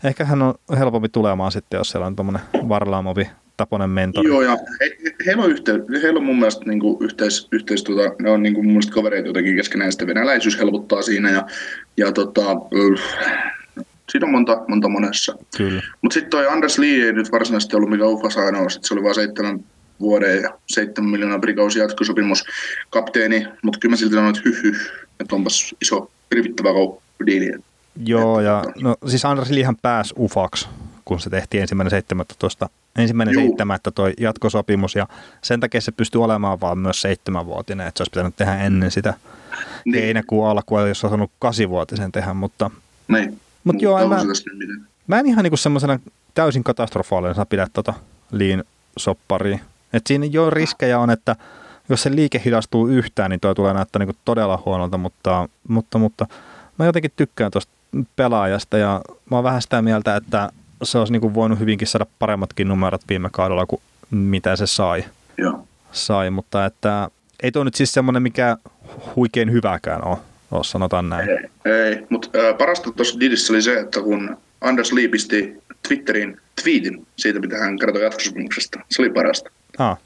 Ehkä 0.04 0.26
hän 0.26 0.42
on 0.42 0.54
helpompi 0.78 1.10
tulemaan 1.10 1.52
sitten, 1.52 1.78
jos 1.78 1.90
siellä 1.90 2.08
on 2.08 2.16
tuommoinen 2.16 2.42
Varlaamovi 2.70 3.30
tapoinen 3.58 3.90
mentori. 3.90 4.28
Joo, 4.28 4.42
ja 4.42 4.58
he, 4.82 4.98
he- 5.04 5.16
heillä 5.26 5.44
on, 5.44 5.52
yhteys, 5.52 5.82
heillä 6.04 6.18
on 6.18 6.26
mun 6.26 6.36
mielestä 6.36 6.66
niin 6.66 6.80
kuin 6.80 6.98
yhteis, 7.04 7.48
yhteis 7.52 7.84
tota, 7.84 8.02
ne 8.22 8.30
on 8.30 8.44
niin 8.44 8.54
kuin 8.54 8.66
mun 8.66 8.74
mielestä 8.74 8.94
kavereita 8.94 9.28
jotenkin 9.28 9.56
keskenään, 9.56 9.88
ja 9.88 9.92
sitten 9.92 10.08
venäläisyys 10.08 10.60
helpottaa 10.60 11.02
siinä, 11.02 11.30
ja, 11.32 11.46
ja 11.98 12.12
tota, 12.12 12.42
siinä 14.12 14.26
on 14.26 14.32
monta, 14.32 14.62
monta 14.68 14.90
monessa. 14.90 15.38
Mutta 16.02 16.14
sitten 16.14 16.30
toi 16.30 16.48
Anders 16.48 16.78
Lee 16.78 17.06
ei 17.06 17.14
nyt 17.14 17.32
varsinaisesti 17.32 17.76
ollut 17.76 17.90
mikä 17.90 18.06
Uffa 18.06 18.42
ainoa, 18.46 18.70
sit 18.70 18.84
se 18.84 18.94
oli 18.94 19.04
vain 19.04 19.16
seitsemän 19.16 19.60
vuoden 20.00 20.42
ja 20.42 20.60
seitsemän 20.68 21.12
miljoonaa 21.12 21.40
prikausi 21.40 21.80
jatkosopimus 21.80 22.44
kapteeni, 22.90 23.48
mutta 23.64 23.80
kyllä 23.80 23.94
mä 23.94 23.98
silti 23.98 24.16
sanoin, 24.16 24.36
että 24.36 24.50
hyh, 24.50 24.64
hyh 24.64 25.06
että 25.20 25.36
onpas 25.36 25.76
iso 25.82 26.12
hirvittävä 26.36 26.74
kauppadiili. 26.74 27.52
Joo, 28.06 28.42
ja 28.42 28.64
no 28.82 28.96
siis 29.08 29.26
Anders 29.26 29.50
Lihan 29.50 29.76
pääsi 29.82 30.14
UFAksi, 30.18 30.68
kun 31.06 31.20
se 31.20 31.30
tehtiin 31.30 31.62
ensimmäinen 31.62 31.90
seitsemättä 31.90 32.36
ensimmäinen 32.96 33.34
Juu. 33.34 33.44
seitsemättä 33.44 33.92
toi 33.92 34.14
jatkosopimus, 34.20 34.96
ja 34.96 35.08
sen 35.42 35.60
takia 35.60 35.82
se 35.82 35.92
pystyy 35.92 36.24
olemaan 36.24 36.62
vaan 36.62 36.78
myös 36.78 37.02
seitsemänvuotinen, 37.02 37.88
että 37.88 37.98
se 37.98 38.02
olisi 38.02 38.12
pitänyt 38.12 38.36
tehdä 38.36 38.58
ennen 38.58 38.92
sitä 38.92 39.14
Niin. 39.86 40.04
heinäkuun 40.04 40.48
alkua, 40.48 40.80
jos 40.80 40.88
olisi 40.88 41.08
osannut 41.08 41.32
kasivuotisen 41.40 42.12
tehdä, 42.12 42.34
mutta 42.34 42.72
Niin. 43.08 43.40
Mut 43.66 43.82
joo, 43.82 43.98
en 44.00 44.10
mä- 44.10 44.16
mä 45.08 45.20
en 45.20 45.26
ihan 45.26 45.44
niinku 45.44 45.58
semmoisena 45.58 46.00
täysin 46.34 46.64
katastrofaalisena 46.64 47.46
pidä 47.46 47.68
tota 47.74 47.94
liin 48.32 48.64
sopparia. 48.98 49.60
Et 49.94 50.08
siinä 50.08 50.26
jo 50.26 50.50
riskejä 50.50 51.00
on, 51.00 51.10
että 51.10 51.36
jos 51.90 52.02
se 52.04 52.12
liike 52.16 52.42
hidastuu 52.46 52.88
yhtään, 52.88 53.30
niin 53.32 53.40
toi 53.40 53.56
tulee 53.56 53.74
näyttää 53.74 54.00
niinku 54.00 54.16
todella 54.26 54.64
huonolta, 54.66 54.98
mutta, 54.98 55.50
mutta, 55.68 55.98
mutta 55.98 56.28
mä 56.80 56.86
jotenkin 56.86 57.12
tykkään 57.16 57.52
tuosta 57.52 57.72
pelaajasta 58.16 58.78
ja 58.78 59.02
mä 59.32 59.38
oon 59.38 59.44
vähän 59.44 59.62
sitä 59.62 59.82
mieltä, 59.82 60.16
että 60.16 60.50
se 60.84 60.98
olisi 60.98 61.12
niinku 61.14 61.34
voinut 61.34 61.60
hyvinkin 61.60 61.88
saada 61.88 62.06
paremmatkin 62.20 62.68
numerot 62.68 63.02
viime 63.10 63.30
kaudella 63.32 63.66
kuin 63.66 63.82
mitä 64.12 64.56
se 64.56 64.68
sai. 64.68 65.04
Joo. 65.38 65.68
sai 65.92 66.30
mutta 66.30 66.66
että 66.66 67.10
ei 67.44 67.52
tuo 67.52 67.64
nyt 67.64 67.76
siis 67.76 67.94
semmoinen 67.94 68.24
mikä 68.24 68.58
huikein 69.16 69.52
hyväkään 69.52 70.08
ole, 70.08 70.18
ole 70.52 70.64
sanotaan 70.64 71.10
näin. 71.10 71.30
Ei, 71.30 71.72
ei. 71.72 72.06
mutta 72.10 72.40
äh, 72.40 72.58
parasta 72.58 72.92
tuossa 72.92 73.20
Didissä 73.20 73.54
oli 73.54 73.62
se, 73.62 73.80
että 73.80 74.02
kun 74.02 74.38
Anders 74.62 74.94
Lee 74.94 75.08
pisti 75.08 75.64
Twitterin 75.88 76.38
tweetin 76.64 77.08
siitä, 77.16 77.40
mitä 77.40 77.58
hän 77.58 77.80
kertoi 77.80 78.04
jatkosopimuksesta, 78.04 78.80
se 78.90 79.02
oli 79.02 79.10
parasta. 79.10 79.50
Ah, 79.78 79.98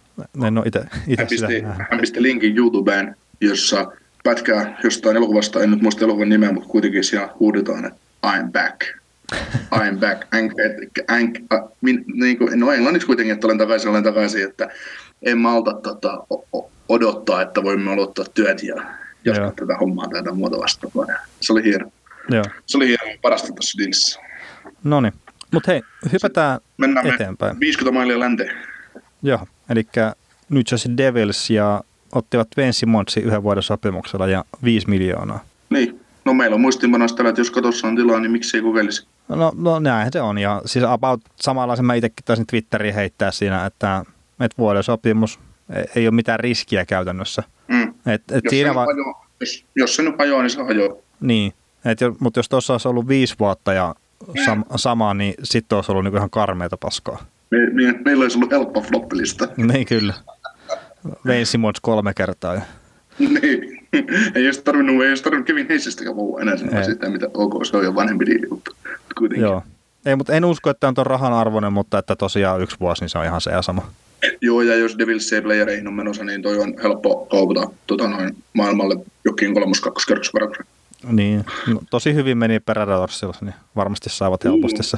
en 0.47 0.57
ole 0.57 0.65
itse, 0.67 0.79
itse 1.07 1.21
Hän 1.21 1.27
pisti, 1.27 1.61
hän 1.91 1.99
pisti 1.99 2.21
linkin 2.21 2.57
YouTubeen, 2.57 3.15
jossa 3.41 3.91
pätkää 4.23 4.77
jostain 4.83 5.17
elokuvasta, 5.17 5.63
en 5.63 5.71
nyt 5.71 5.81
muista 5.81 6.05
elokuvan 6.05 6.29
nimeä, 6.29 6.51
mutta 6.51 6.69
kuitenkin 6.69 7.03
siellä 7.03 7.29
huudetaan, 7.39 7.85
että 7.85 7.99
I'm 8.25 8.51
back. 8.51 8.81
I'm 9.75 9.97
back. 9.99 10.27
Ank, 10.37 10.53
ank, 11.07 11.35
äh, 11.53 11.59
min, 11.81 12.05
niin 12.13 12.37
kuin, 12.37 12.59
no 12.59 12.71
englanniksi 12.71 13.07
kuitenkin, 13.07 13.33
että 13.33 13.47
olen 13.47 13.57
takaisin, 13.57 13.89
olen 13.89 14.03
takaisin, 14.03 14.43
että 14.43 14.69
en 15.21 15.37
malta 15.37 15.73
tota, 15.73 16.23
odottaa, 16.89 17.41
että 17.41 17.63
voimme 17.63 17.91
aloittaa 17.91 18.25
työt 18.33 18.63
ja 18.63 18.75
jatkaa 19.25 19.45
Joo. 19.45 19.53
tätä 19.55 19.77
hommaa 19.77 20.07
tätä 20.07 20.31
muuta 20.31 20.57
vastaavaa. 20.57 21.05
Se 21.41 21.53
oli 21.53 21.63
hieno. 21.63 21.91
Joo. 22.29 22.43
Se 22.65 22.77
oli 22.77 22.87
hienoa 22.87 23.17
parasta 23.21 23.53
tässä 23.55 23.77
diilissä. 23.77 24.19
No 24.83 25.01
niin. 25.01 25.13
Mutta 25.51 25.71
hei, 25.71 25.81
hypätään 26.11 26.59
Mennään 26.77 27.07
me 27.07 27.13
eteenpäin. 27.13 27.59
50 27.59 27.99
mailia 27.99 28.19
länteen. 28.19 28.57
Joo, 29.23 29.47
eli 29.69 29.87
New 30.49 30.61
Jersey 30.71 30.97
Devils 30.97 31.49
ja 31.49 31.81
ottivat 32.11 32.47
Wayne 32.57 32.71
Simonsin 32.71 33.23
yhden 33.23 33.43
vuoden 33.43 33.63
sopimuksella 33.63 34.27
ja 34.27 34.45
5 34.63 34.89
miljoonaa. 34.89 35.45
Niin. 35.69 35.99
No 36.25 36.33
meillä 36.33 36.53
on 36.53 36.61
muistiinpanossa 36.61 37.17
tällä, 37.17 37.29
että 37.29 37.41
jos 37.41 37.51
katossa 37.51 37.87
on 37.87 37.95
tilaa, 37.95 38.19
niin 38.19 38.31
miksi 38.31 38.57
ei 38.57 38.63
kokeilisi? 38.63 39.07
No, 39.29 39.51
no 39.55 39.79
näinhän 39.79 40.13
se 40.13 40.21
on. 40.21 40.37
Ja 40.37 40.61
siis 40.65 40.85
about 40.85 41.21
samanlaisen 41.41 41.85
mä 41.85 41.93
itsekin 41.93 42.25
taisin 42.25 42.47
Twitteriin 42.47 42.93
heittää 42.93 43.31
siinä, 43.31 43.65
että, 43.65 44.05
että 44.39 44.57
vuoden 44.57 44.83
sopimus 44.83 45.39
ei, 45.75 45.85
ei 45.95 46.07
ole 46.07 46.15
mitään 46.15 46.39
riskiä 46.39 46.85
käytännössä. 46.85 47.43
Mm. 47.69 47.93
Et, 48.05 48.21
et 48.31 48.43
Jos, 48.43 48.49
siinä 48.49 48.69
se 48.69 48.75
va- 48.75 48.85
hajoaa, 48.85 49.27
jos, 49.39 49.65
jos 49.75 49.95
se 49.95 50.03
nyt 50.03 50.15
hajoaa, 50.19 50.41
niin 50.41 50.49
se 50.49 50.63
hajoaa. 50.63 50.95
niin, 51.19 51.53
et 51.85 51.99
mutta 52.19 52.39
jos 52.39 52.49
tuossa 52.49 52.73
olisi 52.73 52.87
ollut 52.87 53.07
viisi 53.07 53.35
vuotta 53.39 53.73
ja 53.73 53.95
sam, 54.45 54.63
sama, 54.75 55.13
niin 55.13 55.33
sitten 55.43 55.75
olisi 55.75 55.91
ollut 55.91 56.03
niinku 56.03 56.17
ihan 56.17 56.29
karmeita 56.29 56.77
paskaa. 56.77 57.25
Me, 57.51 57.57
me, 57.73 57.99
meillä 58.05 58.23
olisi 58.23 58.37
ollut 58.37 58.51
helppo 58.51 58.81
floppilista. 58.81 59.47
Niin 59.73 59.85
kyllä. 59.85 60.13
Wayne 61.25 61.45
Simons 61.45 61.79
kolme 61.81 62.13
kertaa. 62.13 62.55
Ja. 62.55 62.61
niin. 63.19 63.87
ei 64.35 64.45
olisi 64.45 64.61
tarvinnut, 64.63 65.03
ei 65.03 65.09
olisi 65.09 65.23
tarvinnut 65.23 65.47
Kevin 65.47 65.65
Heissistäkään 65.69 66.15
puhua 66.15 66.41
enää 66.41 66.55
Ei. 66.77 66.85
sitä, 66.85 67.09
mitä 67.09 67.27
ok, 67.33 67.65
se 67.65 67.77
on 67.77 67.83
jo 67.83 67.95
vanhempi 67.95 68.25
diili, 68.25 68.47
mutta 68.49 68.71
kuitenkin. 69.17 69.43
Joo. 69.43 69.63
Ei, 70.05 70.15
mutta 70.15 70.33
en 70.33 70.45
usko, 70.45 70.69
että 70.69 70.87
on 70.87 70.93
tuon 70.93 71.07
rahan 71.07 71.33
arvoinen, 71.33 71.73
mutta 71.73 71.97
että 71.97 72.15
tosiaan 72.15 72.61
yksi 72.61 72.77
vuosi, 72.79 73.01
niin 73.01 73.09
se 73.09 73.17
on 73.17 73.25
ihan 73.25 73.41
se 73.41 73.51
ja 73.51 73.61
sama. 73.61 73.91
Joo, 74.41 74.61
ja 74.61 74.75
jos 74.75 74.97
Devils 74.97 75.33
ei 75.33 75.41
playereihin 75.41 75.87
on 75.87 75.93
menossa, 75.93 76.23
niin 76.23 76.41
toi 76.41 76.57
on 76.57 76.73
helppo 76.83 77.25
kaupata 77.25 77.71
tota 77.87 78.07
noin, 78.07 78.35
maailmalle 78.53 78.95
jokin 79.25 79.53
kolmos 79.53 79.81
kakkoskerrosvarauksen. 79.81 80.65
Niin, 81.11 81.45
no, 81.67 81.81
tosi 81.89 82.13
hyvin 82.13 82.37
meni 82.37 82.59
Predadorsilla, 82.59 83.33
niin 83.41 83.53
varmasti 83.75 84.09
saavat 84.09 84.43
helposti 84.43 84.83
se. 84.83 84.97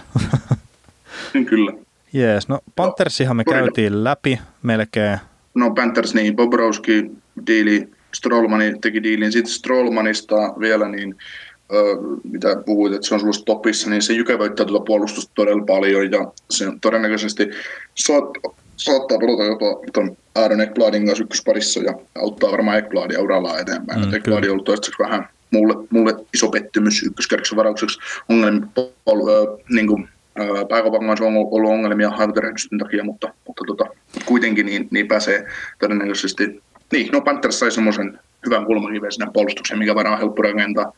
Niin 1.34 1.46
kyllä. 1.52 1.74
Jees, 2.14 2.48
no 2.48 2.60
Panthersihan 2.76 3.38
me 3.38 3.44
Florida. 3.44 3.66
käytiin 3.66 4.04
läpi 4.04 4.40
melkein. 4.64 5.20
No 5.54 5.74
Panthers, 5.74 6.14
niin 6.14 6.36
Bobrovski 6.36 7.12
diili, 7.48 7.90
Strollmani 8.14 8.74
teki 8.82 9.04
diilin. 9.04 9.32
Sitten 9.32 9.54
Strollmanista 9.54 10.36
vielä, 10.60 10.90
niin 10.90 11.16
ö, 11.74 11.98
mitä 12.24 12.56
puhuit, 12.66 12.94
että 12.94 13.08
se 13.08 13.14
on 13.14 13.20
sulla 13.20 13.44
topissa, 13.46 13.90
niin 13.90 14.02
se 14.02 14.14
jykevöittää 14.14 14.66
tuota 14.66 14.86
puolustusta 14.86 15.32
todella 15.36 15.66
paljon 15.66 16.12
ja 16.12 16.32
se 16.50 16.66
todennäköisesti 16.82 17.50
saat, 17.96 18.24
saattaa 18.76 19.18
pelata 19.18 19.44
jopa 19.44 19.66
tuon 19.94 20.18
Aaron 20.36 20.62
Ekbladin 20.62 21.06
kanssa 21.06 21.24
ykkösparissa 21.24 21.80
ja 21.80 21.94
auttaa 22.22 22.52
varmaan 22.52 22.78
Ekbladia 22.78 23.22
urallaan 23.22 23.60
eteenpäin. 23.60 24.06
Mm, 24.06 24.14
Ekbladi 24.14 24.48
on 24.48 24.52
ollut 24.52 24.66
toistaiseksi 24.66 25.04
vähän 25.04 25.30
mulle, 25.52 25.88
mulle 25.90 26.16
iso 26.34 26.50
pettymys 26.50 27.04
ykköskerroksen 27.04 27.56
varaukseksi 27.56 28.00
ongelmia, 28.30 28.68
ö, 28.78 29.58
niin 29.70 29.88
kuin, 29.88 30.10
pääkaupan 30.70 31.08
kanssa 31.08 31.26
on 31.26 31.36
ollut 31.36 31.72
ongelmia 31.72 32.10
haivuterehdysten 32.10 32.80
takia, 32.80 33.04
mutta, 33.04 33.34
mutta 33.48 33.64
tota, 33.68 33.86
kuitenkin 34.26 34.66
niin, 34.66 34.88
niin 34.92 35.08
pääsee 35.08 35.46
todennäköisesti. 35.80 36.62
Niin, 36.92 37.12
no 37.12 37.22
Panthers 37.22 37.60
sai 37.60 37.72
semmoisen 37.72 38.20
hyvän 38.46 38.66
kulmakiven 38.66 39.12
sinne 39.12 39.32
puolustukseen, 39.34 39.80
mikä 39.80 39.96
varmaan 39.96 40.14
on 40.14 40.20
helppo 40.20 40.42
rakentaa. 40.42 40.94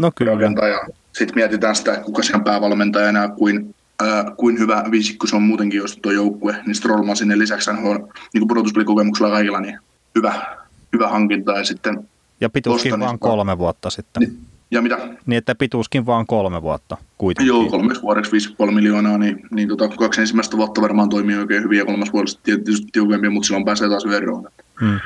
No 0.00 0.10
kyllä. 0.16 0.32
rakentaa 0.32 0.68
ja 0.68 0.80
sitten 1.12 1.34
mietitään 1.34 1.76
sitä, 1.76 1.92
että 1.92 2.04
kuka 2.04 2.22
siellä 2.22 2.44
päävalmentajana 2.44 3.22
ja 3.22 3.28
kuin, 3.28 3.74
ää, 4.02 4.24
kuin 4.36 4.58
hyvä 4.58 4.84
viisikko 4.90 5.26
se 5.26 5.36
on 5.36 5.42
muutenkin, 5.42 5.78
jos 5.78 5.98
tuo 6.02 6.12
joukkue, 6.12 6.56
niin 6.66 6.74
Strollman 6.74 7.16
sinne 7.16 7.38
lisäksi 7.38 7.70
on 7.70 8.08
niin 8.34 8.48
pudotuspelikokemuksella 8.48 9.30
kaikilla, 9.30 9.60
niin 9.60 9.78
hyvä, 10.14 10.56
hyvä 10.92 11.08
hankinta 11.08 11.52
ja 11.52 11.64
sitten 11.64 12.08
Ja 12.40 12.50
pituuskin 12.50 12.90
Bostonista. 12.90 13.06
vaan 13.06 13.18
kolme 13.18 13.58
vuotta 13.58 13.90
sitten. 13.90 14.20
Niin, 14.20 14.38
ja 14.70 14.82
mitä? 14.82 14.98
Niin, 15.26 15.38
että 15.38 15.54
pituuskin 15.54 16.06
vaan 16.06 16.26
kolme 16.26 16.62
vuotta 16.62 16.96
kuitenkin. 17.18 17.48
Joo, 17.48 17.70
kolmeksi 17.70 18.02
vuodeksi 18.02 18.48
5,5 18.66 18.70
miljoonaa, 18.72 19.18
niin, 19.18 19.40
niin 19.50 19.68
tota, 19.68 19.88
kaksi 19.88 20.20
ensimmäistä 20.20 20.56
vuotta 20.56 20.80
varmaan 20.80 21.08
toimii 21.08 21.36
oikein 21.36 21.62
hyvin 21.62 21.78
ja 21.78 21.84
kolmas 21.84 22.12
vuodesta 22.12 22.40
tietysti 22.42 22.86
tiukempi, 22.92 23.28
mutta 23.28 23.46
silloin 23.46 23.64
pääsee 23.64 23.88
taas 23.88 24.06
veroon. 24.06 24.48
Mm. 24.80 25.00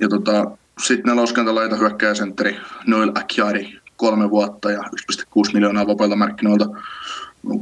Ja 0.00 0.08
tota, 0.08 0.50
sitten 0.86 1.10
neloskenttä 1.10 1.54
laita 1.54 1.76
hyökkää 1.76 2.14
sentteri 2.14 2.56
Noel 2.86 3.12
Akiari 3.14 3.78
kolme 3.96 4.30
vuotta 4.30 4.70
ja 4.70 4.82
1,6 4.82 5.52
miljoonaa 5.54 5.86
vapailta 5.86 6.16
markkinoilta, 6.16 6.66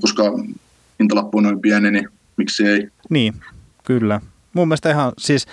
koska 0.01 0.22
hintalappu 1.01 1.38
on 1.38 1.44
noin 1.44 1.61
pieni, 1.61 1.90
niin 1.90 2.09
miksi 2.37 2.66
ei. 2.66 2.88
Niin, 3.11 3.35
kyllä. 3.85 4.20
Mun 4.53 4.68
mielestä 4.68 4.90
ihan, 4.90 5.12
siis 5.18 5.46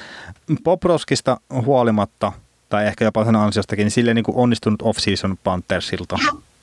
Poproskista 0.63 1.37
huolimatta, 1.65 2.31
tai 2.69 2.87
ehkä 2.87 3.05
jopa 3.05 3.25
sen 3.25 3.35
ansiostakin, 3.35 3.83
niin 3.83 3.91
silleen 3.91 4.15
niin 4.15 4.23
kuin 4.23 4.37
onnistunut 4.37 4.81
off-season 4.81 5.37
Panthersilta. 5.43 6.17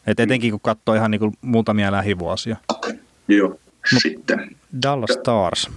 Et 0.06 0.20
etenkin 0.20 0.50
kun 0.50 0.60
katsoo 0.60 0.94
ihan 0.94 1.10
niin 1.10 1.18
kuin 1.18 1.38
muutamia 1.40 1.92
lähivuosia. 1.92 2.56
Joo. 3.28 3.60
Sitten 4.02 4.56
Dallas 4.82 5.10
Stars. 5.10 5.70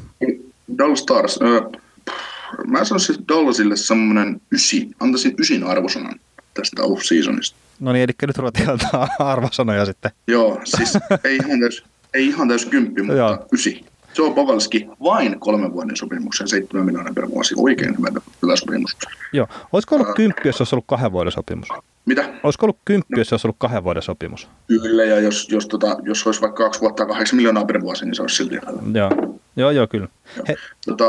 Dallas 0.78 1.00
Stars. 1.00 1.40
Ö, 1.42 1.70
mä 2.68 2.86
sanoisin 2.86 3.16
Dallasille 3.28 3.76
semmoinen 3.76 4.42
ysi. 4.52 4.90
Antaisin 5.00 5.34
ysin 5.40 5.64
arvosanan 5.64 6.20
tästä 6.54 6.84
off-seasonista. 6.84 7.63
No 7.80 7.94
niin, 7.94 8.04
eli 8.04 8.12
nyt 8.28 8.38
ruvetaan 8.38 8.80
arvosanoja 9.20 9.86
sitten. 9.86 10.12
Joo, 10.28 10.62
siis 10.64 10.98
ei 11.24 11.36
ihan 11.36 11.60
täys, 11.60 11.84
ei 12.14 12.28
ihan 12.28 12.48
täys 12.48 12.66
kymppi, 12.66 13.02
mutta 13.02 13.18
Joo. 13.18 13.46
ysi. 13.54 13.86
Joe 14.18 14.34
Pavelski 14.34 14.88
vain 15.04 15.40
kolmen 15.40 15.74
vuoden 15.74 15.96
sopimuksen, 15.98 16.48
7 16.48 16.86
miljoonaa 16.86 17.14
per 17.14 17.30
vuosi. 17.30 17.56
Oikein 17.58 17.98
hyvä, 17.98 18.22
hyvä 18.42 18.56
sopimus. 18.56 18.98
Joo. 19.34 19.48
Olisiko 19.72 19.96
ollut 19.96 20.16
kymppi, 20.16 20.42
jos 20.50 20.62
olisi 20.62 20.76
ollut 20.76 20.86
kahden 20.88 21.12
vuoden 21.12 21.32
sopimus? 21.32 21.68
Mitä? 22.06 22.30
Olisiko 22.44 22.66
ollut 22.66 22.78
kymppi, 22.86 23.20
jos 23.20 23.34
olisi 23.34 23.48
ollut 23.48 23.56
kahden 23.60 23.84
vuoden 23.84 24.04
sopimus? 24.04 24.48
Kyllä, 24.68 25.04
ja 25.04 25.20
jos, 25.20 25.50
jos, 25.50 25.68
tota, 25.68 25.98
jos 26.04 26.28
olisi 26.28 26.42
vaikka 26.42 26.64
kaksi 26.64 26.82
vuotta 26.82 27.06
kahdeksan 27.06 27.36
miljoonaa 27.36 27.66
per 27.66 27.82
vuosi, 27.82 28.06
niin 28.06 28.16
se 28.16 28.22
olisi 28.22 28.36
silti 28.36 28.56
hyvä. 28.56 29.00
Joo, 29.00 29.38
joo, 29.56 29.72
joo 29.72 29.88
kyllä. 29.88 30.08
He, 30.48 30.56
Tota, 30.86 31.06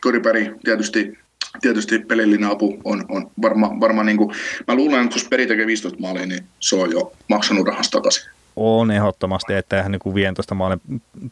Koriperi 0.00 0.54
tietysti, 0.64 1.18
tietysti 1.60 1.98
pelillinen 1.98 2.50
apu 2.50 2.78
on, 2.84 3.04
on 3.08 3.30
varmaan 3.42 3.80
varma, 3.80 4.04
niin 4.04 4.16
kuin, 4.16 4.34
mä 4.66 4.74
luulen, 4.74 5.04
että 5.04 5.16
jos 5.16 5.28
Peri 5.28 5.46
tekee 5.46 5.66
15 5.66 6.00
maalia, 6.00 6.26
niin 6.26 6.44
se 6.60 6.76
on 6.76 6.90
jo 6.90 7.12
maksanut 7.28 7.66
rahasta 7.66 7.98
takaisin. 7.98 8.30
on 8.56 8.90
ehdottomasti, 8.90 9.54
että 9.54 9.76
eihän 9.76 9.92
niin 9.92 10.14
15 10.14 10.54
maalin 10.54 10.80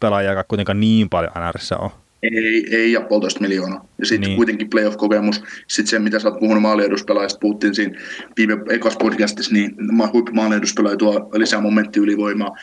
pelaajaa 0.00 0.44
kuitenkaan 0.44 0.80
niin 0.80 1.08
paljon 1.08 1.32
NRissä 1.48 1.76
ole. 1.76 1.90
Ei, 2.22 2.66
ei 2.76 2.92
ja 2.92 3.00
puolitoista 3.00 3.40
miljoonaa. 3.40 3.84
Ja 3.98 4.06
sitten 4.06 4.28
Niin. 4.28 4.36
kuitenkin 4.36 4.70
playoff-kokemus. 4.70 5.42
Sitten 5.68 5.86
se, 5.90 5.98
mitä 5.98 6.18
sä 6.18 6.28
oot 6.28 6.40
puhunut 6.40 6.62
maalieduspelaajista, 6.62 7.38
puhuttiin 7.40 7.74
siinä 7.74 8.00
viime 8.36 8.56
ekassa 8.70 8.98
podcastissa, 8.98 9.52
niin 9.52 9.74
ma- 9.92 10.10
huippumaalieduspelaaja 10.12 10.96
tuo 10.96 11.30
lisää 11.32 11.60
momenttiylivoimaa. 11.60 12.56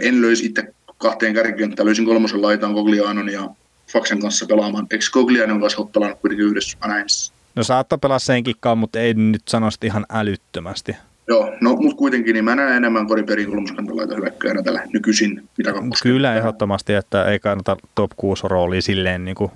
En 0.00 0.20
löysi 0.22 0.46
itse 0.46 0.64
kahteen 0.98 1.34
kärkikenttään, 1.34 1.86
löysin 1.86 2.04
kolmosen 2.04 2.42
laitaan 2.42 2.72
Goglianon 2.72 3.28
ja 3.32 3.48
Faksen 3.92 4.20
kanssa 4.20 4.46
pelaamaan. 4.46 4.86
Eikö 4.90 5.04
Goglianon 5.12 5.60
kanssa 5.60 5.82
ole 5.82 5.88
pelannut 5.94 6.20
kuitenkin 6.20 6.46
yhdessä 6.46 6.78
Anaheimissa? 6.80 7.32
No 7.54 7.62
saattaa 7.62 7.98
pelaa 7.98 8.18
sen 8.18 8.44
kikkaan, 8.44 8.78
mutta 8.78 8.98
ei 9.00 9.14
nyt 9.14 9.42
sano 9.48 9.68
ihan 9.84 10.06
älyttömästi. 10.10 10.96
Joo, 11.28 11.52
no 11.60 11.76
mutta 11.76 11.96
kuitenkin 11.96 12.34
niin 12.34 12.44
mä 12.44 12.54
näen 12.54 12.76
enemmän 12.76 13.06
koriperin 13.06 13.46
kolmoskantalaita 13.46 14.14
hyökkäjänä 14.14 14.62
tällä 14.62 14.82
nykyisin, 14.92 15.48
mitä 15.58 15.72
kakkoskenttää. 15.72 16.02
Kyllä 16.02 16.36
ehdottomasti, 16.36 16.94
että 16.94 17.24
ei 17.24 17.38
kannata 17.38 17.76
top 17.94 18.10
6 18.16 18.48
roolia 18.48 18.82
silleen 18.82 19.24
niin 19.24 19.34
kuin 19.34 19.50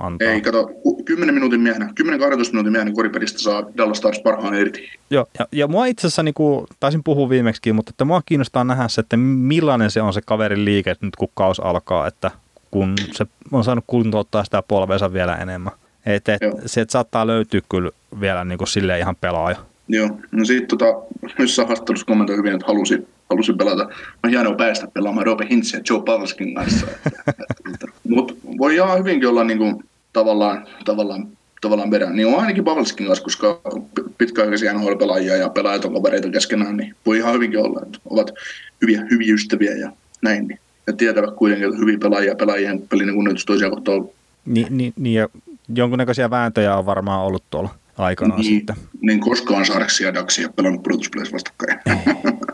antaa. 0.00 0.28
Ei, 0.28 0.40
kato, 0.40 0.66
ku- 0.82 1.02
10 1.04 1.34
minuutin 1.34 1.60
miehenä, 1.60 1.92
10-12 2.00 2.52
minuutin 2.52 2.72
miehenä 2.72 2.92
koriperistä 2.94 3.38
saa 3.38 3.62
Dallas 3.76 3.98
Stars 3.98 4.20
parhaan 4.20 4.54
irti. 4.54 4.90
Joo, 5.10 5.26
ja, 5.38 5.46
ja 5.52 5.68
mua 5.68 5.86
itse 5.86 6.06
asiassa, 6.06 6.22
niin 6.22 6.34
kuin, 6.34 6.66
taisin 6.80 7.04
puhua 7.04 7.28
viimeksi, 7.28 7.72
mutta 7.72 7.90
että 7.90 8.04
mua 8.04 8.22
kiinnostaa 8.26 8.64
nähdä 8.64 8.88
se, 8.88 9.00
että 9.00 9.16
millainen 9.16 9.90
se 9.90 10.02
on 10.02 10.12
se 10.12 10.20
kaverin 10.26 10.64
liike 10.64 10.96
nyt 11.00 11.16
kun 11.16 11.28
kaus 11.34 11.60
alkaa, 11.60 12.06
että 12.06 12.30
kun 12.70 12.94
se 13.12 13.26
on 13.52 13.64
saanut 13.64 13.84
kuntouttaa 13.86 14.44
sitä 14.44 14.62
polveensa 14.62 15.12
vielä 15.12 15.36
enemmän. 15.36 15.72
Et, 16.06 16.28
et, 16.28 16.40
saattaa 16.90 17.26
löytyä 17.26 17.60
kyllä 17.68 17.90
vielä 18.20 18.44
niin 18.44 18.58
kuin 18.58 18.68
silleen 18.68 19.00
ihan 19.00 19.16
pelaaja. 19.16 19.56
Joo, 19.88 20.10
no 20.32 20.44
sitten 20.44 20.68
tota, 20.68 20.86
yhdessä 21.22 21.66
haastattelussa 21.66 22.06
kommentoi 22.06 22.36
hyvin, 22.36 22.54
että 22.54 22.66
halusi, 22.66 23.08
halusi 23.30 23.52
pelata. 23.52 23.88
On 24.24 24.30
hienoa 24.30 24.54
päästä 24.54 24.88
pelaamaan 24.94 25.26
Robe 25.26 25.46
Hintz 25.50 25.72
ja 25.72 25.80
Joe 25.90 26.02
Pavelskin 26.02 26.54
kanssa. 26.54 26.86
Mutta 28.14 28.34
voi 28.58 28.74
ihan 28.74 28.98
hyvinkin 28.98 29.28
olla 29.28 29.44
niinku, 29.44 29.82
tavallaan, 30.12 30.66
tavallaan, 30.84 31.28
tavallaan 31.60 31.90
perään. 31.90 32.16
Niin 32.16 32.26
on 32.26 32.40
ainakin 32.40 32.64
Pavelskin 32.64 33.06
kanssa, 33.06 33.24
koska 33.24 33.60
pitkäaikaisia 34.18 34.72
NHL-pelaajia 34.72 35.36
ja 35.36 35.48
pelaajat 35.48 35.84
on 35.84 35.94
kavereita 35.94 36.30
keskenään, 36.30 36.76
niin 36.76 36.94
voi 37.06 37.18
ihan 37.18 37.34
hyvinkin 37.34 37.60
olla, 37.60 37.80
että 37.86 37.98
ovat 38.10 38.30
hyviä, 38.82 39.06
hyviä 39.10 39.34
ystäviä 39.34 39.76
ja 39.76 39.92
näin. 40.22 40.48
Niin. 40.48 40.60
Ja 40.88 40.94
tietävät 40.94 41.34
kuitenkin, 41.34 41.78
hyviä 41.78 41.98
pelaajia 41.98 42.34
pelaajien 42.34 42.82
pelinen 42.88 43.14
kunnioitus 43.14 43.44
toisia 43.44 43.70
kohtaan 43.70 43.98
on 43.98 44.10
Ni, 44.46 44.66
ni, 44.70 44.92
niin, 44.96 45.14
ja 45.14 45.28
jonkunnäköisiä 45.74 46.30
vääntöjä 46.30 46.76
on 46.76 46.86
varmaan 46.86 47.26
ollut 47.26 47.44
tuolla 47.50 47.74
aikanaan 47.98 48.40
niin, 48.40 48.54
sitten. 48.58 48.76
niin 49.00 49.20
koskaan 49.20 49.66
Sarksia 49.66 50.06
ja 50.06 50.14
Daxia 50.14 50.48
pelannut 50.56 50.82
pudotuspeleissä 50.82 51.34
vastakkain. 51.34 51.80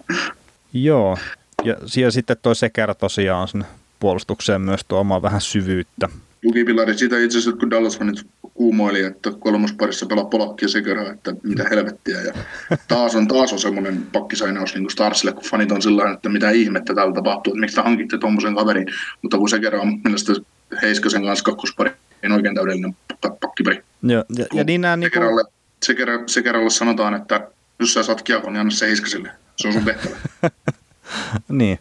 Joo, 0.73 1.19
ja, 1.65 1.77
ja 1.97 2.11
sitten 2.11 2.37
toi 2.43 2.57
Seker 2.57 2.95
tosiaan 2.95 3.49
sinne 3.49 3.67
puolustukseen 4.01 4.61
myös 4.61 4.81
tuomaan 4.89 5.23
vähän 5.23 5.41
syvyyttä. 5.41 6.09
tukipilari. 6.43 6.99
Siitä 6.99 7.19
itse 7.19 7.39
asiassa, 7.39 7.61
kun 7.61 7.71
Dallas 7.71 7.99
fanit 7.99 8.27
kuumoili, 8.55 9.03
että 9.03 9.31
kolmosparissa 9.39 10.07
pelaa 10.07 10.25
Polakki 10.25 10.65
ja 10.65 10.69
Sekera, 10.69 11.13
että 11.13 11.35
mitä 11.43 11.65
helvettiä. 11.71 12.21
Ja 12.21 12.33
taas 12.89 13.15
on, 13.15 13.29
taas 13.29 13.53
on 13.53 13.59
semmoinen 13.59 14.07
pakkisainaus 14.13 14.75
niin 14.75 14.83
kuin 14.83 14.91
Starsille, 14.91 15.33
kun 15.33 15.43
fanit 15.43 15.73
on 15.73 15.83
sillä 15.83 16.13
että 16.13 16.29
mitä 16.29 16.51
ihmettä 16.51 16.95
täällä 16.95 17.15
tapahtuu, 17.15 17.53
että 17.53 17.61
miksi 17.61 17.77
te 17.77 17.83
hankitte 17.83 18.19
tuommoisen 18.19 18.55
kaverin. 18.55 18.87
Mutta 19.23 19.39
kun 19.39 19.49
Sekera 19.49 19.81
on 19.81 20.01
mielestäni 20.05 20.39
Heiskasen 20.83 21.25
kanssa 21.25 21.45
kakkospari, 21.45 21.91
niin 22.23 22.33
oikein 22.33 22.55
täydellinen 22.55 22.97
pakkipari. 23.41 23.83
Ja, 24.03 24.25
ja, 24.37 24.47
ja 24.55 24.65
niin 24.65 24.81
nämä 24.81 24.97
niinku... 24.97 25.15
Sekeralle, 25.15 25.45
Sekera, 25.83 26.23
Sekeralle 26.27 26.71
sanotaan, 26.71 27.15
että 27.15 27.49
jos 27.79 27.95
sä 27.95 28.03
saat 28.03 28.23
kiekon, 28.23 28.53
niin 28.53 28.61
anna 28.61 28.71
se 28.71 28.87
Heiskaselle. 28.87 29.31
Se 29.57 29.69
on 29.69 29.75
sun 29.75 29.85
tehtävä. 29.95 30.17
niin. 31.49 31.79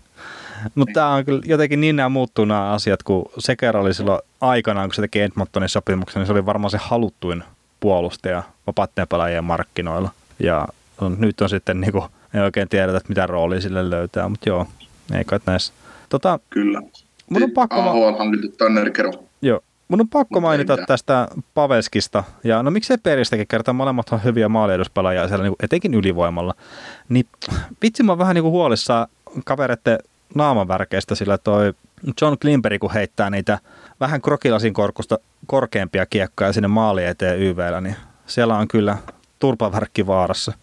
Mutta 0.76 0.94
tämä 0.94 1.10
on 1.10 1.26
kyllä 1.26 1.42
jotenkin 1.46 1.82
niin 1.82 1.96
nämä 1.96 2.10
muuttuu 2.10 2.46
nämä 2.46 2.72
asiat, 2.72 3.04
kun 3.04 3.26
Sekera 3.40 3.82
oli 3.82 3.94
silloin 3.94 4.22
aikanaan, 4.42 4.90
kun 4.90 4.96
se 4.96 5.02
teki 5.02 5.22
Edmontonin 5.22 5.70
sopimuksen, 5.70 6.20
niin 6.20 6.28
se 6.28 6.34
oli 6.34 6.46
varmaan 6.46 6.72
se 6.72 6.78
haluttuin 6.82 7.44
puolustaja 7.80 8.44
vapaatteen 8.68 9.08
pelaajien 9.08 9.44
markkinoilla. 9.44 10.10
Ja 10.40 10.68
nyt 11.18 11.42
on 11.42 11.50
sitten 11.50 11.82
niin 11.82 11.92
kuin, 11.92 12.04
ei 12.34 12.42
oikein 12.42 12.70
tiedetä, 12.70 12.98
että 12.98 13.10
mitä 13.10 13.28
roolia 13.28 13.62
sille 13.62 13.90
löytää, 13.90 14.30
mutta 14.30 14.50
joo, 14.50 14.68
ei 15.14 15.26
kai 15.26 15.40
näissä. 15.46 15.74
Tota, 16.10 16.40
Kyllä. 16.50 16.82
Mun 17.30 17.44
on 17.44 17.52
pakko... 17.52 17.76
AHL 17.76 18.18
hankittu 18.18 18.48
Tanner 18.58 18.92
Joo. 19.42 19.60
Mun 19.88 20.02
on 20.02 20.10
pakko 20.10 20.42
mainita 20.42 20.78
tästä 20.88 21.28
Pavelskista, 21.54 22.24
ja 22.44 22.64
no 22.64 22.72
miksei 22.72 22.98
Peristäkin 22.98 23.48
kertaa, 23.48 23.74
molemmat 23.74 24.10
on 24.10 24.24
hyviä 24.24 24.50
maalieduspelaajia 24.50 25.28
siellä 25.28 25.44
niin 25.44 25.56
etenkin 25.64 25.94
ylivoimalla. 25.94 26.54
Niin 27.10 27.26
vitsi 27.82 28.04
mä 28.04 28.12
oon 28.12 28.20
vähän 28.20 28.36
niin 28.36 28.44
kuin 28.44 28.52
huolissaan 28.52 29.08
kavereiden 29.46 29.98
naamanvärkeistä, 30.36 31.16
sillä 31.16 31.38
toi 31.38 31.74
John 32.22 32.38
Klimperi, 32.42 32.80
kun 32.80 32.94
heittää 32.94 33.30
niitä 33.30 33.60
vähän 34.00 34.22
krokilasin 34.22 34.74
korkusta 34.74 35.20
korkeampia 35.48 36.06
kiekkoja 36.06 36.54
sinne 36.54 36.68
maali 36.68 37.06
eteen 37.06 37.40
YVllä, 37.40 37.82
niin 37.82 37.96
siellä 38.28 38.58
on 38.58 38.68
kyllä 38.68 38.98
turpavärkki 39.40 40.08
vaarassa. 40.08 40.54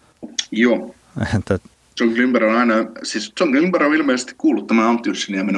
Joo. 0.51 0.95
Että... 1.37 1.59
John 1.99 2.13
Klimper 2.13 2.43
on 2.43 2.57
aina, 2.57 2.73
siis 3.03 3.33
John 3.39 3.51
Klimper 3.51 3.83
on 3.83 3.93
ilmeisesti 3.93 4.35
kuullut 4.37 4.67
tämän 4.67 4.85
Antti 4.85 5.09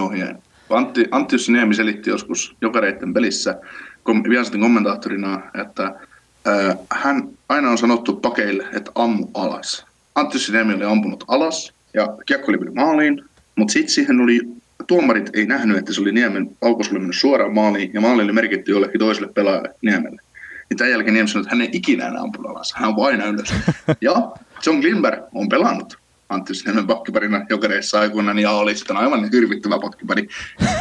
ohjeen. 0.01 0.43
Antti, 0.69 1.05
Antti 1.11 1.35
Jussiniemi 1.35 1.75
selitti 1.75 2.09
joskus 2.09 2.55
jokareitten 2.61 3.13
pelissä 3.13 3.55
kom, 4.03 4.23
Viasatin 4.29 4.61
kommentaattorina, 4.61 5.41
että 5.61 5.83
äh, 6.47 6.77
hän 6.89 7.29
aina 7.49 7.69
on 7.69 7.77
sanottu 7.77 8.15
pakeille, 8.15 8.67
että 8.73 8.91
ammu 8.95 9.27
alas. 9.33 9.85
Antti 10.15 10.35
Jussiniemi 10.35 10.73
oli 10.73 10.83
ampunut 10.83 11.23
alas 11.27 11.73
ja 11.93 12.07
kiekko 12.25 12.51
oli 12.51 12.71
maaliin, 12.75 13.25
mutta 13.55 13.71
sitten 13.71 13.93
siihen 13.93 14.21
oli, 14.21 14.39
tuomarit 14.87 15.29
ei 15.33 15.45
nähnyt, 15.45 15.77
että 15.77 15.93
se 15.93 16.01
oli 16.01 16.11
Niemen 16.11 16.57
aukos 16.61 16.89
oli 16.89 16.99
mennyt 16.99 17.19
suoraan 17.19 17.53
maaliin, 17.53 17.91
ja 17.93 18.01
maali 18.01 18.23
oli 18.23 18.33
merkitty 18.33 18.71
jollekin 18.71 18.99
toiselle 18.99 19.33
pelaajalle 19.33 19.75
Niemelle. 19.81 20.21
Niin 20.69 20.77
tämän 20.77 20.91
jälkeen 20.91 21.13
Niemen 21.13 21.27
sanoi, 21.27 21.41
että 21.41 21.55
hän 21.55 21.61
ei 21.61 21.69
ikinä 21.71 22.07
enää 22.07 22.21
ampunut 22.21 22.51
alas, 22.51 22.73
hän 22.75 22.89
on 22.89 22.95
vain 22.95 23.21
ylös. 23.21 23.53
ja 24.01 24.31
John 24.65 24.79
Glimber 24.79 25.21
on 25.33 25.49
pelannut 25.49 25.97
Antti 26.33 26.53
Niemen 26.65 26.87
pakkiparina 26.87 27.45
jokereissa 27.49 27.99
aikoinaan 27.99 28.39
ja 28.39 28.51
oli 28.51 28.75
sitten 28.75 28.97
aivan 28.97 29.29
hirvittävä 29.31 29.79
pakkipari. 29.79 30.27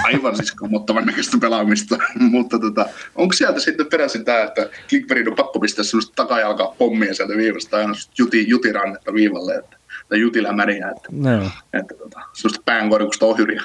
Aivan 0.05 0.37
siis 0.37 0.53
kammottavan 0.53 1.07
näköistä 1.07 1.39
pelaamista. 1.41 1.99
Mutta 2.19 2.59
tota, 2.59 2.87
onko 3.15 3.33
sieltä 3.33 3.61
sitten 3.61 3.87
peräisin 3.87 4.25
tämä, 4.25 4.43
että 4.43 4.71
Klickberin 4.89 5.29
on 5.29 5.35
pakko 5.35 5.61
pistää 5.61 5.85
sellaista 5.85 6.13
takajalkaa 6.17 6.75
pommia 6.79 7.15
sieltä 7.15 7.37
viivasta 7.37 7.77
aina 7.77 7.93
juti, 8.19 8.49
jutirannetta 8.49 9.15
viivalle, 9.15 9.55
että 9.55 9.77
tai 10.13 10.21
jutilämäriä, 10.21 10.89
että, 10.89 11.09
no. 11.13 11.51
että 11.73 11.95
tota, 11.95 12.21
semmoista 12.33 12.63
päänkorkusta 12.65 13.27
ohjuria. 13.27 13.63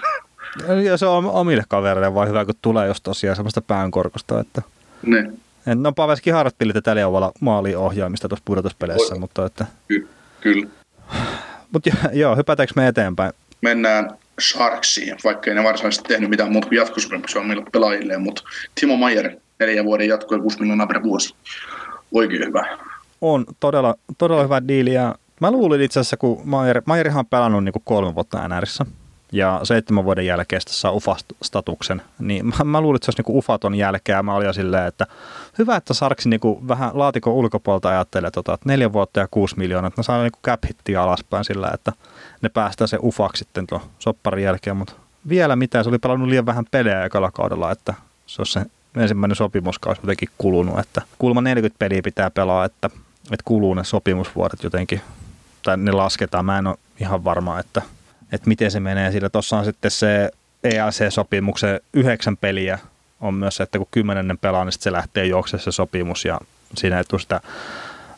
Ja 0.84 0.98
se 0.98 1.06
on 1.06 1.26
omille 1.26 1.64
kavereille 1.68 2.14
vaan 2.14 2.30
hyvä, 2.30 2.46
kun 2.46 2.56
tulee 2.62 2.88
jos 2.88 3.02
tosiaan 3.02 3.36
semmoista 3.36 3.62
päänkorkusta, 3.62 4.40
että... 4.40 4.62
Ne. 5.06 5.32
No 5.76 5.92
Paveskin 5.92 6.34
harjoitteli 6.34 6.74
tätä 6.74 6.96
Leovalla 6.96 7.32
maaliohjaamista 7.40 8.30
tuossa 8.30 8.44
pudotuspeleissä, 8.46 9.14
Oi. 9.14 9.20
mutta 9.20 9.46
että... 9.46 9.66
Ky- 9.88 10.08
kyllä. 10.42 10.68
Mutta 11.72 11.90
joo, 12.14 12.36
hypätäänkö 12.36 12.74
me 12.76 12.88
eteenpäin? 12.88 13.34
Mennään 13.62 14.10
Sharksiin, 14.42 15.18
vaikka 15.24 15.50
ei 15.50 15.56
ne 15.56 15.64
varsinaisesti 15.64 16.08
tehnyt 16.08 16.30
mitään 16.30 16.52
muuta 16.52 16.68
kuin 16.68 16.78
jatkosopimuksia 16.78 17.42
omille 17.42 17.64
pelaajille, 17.72 18.18
mutta 18.18 18.44
Timo 18.80 18.98
Maier, 18.98 19.32
neljän 19.60 19.86
vuoden 19.86 20.08
jatko 20.08 20.36
ja 20.36 20.42
6 20.42 20.60
miljoonaa 20.60 20.88
per 20.88 21.04
vuosi. 21.04 21.36
Oikein 22.12 22.46
hyvä. 22.46 22.78
On 23.22 23.46
todella, 23.60 23.96
todella 24.18 24.44
hyvä 24.44 24.68
diili 24.68 24.94
ja 24.94 25.16
Mä 25.42 25.52
luulin 25.52 25.82
itse 25.82 26.00
asiassa, 26.00 26.18
kun 26.18 26.42
Maier, 26.44 26.82
Maierihan 26.86 27.20
on 27.20 27.26
pelannut 27.26 27.64
niin 27.64 27.74
kuin 27.74 27.84
kolme 27.86 28.16
vuotta 28.16 28.48
NRissä 28.48 28.86
ja 29.32 29.60
seitsemän 29.64 30.04
vuoden 30.04 30.26
jälkeen 30.26 30.62
saa 30.68 30.92
UFA-statuksen, 30.92 32.02
niin 32.20 32.46
mä, 32.46 32.64
mä 32.64 32.82
luulin, 32.82 32.96
että 32.96 33.06
se 33.06 33.10
olisi 33.10 33.22
niin 33.28 33.38
UFAton 33.38 33.76
jälkeen. 33.76 34.26
Mä 34.26 34.36
olin 34.36 34.54
silleen, 34.54 34.88
että 34.88 35.08
hyvä, 35.58 35.76
että 35.76 35.94
Sarksi 35.94 36.30
niin 36.30 36.68
vähän 36.68 36.92
laatikon 36.94 37.34
ulkopuolta 37.34 37.90
ajattelee, 37.90 38.32
tota, 38.32 38.54
että 38.54 38.70
neljä 38.70 38.94
vuotta 38.94 39.20
ja 39.20 39.28
kuusi 39.32 39.58
miljoonaa, 39.58 39.88
että 39.88 40.00
ne 40.00 40.04
saa 40.04 40.22
niin 40.22 40.32
cap 40.44 40.64
alaspäin 41.02 41.46
sillä, 41.46 41.72
että 41.74 41.94
ne 42.42 42.50
päästään 42.50 42.88
se 42.88 42.98
UFAksi 43.04 43.40
sitten 43.40 43.68
tuon 43.68 43.82
sopparin 44.00 44.44
jälkeen, 44.44 44.78
mutta 44.78 44.94
vielä 45.30 45.56
mitään, 45.56 45.84
se 45.84 45.90
oli 45.90 46.00
pelannut 46.00 46.30
liian 46.30 46.46
vähän 46.46 46.66
pelejä 46.72 47.06
ekalla 47.06 47.32
kaudella, 47.32 47.72
että 47.72 47.94
se 48.28 48.42
olisi 48.42 48.54
se 48.54 48.66
ensimmäinen 48.96 49.36
sopimuskausi 49.36 50.02
jotenkin 50.02 50.30
kulunut, 50.38 50.80
että 50.80 51.02
kulma 51.18 51.42
40 51.42 51.80
peliä 51.80 52.02
pitää 52.02 52.30
pelaa, 52.30 52.66
että, 52.66 52.90
että 53.24 53.44
kuluu 53.46 53.74
ne 53.74 53.84
sopimusvuodet 53.84 54.64
jotenkin 54.64 55.02
tai 55.68 55.78
ne 55.78 55.92
lasketaan. 55.92 56.46
Mä 56.46 56.58
en 56.58 56.68
ole 56.68 56.78
ihan 57.00 57.24
varma, 57.24 57.60
että, 57.60 57.82
että 58.32 58.48
miten 58.48 58.72
se 58.72 58.80
menee. 58.80 59.12
Sillä 59.12 59.30
tuossa 59.30 59.58
on 59.58 59.66
sitten 59.66 59.92
se 59.92 60.30
EAC-sopimuksen 60.64 61.80
yhdeksän 61.94 62.38
peliä 62.38 62.80
on 63.22 63.34
myös 63.34 63.56
se, 63.56 63.64
että 63.64 63.78
kun 63.78 63.88
kymmenennen 63.92 64.38
pelaa, 64.38 64.66
niin 64.66 64.74
se 64.74 64.92
lähtee 64.92 65.26
juoksemaan 65.26 65.64
se 65.64 65.72
sopimus 65.72 66.26
ja 66.26 66.40
siinä 66.76 66.98
ei 66.98 67.04
tule 67.04 67.22
sitä 67.22 67.42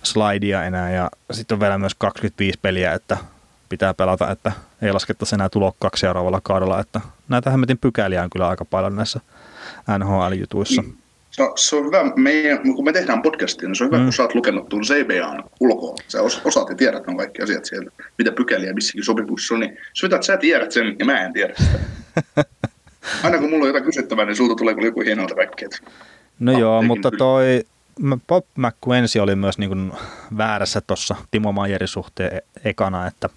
slidea 0.04 0.64
enää. 0.64 0.92
Ja 0.92 1.10
sitten 1.32 1.56
on 1.56 1.60
vielä 1.60 1.78
myös 1.78 1.96
25 1.96 2.60
peliä, 2.62 2.94
että 2.94 3.18
pitää 3.70 3.94
pelata, 3.94 4.32
että 4.32 4.52
ei 4.82 4.92
laskettaisi 4.92 5.36
enää 5.36 5.50
tulokkaksi 5.50 6.02
seuraavalla 6.02 6.42
kaudella. 6.44 6.80
Että 6.80 7.02
näitä 7.30 7.50
hämmetin 7.50 7.78
pykäliä 7.78 8.24
on 8.24 8.30
kyllä 8.30 8.48
aika 8.48 8.66
paljon 8.66 8.96
näissä 8.96 9.20
NHL-jutuissa. 10.00 10.82
Niin 10.82 10.98
No, 11.40 11.54
se 11.56 11.76
on 11.76 11.86
hyvä, 11.86 12.12
meidän, 12.16 12.76
kun 12.76 12.86
me 12.86 12.94
tehdään 12.94 13.22
podcastia, 13.22 13.68
niin 13.68 13.76
se 13.76 13.84
on 13.84 13.88
hyvä, 13.88 13.98
mm. 13.98 14.04
kun 14.04 14.14
sä 14.14 14.24
oot 14.24 14.36
lukenut 14.36 14.70
tuon 14.70 14.84
CBAn 14.84 15.44
ulkoa. 15.60 15.96
Sä 16.08 16.22
osaat 16.22 16.70
ja 16.70 16.76
tiedät 16.76 17.08
on 17.08 17.18
kaikki 17.18 17.42
asiat 17.42 17.66
siellä, 17.66 17.92
mitä 18.18 18.32
pykäliä 18.32 18.74
missäkin 18.74 19.04
sopimuksessa 19.04 19.54
on. 19.54 19.60
Niin 19.60 19.78
se 19.94 20.06
että 20.06 20.22
sä 20.22 20.38
tiedät 20.38 20.72
sen 20.72 20.96
ja 21.00 21.06
mä 21.06 21.26
en 21.26 21.34
tiedä 21.34 21.54
sitä. 21.58 21.80
Aina 23.24 23.38
kun 23.38 23.50
mulla 23.50 23.64
on 23.64 23.70
jotain 23.70 23.84
kysyttävää, 23.84 24.26
niin 24.26 24.36
sulta 24.36 24.56
tulee 24.56 24.76
joku 24.82 25.02
hienoa 25.02 25.28
väkkiä. 25.36 25.68
No 26.40 26.54
ah, 26.54 26.60
joo, 26.60 26.82
mutta 26.82 27.12
toi 27.12 27.64
Bob 28.28 28.46
McQuensi 28.56 29.20
oli 29.20 29.36
myös 29.36 29.58
niin 29.58 29.70
kuin 29.70 29.92
väärässä 30.38 30.82
tuossa 30.82 31.16
Timo 31.32 31.52
Majerin 31.52 31.88
suhteen 31.88 32.36
e- 32.36 32.70
ekana, 32.70 33.08
että, 33.08 33.30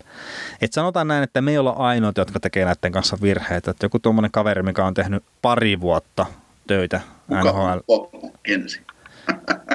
että 0.60 0.74
sanotaan 0.74 1.08
näin, 1.08 1.22
että 1.22 1.40
me 1.40 1.50
ei 1.50 1.58
olla 1.58 1.70
ainoat, 1.70 2.16
jotka 2.16 2.40
tekee 2.40 2.64
näiden 2.64 2.92
kanssa 2.92 3.18
virheitä. 3.22 3.70
Että 3.70 3.84
joku 3.86 3.98
tuommoinen 3.98 4.30
kaveri, 4.30 4.62
mikä 4.62 4.84
on 4.84 4.94
tehnyt 4.94 5.24
pari 5.42 5.80
vuotta 5.80 6.26
töitä 6.66 7.00
Kuka 7.28 7.52
NHL. 7.52 7.78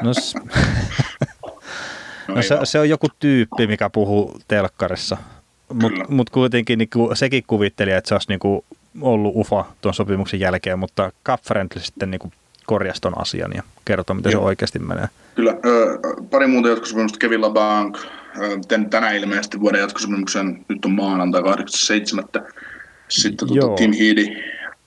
No, 0.01 0.11
no, 2.27 2.35
no 2.35 2.41
se, 2.41 2.59
se 2.63 2.79
on 2.79 2.89
joku 2.89 3.07
tyyppi, 3.19 3.67
mikä 3.67 3.89
puhuu 3.89 4.39
telkkarissa. 4.47 5.17
Mutta 5.73 6.03
mut 6.09 6.29
kuitenkin 6.29 6.79
niin 6.79 6.89
kuin, 6.93 7.15
sekin 7.17 7.43
kuvitteli, 7.47 7.91
että 7.91 8.07
se 8.07 8.15
olisi 8.15 8.29
niin 8.29 8.39
kuin, 8.39 8.65
ollut 9.01 9.35
UFA 9.35 9.65
tuon 9.81 9.93
sopimuksen 9.93 10.39
jälkeen, 10.39 10.79
mutta 10.79 11.11
Cap 11.25 11.41
Friendly 11.43 11.81
sitten 11.81 12.11
niin 12.11 12.33
korjasi 12.65 13.01
ton 13.01 13.21
asian 13.21 13.51
ja 13.55 13.63
kertoi, 13.85 14.15
miten 14.15 14.31
Joo. 14.31 14.41
se 14.41 14.45
oikeasti 14.45 14.79
menee. 14.79 15.07
Kyllä. 15.35 15.51
Ö, 15.65 15.99
pari 16.29 16.47
muuta 16.47 16.69
jatkosopimusta. 16.69 17.19
Kevin 17.19 17.41
LaBanc, 17.41 18.05
tänään 18.89 19.15
ilmeisesti 19.15 19.59
vuoden 19.59 19.81
jatkosopimuksen, 19.81 20.65
nyt 20.67 20.85
on 20.85 20.91
maanantai 20.91 21.41
8.7. 21.41 22.53
Sitten 23.09 23.47
tuota, 23.47 23.75
Tim 23.75 23.93
Heedy, 23.99 24.25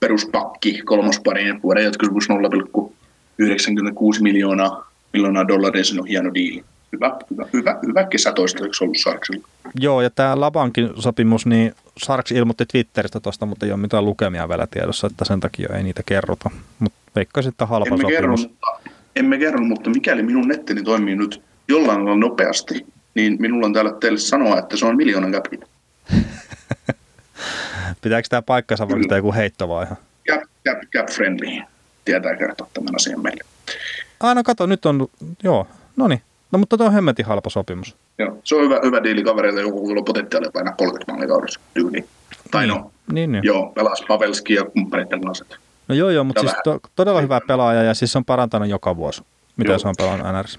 peruspakki 0.00 0.82
kolmospariin 0.84 1.62
vuoden 1.62 1.84
jatkosopimus 1.84 2.28
0,96 2.28 4.22
miljoonaa, 4.22 4.90
miljoonaa 5.12 5.48
dollaria, 5.48 5.84
se 5.84 6.00
on 6.00 6.06
hieno 6.06 6.34
diili. 6.34 6.64
Hyvä, 6.92 7.16
hyvä, 7.30 7.46
hyvä, 7.52 7.78
hyvä 7.86 8.04
kesä 8.04 8.32
toistaiseksi 8.32 8.84
ollut 8.84 8.96
Sarksilla. 8.96 9.48
Joo, 9.80 10.00
ja 10.00 10.10
tämä 10.10 10.40
Labankin 10.40 10.90
sopimus, 10.98 11.46
niin 11.46 11.74
Sarks 11.98 12.32
ilmoitti 12.32 12.66
Twitteristä 12.66 13.20
tuosta, 13.20 13.46
mutta 13.46 13.66
ei 13.66 13.72
ole 13.72 13.80
mitään 13.80 14.04
lukemia 14.04 14.48
vielä 14.48 14.66
tiedossa, 14.66 15.06
että 15.06 15.24
sen 15.24 15.40
takia 15.40 15.76
ei 15.76 15.82
niitä 15.82 16.02
kerrota. 16.06 16.50
Mutta 16.78 16.98
veikkaisin, 17.16 17.50
että 17.50 17.66
halpa 17.66 17.86
emme 17.86 17.96
sopimus. 17.96 18.12
Kerro, 18.12 18.36
mutta, 18.36 18.66
emme 19.16 19.38
kerro, 19.38 19.60
mutta 19.60 19.90
mikäli 19.90 20.22
minun 20.22 20.48
nettini 20.48 20.82
toimii 20.82 21.16
nyt 21.16 21.42
jollain 21.68 22.04
lailla 22.04 22.20
nopeasti, 22.20 22.86
niin 23.14 23.36
minulla 23.38 23.66
on 23.66 23.72
täällä 23.72 23.92
teille 24.00 24.18
sanoa, 24.18 24.58
että 24.58 24.76
se 24.76 24.86
on 24.86 24.96
miljoonan 24.96 25.32
käpin. 25.32 25.60
Pitääkö 28.02 28.28
tämä 28.30 28.42
paikkansa 28.42 28.88
vai 28.88 29.02
sitä 29.02 29.16
joku 29.16 29.32
heitto 29.32 29.68
vai 29.68 29.84
ihan? 29.84 29.96
Cap, 30.28 30.42
cap, 30.68 30.78
cap 30.96 31.08
friendly 31.08 31.62
tietää 32.04 32.36
kertoa 32.36 32.68
tämän 32.74 32.94
asian 32.94 33.22
meille. 33.22 33.44
Ah, 34.20 34.34
no 34.34 34.42
kato, 34.42 34.66
nyt 34.66 34.86
on, 34.86 35.08
joo, 35.42 35.66
no 35.96 36.08
niin. 36.08 36.22
No 36.52 36.58
mutta 36.58 36.76
tuo 36.76 36.86
on 36.86 36.92
hemmetin 36.92 37.26
halpa 37.26 37.50
sopimus. 37.50 37.96
Joo, 38.18 38.38
se 38.44 38.54
on 38.54 38.64
hyvä, 38.64 38.80
hyvä 38.84 39.02
diili 39.02 39.24
kavereille, 39.24 39.60
joku 39.60 39.90
on 39.90 40.04
potentiaalia 40.04 40.50
painaa 40.50 40.74
30 40.74 41.12
maalia 41.12 41.28
kaudessa 41.28 41.60
tyyliin. 41.74 42.08
Tai 42.50 42.66
niin, 42.66 42.76
no, 42.76 42.92
niin, 43.12 43.32
niin. 43.32 43.44
joo, 43.44 43.72
pelas 43.74 44.04
Pavelski 44.08 44.54
ja 44.54 44.64
kumppaneiden 44.64 45.20
kanssa. 45.20 45.44
No 45.88 45.94
joo, 45.94 46.10
joo, 46.10 46.24
mutta 46.24 46.40
siis 46.40 46.52
to, 46.64 46.80
todella 46.96 47.20
hyvä 47.20 47.40
pelaaja 47.46 47.82
ja 47.82 47.94
siis 47.94 48.16
on 48.16 48.24
parantanut 48.24 48.68
joka 48.68 48.96
vuosi 48.96 49.22
mitä 49.60 49.72
Joo. 49.72 49.78
se 49.78 49.88
on 49.88 49.94
pelannut 49.98 50.26
NRS? 50.32 50.58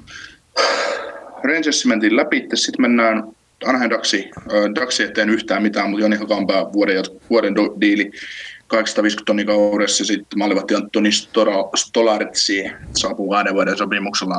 Rangersi 1.43 1.87
mentiin 1.87 2.15
läpi, 2.15 2.47
sitten 2.53 2.81
mennään 2.81 3.23
Anaheim 3.65 3.89
Daxi. 3.89 4.31
Daxi 4.75 5.03
ei 5.03 5.11
tehnyt 5.11 5.35
yhtään 5.35 5.63
mitään, 5.63 5.89
mutta 5.89 6.05
Joni 6.05 6.15
Hakanpää 6.15 6.73
vuoden, 6.73 7.03
vuoden 7.29 7.53
diili 7.81 8.11
850 8.67 9.25
tonnia 9.25 9.45
kaudessa. 9.45 10.05
Sitten 10.05 10.39
maalivahti 10.39 10.75
Antoni 10.75 11.09
Stolartsi 11.75 12.63
saapuu 12.97 13.29
kahden 13.29 13.53
vuoden 13.53 13.77
sopimuksella 13.77 14.35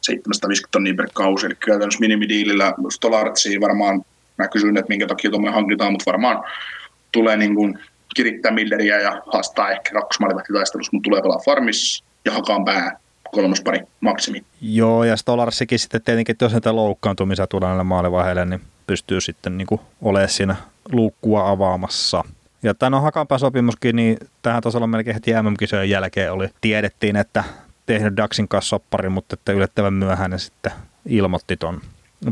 750 0.00 0.68
tonnia 0.70 0.94
per 0.94 1.08
kausi. 1.14 1.46
Eli 1.46 1.54
käytännössä 1.54 2.00
minimidiilillä 2.00 2.74
Stolartsi 2.92 3.60
varmaan, 3.60 4.02
mä 4.38 4.48
kysyn, 4.48 4.76
että 4.76 4.88
minkä 4.88 5.06
takia 5.06 5.30
tuommoinen 5.30 5.54
hankitaan, 5.54 5.92
mutta 5.92 6.10
varmaan 6.10 6.44
tulee 7.12 7.36
niin 7.36 7.54
kuin 7.54 7.78
kirittää 8.16 8.52
Milleriä 8.52 9.00
ja 9.00 9.22
haastaa 9.32 9.70
ehkä 9.70 9.90
kakkosmaalivahtitaistelussa, 9.92 10.90
mutta 10.92 11.08
tulee 11.08 11.22
pelaa 11.22 11.42
Farmis 11.44 12.04
ja 12.24 12.32
hakaan 12.32 12.64
pää 12.64 12.98
kolmospari 13.32 13.80
maksimi. 14.00 14.44
Joo, 14.60 15.04
ja 15.04 15.16
Stolarsikin 15.16 15.78
sitten 15.78 16.02
tietenkin, 16.02 16.32
että 16.32 16.44
jos 16.44 16.52
näitä 16.52 16.76
loukkaantumisia 16.76 17.46
tulee 17.46 17.68
näille 17.68 17.84
maalivaiheille, 17.84 18.44
niin 18.44 18.60
pystyy 18.86 19.20
sitten 19.20 19.58
niin 19.58 19.66
kuin 19.66 19.80
olemaan 20.02 20.28
siinä 20.28 20.56
luukkua 20.92 21.50
avaamassa. 21.50 22.24
Ja 22.62 22.74
tämä 22.74 22.96
on 22.96 23.02
hakanpää 23.02 23.38
sopimuskin, 23.38 23.96
niin 23.96 24.16
tähän 24.42 24.62
tasolla 24.62 24.86
melkein 24.86 25.14
heti 25.14 25.32
MM-kisojen 25.42 25.90
jälkeen 25.90 26.32
oli. 26.32 26.48
Tiedettiin, 26.60 27.16
että 27.16 27.44
tehnyt 27.86 28.16
Daxin 28.16 28.48
kanssa 28.48 28.68
soppari, 28.68 29.08
mutta 29.08 29.34
että 29.34 29.52
yllättävän 29.52 29.94
myöhään 29.94 30.30
ne 30.30 30.38
sitten 30.38 30.72
ilmoitti 31.06 31.56
ton 31.56 31.80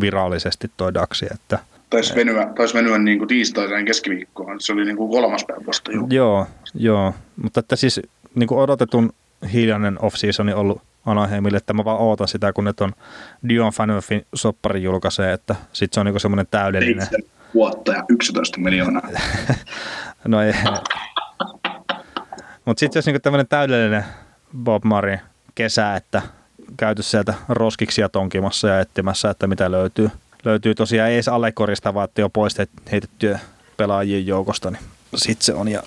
virallisesti 0.00 0.70
toi 0.76 0.94
Daxi, 0.94 1.26
että 1.34 1.58
Taisi 1.90 2.14
venyä, 2.14 2.52
taisi 2.56 2.74
venyä 2.74 2.98
niin 2.98 3.18
kuin 3.18 3.28
tiistaiseen 3.28 3.84
keskiviikkoon. 3.84 4.60
Se 4.60 4.72
oli 4.72 4.84
niin 4.84 4.96
kuin 4.96 5.10
kolmas 5.10 5.44
päivä 5.44 5.66
vasta. 5.66 5.92
Joo, 5.92 6.06
joo, 6.10 6.46
joo. 6.74 7.14
mutta 7.42 7.60
että 7.60 7.76
siis 7.76 8.00
niin 8.34 8.46
kuin 8.46 8.58
odotetun 8.58 9.12
hiljainen 9.52 9.98
off-seasoni 10.02 10.52
ollut 10.52 10.82
Anaheimille, 11.06 11.56
että 11.56 11.72
mä 11.72 11.84
vaan 11.84 12.00
ootan 12.00 12.28
sitä, 12.28 12.52
kun 12.52 12.64
ne 12.64 12.72
on 12.80 12.92
Dion 13.48 13.72
Fanöfin 13.72 14.26
soppari 14.34 14.82
julkaisee, 14.82 15.32
että 15.32 15.56
sit 15.72 15.92
se 15.92 16.00
on 16.00 16.06
niinku 16.06 16.18
semmoinen 16.18 16.46
täydellinen. 16.50 17.06
7 17.06 17.30
vuotta 17.54 17.92
ja 17.92 18.04
11 18.08 18.60
miljoonaa. 18.60 19.08
no 20.24 20.42
ei. 20.42 20.54
Mutta 22.64 22.80
sitten 22.80 22.98
jos 22.98 23.06
niinku 23.06 23.20
tämmöinen 23.20 23.48
täydellinen 23.48 24.04
Bob 24.58 24.84
Murray 24.84 25.18
kesä, 25.54 25.96
että 25.96 26.22
käyty 26.76 27.02
sieltä 27.02 27.34
roskiksia 27.48 28.08
tonkimassa 28.08 28.68
ja 28.68 28.80
etsimässä, 28.80 29.30
että 29.30 29.46
mitä 29.46 29.70
löytyy. 29.70 30.10
Löytyy 30.44 30.74
tosiaan 30.74 31.08
ei 31.08 31.14
edes 31.14 31.28
allekorista, 31.28 31.94
vaan 31.94 32.08
jo 32.18 32.28
pois 32.28 32.56
heitettyä 32.92 33.38
pelaajien 33.76 34.26
joukosta, 34.26 34.70
niin 34.70 34.82
sitten 35.16 35.44
se 35.44 35.54
on. 35.54 35.68
Ja 35.68 35.82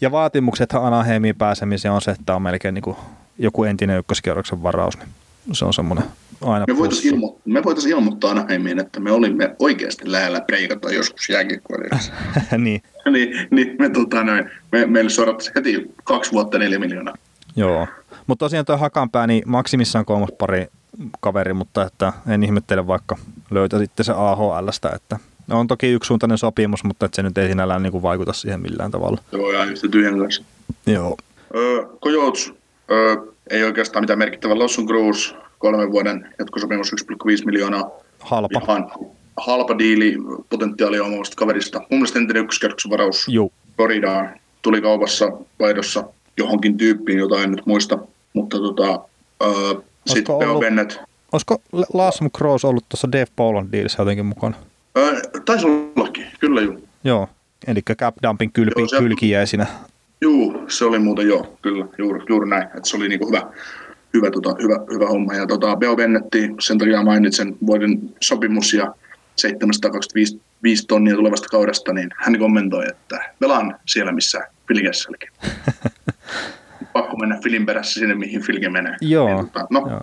ja 0.00 0.10
vaatimukset 0.10 0.74
Anaheimiin 0.74 1.36
pääsemiseen 1.36 1.92
on 1.92 2.02
se, 2.02 2.10
että 2.10 2.34
on 2.34 2.42
melkein 2.42 2.74
niin 2.74 2.82
kuin 2.82 2.96
joku 3.40 3.64
entinen 3.64 3.98
ykköskierroksen 3.98 4.62
varaus. 4.62 4.98
Niin 4.98 5.08
se 5.52 5.64
on 5.64 5.74
semmoinen 5.74 6.04
aina 6.40 6.64
Me 6.68 6.76
voitaisiin 6.76 7.14
ilmo- 7.14 7.40
me 7.44 7.64
voitais 7.64 7.86
ilmoittaa 7.86 8.30
Anaheimiin, 8.30 8.78
että 8.78 9.00
me 9.00 9.12
olimme 9.12 9.56
oikeasti 9.58 10.12
lähellä 10.12 10.40
preikata 10.40 10.92
joskus 10.92 11.28
jääkiekkoilijoissa. 11.28 12.12
niin. 12.58 12.82
niin, 13.10 13.48
niin 13.50 13.76
me, 13.78 13.90
tota, 13.90 14.24
noin, 14.24 14.50
me, 14.72 14.86
meille 14.86 15.10
suorattaisiin 15.10 15.54
heti 15.56 15.94
kaksi 16.04 16.32
vuotta 16.32 16.58
neljä 16.58 16.78
miljoonaa. 16.78 17.14
Joo, 17.56 17.86
mutta 18.26 18.44
tosiaan 18.44 18.66
tuo 18.66 18.76
Hakanpää, 18.76 19.26
niin 19.26 19.42
maksimissaan 19.46 20.04
kolmas 20.04 20.30
pari 20.38 20.66
kaveri, 21.20 21.52
mutta 21.54 21.86
että 21.86 22.12
en 22.28 22.42
ihmettele 22.42 22.86
vaikka 22.86 23.16
löytäisitte 23.50 24.02
se 24.02 24.12
AHLstä, 24.16 24.90
että 24.94 25.18
on 25.50 25.66
toki 25.66 25.86
yksisuuntainen 25.86 26.38
sopimus, 26.38 26.84
mutta 26.84 27.06
että 27.06 27.16
se 27.16 27.22
nyt 27.22 27.38
ei 27.38 27.48
sinällään 27.48 27.82
niin 27.82 27.92
kuin 27.92 28.02
vaikuta 28.02 28.32
siihen 28.32 28.60
millään 28.60 28.90
tavalla. 28.90 29.20
Joo, 29.32 29.52
ja 29.52 29.64
yhtä 29.64 29.88
tyhjän 29.88 30.18
kanssa. 30.18 30.42
Joo. 30.86 31.16
Öö, 31.54 31.82
Coyotes, 32.02 32.52
öö, 32.90 33.16
ei 33.50 33.64
oikeastaan 33.64 34.02
mitään 34.02 34.18
merkittävää. 34.18 34.58
Lawson 34.58 34.86
Cruz, 34.86 35.32
kolmen 35.58 35.92
vuoden 35.92 36.34
jatkosopimus 36.38 36.92
1,5 36.92 37.44
miljoonaa. 37.44 37.90
Halpa. 38.18 38.60
Ihan 38.62 38.90
halpa 39.36 39.78
diili 39.78 40.16
potentiaalia 40.50 41.04
omasta 41.04 41.36
kaverista. 41.36 41.78
Mun 41.78 41.88
mielestä 41.90 42.18
entinen 42.18 42.42
ykköskerroksen. 42.42 43.34
Floridaan 43.76 44.40
tuli 44.62 44.80
kaupassa 44.80 45.32
vaihdossa 45.60 46.04
johonkin 46.36 46.76
tyyppiin, 46.76 47.18
jota 47.18 47.42
en 47.42 47.50
nyt 47.50 47.66
muista. 47.66 47.98
Mutta 48.32 48.58
tota, 48.58 49.00
öö, 49.42 49.82
sitten 50.06 50.38
Peo 50.38 50.58
Bennett. 50.58 50.96
Olisiko 51.32 51.62
Lasm 51.92 52.26
Cross 52.36 52.64
ollut 52.64 52.88
tuossa 52.88 53.12
Dave 53.12 53.26
Poland 53.36 53.72
diilissä 53.72 54.02
jotenkin 54.02 54.26
mukana? 54.26 54.56
Öö, 54.98 55.20
taisi 55.44 55.66
ollakin, 55.66 56.26
kyllä 56.40 56.60
joo. 56.60 56.74
Joo, 57.04 57.28
eli 57.66 57.82
cap 57.82 58.14
dumping 58.22 58.52
kylpi, 58.52 58.80
joo, 58.80 58.88
se, 58.88 58.98
kylki 58.98 59.30
Joo, 60.20 60.64
se 60.68 60.84
oli 60.84 60.98
muuten 60.98 61.28
joo, 61.28 61.58
kyllä, 61.62 61.86
juuri, 61.98 62.20
juuri 62.28 62.50
näin. 62.50 62.62
Että 62.62 62.80
se 62.84 62.96
oli 62.96 63.08
niinku 63.08 63.26
hyvä, 63.26 63.42
hyvä, 64.14 64.30
tota, 64.30 64.54
hyvä, 64.62 64.76
hyvä 64.92 65.06
homma. 65.06 65.34
Ja 65.34 65.46
tota, 65.46 65.76
Beo 65.76 65.96
Bennetti, 65.96 66.50
sen 66.60 66.78
takia 66.78 67.02
mainitsen 67.02 67.56
vuoden 67.66 68.00
sopimus 68.20 68.74
ja 68.74 68.94
725 69.36 70.86
tonnia 70.86 71.14
tulevasta 71.14 71.48
kaudesta, 71.48 71.92
niin 71.92 72.10
hän 72.16 72.38
kommentoi, 72.38 72.88
että 72.88 73.32
velan 73.40 73.76
siellä, 73.86 74.12
missä 74.12 74.40
Filgesselläkin. 74.68 75.28
Pakko 76.92 77.16
mennä 77.16 77.38
Filin 77.42 77.66
perässä 77.66 78.00
sinne, 78.00 78.14
mihin 78.14 78.42
Filge 78.42 78.68
menee. 78.68 78.96
Joo. 79.00 79.26
Niin, 79.26 79.46
tota, 79.46 79.66
no. 79.70 79.86
joo. 79.90 80.00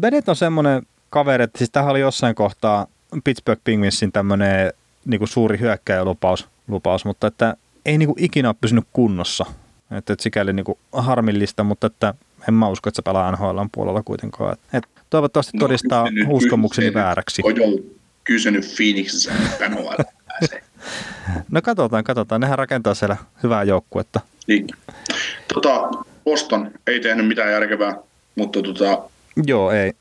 Bennett 0.00 0.28
on 0.28 0.36
semmoinen 0.36 0.82
kaveri, 1.10 1.44
että 1.44 1.58
siis 1.58 1.70
tähän 1.70 1.90
oli 1.90 2.00
jossain 2.00 2.34
kohtaa 2.34 2.86
Pittsburgh 3.24 3.62
Penguinsin 3.64 4.12
tämmöinen 4.12 4.72
niin 5.04 5.28
suuri 5.28 5.60
hyökkäjälupaus, 5.60 6.48
lupaus, 6.68 7.04
mutta 7.04 7.26
että 7.26 7.56
ei 7.86 7.98
niin 7.98 8.06
kuin 8.06 8.24
ikinä 8.24 8.48
ole 8.48 8.56
pysynyt 8.60 8.84
kunnossa. 8.92 9.46
Että, 9.90 10.12
että 10.12 10.22
sikäli 10.22 10.52
niin 10.52 10.64
kuin 10.64 10.78
harmillista, 10.92 11.64
mutta 11.64 11.86
että 11.86 12.14
en 12.48 12.54
mä 12.54 12.68
usko, 12.68 12.88
että 12.88 12.96
se 12.96 13.02
pelaa 13.02 13.32
NHL 13.32 13.60
puolella 13.72 14.02
kuitenkaan. 14.02 14.52
Että, 14.52 14.78
että 14.78 14.88
toivottavasti 15.10 15.58
no, 15.58 15.66
todistaa 15.66 16.08
kysynyt, 16.08 16.28
uskomukseni 16.30 16.86
kysynyt, 16.86 17.04
vääräksi. 17.04 17.42
Ojo 17.44 17.78
kysynyt 18.24 18.64
Phoenixissa 18.76 19.32
NHL 19.68 20.02
No 21.50 21.62
katsotaan, 21.62 22.04
katsotaan. 22.04 22.40
Nehän 22.40 22.58
rakentaa 22.58 22.94
siellä 22.94 23.16
hyvää 23.42 23.62
joukkuetta. 23.62 24.20
Niin. 24.46 24.66
Tota, 25.54 25.90
Boston 26.24 26.70
ei 26.86 27.00
tehnyt 27.00 27.28
mitään 27.28 27.52
järkevää, 27.52 27.96
mutta 28.34 28.62
tota, 28.62 29.02
Joo, 29.46 29.70
ei. 29.70 29.92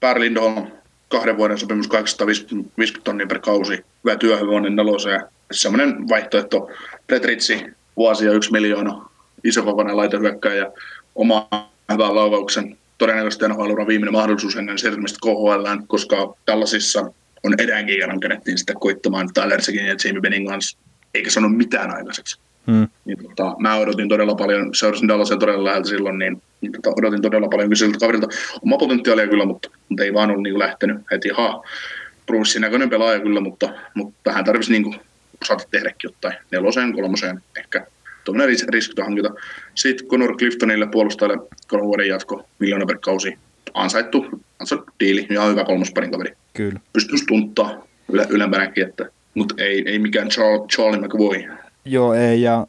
Per 0.00 0.20
Lindholm 0.20 0.66
kahden 1.12 1.36
vuoden 1.36 1.58
sopimus 1.58 1.88
850 1.88 3.00
tonnia 3.04 3.26
per 3.26 3.38
kausi, 3.38 3.84
hyvä 4.04 4.16
työhyvonen 4.16 4.76
neloseen. 4.76 5.20
Semmoinen 5.50 6.08
vaihtoehto, 6.08 6.70
Petritsi, 7.06 7.66
vuosi 7.96 8.26
ja 8.26 8.32
yksi 8.32 8.52
miljoona, 8.52 9.08
isokokoinen 9.44 9.96
laitehyökkäjä, 9.96 10.72
oma 11.14 11.48
hyvän 11.92 12.14
laukauksen, 12.14 12.78
todennäköisesti 12.98 13.48
nhl 13.48 13.86
viimeinen 13.86 14.12
mahdollisuus 14.12 14.56
ennen 14.56 14.78
siirtymistä 14.78 15.18
KHL, 15.22 15.84
koska 15.86 16.34
tällaisissa 16.46 17.12
on 17.42 17.54
eräänkin 17.58 17.98
kerran 17.98 18.20
kenettiin 18.20 18.58
sitä 18.58 18.72
koittamaan 18.80 19.28
Tyler 19.34 19.62
Sekin 19.62 19.86
ja 19.86 19.96
Jamie 20.04 20.20
Benning 20.20 20.48
kanssa, 20.48 20.78
eikä 21.14 21.30
sano 21.30 21.48
mitään 21.48 21.90
aikaiseksi. 21.96 22.40
Hmm. 22.66 22.88
Niin, 23.04 23.18
tota, 23.22 23.56
mä 23.58 23.76
odotin 23.76 24.08
todella 24.08 24.34
paljon, 24.34 24.74
seurasin 24.74 25.08
Dallasia 25.08 25.36
todella 25.36 25.64
läheltä 25.64 25.88
silloin, 25.88 26.18
niin, 26.18 26.42
niin 26.60 26.72
tota, 26.72 26.90
odotin 26.96 27.22
todella 27.22 27.48
paljon 27.48 27.68
kyseiseltä 27.68 27.98
kaverilta. 27.98 28.28
Oma 28.62 28.78
potentiaalia 28.78 29.28
kyllä, 29.28 29.44
mutta, 29.44 29.70
mutta 29.88 30.04
ei 30.04 30.14
vaan 30.14 30.30
ollut 30.30 30.42
niin 30.42 30.58
lähtenyt 30.58 30.96
heti. 31.10 31.28
Ha, 31.28 31.62
Brucein 32.26 32.60
näköinen 32.60 32.90
pelaaja 32.90 33.20
kyllä, 33.20 33.40
mutta, 33.40 33.68
mutta 33.94 34.30
vähän 34.30 34.44
tarvitsisi 34.44 34.82
niin 34.82 35.00
osata 35.42 35.64
tehdäkin 35.70 36.10
jotain 36.10 36.34
neloseen, 36.50 36.92
kolmoseen 36.92 37.42
ehkä. 37.58 37.86
Tuommoinen 38.24 38.56
riskitön 38.68 39.04
hankita. 39.04 39.30
Sitten 39.74 40.06
Conor 40.06 40.36
Cliftonille 40.36 40.86
puolustajalle 40.86 41.48
kolmen 41.68 41.86
vuoden 41.86 42.08
jatko, 42.08 42.48
miljoona 42.58 42.86
per 42.86 42.98
kausi. 42.98 43.38
Ansaittu, 43.74 44.26
ansaittu 44.58 44.92
diili, 45.00 45.26
ihan 45.30 45.50
hyvä 45.50 45.64
kolmosparin 45.64 46.10
kaveri. 46.10 46.32
Kyllä. 46.54 46.80
Pystyisi 46.92 47.24
tunttaa 47.26 47.86
yle, 48.12 48.26
ylempänäkin, 48.30 48.88
että, 48.88 49.08
mutta 49.34 49.54
ei, 49.58 49.82
ei 49.86 49.98
mikään 49.98 50.28
Charlie, 50.28 50.66
Charlie 50.66 51.00
McVoy 51.00 51.44
Joo, 51.84 52.14
ei. 52.14 52.42
Ja 52.42 52.66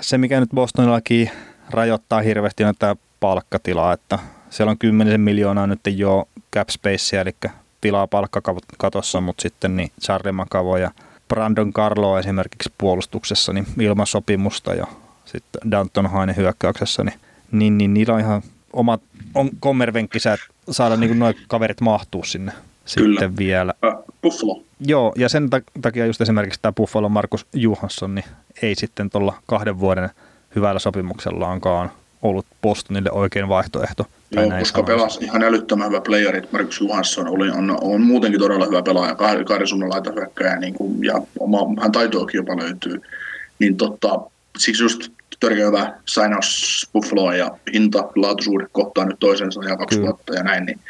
se, 0.00 0.18
mikä 0.18 0.40
nyt 0.40 0.50
Bostonillakin 0.54 1.30
rajoittaa 1.70 2.20
hirveästi, 2.22 2.64
on 2.64 2.74
tämä 2.78 2.96
palkkatilaa, 3.20 3.92
että 3.92 4.18
siellä 4.50 4.70
on 4.70 4.78
10 4.78 5.20
miljoonaa 5.20 5.66
nyt 5.66 5.80
jo 5.96 6.28
cap 6.54 6.68
space, 6.68 7.20
eli 7.20 7.34
tilaa 7.80 8.06
palkkakatossa, 8.06 9.20
mutta 9.20 9.42
sitten 9.42 9.76
niin 9.76 9.92
Charlie 10.02 10.32
Macavo 10.32 10.76
ja 10.76 10.90
Brandon 11.28 11.72
Carlo 11.72 12.18
esimerkiksi 12.18 12.72
puolustuksessa 12.78 13.52
niin 13.52 13.66
ilman 13.80 14.06
sopimusta 14.06 14.74
ja 14.74 14.86
sitten 15.24 15.70
Danton 15.70 16.10
Haine 16.10 16.36
hyökkäyksessä, 16.36 17.04
niin, 17.04 17.18
niin, 17.52 17.78
niin 17.78 17.94
niillä 17.94 18.14
on 18.14 18.20
ihan 18.20 18.42
omat 18.72 19.02
on 19.34 19.50
kommervenkkisä, 19.60 20.32
että 20.32 20.46
saada 20.70 20.96
niin 20.96 21.18
noin 21.18 21.34
kaverit 21.48 21.80
mahtuu 21.80 22.24
sinne 22.24 22.52
Kyllä. 22.94 23.20
sitten 23.20 23.36
vielä. 23.36 23.74
Äh, 23.84 23.94
Buffalo. 24.22 24.62
Joo, 24.80 25.12
ja 25.16 25.28
sen 25.28 25.48
takia 25.82 26.06
just 26.06 26.20
esimerkiksi 26.20 26.60
tämä 26.62 26.72
Buffalo 26.72 27.08
Markus 27.08 27.46
Johansson 27.52 28.14
niin 28.14 28.24
ei 28.62 28.74
sitten 28.74 29.10
tuolla 29.10 29.34
kahden 29.46 29.80
vuoden 29.80 30.10
hyvällä 30.56 30.78
sopimuksellaankaan 30.78 31.90
ollut 32.22 32.46
Bostonille 32.62 33.10
oikein 33.10 33.48
vaihtoehto. 33.48 34.06
Joo, 34.30 34.50
koska 34.58 34.82
pelasi 34.82 35.24
ihan 35.24 35.42
älyttömän 35.42 35.88
hyvä 35.88 36.00
playeri. 36.00 36.42
Markus 36.52 36.80
Johansson 36.80 37.28
oli, 37.28 37.50
on, 37.50 37.78
on, 37.80 38.02
muutenkin 38.02 38.40
todella 38.40 38.66
hyvä 38.66 38.82
pelaaja, 38.82 39.14
kahden, 39.14 39.66
suunnan 39.66 39.90
laitahyökkäjä, 39.90 40.56
niin 40.56 40.74
kuin, 40.74 41.04
ja 41.04 41.14
oma, 41.40 41.82
hän 41.82 41.92
taitoakin 41.92 42.38
jopa 42.38 42.56
löytyy. 42.56 43.00
Niin 43.58 43.76
totta, 43.76 44.20
siksi 44.58 44.82
just 44.82 45.08
törkeä 45.40 45.66
hyvä 45.66 45.92
sainaus 46.08 46.88
Buffaloa 46.92 47.34
ja 47.34 47.50
hinta, 47.72 48.08
laatuisuudet 48.16 48.68
kohtaa 48.72 49.04
nyt 49.04 49.16
toisensa 49.20 49.64
ja 49.64 49.76
kaksi 49.76 49.96
Kyllä. 49.96 50.08
vuotta 50.08 50.34
ja 50.34 50.42
näin, 50.42 50.66
niin 50.66 50.80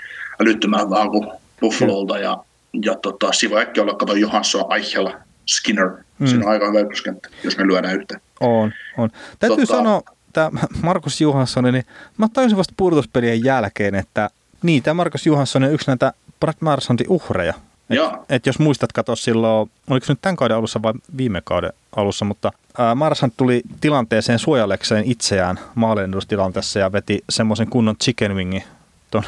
älyttömän 0.40 0.86
hyvä 0.86 1.09
kuin 1.11 1.28
Buffalolta 1.63 2.19
ja, 2.19 2.45
ja 2.85 2.95
tota, 2.95 3.33
Siva 3.33 3.59
äkki 3.59 3.81
olla, 3.81 3.95
kato 3.95 4.15
Johansson, 4.15 4.73
Eichel, 4.77 5.09
Skinner. 5.47 5.91
Mm. 6.19 6.27
Siinä 6.27 6.47
on 6.47 6.53
aika 6.53 6.69
hyvä 6.69 6.81
ykköskenttä, 6.81 7.29
jos 7.45 7.57
me 7.59 7.67
lyödään 7.67 7.95
yhteen. 7.97 8.21
On, 8.41 8.73
on. 8.99 9.11
Täytyy 9.39 9.65
Tota- 9.65 9.67
sanoa, 9.67 10.03
tämä 10.33 10.51
Markus 10.83 11.21
Johansson, 11.21 11.65
niin 11.65 11.85
mä 12.19 12.29
tajusin 12.33 12.59
vasta 12.59 12.75
pudotuspelien 12.77 13.45
jälkeen, 13.45 13.95
että 13.95 14.31
niin, 14.63 14.83
tämä 14.83 14.95
Markus 14.95 15.27
Johansson 15.27 15.65
on 15.65 15.73
yksi 15.73 15.87
näitä 15.87 16.13
Brad 16.41 16.55
Marsontin 16.61 17.07
uhreja. 17.09 17.55
Et, 17.91 17.97
Joo. 17.97 18.25
et 18.29 18.47
jos 18.47 18.59
muistat, 18.59 18.93
katso 18.93 19.17
silloin, 19.17 19.71
oliko 19.91 20.07
se 20.07 20.13
nyt 20.13 20.19
tämän 20.23 20.37
kauden 20.37 20.57
alussa 20.57 20.83
vai 20.83 20.93
viime 21.17 21.43
kauden 21.45 21.73
alussa, 21.97 22.25
mutta 22.25 22.53
ää, 22.79 22.95
Marsant 22.95 23.35
tuli 23.37 23.63
tilanteeseen 23.81 24.39
suojallekseen 24.39 25.05
itseään 25.05 25.61
maalennustilanteessa 25.75 26.79
ja 26.79 26.93
veti 26.93 27.25
semmoisen 27.31 27.71
kunnon 27.71 27.97
chicken 27.97 28.35
wingin 28.35 28.63
tuon 29.11 29.25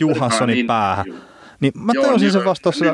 Johanssonin 0.00 0.54
niin, 0.54 0.66
päähän. 0.66 1.06
joo. 1.06 1.16
Niin 1.60 1.72
mä 1.76 1.92
Joo, 1.94 2.04
tajusin 2.04 2.26
niin, 2.26 2.32
sen 2.32 2.44
vasta 2.44 2.62
tuossa, 2.62 2.84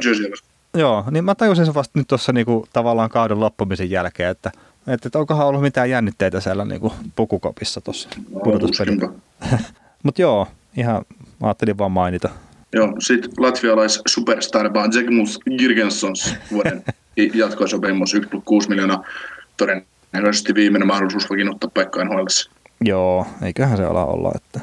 joo, 0.75 1.05
niin 1.11 1.25
mä 1.25 1.35
tajusin 1.35 1.65
sen 1.65 1.75
vasta 1.75 1.99
nyt 1.99 2.09
tuossa 2.09 2.33
niinku, 2.33 2.67
tavallaan 2.73 3.11
kauden 3.11 3.41
loppumisen 3.41 3.91
jälkeen, 3.91 4.31
että, 4.31 4.53
että, 4.87 5.09
että 5.09 5.19
onkohan 5.19 5.47
ollut 5.47 5.63
mitään 5.63 5.91
jännitteitä 5.91 6.41
siellä 6.41 6.65
niinku 6.65 6.93
pukukopissa 7.17 7.81
tuossa 7.81 8.09
pudotuspelin. 8.45 9.01
tuskinpa. 9.01 9.57
Mutta 10.03 10.23
joo, 10.23 10.49
ihan 10.77 11.05
mä 11.41 11.47
ajattelin 11.47 11.79
vaan 11.79 11.93
mainita. 11.93 12.29
Joo, 12.73 12.95
sitten 12.99 13.31
latvialais 13.39 14.01
superstar 14.07 14.75
vaan 14.75 14.93
Zegmus 14.93 15.39
Girgensons 15.59 16.35
vuoden 16.53 16.85
jatkosopimus 17.35 18.15
1,6 18.15 18.69
miljoonaa. 18.69 19.05
Todennäköisesti 19.57 20.55
viimeinen 20.55 20.87
mahdollisuus 20.87 21.31
vakiinnuttaa 21.31 21.71
paikkaa 21.75 22.05
nhl 22.05 22.25
Joo, 22.81 23.27
eiköhän 23.43 23.77
se 23.77 23.85
ala 23.85 24.05
olla, 24.05 24.33
että 24.35 24.61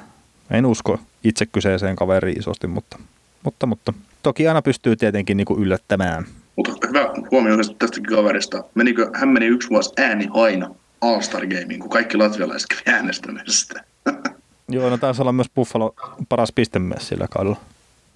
en 0.52 0.66
usko 0.66 1.00
itse 1.24 1.46
kyseiseen 1.46 1.96
kaveriin 1.96 2.40
isosti, 2.40 2.68
mutta, 2.68 3.00
mutta, 3.44 3.66
mutta 3.66 3.94
toki 4.24 4.48
aina 4.48 4.62
pystyy 4.62 4.96
tietenkin 4.96 5.38
niinku 5.38 5.58
yllättämään. 5.58 6.26
Mutta 6.56 6.88
hyvä 6.88 7.14
huomio 7.32 7.56
tästäkin 7.80 8.16
kaverista. 8.16 8.64
Menikö, 8.76 9.10
hän 9.14 9.30
meni 9.30 9.46
yksi 9.46 9.70
vuosi 9.70 9.94
ääni 9.98 10.28
aina 10.34 10.70
All-Star 11.02 11.48
Gameen, 11.48 11.80
kun 11.80 11.90
kaikki 11.90 12.18
latvialaiset 12.18 12.68
kävi 12.70 12.96
äänestämässä. 12.98 13.84
Joo, 14.70 14.90
no 14.90 14.98
taisi 14.98 15.22
olla 15.22 15.32
myös 15.32 15.50
Buffalo 15.56 15.96
paras 16.30 16.52
pistemies 16.52 17.08
sillä 17.08 17.28
kaudella. 17.30 17.58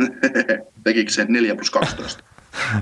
Tekikö 0.84 1.12
se 1.12 1.26
4 1.30 1.56
plus 1.56 1.72
12? 1.72 2.24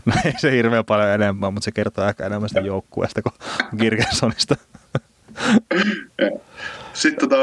No 0.06 0.14
ei 0.26 0.34
se 0.38 0.52
hirveän 0.52 0.86
paljon 0.86 1.10
enemmän, 1.10 1.54
mutta 1.54 1.66
se 1.66 1.72
kertoo 1.72 2.08
ehkä 2.08 2.26
enemmän 2.26 2.50
sitä 2.50 2.62
joukkueesta 2.62 3.22
kuin 3.22 3.34
Girgensonista. 3.80 4.56
Sitten 6.94 7.30
tota, 7.30 7.36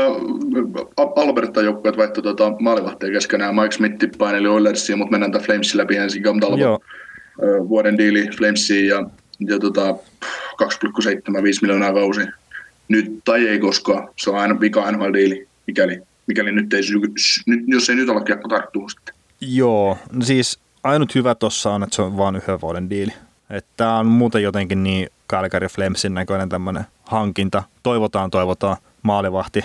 Alberta 1.17 1.63
joukkueet 1.63 1.97
vaihtoi 1.97 2.23
tota, 2.23 2.53
maalivahteen 2.61 3.13
keskenään. 3.13 3.55
Mike 3.55 3.73
Smith 3.73 4.19
paineli 4.19 4.49
Oilersiin, 4.49 4.99
mutta 4.99 5.11
mennään 5.11 5.33
tämän 5.33 5.47
Flamesin 5.47 5.79
läpi 5.79 5.97
ensin. 5.97 6.23
Gam 6.23 6.41
Talbot, 6.41 6.61
Joo, 6.61 6.81
vuoden 7.69 7.99
diili 7.99 8.29
Flamesiin 8.37 8.87
ja, 8.87 9.05
ja 9.41 9.59
tota, 9.59 9.91
2,75 9.91 9.99
miljoonaa 11.63 11.93
kausi. 11.93 12.21
Nyt 12.89 13.13
tai 13.25 13.49
ei 13.49 13.59
koskaan. 13.59 14.09
Se 14.17 14.31
on 14.31 14.39
aina 14.39 14.61
vika 14.61 14.91
NHL-diili, 14.93 15.49
mikäli, 15.67 16.01
mikäli 16.27 16.53
nyt 16.53 16.75
ei, 16.75 16.83
nyt, 17.47 17.61
jos 17.67 17.91
ei 17.91 17.97
nyt 17.97 18.09
olla 18.09 18.21
kiekko 18.21 18.49
tarttuu 18.49 18.89
sitten. 18.89 19.15
joo. 19.41 19.99
No 20.13 20.25
siis 20.25 20.59
ainut 20.83 21.15
hyvä 21.15 21.35
tossa 21.35 21.71
on, 21.71 21.83
että 21.83 21.97
se 21.97 22.03
on 22.03 22.17
vain 22.17 22.37
yhden 22.37 22.61
vuoden 22.61 22.91
diili. 22.91 23.13
Että 23.51 23.71
tää 23.77 23.99
on 23.99 24.07
muuten 24.07 24.43
jotenkin 24.43 24.83
niin 24.83 25.09
Calgary 25.31 25.67
Flamesin 25.69 26.15
näköinen 26.15 26.49
tämmöinen 26.49 26.85
hankinta. 27.05 27.63
Toivotaan, 27.83 28.31
toivotaan 28.31 28.77
maalivahti. 29.03 29.59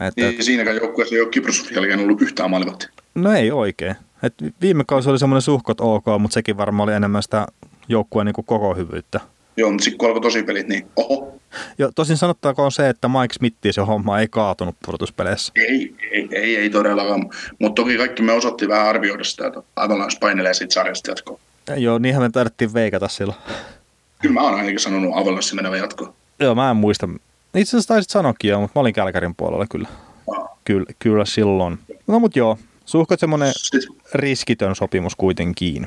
Että, 0.00 0.20
Niin, 0.20 0.44
siinäkään 0.44 0.76
joukkueessa 0.76 1.14
ei 1.14 1.20
ole 1.20 1.30
Kyprosovin 1.30 1.74
jälkeen 1.74 2.00
ollut 2.00 2.22
yhtään 2.22 2.50
maalivahtia. 2.50 2.88
No 3.14 3.32
ei 3.32 3.50
oikein. 3.50 3.96
Et 4.22 4.34
viime 4.60 4.84
kausi 4.86 5.10
oli 5.10 5.18
semmoinen 5.18 5.42
suhkot 5.42 5.80
ok, 5.80 6.04
mutta 6.18 6.34
sekin 6.34 6.56
varmaan 6.56 6.88
oli 6.88 6.96
enemmän 6.96 7.22
sitä 7.22 7.46
joukkueen 7.88 8.26
niin 8.26 8.44
koko 8.44 8.74
hyvyyttä. 8.74 9.20
Joo, 9.56 9.70
mutta 9.70 9.84
sitten 9.84 9.98
kun 9.98 10.08
alkoi 10.08 10.22
tosi 10.22 10.42
pelit, 10.42 10.68
niin 10.68 10.86
oho, 10.96 11.38
Jo, 11.78 11.90
tosin 11.94 12.16
sanottakoon 12.16 12.72
se, 12.72 12.88
että 12.88 13.08
Mike 13.08 13.34
Smithiin 13.34 13.74
se 13.74 13.80
homma 13.80 14.20
ei 14.20 14.28
kaatunut 14.28 14.76
pudotuspeleissä. 14.86 15.52
ei, 15.56 15.94
ei, 16.12 16.28
ei, 16.32 16.56
ei 16.56 16.70
todellakaan. 16.70 17.30
Mutta 17.58 17.82
toki 17.82 17.96
kaikki 17.96 18.22
me 18.22 18.32
osattiin 18.32 18.68
vähän 18.68 18.86
arvioida 18.86 19.24
sitä, 19.24 19.46
että 19.46 19.62
Avalanche 19.76 20.18
painelee 20.20 20.54
siitä 20.54 20.74
sarjasta 20.74 21.10
jatkoon. 21.10 21.40
Joo, 21.76 21.98
niinhän 21.98 22.22
me 22.22 22.30
taidettiin 22.30 22.74
veikata 22.74 23.08
silloin. 23.08 23.38
Kyllä 24.22 24.34
mä 24.34 24.40
oon 24.40 24.54
ainakin 24.54 24.78
sanonut 24.80 25.12
Avalanche 25.14 25.54
menevä 25.54 25.76
jatkoon. 25.76 26.12
Joo, 26.40 26.54
mä 26.54 26.70
en 26.70 26.76
muista. 26.76 27.08
Itse 27.54 27.76
asiassa 27.76 27.94
taisit 27.94 28.10
sanoakin 28.10 28.50
jo, 28.50 28.60
mutta 28.60 28.78
mä 28.78 28.80
olin 28.80 28.94
Kälkärin 28.94 29.34
puolella 29.34 29.66
kyllä. 29.70 29.88
Kyllä, 30.64 30.86
kyllä 30.98 31.24
silloin. 31.24 31.78
No 32.06 32.18
mut 32.20 32.36
joo, 32.36 32.58
suhkot 32.84 33.20
semmoinen 33.20 33.52
riskitön 34.14 34.74
sopimus 34.74 35.16
kuitenkin. 35.16 35.86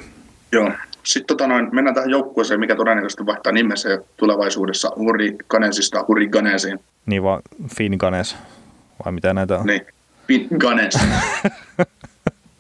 joo. 0.51 0.71
Sitten 1.03 1.27
tota 1.37 1.47
noin, 1.47 1.69
mennään 1.71 1.95
tähän 1.95 2.09
joukkueeseen, 2.09 2.59
mikä 2.59 2.75
todennäköisesti 2.75 3.25
vaihtaa 3.25 3.53
nimensä 3.53 3.89
ja 3.89 3.97
tulevaisuudessa 4.17 4.91
Huri 4.95 5.35
Ganesista 5.49 6.05
Huri 6.07 6.27
Ganesiin. 6.27 6.79
Niin 7.05 7.23
vaan 7.23 7.41
Finn 7.77 7.95
Ganes, 7.97 8.35
vai 9.05 9.13
mitä 9.13 9.33
näitä 9.33 9.57
on? 9.57 9.65
Niin, 9.65 9.81
Pin 10.27 10.47
Ganes. 10.57 10.99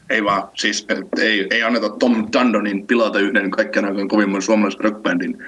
ei 0.09 0.23
vaan, 0.23 0.43
siis 0.53 0.85
et 0.89 1.19
ei, 1.19 1.47
ei 1.51 1.63
anneta 1.63 1.89
Tom 1.89 2.27
Dundonin 2.33 2.87
pilata 2.87 3.19
yhden 3.19 3.51
kaikkien 3.51 3.85
aikojen 3.85 4.07
kovimman 4.07 4.41
suomalaisen 4.41 4.79
rockbandin 4.81 5.45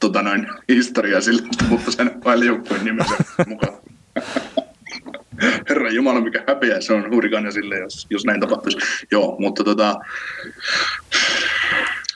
tota 0.00 0.22
noin, 0.22 0.46
historiaa 0.68 1.20
sillä, 1.20 1.42
että 1.52 1.64
mutta 1.64 1.90
sen 1.92 2.10
vaille 2.24 2.44
joukkueen 2.44 2.84
nimensä 2.84 3.14
mukaan. 3.46 3.74
Herra 5.68 5.90
Jumala, 5.90 6.20
mikä 6.20 6.44
häpeä 6.48 6.80
se 6.80 6.92
on 6.92 7.10
Hurrikanesille, 7.10 7.78
jos, 7.78 8.06
jos 8.10 8.24
näin 8.24 8.40
tapahtuisi. 8.40 8.78
Joo, 9.10 9.36
mutta 9.38 9.64
tota, 9.64 9.96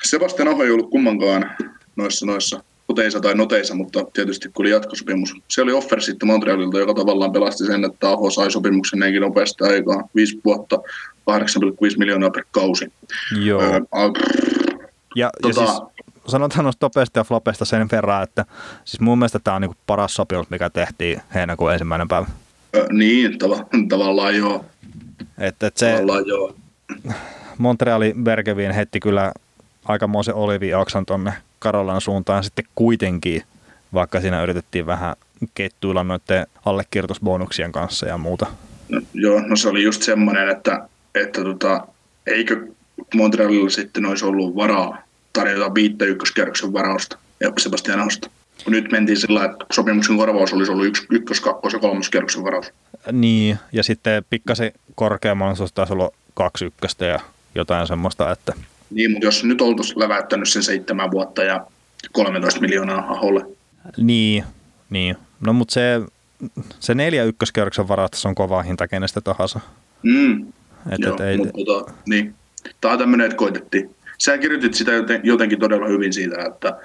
Sebastian 0.02 0.48
Aho 0.48 0.64
ei 0.64 0.70
ollut 0.70 0.90
kummankaan 0.90 1.50
noissa, 1.96 2.26
noissa 2.26 2.64
koteissa 2.86 3.20
tai 3.20 3.34
noteissa, 3.34 3.74
mutta 3.74 4.04
tietysti 4.12 4.48
kun 4.48 4.64
oli 4.64 4.70
jatkosopimus. 4.70 5.34
Se 5.48 5.62
oli 5.62 5.72
offer 5.72 6.00
sitten 6.00 6.26
Montrealilta, 6.26 6.78
joka 6.78 6.94
tavallaan 6.94 7.32
pelasti 7.32 7.66
sen, 7.66 7.84
että 7.84 8.08
Aho 8.10 8.30
sai 8.30 8.50
sopimuksen 8.50 8.98
näinkin 8.98 9.22
nopeasti 9.22 9.64
aikaa. 9.64 10.08
Viisi 10.14 10.40
vuotta, 10.44 10.76
8,5 10.76 11.98
miljoonaa 11.98 12.30
per 12.30 12.44
kausi. 12.50 12.92
Joo. 13.44 13.62
Öö, 13.62 13.80
Ja, 15.14 15.30
Tota- 15.46 15.48
ja 15.48 15.54
siis 15.54 15.80
sanotaan 16.26 16.64
noista 16.64 16.80
topeista 16.80 17.20
ja 17.20 17.24
flopesta 17.24 17.64
sen 17.64 17.88
verran, 17.92 18.22
että 18.22 18.44
siis 18.84 19.00
mun 19.00 19.18
mielestä 19.18 19.38
tämä 19.38 19.54
on 19.54 19.60
niinku 19.62 19.76
paras 19.86 20.14
sopimus, 20.14 20.50
mikä 20.50 20.70
tehtiin 20.70 21.20
heinäkuun 21.34 21.72
ensimmäinen 21.72 22.08
päivä. 22.08 22.26
ö, 22.76 22.86
niin, 22.92 23.38
tava, 23.38 23.66
tavallaan 23.88 24.36
joo. 24.36 24.64
Että 25.38 25.66
et 25.66 25.76
se 25.76 25.92
Tavallaan 25.92 26.26
joo. 26.26 26.54
Montreali 27.58 28.14
Bergevin 28.22 28.70
heitti 28.70 29.00
kyllä 29.00 29.32
aikamoisen 29.84 30.34
oliviaksan 30.34 31.06
tonne 31.06 31.32
Karolan 31.58 32.00
suuntaan 32.00 32.44
sitten 32.44 32.64
kuitenkin, 32.74 33.42
vaikka 33.94 34.20
siinä 34.20 34.42
yritettiin 34.42 34.86
vähän 34.86 35.16
kettuilla 35.54 36.04
noiden 36.04 36.46
allekirjoitusbonuksien 36.64 37.72
kanssa 37.72 38.06
ja 38.06 38.18
muuta. 38.18 38.46
No, 38.88 39.00
joo, 39.14 39.40
no 39.40 39.56
se 39.56 39.68
oli 39.68 39.82
just 39.82 40.02
semmoinen, 40.02 40.48
että, 40.48 40.88
että 41.14 41.44
tota, 41.44 41.86
eikö 42.26 42.66
Montrealilla 43.14 43.70
sitten 43.70 44.06
olisi 44.06 44.24
ollut 44.24 44.56
varaa 44.56 44.98
tarjota 45.32 45.74
viittä 45.74 46.04
ykköskierroksen 46.04 46.72
varausta 46.72 47.18
ja 47.40 47.52
Sebastian 47.58 48.00
Ahosta. 48.00 48.30
Nyt 48.66 48.92
mentiin 48.92 49.16
sillä, 49.20 49.44
että 49.44 49.64
sopimuksen 49.72 50.16
korvaus 50.16 50.52
olisi 50.52 50.72
ollut 50.72 50.86
yksi, 50.86 51.06
ykkös, 51.10 51.40
kakkos 51.40 51.72
ja 51.72 51.78
kolmoskierroksen 51.78 52.44
varaus. 52.44 52.72
Niin, 53.12 53.58
ja 53.72 53.82
sitten 53.82 54.24
pikkasen 54.30 54.72
korkeammalla 54.94 55.54
se 55.54 55.64
taisi 55.74 55.92
olla 55.92 56.10
kaksi 56.34 56.64
ykköstä 56.64 57.06
ja 57.06 57.18
jotain 57.54 57.86
semmoista, 57.86 58.32
että 58.32 58.52
Niin, 58.90 59.10
mutta 59.10 59.26
jos 59.26 59.44
nyt 59.44 59.60
oltaisiin 59.60 59.98
läväyttänyt 59.98 60.48
sen 60.48 60.62
seitsemän 60.62 61.10
vuotta 61.10 61.42
ja 61.42 61.66
13 62.12 62.60
miljoonaa 62.60 63.12
Aholle. 63.12 63.46
niin, 63.96 64.44
niin. 64.90 65.16
No 65.40 65.52
mutta 65.52 65.74
se, 65.74 66.00
se 66.80 66.94
neljä 66.94 67.24
ykköskierroksen 67.24 67.88
varausta 67.88 68.28
on 68.28 68.34
kova 68.34 68.62
hinta 68.62 68.88
kenestä 68.88 69.20
tahansa. 69.20 69.60
Mm, 70.02 70.46
Et, 70.92 70.98
joo, 70.98 71.14
et 71.14 71.20
ei, 71.20 71.36
mutta 71.36 71.52
tota, 71.66 71.92
niin. 72.08 72.34
Tämä 72.80 72.92
on 72.92 72.98
tämmöinen, 72.98 73.24
että 73.24 73.36
koitettiin. 73.36 73.94
Sä 74.20 74.38
kirjoitit 74.38 74.74
sitä 74.74 74.92
joten, 74.92 75.20
jotenkin 75.24 75.58
todella 75.58 75.86
hyvin 75.86 76.12
siitä, 76.12 76.36
että 76.46 76.76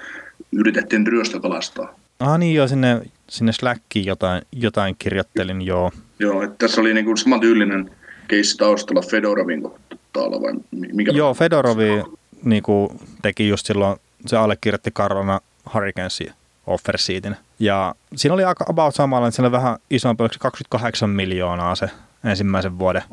yritettiin 0.52 1.08
ryöstökalastaa. 1.08 1.96
ah 2.20 2.38
niin 2.40 2.56
joo, 2.56 2.68
sinne, 2.68 3.02
sinne 3.30 3.52
Slackiin 3.52 4.06
jotain, 4.06 4.42
jotain 4.52 4.96
kirjoittelin, 5.00 5.62
joo. 5.62 5.92
Joo, 6.20 6.44
että 6.44 6.56
tässä 6.58 6.82
oli 6.82 6.94
niinku 6.94 7.18
sama 7.18 7.40
tyylinen 7.40 7.92
keissi 8.28 8.58
taustalla 8.58 9.02
Fedorovin 9.02 9.62
kohtaalla 9.62 10.42
vai 10.42 10.54
mi- 10.72 10.94
mikä? 10.94 11.12
Joo, 11.12 11.34
Fedorovi 11.34 12.04
niinku, 12.44 13.00
teki 13.22 13.48
just 13.50 13.66
silloin, 13.66 13.98
se 14.26 14.38
allekirjoitti 14.38 14.92
Carolina 14.92 15.40
Hurricanesin 15.74 16.32
offer 16.68 16.98
sheetin. 16.98 17.36
Ja 17.60 17.96
siinä 18.16 18.34
oli 18.34 18.44
aika 18.44 18.66
about 18.70 18.96
samalla, 18.96 19.28
että 19.28 19.36
siellä 19.36 19.52
vähän 19.52 19.78
isompi, 19.90 20.24
oliko 20.24 20.34
se 20.34 20.40
28 20.40 21.10
miljoonaa 21.10 21.76
se 21.76 21.90
ensimmäisen 22.24 22.80
vuoden 22.80 23.04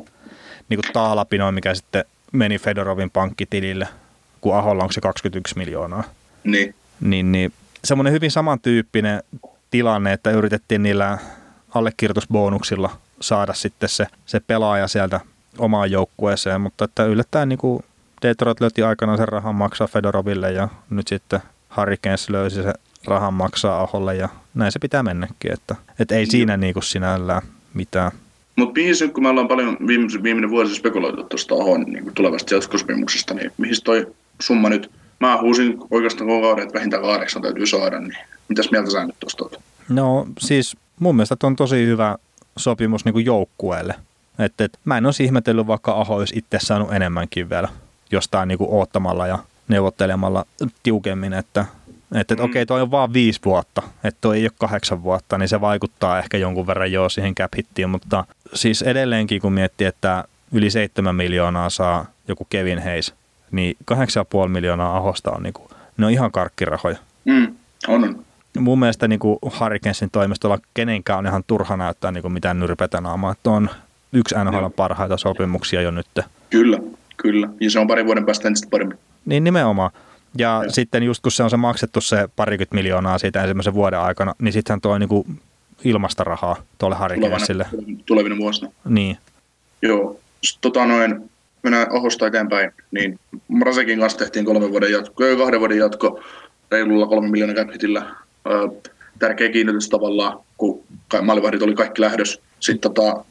niin 0.69 0.79
kuin 0.81 0.93
taalapino, 0.93 1.51
mikä 1.51 1.73
sitten 1.75 2.05
meni 2.31 2.59
Fedorovin 2.59 3.09
pankkitilille, 3.09 3.87
kun 4.43 4.55
Aholla 4.55 4.83
onko 4.83 4.91
se 4.91 5.01
21 5.01 5.57
miljoonaa. 5.57 6.03
Niin, 6.43 6.75
Niin, 7.01 7.31
niin 7.31 7.53
semmoinen 7.83 8.13
hyvin 8.13 8.31
samantyyppinen 8.31 9.23
tilanne, 9.71 10.13
että 10.13 10.31
yritettiin 10.31 10.83
niillä 10.83 11.17
allekirjoitusbonuksilla 11.75 12.89
saada 13.21 13.53
sitten 13.53 13.89
se, 13.89 14.07
se 14.25 14.39
pelaaja 14.39 14.87
sieltä 14.87 15.19
omaan 15.57 15.91
joukkueeseen, 15.91 16.61
mutta 16.61 16.85
että 16.85 17.05
yllättäen 17.05 17.49
niin 17.49 17.59
kuin 17.59 17.83
Detroit 18.21 18.61
löyti 18.61 18.83
aikanaan 18.83 19.17
sen 19.17 19.27
rahan 19.27 19.55
maksaa 19.55 19.87
Fedoroville 19.87 20.51
ja 20.51 20.67
nyt 20.89 21.07
sitten 21.07 21.39
Hurricanes 21.77 22.29
löysi 22.29 22.63
se 22.63 22.73
rahan 23.05 23.33
maksaa 23.33 23.81
Aholle 23.81 24.15
ja 24.15 24.29
näin 24.53 24.71
se 24.71 24.79
pitää 24.79 25.03
mennäkin, 25.03 25.53
että, 25.53 25.75
että 25.99 26.15
ei 26.15 26.25
siinä 26.25 26.57
niin 26.57 26.73
kuin 26.73 26.83
sinällään 26.83 27.41
mitään. 27.73 28.11
Mutta 28.55 28.73
mihin 28.79 29.13
kun 29.13 29.23
me 29.23 29.29
ollaan 29.29 29.47
paljon 29.47 29.77
viime, 29.87 30.07
viimeinen 30.23 30.49
vuosi 30.49 30.75
spekuloitu 30.75 31.23
tuosta 31.23 31.55
Ahon 31.55 31.81
niin 31.81 32.11
tulevasta 32.13 32.55
jatkosopimuksesta, 32.55 33.33
niin 33.33 33.51
mihin 33.57 33.75
toi 33.83 34.07
summa 34.41 34.69
nyt, 34.69 34.91
mä 35.19 35.41
huusin 35.41 35.77
oikeastaan 35.91 36.27
koko 36.27 36.41
kauden, 36.41 36.63
että 36.63 36.73
vähintään 36.73 37.03
kahdeksan 37.03 37.41
täytyy 37.41 37.65
saada, 37.65 37.99
niin 37.99 38.17
mitäs 38.47 38.71
mieltä 38.71 38.91
sä 38.91 39.05
nyt 39.05 39.15
tuosta 39.19 39.59
No 39.89 40.27
siis 40.39 40.77
mun 40.99 41.15
mielestä 41.15 41.35
on 41.43 41.55
tosi 41.55 41.85
hyvä 41.85 42.15
sopimus 42.57 43.05
niin 43.05 43.13
kuin 43.13 43.25
joukkueelle. 43.25 43.95
Et, 44.39 44.61
et, 44.61 44.79
mä 44.85 44.97
en 44.97 45.05
olisi 45.05 45.23
ihmetellyt, 45.23 45.67
vaikka 45.67 45.91
Aho 45.91 46.15
olisi 46.15 46.37
itse 46.37 46.57
saanut 46.61 46.93
enemmänkin 46.93 47.49
vielä 47.49 47.69
jostain 48.11 48.47
niin 48.47 48.57
kuin 48.57 48.69
oottamalla 48.71 49.27
ja 49.27 49.39
neuvottelemalla 49.67 50.45
tiukemmin, 50.83 51.33
että 51.33 51.65
että, 52.13 52.33
että 52.33 52.35
mm. 52.35 52.49
okei, 52.49 52.61
okay, 52.61 52.65
toi 52.65 52.81
on 52.81 52.91
vaan 52.91 53.13
viisi 53.13 53.39
vuotta, 53.45 53.81
että 54.03 54.17
toi 54.21 54.37
ei 54.37 54.43
ole 54.43 54.51
kahdeksan 54.59 55.03
vuotta, 55.03 55.37
niin 55.37 55.49
se 55.49 55.61
vaikuttaa 55.61 56.19
ehkä 56.19 56.37
jonkun 56.37 56.67
verran 56.67 56.91
jo 56.91 57.09
siihen 57.09 57.35
cap 57.35 57.51
hittiin, 57.57 57.89
mutta 57.89 58.25
siis 58.53 58.81
edelleenkin 58.81 59.41
kun 59.41 59.53
miettii, 59.53 59.87
että 59.87 60.23
yli 60.51 60.69
seitsemän 60.69 61.15
miljoonaa 61.15 61.69
saa 61.69 62.05
joku 62.27 62.47
Kevin 62.49 62.83
Hayes, 62.83 63.13
niin 63.53 63.77
kahdeksan 63.85 64.21
ja 64.21 64.25
puoli 64.25 64.49
miljoonaa 64.49 64.97
ahosta 64.97 65.31
on, 65.31 65.43
niin 65.43 65.53
kuin, 65.53 65.67
ne 65.97 66.05
on 66.05 66.11
ihan 66.11 66.31
karkkirahoja. 66.31 66.97
Mm, 67.25 67.55
on. 67.87 68.25
Mun 68.59 68.79
mielestä 68.79 69.07
niin 69.07 69.19
kuin 69.19 69.39
Hurricanesin 69.59 70.09
toimestolla 70.11 70.59
kenenkään 70.73 71.19
on 71.19 71.25
ihan 71.25 71.43
turha 71.47 71.77
näyttää 71.77 72.11
niin 72.11 72.21
kuin 72.21 72.31
mitään 72.31 72.59
nyrpetä 72.59 73.01
naamaa, 73.01 73.35
on 73.45 73.69
yksi 74.13 74.35
NHL 74.43 74.67
parhaita 74.75 75.17
sopimuksia 75.17 75.81
jo 75.81 75.91
nyt. 75.91 76.07
Kyllä, 76.49 76.79
kyllä. 77.17 77.49
Ja 77.59 77.69
se 77.69 77.79
on 77.79 77.87
pari 77.87 78.05
vuoden 78.05 78.25
päästä 78.25 78.47
entistä 78.47 78.67
paremmin. 78.71 78.97
Niin 79.25 79.43
nimenomaan. 79.43 79.91
Ja, 80.37 80.61
ja 80.63 80.71
sitten 80.71 81.03
just 81.03 81.21
kun 81.21 81.31
se 81.31 81.43
on 81.43 81.49
se 81.49 81.57
maksettu 81.57 82.01
se 82.01 82.29
parikymmentä 82.35 82.75
miljoonaa 82.75 83.17
siitä 83.17 83.41
ensimmäisen 83.41 83.73
vuoden 83.73 83.99
aikana, 83.99 84.33
niin 84.41 84.53
sittenhän 84.53 84.81
tuo 84.81 84.97
niinku 84.97 85.25
ilmasta 85.83 86.23
rahaa 86.23 86.55
tuolle 86.77 86.95
Harikensille. 86.95 87.65
Tulevina 88.05 88.37
vuosina. 88.37 88.71
Niin. 88.85 89.17
Joo. 89.81 90.19
Tota 90.61 90.85
noin, 90.85 91.29
mennään 91.63 91.87
Ahosta 91.91 92.27
eteenpäin, 92.27 92.71
niin 92.91 93.19
Mrasekin 93.47 93.99
kanssa 93.99 94.19
tehtiin 94.19 94.45
kolmen 94.45 94.71
vuoden 94.71 94.91
jatko, 94.91 95.23
kahden 95.37 95.59
vuoden 95.59 95.77
jatko 95.77 96.23
reilulla 96.71 97.07
kolme 97.07 97.29
miljoonaa 97.29 97.65
capitillä. 97.65 98.15
Tärkeä 99.19 99.49
kiinnitys 99.49 99.89
tavallaan, 99.89 100.39
kun 100.57 100.83
maalivahdit 101.21 101.61
oli 101.61 101.75
kaikki 101.75 102.01
lähdös. 102.01 102.41
Sitten 102.59 102.93
tota, 102.93 103.25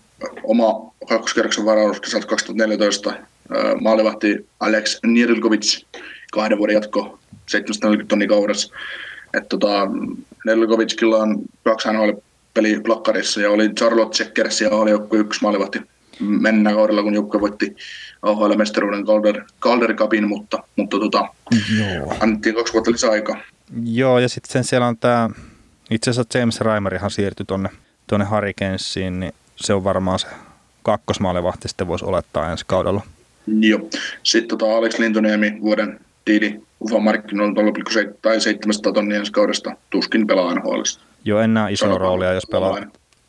oma 0.45 0.93
kakkoskerroksen 1.09 1.65
varaus 1.65 2.01
2014 2.01 3.15
maalivahti 3.81 4.47
Alex 4.61 4.99
Nirilkovic 5.07 5.85
kahden 6.33 6.59
vuoden 6.59 6.75
jatko 6.75 7.19
740 7.49 8.09
tonnia 8.09 8.29
kaudessa. 8.29 8.75
Tota, 9.49 9.89
Nelkovicilla 10.47 11.17
on 11.17 11.39
kaksi 11.65 11.89
NHL 11.93 12.11
peli 12.55 12.81
plakkarissa 12.81 13.41
ja 13.41 13.51
oli 13.51 13.69
Charlotte 13.69 14.17
Checkers 14.17 14.61
ja 14.61 14.71
oli 14.71 14.91
joku 14.91 15.17
yksi 15.17 15.43
maalivahti 15.43 15.81
mennä 16.21 16.73
kaudella, 16.73 17.03
kun 17.03 17.15
joukkue 17.15 17.41
voitti 17.41 17.77
AHL 18.23 18.55
mestaruuden 18.57 19.05
Calder, 19.05 19.43
Calder 19.61 19.95
Cupin, 19.95 20.29
mutta, 20.29 20.63
mutta 20.77 20.99
tota, 20.99 21.29
Joo. 21.79 22.15
annettiin 22.21 22.55
kaksi 22.55 22.73
vuotta 22.73 22.91
lisää 22.91 23.11
aikaa. 23.11 23.37
Joo, 23.85 24.19
ja 24.19 24.29
sitten 24.29 24.53
sen 24.53 24.65
siellä 24.65 24.87
on 24.87 24.97
tämä, 24.97 25.31
itse 25.91 26.11
asiassa 26.11 26.39
James 26.39 26.61
Reimerihan 26.61 27.11
siirtyi 27.11 27.47
tuonne 27.47 27.69
tonne 28.07 28.27
Hurricanesiin, 28.31 29.21
niin 29.21 29.33
se 29.57 29.75
on 29.75 29.85
varmaan 29.85 30.19
se 30.19 30.27
kakkosmaalivahti 30.83 31.69
sitten 31.69 31.87
voisi 31.87 32.05
olettaa 32.05 32.51
ensi 32.51 32.65
kaudella. 32.67 33.03
Joo. 33.61 33.89
Sitten 34.23 34.49
tota 34.49 34.77
Alex 34.77 34.99
Lintoniemi 34.99 35.59
vuoden 35.61 36.01
tiili 36.25 36.63
UFA 36.81 36.99
markkinoilla 36.99 37.63
0,7 37.63 38.15
tai 38.23 38.41
700 38.41 38.93
tonnia 38.93 39.19
ensi 39.19 39.33
kaudesta 39.33 39.77
tuskin 39.91 40.27
pelaa 40.27 40.55
nhl 40.55 40.83
Joo, 41.25 41.41
en 41.41 41.55
näe 41.55 41.73
isoa 41.73 41.99
roolia, 41.99 42.33
jos 42.33 42.47
pelaa. 42.51 42.79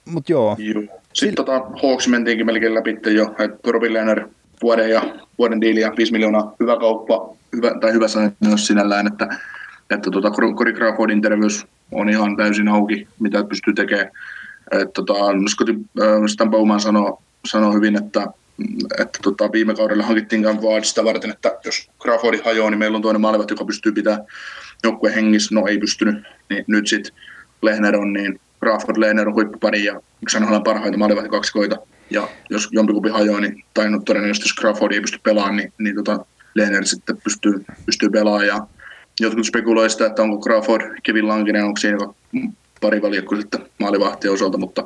Mutta 0.05 0.31
joo. 0.31 0.55
joo. 0.59 0.99
Sitten 1.13 1.35
tota, 1.35 1.59
Hawks 1.83 2.07
mentiinkin 2.07 2.45
melkein 2.45 2.75
läpi 2.75 2.97
jo, 3.15 3.35
että 3.39 3.71
Robin 3.71 3.93
Leonard 3.93 4.29
vuoden 4.63 4.89
ja 4.89 5.01
vuoden 5.37 5.61
diili 5.61 5.79
ja 5.79 5.93
5 5.97 6.11
miljoonaa 6.11 6.55
hyvä 6.59 6.77
kauppa, 6.77 7.35
hyvä, 7.55 7.71
tai 7.81 7.93
hyvä 7.93 8.07
sanotus 8.07 8.67
sinällään, 8.67 9.07
että, 9.07 9.27
että 9.89 10.11
tota, 10.11 10.31
Corey 10.31 10.73
Crawfordin 10.73 11.21
terveys 11.21 11.65
on 11.91 12.09
ihan 12.09 12.37
täysin 12.37 12.67
auki, 12.67 13.07
mitä 13.19 13.43
pystyy 13.43 13.73
tekemään. 13.73 14.11
Että, 14.71 14.93
tota, 14.93 15.13
Scotty 15.49 15.75
äh, 16.01 16.07
Stan 16.27 16.49
Bowman 16.49 16.79
sanoi, 16.79 17.17
sanoi 17.45 17.73
hyvin, 17.73 17.95
että 17.95 18.27
että 18.99 19.19
tota, 19.23 19.51
viime 19.51 19.75
kaudella 19.75 20.03
hankittiin 20.03 20.43
Vaad 20.43 20.83
sitä 20.83 21.03
varten, 21.03 21.29
että 21.29 21.59
jos 21.65 21.89
Crawfordi 22.01 22.41
hajoaa, 22.45 22.69
niin 22.69 22.79
meillä 22.79 22.95
on 22.95 23.01
toinen 23.01 23.21
maalivahti, 23.21 23.53
joka 23.53 23.65
pystyy 23.65 23.91
pitämään 23.91 24.25
joukkueen 24.83 25.15
hengissä. 25.15 25.55
No 25.55 25.67
ei 25.67 25.77
pystynyt, 25.77 26.23
niin 26.49 26.63
nyt 26.67 26.87
sitten 26.87 27.13
Lehner 27.61 27.97
on, 27.97 28.13
niin 28.13 28.39
Crawford 28.59 28.97
Lehner 28.97 29.27
on 29.27 29.33
huippupari 29.33 29.83
ja 29.83 30.01
yksi 30.21 30.37
parhaita 30.63 30.97
maalivahti 30.97 31.29
kaksikoita. 31.29 31.77
Ja 32.09 32.27
jos 32.49 32.69
jompikumpi 32.71 33.09
hajoaa, 33.09 33.39
niin, 33.39 33.63
tai 33.73 33.89
no, 33.89 33.99
todennäköisesti 34.05 34.49
jos 34.49 34.55
Crawford 34.55 34.91
ei 34.91 35.01
pysty 35.01 35.19
pelaamaan, 35.23 35.55
niin, 35.55 35.73
niin 35.77 35.95
tota, 35.95 36.25
Lehner 36.55 36.85
sitten 36.85 37.17
pystyy, 37.23 37.65
pystyy 37.85 38.09
pelaamaan. 38.09 38.47
Ja 38.47 38.67
jotkut 39.19 39.45
spekuloivat 39.45 39.91
sitä, 39.91 40.05
että 40.05 40.21
onko 40.21 40.39
Crawford 40.43 40.95
Kevin 41.03 41.27
Lankinen, 41.27 41.65
onko 41.65 41.79
siinä 41.79 41.97
pari 42.81 43.01
valjakko 43.01 43.35
sitten 43.35 43.65
maalivahtien 43.79 44.33
osalta, 44.33 44.57
mutta 44.57 44.83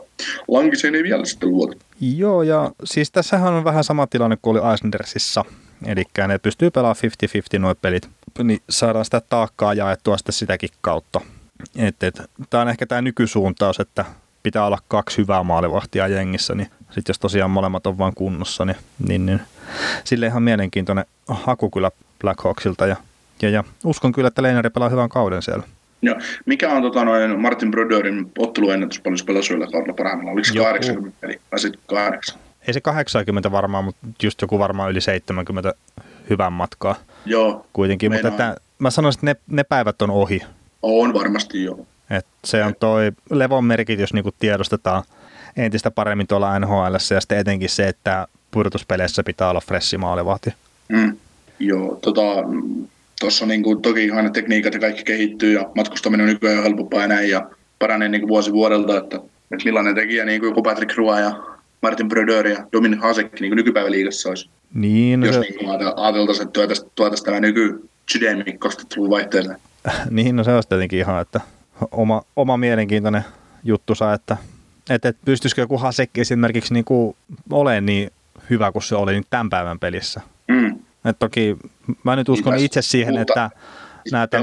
Lankiseen 0.48 0.96
ei 0.96 1.04
vielä 1.04 1.26
sitten 1.26 1.50
luota. 1.50 1.76
Joo, 2.02 2.44
ja 2.44 2.72
siis 2.84 3.12
tässähän 3.12 3.54
on 3.54 3.64
vähän 3.64 3.84
sama 3.84 4.08
tilanne 4.08 4.38
kuin 4.42 4.58
oli 4.58 4.72
Eisnersissa. 4.72 5.46
Eli 5.86 6.04
ne 6.28 6.38
pystyy 6.38 6.72
pelaamaan 6.72 7.12
50-50 7.56 7.60
nuo 7.60 7.76
pelit, 7.76 8.10
niin 8.44 8.60
saadaan 8.70 9.06
sitä 9.06 9.22
taakkaa 9.30 9.74
jaettua 9.74 10.18
sitten 10.18 10.34
sitäkin 10.34 10.70
kautta. 10.82 11.22
Tämä 12.50 12.62
on 12.62 12.70
ehkä 12.70 12.86
tämä 12.86 13.02
nykysuuntaus, 13.02 13.80
että 13.80 14.06
pitää 14.44 14.66
olla 14.66 14.80
kaksi 14.88 15.18
hyvää 15.18 15.44
maalivahtia 15.44 16.08
jengissä, 16.08 16.56
niin 16.56 16.68
sitten 16.92 17.10
jos 17.10 17.20
tosiaan 17.20 17.52
molemmat 17.52 17.88
on 17.88 17.98
vain 17.98 18.16
kunnossa, 18.16 18.66
niin, 18.66 18.78
niin, 19.08 19.26
niin 19.26 19.42
sille 20.04 20.26
ihan 20.26 20.44
mielenkiintoinen 20.44 21.06
haku 21.28 21.70
kyllä 21.70 21.92
Blackhawksilta 22.20 22.88
ja, 22.88 22.96
ja, 23.42 23.50
ja 23.50 23.64
uskon 23.84 24.12
kyllä, 24.12 24.28
että 24.28 24.44
Leinari 24.44 24.70
pelaa 24.70 24.90
hyvän 24.90 25.10
kauden 25.10 25.42
siellä. 25.42 25.64
Joo. 26.02 26.16
Mikä 26.46 26.72
on 26.72 26.82
tota, 26.82 27.06
noin 27.06 27.40
Martin 27.40 27.72
Brodeurin 27.72 28.32
otteluennätys 28.38 29.00
paljon 29.00 29.26
pelasuilla 29.26 29.68
kaudella 29.68 29.94
parhaimmillaan? 29.94 30.34
Oliko 30.34 30.48
se 30.48 30.60
80 30.60 31.18
peli 31.22 31.42
vai 31.52 31.60
sitten 31.60 31.82
8? 31.88 32.40
Ei 32.68 32.74
se 32.74 32.82
80 32.82 33.52
varmaan, 33.52 33.84
mutta 33.84 34.08
just 34.24 34.42
joku 34.42 34.60
varmaan 34.60 34.92
yli 34.92 35.02
70 35.02 35.74
hyvän 36.30 36.54
matkaa. 36.54 36.96
Joo. 37.26 37.66
Kuitenkin, 37.74 38.12
mutta 38.12 38.28
että, 38.28 38.56
mä 38.80 38.90
sanoisin, 38.90 39.28
että 39.28 39.44
ne, 39.48 39.56
ne 39.56 39.64
päivät 39.64 40.02
on 40.02 40.12
ohi. 40.12 40.42
On 40.82 41.14
varmasti 41.14 41.64
joo. 41.64 41.86
Et 42.10 42.26
se 42.46 42.64
on 42.64 42.76
toi 42.80 43.12
levon 43.30 43.66
merkitys 43.66 44.14
niin 44.14 44.26
tiedostetaan 44.40 45.04
entistä 45.58 45.92
paremmin 45.92 46.28
tuolla 46.28 46.60
NHL 46.60 46.94
ja 47.14 47.20
sitten 47.20 47.38
etenkin 47.38 47.70
se, 47.70 47.88
että 47.88 48.28
pudotuspeleissä 48.52 49.24
pitää 49.24 49.50
olla 49.50 49.62
fressi 49.62 49.98
maalivahti. 49.98 50.54
Mm. 50.90 51.18
Joo, 51.60 52.00
tota, 52.02 52.22
tuossa 53.20 53.46
niin 53.46 53.64
kuin, 53.64 53.82
toki 53.82 54.12
aina 54.12 54.30
tekniikat 54.30 54.74
ja 54.74 54.80
kaikki 54.80 55.04
kehittyy 55.04 55.54
ja 55.54 55.70
matkustaminen 55.76 56.24
on 56.24 56.34
nykyään 56.34 56.64
helpompaa 56.64 57.02
ja 57.02 57.08
näin 57.08 57.30
ja 57.30 57.50
paranee 57.80 58.10
niin 58.10 58.22
kuin 58.22 58.30
vuosi 58.30 58.54
vuodelta, 58.54 58.98
että, 58.98 59.16
että 59.52 59.66
millainen 59.66 59.96
tekijä 59.96 60.26
niin 60.26 60.42
kuin 60.42 60.64
Patrick 60.64 60.98
Roy 60.98 61.22
ja 61.22 61.44
Martin 61.82 62.08
Brodeur 62.08 62.48
ja 62.48 62.68
Dominic 62.74 63.02
Hasek 63.02 63.40
niin 63.40 63.56
nykypäivän 63.56 63.92
liigassa 63.92 64.30
olisi. 64.30 64.50
Niin, 64.74 65.24
Jos 65.24 65.36
se... 65.36 65.42
niin 65.42 65.70
ajateltaisiin, 65.96 66.48
että 66.48 66.86
tuotaisiin, 66.96 67.26
tämä 67.26 67.40
nyky 67.40 67.90
Chidemi 68.12 68.44
2000-luvun 68.44 69.10
vaihteeseen. 69.10 69.58
niin, 70.10 70.36
no 70.36 70.44
se 70.44 70.56
olisi 70.56 70.70
tietenkin 70.70 71.00
ihan, 71.00 71.22
että 71.22 71.42
oma, 71.92 72.22
oma 72.36 72.58
mielenkiintoinen 72.58 73.22
juttu 73.64 73.96
saa, 73.96 74.14
että, 74.14 74.38
että, 74.90 75.10
että 75.10 75.22
pystyisikö 75.26 75.62
joku 75.62 75.78
Hasek 75.78 76.18
esimerkiksi 76.18 76.74
niin 76.74 76.86
kuin 76.86 77.16
olemaan 77.52 77.86
niin 77.86 78.12
hyvä 78.50 78.72
kuin 78.72 78.84
se 78.84 78.96
oli 78.96 79.12
niin 79.12 79.26
tämän 79.30 79.50
päivän 79.50 79.80
pelissä. 79.80 80.22
Mm. 80.48 80.80
Et 81.06 81.20
toki 81.20 81.58
mä 82.04 82.16
nyt 82.16 82.30
uskon 82.30 82.54
niin, 82.54 82.66
itse 82.66 82.82
siihen, 82.82 83.20
mutta 83.20 83.46
että 83.46 83.60
näitä... 84.12 84.40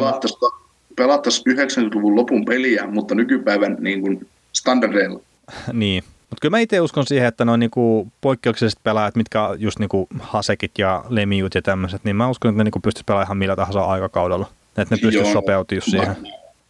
Pelattaisiin 0.96 1.56
90-luvun 1.56 2.16
lopun 2.16 2.44
peliä, 2.44 2.86
mutta 2.86 3.14
nykypäivän 3.14 3.76
niin 3.80 4.00
kuin 4.00 4.26
standardeilla. 4.52 5.20
niin, 5.72 6.04
mutta 6.20 6.40
kyllä 6.40 6.50
mä 6.50 6.58
itse 6.58 6.80
uskon 6.80 7.06
siihen, 7.06 7.28
että 7.28 7.44
noin 7.44 7.60
niinku 7.60 8.08
poikkeukselliset 8.20 8.78
pelaajat, 8.82 9.16
mitkä 9.16 9.40
just 9.58 9.78
niinku 9.78 10.08
Hasekit 10.20 10.78
ja 10.78 11.04
Lemiut 11.08 11.54
ja 11.54 11.62
tämmöiset, 11.62 12.04
niin 12.04 12.16
mä 12.16 12.28
uskon, 12.28 12.48
että 12.48 12.58
ne 12.58 12.64
niinku 12.64 12.80
pystyisi 12.80 13.04
pelaamaan 13.04 13.26
ihan 13.26 13.36
millä 13.36 13.56
tahansa 13.56 13.84
aikakaudella. 13.84 14.50
Että 14.68 14.94
ne 14.94 15.00
pystyisi 15.00 15.32
sopeutumaan 15.32 15.82
siihen. 15.90 16.16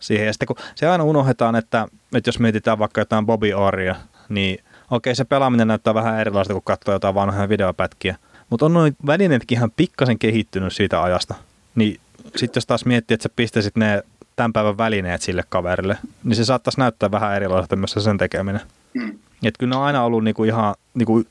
Siihen. 0.05 0.27
Ja 0.27 0.33
sitten 0.33 0.47
kun 0.47 0.57
se 0.75 0.89
aina 0.89 1.05
unohdetaan, 1.05 1.57
että, 1.57 1.89
että 2.15 2.29
jos 2.29 2.39
mietitään 2.39 2.79
vaikka 2.79 3.01
jotain 3.01 3.27
Bobby 3.27 3.53
Oria, 3.53 3.95
niin 4.29 4.65
okei 4.91 5.15
se 5.15 5.25
pelaaminen 5.25 5.69
näyttää 5.69 5.95
vähän 5.95 6.21
erilaista, 6.21 6.53
kun 6.53 6.63
katsoo 6.63 6.95
jotain 6.95 7.15
vanhoja 7.15 7.49
videopätkiä. 7.49 8.17
Mutta 8.51 8.67
on 8.67 8.73
noin 8.73 8.97
välineetkin 9.07 9.59
ihan 9.59 9.71
pikkasen 9.77 10.19
kehittynyt 10.19 10.73
siitä 10.73 11.03
ajasta. 11.03 11.35
Niin 11.75 12.01
sitten 12.37 12.61
jos 12.61 12.67
taas 12.67 12.85
miettii, 12.85 13.15
että 13.15 13.23
sä 13.23 13.35
pistäisit 13.37 13.77
ne 13.77 14.03
tämän 14.37 14.53
päivän 14.53 14.79
välineet 14.79 15.23
sille 15.23 15.43
kaverille, 15.49 15.99
niin 16.25 16.37
se 16.37 16.45
saattaisi 16.45 16.81
näyttää 16.81 17.11
vähän 17.11 17.37
erilaiselta 17.37 17.77
myös 17.77 17.95
sen 17.99 18.19
tekeminen. 18.19 18.61
Mm. 18.95 19.19
Et 19.43 19.55
kyllä 19.59 19.71
ne 19.71 19.77
on 19.77 19.85
aina 19.85 20.05
ollut 20.05 20.25
niinku 20.25 20.45
ihan 20.45 20.75
niinku, 20.95 21.25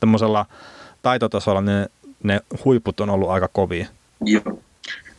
tämmöisellä 0.00 0.44
taitotasolla, 1.02 1.60
ne, 1.60 1.86
ne 2.22 2.40
huiput 2.64 3.00
on 3.00 3.10
ollut 3.10 3.30
aika 3.30 3.48
kovia. 3.48 3.86
Joo. 4.24 4.58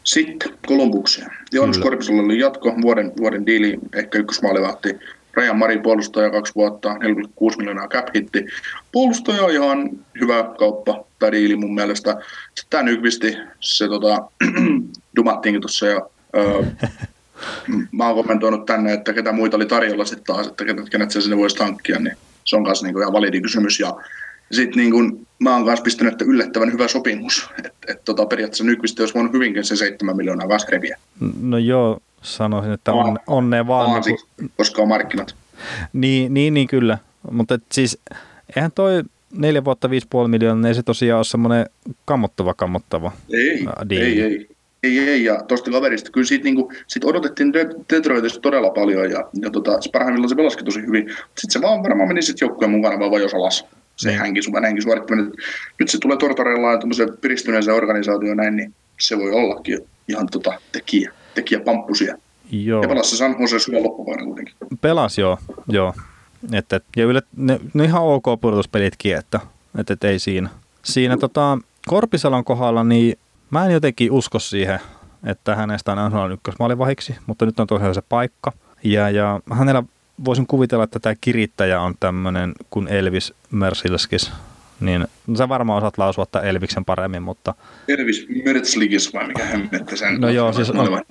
Sitten 0.08 0.54
Kolumbukseen. 0.68 1.32
Joonas. 1.52 1.78
Korpisella 1.78 2.22
oli 2.22 2.40
jatko, 2.40 2.74
vuoden, 2.82 3.12
vuoden 3.18 3.46
diili, 3.46 3.78
ehkä 3.96 4.18
ykkösmaalivahti. 4.18 5.00
Rajan 5.34 5.58
Mari 5.58 5.80
puolustaja 5.80 6.30
kaksi 6.30 6.56
vuotta, 6.56 6.94
46 6.94 7.58
miljoonaa 7.58 7.88
cap 7.88 8.08
hitti. 8.16 8.46
Puolustaja 8.92 9.44
on 9.44 9.52
ihan 9.52 9.90
hyvä 10.22 10.44
kauppa 10.60 11.06
tai 11.20 11.32
diili 11.32 11.56
mun 11.56 11.76
mielestä. 11.76 12.12
Sitten 12.46 12.70
tämä 12.70 12.84
Nykvisti, 12.84 13.38
se 13.60 13.88
tota, 13.88 14.32
dumattiinkin 15.16 15.62
tuossa 15.62 15.88
ja 15.88 16.02
öö, 16.36 16.64
mä 17.98 18.08
oon 18.08 18.16
kommentoinut 18.16 18.66
tänne, 18.66 18.94
että 18.94 19.14
ketä 19.14 19.32
muita 19.32 19.58
oli 19.58 19.66
tarjolla 19.66 20.06
sitten 20.06 20.36
taas, 20.36 20.48
että 20.48 20.66
kenet, 20.66 20.90
kenet 20.90 21.12
se 21.12 21.22
sinne 21.22 21.38
voisi 21.38 21.60
hankkia, 21.60 22.00
niin 22.00 22.18
se 22.44 22.56
on 22.56 22.66
kanssa 22.66 22.86
niinku 22.86 23.00
ihan 23.00 23.14
validi 23.14 23.42
kysymys. 23.42 23.80
Ja 23.80 23.94
sitten 24.52 24.78
niin 24.92 25.28
mä 25.40 25.54
oon 25.56 25.66
kanssa 25.66 25.84
pistänyt, 25.84 26.14
että 26.14 26.26
yllättävän 26.26 26.72
hyvä 26.72 26.88
sopimus. 26.88 27.50
Että 27.58 27.72
et, 27.88 28.06
tota, 28.06 28.26
periaatteessa 28.26 28.64
Nykvisti 28.64 29.02
olisi 29.02 29.14
voinut 29.14 29.34
hyvinkin 29.34 29.64
se 29.64 29.76
7 29.76 30.18
miljoonaa 30.18 30.48
kanssa 30.48 30.68
reviä. 30.72 30.98
No 31.42 31.58
joo, 31.58 32.00
sanoisin, 32.22 32.72
että 32.74 32.94
on, 32.94 33.20
onnea 33.28 33.68
vaan. 33.68 33.90
Vaan 33.92 34.02
Niinku, 34.06 34.26
siksi, 34.38 34.52
koska 34.58 34.82
on 34.82 34.88
markkinat. 34.88 35.36
niin, 35.94 36.34
niin, 36.34 36.54
niin, 36.54 36.68
kyllä. 36.68 36.98
Mutta 37.32 37.54
et 37.56 37.64
siis, 37.72 38.00
eihän 38.56 38.72
toi 38.76 39.04
neljä 39.32 39.64
vuotta 39.64 39.88
5,5 39.88 39.94
miljoonaa, 40.28 40.56
niin 40.62 40.66
ei 40.66 40.74
se 40.76 40.84
tosiaan 40.84 41.18
ole 41.18 41.24
semmoinen 41.26 41.66
kammottava 42.06 42.54
kammottava. 42.54 43.12
Ei, 43.34 43.66
diili. 43.90 44.04
ei, 44.06 44.22
ei. 44.22 44.48
Ei, 44.84 45.00
ei, 45.00 45.24
ja 45.24 45.44
tuosta 45.48 45.72
kaverista, 45.72 46.12
kyllä 46.12 46.28
siitä 46.28 46.44
niinku, 46.44 46.72
sit 46.88 47.04
odotettiin 47.04 47.54
De- 47.54 47.70
Detroitista 47.94 48.40
todella 48.40 48.70
paljon, 48.70 49.12
ja, 49.12 49.30
ja 49.42 49.50
tota, 49.52 49.72
parhaimmillaan 49.92 50.30
se 50.30 50.36
pelasikin 50.36 50.66
tosi 50.66 50.82
hyvin. 50.82 51.06
Sitten 51.10 51.52
se 51.52 51.62
vaan 51.62 51.84
varmaan 51.84 52.08
meni 52.08 52.22
sitten 52.22 52.46
joukkueen 52.46 52.72
mukana 52.72 53.00
vaan 53.00 53.12
vajosi 53.12 53.36
alas. 53.36 53.66
Se 53.98 54.10
Niin. 54.10 54.20
hänkin, 54.20 54.44
hänkin 54.62 54.84
suorittaminen. 54.84 55.32
Nyt 55.80 55.90
se 55.90 55.98
tulee 56.00 56.18
Tortorella 56.18 56.72
ja 56.72 56.78
tämmöisen 56.78 57.10
piristyneeseen 57.22 57.78
organisaatioon 57.78 58.38
näin, 58.38 58.56
niin 58.56 58.74
se 59.00 59.18
voi 59.18 59.32
ollakin 59.32 59.80
ihan 60.08 60.28
tota, 60.32 60.54
tekijä, 60.72 61.12
tekijä 61.36 61.60
pamppusia. 61.60 62.16
Joo, 62.52 62.82
Ja 62.82 62.88
pelasi 62.90 63.10
se 63.10 63.18
San 63.18 63.36
Jose 63.40 63.60
syvä 63.60 63.84
loppuvaina 63.84 64.24
kuitenkin. 64.26 64.56
pelas 64.82 65.18
joo, 65.18 65.38
joo. 65.68 65.94
Et, 66.54 66.74
et, 66.74 66.84
ja 66.96 67.06
yle, 67.06 67.22
ne, 67.38 67.60
ne 67.74 67.84
ihan 67.84 68.04
ok 68.04 68.24
pudotuspelitkin, 68.42 69.16
että 69.16 69.40
et, 69.78 69.92
et 69.92 70.04
ei 70.04 70.20
siinä. 70.20 70.50
Siinä 70.84 71.18
tota, 71.18 71.58
Korpisalon 71.88 72.44
kohdalla, 72.44 72.84
niin 72.84 73.18
mä 73.50 73.66
en 73.66 73.72
jotenkin 73.72 74.12
usko 74.12 74.40
siihen, 74.40 74.80
että 75.26 75.56
hänestä 75.56 75.92
on 75.92 76.12
NHL 76.12 76.32
ykkösmaalivahiksi, 76.32 77.16
mutta 77.26 77.46
nyt 77.46 77.60
on 77.60 77.68
tosiaan 77.68 77.96
se 77.96 78.02
paikka. 78.10 78.52
Ja, 78.84 79.10
ja 79.10 79.40
hänellä 79.54 79.84
voisin 80.26 80.48
kuvitella, 80.48 80.84
että 80.84 81.00
tämä 81.00 81.16
kirittäjä 81.22 81.82
on 81.82 81.96
tämmöinen 82.00 82.54
kuin 82.70 82.88
Elvis 82.88 83.34
Mersilskis. 83.52 84.32
Niin 84.80 85.08
no 85.28 85.36
sä 85.36 85.50
varmaan 85.50 85.78
osaat 85.78 85.98
lausua 85.98 86.26
tämän 86.26 86.48
Elviksen 86.48 86.86
paremmin, 86.86 87.24
mutta 87.24 87.54
Elvis 87.88 88.28
Mertzligis 88.46 89.14
vai 89.14 89.28
mikä 89.28 89.46
hemmettä 89.46 89.96
sen. 89.96 90.22
No 90.22 90.30
joo, 90.30 90.54
siis 90.54 90.70
on- 90.70 91.04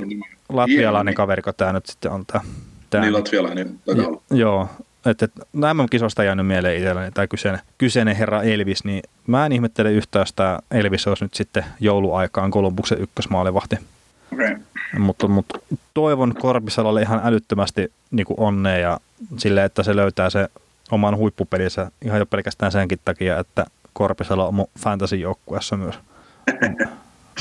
latvialainen 0.49 1.15
kaveriko 1.15 1.53
tämä 1.53 1.73
nyt 1.73 1.87
sitten 1.87 2.13
on 2.13 2.27
tämä. 2.27 2.41
tämä 2.91 3.05
Niin 3.05 3.15
latvialainen 3.15 3.81
olla. 3.87 4.23
Joo, 4.31 4.69
että 5.07 5.25
et, 5.25 5.33
no 5.53 5.75
MM-kisosta 5.75 6.25
jäänyt 6.25 6.47
mieleen 6.47 6.77
itselleni 6.77 7.11
tämä 7.11 7.27
kyseinen, 7.27 7.61
kyseinen 7.79 8.17
herra 8.17 8.43
Elvis, 8.43 8.85
niin 8.85 9.03
mä 9.27 9.47
en 9.47 9.53
ihmettele 9.53 9.93
yhtään, 9.93 10.21
jos 10.21 10.33
tämä 10.33 10.59
Elvis 10.71 11.07
olisi 11.07 11.25
nyt 11.25 11.35
sitten 11.35 11.65
jouluaikaan 11.81 12.51
Kolumbuksen 12.51 13.01
ykkösmaalivahti. 13.01 13.77
Okei. 14.33 14.53
Okay. 14.53 14.63
Mutta, 14.99 15.29
mutta 15.29 15.59
toivon 15.95 16.35
Korpisalalle 16.35 17.03
ihan 17.03 17.21
älyttömästi 17.25 17.93
niin 18.11 18.27
kuin 18.27 18.41
onnea 18.41 18.77
ja 18.77 19.01
sille, 19.37 19.65
että 19.65 19.83
se 19.83 19.97
löytää 19.97 20.31
se 20.31 20.49
oman 20.91 21.17
huippupelinsä 21.17 21.91
ihan 22.05 22.19
jo 22.19 22.27
pelkästään 22.27 22.73
senkin 22.73 22.99
takia, 23.05 23.39
että 23.39 23.65
Korpisalo 23.93 24.49
on 24.49 24.55
mun 24.55 24.69
fantasy-joukkueessa 24.79 25.77
myös. 25.77 25.95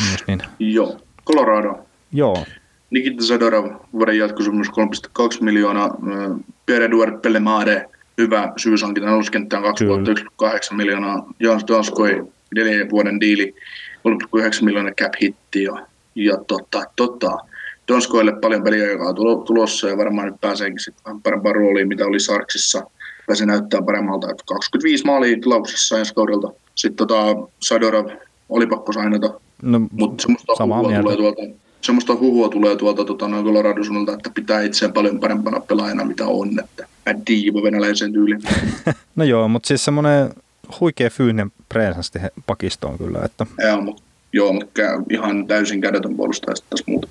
myös 0.09 0.27
niin. 0.27 0.41
Joo. 0.59 0.99
Colorado. 1.25 1.85
Joo, 2.11 2.45
Nikita 2.89 3.23
Zadorov, 3.23 3.71
vuoden 3.93 4.17
jatkosopimus 4.17 4.67
3,2 4.67 5.43
miljoonaa. 5.43 5.85
Ö, 5.87 6.35
Pierre-Edouard 6.65 7.19
Pellemare, 7.21 7.89
hyvä 8.17 8.53
syyshankinta, 8.57 9.09
aluskenttään 9.09 9.63
2 9.63 9.83
Kyllä. 9.83 9.95
vuotta 9.95 10.11
1,8 10.71 10.75
miljoonaa. 10.75 11.33
Jans 11.39 11.63
Donskoi, 11.67 12.27
neljän 12.55 12.89
vuoden 12.89 13.19
diili, 13.19 13.55
3,9 14.03 14.65
miljoonaa 14.65 14.91
cap 14.91 15.13
hitti. 15.21 15.63
Ja, 15.63 15.87
ja 16.15 16.37
tota, 16.47 16.83
tota, 16.95 17.37
Donskoille 17.87 18.33
paljon 18.41 18.63
peliä, 18.63 18.91
joka 18.91 19.03
on 19.03 19.15
tulo- 19.15 19.43
tulossa 19.43 19.87
ja 19.89 19.97
varmaan 19.97 20.27
nyt 20.27 20.41
pääseekin 20.41 20.79
sitten 20.79 21.03
vähän 21.05 21.21
parempaan 21.21 21.55
rooliin, 21.55 21.87
mitä 21.87 22.05
oli 22.05 22.19
Sarksissa. 22.19 22.83
Pääsee 23.27 23.45
näyttää 23.47 23.81
paremmalta, 23.81 24.31
että 24.31 24.43
25 24.47 25.05
maalia 25.05 25.37
tilauksessa 25.41 25.99
ensi 25.99 26.13
kaudelta. 26.13 26.47
Sitten 26.75 27.07
tota, 27.07 27.35
Sadorov 27.59 28.05
oli 28.49 28.67
pakko 28.67 28.93
sainata, 28.93 29.39
no, 29.61 29.79
mutta 29.91 30.21
semmoista 30.21 30.55
samaa 30.55 30.77
huhua 30.77 30.89
mieltä. 30.89 31.03
tulee 31.03 31.17
tuolta, 31.17 31.41
semmoista 31.81 32.15
huhua 32.15 32.49
tulee 32.49 32.75
tuolta 32.75 33.05
tota, 33.05 33.27
noin 33.27 33.45
Colorado 33.45 33.83
suunnalta, 33.83 34.13
että 34.13 34.29
pitää 34.33 34.61
itseään 34.61 34.93
paljon 34.93 35.19
parempana 35.19 35.59
pelaajana, 35.59 36.05
mitä 36.05 36.25
on. 36.27 36.59
Että 36.59 36.85
diiva 37.27 37.63
venäläisen 37.63 38.13
tyyliin. 38.13 38.41
No 39.15 39.23
joo, 39.23 39.47
mutta 39.47 39.67
siis 39.67 39.85
semmoinen 39.85 40.29
huikea 40.79 41.09
fyysinen 41.09 41.51
presenssi 41.69 42.19
pakistoon 42.47 42.97
kyllä, 42.97 43.19
että 43.25 43.45
Joo, 43.67 43.81
mutta 43.81 44.03
joo, 44.35 44.53
mutta 44.53 44.81
ihan 45.09 45.47
täysin 45.47 45.81
kädetön 45.81 46.15
puolustaja 46.15 46.55
sitten 46.55 46.69
taas 46.77 46.87
muuta. 46.87 47.07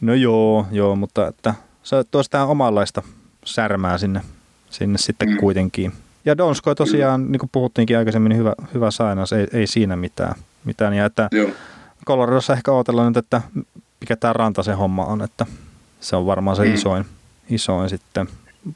no 0.00 0.14
joo, 0.14 0.66
joo, 0.72 0.96
mutta 0.96 1.26
että 1.28 1.54
se 1.82 1.96
tuo 2.10 2.22
sitä 2.22 2.44
omanlaista 2.44 3.02
särmää 3.44 3.98
sinne, 3.98 4.20
sinne 4.70 4.98
sitten 4.98 5.28
Mm. 5.28 5.36
kuitenkin. 5.36 5.92
Ja 6.24 6.36
Donskoi 6.36 6.74
tosiaan, 6.74 7.32
niin 7.32 7.38
kuin 7.40 7.50
puhuttiinkin 7.52 7.98
aikaisemmin, 7.98 8.30
niin 8.30 8.38
hyvä, 8.38 8.52
hyvä 8.74 8.90
sainaus, 8.90 9.32
ei, 9.32 9.46
ei 9.52 9.66
siinä 9.66 9.96
mitään. 9.96 10.34
mitään. 10.64 10.94
Ja 10.94 11.04
että 11.04 11.28
Joo. 11.32 11.50
Coloradossa 12.06 12.52
ehkä 12.52 12.72
odotellaan 12.72 13.06
nyt, 13.08 13.16
että 13.16 13.42
mikä 14.00 14.16
tämä 14.16 14.32
Rantasen 14.32 14.76
homma 14.76 15.04
on, 15.04 15.22
että 15.22 15.46
se 16.00 16.16
on 16.16 16.26
varmaan 16.26 16.56
se 16.56 16.64
Mm. 16.64 16.74
isoin, 16.74 17.04
isoin 17.50 17.88
sitten. 17.90 18.26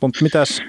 Mutta 0.00 0.18
mitäs 0.22 0.62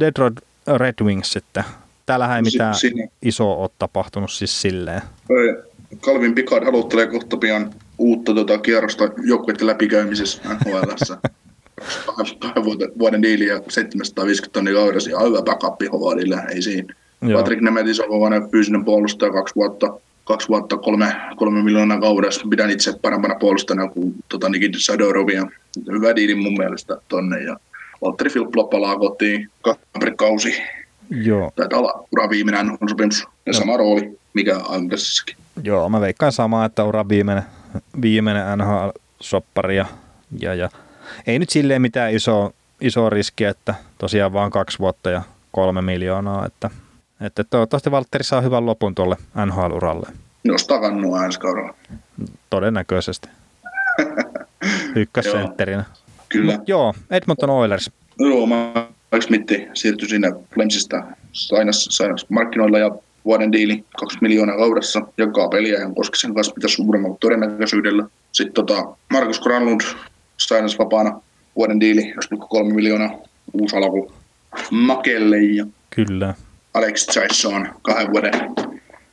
Detroit 0.00 0.34
Red 0.76 0.94
Wings 1.02 1.32
sitten? 1.32 1.64
Täällähän 2.06 2.36
ei 2.44 2.50
Si- 2.50 2.56
mitään 2.56 2.74
siinä- 2.74 3.08
isoa 3.22 3.56
ole 3.56 3.70
tapahtunut 3.78 4.32
siis 4.32 4.60
silleen. 4.62 5.02
Ö, 5.30 5.64
Calvin 6.00 6.34
Picard 6.34 6.64
haluttelee 6.64 7.06
kohta 7.06 7.36
pian 7.36 7.70
uutta 7.98 8.34
tota, 8.34 8.58
kierrosta 8.58 9.04
joukkueiden 9.24 9.66
läpikäymisessä 9.66 10.42
NHLssä. 10.48 11.18
Kahden- 12.06 12.64
vuoden, 12.64 12.88
vuoden 12.98 13.22
diili 13.22 13.46
ja 13.46 13.60
750 13.68 14.52
tonnia 14.52 14.74
kaudessa 14.74 15.10
ja 15.10 15.20
hyvä 15.20 15.42
backup 15.42 15.80
Hovardille, 15.92 16.42
ei 16.54 16.62
siinä. 16.62 16.94
Joo. 17.22 17.40
Patrick 17.40 17.62
Nemetis 17.62 18.00
on 18.00 18.08
kokoinen 18.08 18.50
fyysinen 18.50 18.84
puolustaja 18.84 19.32
kaksi 19.32 19.54
vuotta, 19.54 19.98
kaksi 20.24 20.48
vuotta 20.48 20.76
kolme, 20.76 21.14
kolme 21.36 21.62
miljoonaa 21.62 22.00
kaudessa. 22.00 22.46
Pidän 22.50 22.70
itse 22.70 22.92
parempana 23.02 23.34
puolustajana 23.34 23.88
kuin 23.88 24.14
tota, 24.28 24.48
Nikita 24.48 24.78
Sadorovia. 24.80 25.46
Hyvä 25.92 26.16
diili 26.16 26.34
mun 26.34 26.52
mielestä 26.58 26.96
tonne. 27.08 27.42
Ja 27.42 27.56
Valtteri 28.02 28.30
Filppula 28.30 28.64
palaa 28.64 28.98
kotiin 28.98 29.48
kausi. 30.16 30.62
Joo, 31.14 31.52
Taitaa 31.56 31.78
olla 31.78 32.04
ura 32.12 32.30
viimeinen 32.30 32.70
on 32.80 32.88
sopimus 32.88 33.28
ja 33.46 33.52
sama 33.54 33.76
rooli, 33.76 34.18
mikä 34.34 34.60
Andersissakin. 34.68 35.36
joo, 35.62 35.88
mä 35.88 36.00
veikkaan 36.00 36.32
samaa, 36.32 36.64
että 36.64 36.84
ura 36.84 37.08
viimeinen, 37.08 37.42
viimeinen 38.02 38.58
NHL-soppari 38.58 39.76
ja, 39.76 39.86
ja, 40.40 40.54
ja, 40.54 40.68
ei 41.26 41.38
nyt 41.38 41.50
silleen 41.50 41.82
mitään 41.82 42.14
isoa, 42.14 42.50
isoa 42.80 43.10
riskiä, 43.10 43.50
että 43.50 43.74
tosiaan 43.98 44.32
vaan 44.32 44.50
kaksi 44.50 44.78
vuotta 44.78 45.10
ja 45.10 45.22
kolme 45.52 45.82
miljoonaa, 45.82 46.46
että, 46.46 46.70
että 47.20 47.44
toivottavasti 47.44 47.90
Valtteri 47.90 48.24
saa 48.24 48.40
hyvän 48.40 48.66
lopun 48.66 48.94
tuolle 48.94 49.16
NHL-uralle, 49.46 50.08
Nostaa 50.44 50.80
kannua 50.80 51.24
ensi 51.24 51.40
kaudella. 51.40 51.74
todennäköisesti. 52.50 53.28
Ykkössentterinä. 54.94 55.84
Kyllä. 56.28 56.52
Mut 56.52 56.68
joo, 56.68 56.94
Edmonton 57.10 57.50
Oilers. 57.50 57.90
Joo, 58.18 58.46
Mike 58.46 59.26
Smith 59.26 59.52
siirtyi 59.74 60.08
sinne 60.08 60.32
Flamesista 60.54 61.02
sainas, 61.32 61.84
sainas 61.90 62.26
markkinoilla 62.28 62.78
ja 62.78 62.90
vuoden 63.24 63.52
diili 63.52 63.84
2 64.00 64.18
miljoonaa 64.20 64.56
kaudessa, 64.56 65.00
jakaa 65.18 65.48
peliä 65.48 65.78
ja 65.78 65.90
Koskisen 65.96 66.34
kanssa 66.34 66.54
pitäisi 66.54 66.76
suuremmalla 66.76 67.16
todennäköisyydellä. 67.20 68.06
Sitten 68.32 68.54
tota, 68.54 68.96
Markus 69.12 69.40
Granlund 69.40 69.80
sainas 70.36 70.78
vapaana 70.78 71.20
vuoden 71.56 71.80
diili 71.80 72.14
1,3 72.34 72.74
miljoonaa 72.74 73.10
uusi 73.52 73.76
alku 73.76 74.12
Makelle 74.70 75.38
ja 75.38 75.66
Kyllä. 75.90 76.34
Alex 76.74 77.06
Chaisson 77.06 77.68
kahden 77.82 78.12
vuoden 78.12 78.32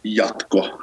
jatko 0.03 0.79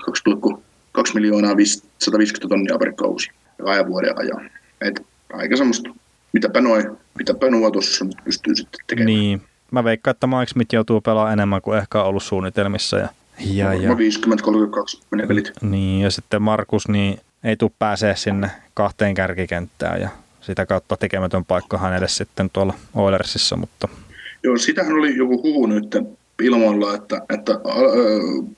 2,2 0.99 1.15
miljoonaa 1.15 1.55
150 1.99 2.49
tonnia 2.49 2.79
per 2.79 2.93
kausi 2.93 3.31
kahden 3.65 3.87
vuoden 3.87 4.19
ajan. 4.19 4.51
Et 4.81 5.07
aika 5.33 5.57
semmoista, 5.57 5.91
mitäpä 6.37 6.61
noin, 6.61 6.91
mitäpä 7.19 7.51
nuo 7.51 7.71
tuossa 7.71 8.07
pystyy 8.25 8.55
sitten 8.55 8.81
tekemään. 8.87 9.07
Niin. 9.07 9.43
Mä 9.71 9.85
veikkaan, 9.85 10.13
että 10.13 10.27
Mike 10.27 10.47
Smith 10.47 10.75
joutuu 10.75 11.01
pelaamaan 11.01 11.33
enemmän 11.33 11.63
kuin 11.63 11.79
ehkä 11.79 12.01
on 12.01 12.07
ollut 12.07 12.23
suunnitelmissa. 12.23 12.97
Ja, 12.97 13.09
ja, 13.41 13.75
ja, 13.75 13.91
50-32 13.91 13.97
menee 15.11 15.27
pelit. 15.27 15.53
niin, 15.61 16.01
ja 16.03 16.11
sitten 16.11 16.43
Markus 16.43 16.89
niin 16.89 17.21
ei 17.45 17.57
tule 17.57 17.71
pääsee 17.79 18.17
sinne 18.17 18.51
kahteen 18.75 19.15
kärkikenttään 19.15 20.01
ja 20.01 20.09
sitä 20.41 20.67
kautta 20.67 20.97
tekemätön 20.97 21.45
paikka 21.45 21.79
hänelle 21.79 22.09
sitten 22.09 22.51
tuolla 22.51 22.75
Oilersissa, 22.95 23.57
mutta 23.57 23.89
Joo, 24.43 24.57
sitähän 24.59 24.93
oli 24.93 25.17
joku 25.17 25.43
huhu 25.43 25.67
nyt 25.67 25.97
ilmoilla, 26.43 26.95
että, 26.95 27.23
että 27.35 27.53
äh, 27.53 27.61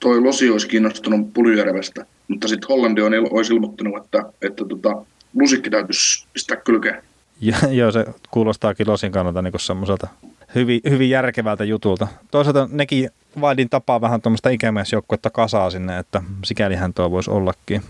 toi 0.00 0.20
Losi 0.20 0.50
olisi 0.50 0.68
kiinnostunut 0.68 1.34
Puljärvestä, 1.34 2.06
mutta 2.28 2.48
sitten 2.48 2.68
Hollandi 2.68 3.00
on, 3.00 3.12
olisi 3.30 3.54
ilmoittanut, 3.54 4.04
että, 4.04 4.24
että 4.42 4.64
tota, 4.64 5.04
lusikki 5.34 5.70
täytyisi 5.70 6.26
pistää 6.32 6.56
kylkeen. 6.56 7.02
Ja, 7.40 7.56
joo, 7.70 7.90
se 7.90 8.06
kuulostaakin 8.30 8.88
Losin 8.88 9.12
kannalta 9.12 9.42
niin 9.42 9.52
semmoiselta 9.56 10.08
hyvin, 10.54 10.80
hyvin 10.90 11.10
järkevältä 11.10 11.64
jutulta. 11.64 12.08
Toisaalta 12.30 12.68
nekin 12.72 13.10
vaadin 13.40 13.68
tapaa 13.68 14.00
vähän 14.00 14.22
tuommoista 14.22 14.48
ikämiesjoukkuetta 14.48 15.30
kasaa 15.30 15.70
sinne, 15.70 15.98
että 15.98 16.22
sikälihän 16.44 16.94
tuo 16.94 17.10
voisi 17.10 17.30
ollakin, 17.30 17.82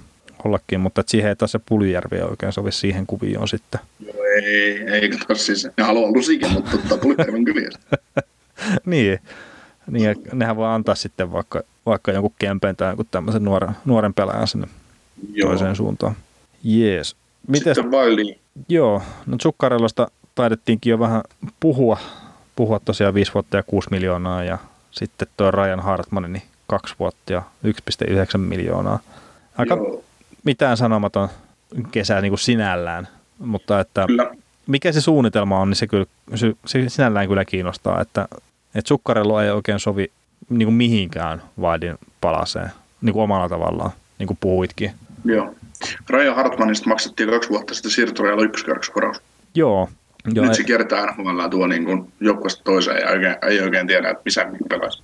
ollakin 0.44 0.80
mutta 0.80 1.00
et 1.00 1.08
siihen 1.08 1.28
ei 1.28 1.36
taas 1.36 1.52
se 1.52 1.60
Puljärvi 1.68 2.20
oikein 2.20 2.52
sovi 2.52 2.72
siihen 2.72 3.06
kuvioon 3.06 3.48
sitten. 3.48 3.80
Joo, 4.06 4.24
ei, 4.42 4.82
ei 4.82 5.08
kato 5.08 5.34
siis. 5.34 5.68
Ne 5.76 5.84
haluaa 5.84 6.12
lusikin, 6.12 6.52
mutta 6.52 6.78
tota, 6.78 6.96
Puljärven 6.96 7.44
kyliä. 7.44 7.68
niin, 8.86 9.18
niin 9.90 10.04
ja 10.04 10.14
nehän 10.32 10.56
voi 10.56 10.68
antaa 10.68 10.94
sitten 10.94 11.32
vaikka, 11.32 11.62
vaikka 11.86 12.12
jonkun 12.12 12.34
kempen 12.38 12.76
tai 12.76 12.88
jonkun 12.88 13.06
tämmöisen 13.10 13.44
nuoren, 13.44 13.70
nuoren 13.84 14.14
pelaajan 14.14 14.48
sinne 14.48 14.66
Joo. 15.32 15.48
toiseen 15.48 15.76
suuntaan. 15.76 16.16
Jees. 16.64 17.16
Mites, 17.46 17.76
Sitten 17.76 17.90
Wiley. 17.90 18.34
joo, 18.68 19.02
no 19.26 19.36
Zuccarellosta 19.42 20.10
taidettiinkin 20.34 20.90
jo 20.90 20.98
vähän 20.98 21.22
puhua, 21.60 21.98
puhua 22.56 22.80
tosiaan 22.84 23.14
5 23.14 23.34
vuotta 23.34 23.56
ja 23.56 23.62
6 23.62 23.88
miljoonaa 23.90 24.44
ja 24.44 24.58
sitten 24.90 25.28
tuo 25.36 25.50
Ryan 25.50 25.80
Hartman, 25.80 26.32
niin 26.32 26.42
2 26.66 26.94
vuotta 26.98 27.32
ja 27.32 27.42
1,9 27.66 28.38
miljoonaa. 28.38 28.98
Aika 29.58 29.74
Joo, 29.74 30.04
mitään 30.44 30.76
sanomaton 30.76 31.28
kesä 31.90 32.20
niin 32.20 32.30
kuin 32.30 32.38
sinällään, 32.38 33.08
mutta 33.38 33.80
että 33.80 34.04
kyllä. 34.06 34.30
mikä 34.66 34.92
se 34.92 35.00
suunnitelma 35.00 35.60
on, 35.60 35.70
niin 35.70 35.76
se, 35.76 35.86
kyllä, 35.86 36.06
se, 36.34 36.54
se 36.66 36.88
sinällään 36.88 37.28
kyllä 37.28 37.44
kiinnostaa, 37.44 38.00
että, 38.00 38.28
että 38.74 38.88
Zuccarello 38.88 39.40
ei 39.40 39.50
oikein 39.50 39.80
sovi 39.80 40.10
niin 40.50 40.66
kuin 40.66 40.74
mihinkään 40.74 41.42
vaadin 41.60 41.98
palaseen, 42.20 42.70
niin 43.02 43.12
kuin 43.12 43.22
omalla 43.22 43.48
tavallaan, 43.48 43.90
niin 44.18 44.26
kuin 44.26 44.38
puhuitkin. 44.40 44.92
Joo. 45.24 45.54
Raja 46.08 46.34
Hartmanista 46.34 46.88
maksettiin 46.88 47.30
kaksi 47.30 47.48
vuotta 47.48 47.74
sitten 47.74 47.90
siirtorajalla 47.90 48.44
ykköskerroskoraus. 48.44 49.20
Joo, 49.54 49.88
joo 50.34 50.44
Nyt 50.44 50.54
se 50.54 50.64
kiertää 50.64 51.06
NHL 51.06 51.48
tuo 51.50 51.66
niin 51.66 51.84
kuin 51.84 52.12
joukkueesta 52.20 52.64
toiseen 52.64 53.00
ja 53.00 53.10
oikein, 53.10 53.36
ei 53.42 53.60
oikein 53.60 53.86
tiedä, 53.86 54.10
että 54.10 54.22
missä 54.24 54.46
pelaisi. 54.68 55.02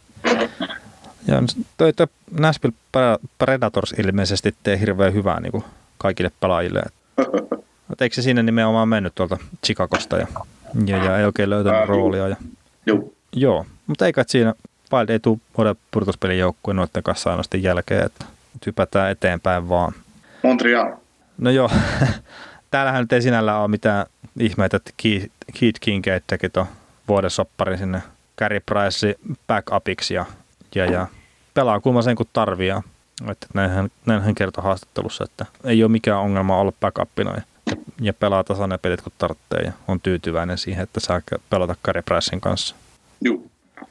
Ja 1.27 1.43
toi, 1.77 1.93
toi 1.93 2.07
Nashville 2.39 2.77
Pre- 2.97 3.29
Predators 3.39 3.93
ilmeisesti 3.93 4.55
tee 4.63 4.81
hirveän 4.81 5.15
hyvää 5.15 5.41
niin 5.41 5.53
kuin 5.53 5.65
kaikille 5.99 6.31
pelaajille. 6.41 6.83
Et 7.93 8.03
eikö 8.03 8.15
se 8.15 8.23
sinne 8.23 8.43
nimenomaan 8.43 8.89
mennyt 8.89 9.15
tuolta 9.15 9.39
Chicagosta 9.67 10.17
ja, 10.17 10.27
ja, 10.87 11.05
ja 11.05 11.19
ei 11.19 11.25
oikein 11.25 11.51
löytänyt 11.51 11.79
Ää, 11.79 11.87
roolia. 11.87 12.29
Ja, 12.29 12.37
Joo. 12.87 13.13
joo, 13.33 13.67
mutta 13.87 14.07
eikä 14.07 14.25
siinä 14.27 14.55
Wild 14.93 15.09
ei 15.09 15.21
tule 15.21 15.39
vuoden 15.59 15.77
purtuspelin 15.91 16.39
joukkueen 16.39 16.77
noiden 16.77 17.03
kanssa 17.03 17.31
aina 17.31 17.43
jälkeen, 17.57 18.07
että 18.07 18.25
nyt 18.55 18.67
hypätään 18.67 19.11
eteenpäin 19.11 19.69
vaan. 19.69 19.93
Montreal. 20.45 20.93
No 21.39 21.51
joo, 21.51 21.71
täällähän 22.71 23.01
nyt 23.01 23.13
ei 23.13 23.23
sinällään 23.23 23.61
ole 23.61 23.69
mitään 23.69 24.07
ihmeitä, 24.41 24.77
että 24.77 24.91
Keith, 25.61 25.81
Kincaid 25.81 26.23
teki 26.27 26.49
tuon 26.49 26.67
vuoden 27.09 27.31
sopparin 27.31 27.79
sinne 27.79 28.03
Carey 28.39 28.61
Price 28.67 29.15
backupiksi 29.47 30.15
ja, 30.15 30.25
ja, 30.75 30.85
ja 30.87 31.07
pelaa 31.55 31.81
kuulemma 31.81 32.03
sen 32.03 32.17
kun 32.17 32.27
tarvii. 32.33 32.69
ja- 32.69 32.83
Että 33.31 33.47
näin, 33.55 33.71
hän, 33.71 33.89
näin 34.07 34.23
hän 34.23 34.35
kertoi 34.35 34.65
haastattelussa, 34.65 35.25
että 35.25 35.47
ei 35.65 35.83
ole 35.85 35.91
mikään 35.93 36.21
ongelma 36.21 36.57
olla 36.61 36.73
backupina 36.81 37.35
ja, 37.35 37.43
ja 38.01 38.13
pelaa 38.15 38.45
tasan 38.45 38.69
ne 38.69 38.79
pelit 38.79 39.03
kun 39.03 39.13
tarvitsee 39.19 39.61
ja 39.61 39.73
on 39.89 40.01
tyytyväinen 40.01 40.59
siihen, 40.59 40.83
että 40.83 41.01
saa 41.01 41.21
pelata 41.51 41.77
Carey 41.85 42.03
Pricein 42.03 42.41
kanssa. 42.41 42.75
Joo. 43.21 43.35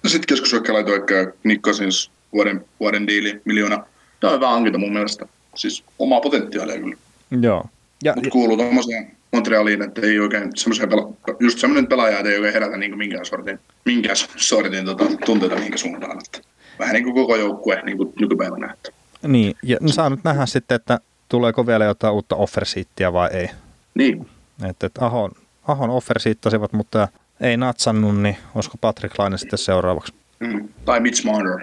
No 0.04 0.10
sitten 0.10 0.28
keskushyökkäläitoikkä 0.28 1.34
Nick 1.44 1.62
Cousins 1.62 2.12
vuoden, 2.34 2.66
vuoden 2.80 3.08
diili, 3.08 3.42
miljoona. 3.46 3.86
Tämä 4.20 4.32
on 4.32 4.36
hyvä 4.38 4.50
hankinta 4.50 4.80
mun 4.80 4.94
mielestä. 4.94 5.26
Siis 5.56 5.84
omaa 6.00 6.22
potentiaalia 6.22 6.80
kyllä. 6.80 6.96
Joo. 7.42 7.66
Ja, 8.04 8.14
Mutta 8.16 8.30
kuuluu 8.30 8.58
tuommoiseen 8.58 9.12
Montrealiin, 9.32 9.82
että 9.82 10.02
ei 10.02 10.20
oikein 10.20 10.50
semmoisen 10.56 10.90
pela- 10.92 11.36
just 11.40 11.60
semmoinen 11.60 11.88
pelaaja, 11.88 12.18
että 12.20 12.30
ei 12.30 12.38
oikein 12.38 12.54
herätä 12.54 12.78
niin 12.78 12.98
minkään 12.98 13.26
sortin, 13.26 13.60
minkään 13.86 14.16
sortin 14.36 14.86
tota, 14.86 15.04
tunteita 15.26 15.56
mihinkä 15.56 15.78
suuntaan. 15.78 16.20
Että 16.26 16.50
vähän 16.80 16.94
niin 16.94 17.04
kuin 17.04 17.14
koko 17.16 17.36
joukkue 17.36 17.82
niin 17.86 17.98
kuin 17.98 18.14
nykypäivänä. 18.20 18.74
Että. 18.74 18.92
niin, 19.28 19.56
ja 19.64 19.78
no 19.82 19.88
saa 19.88 20.10
nyt 20.10 20.24
nähdä 20.24 20.46
sitten, 20.46 20.76
että 20.76 21.00
tuleeko 21.30 21.68
vielä 21.68 21.86
jotain 21.86 22.14
uutta 22.14 22.36
offersiittiä 22.36 23.14
vai 23.14 23.30
ei. 23.34 23.50
Niin, 23.96 24.28
Että, 24.70 24.88
että 24.88 25.06
Ahon, 25.06 25.32
Ahon 25.68 25.90
offersiittasivat, 25.90 26.74
mutta 26.74 27.08
ei 27.42 27.58
natsannut, 27.58 28.22
niin 28.22 28.38
olisiko 28.56 28.78
Patrick 28.82 29.20
Laine 29.20 29.38
sitten 29.38 29.60
seuraavaksi? 29.60 30.14
mm. 30.40 30.70
tai 30.86 31.00
Mitch 31.00 31.26
Marner. 31.26 31.60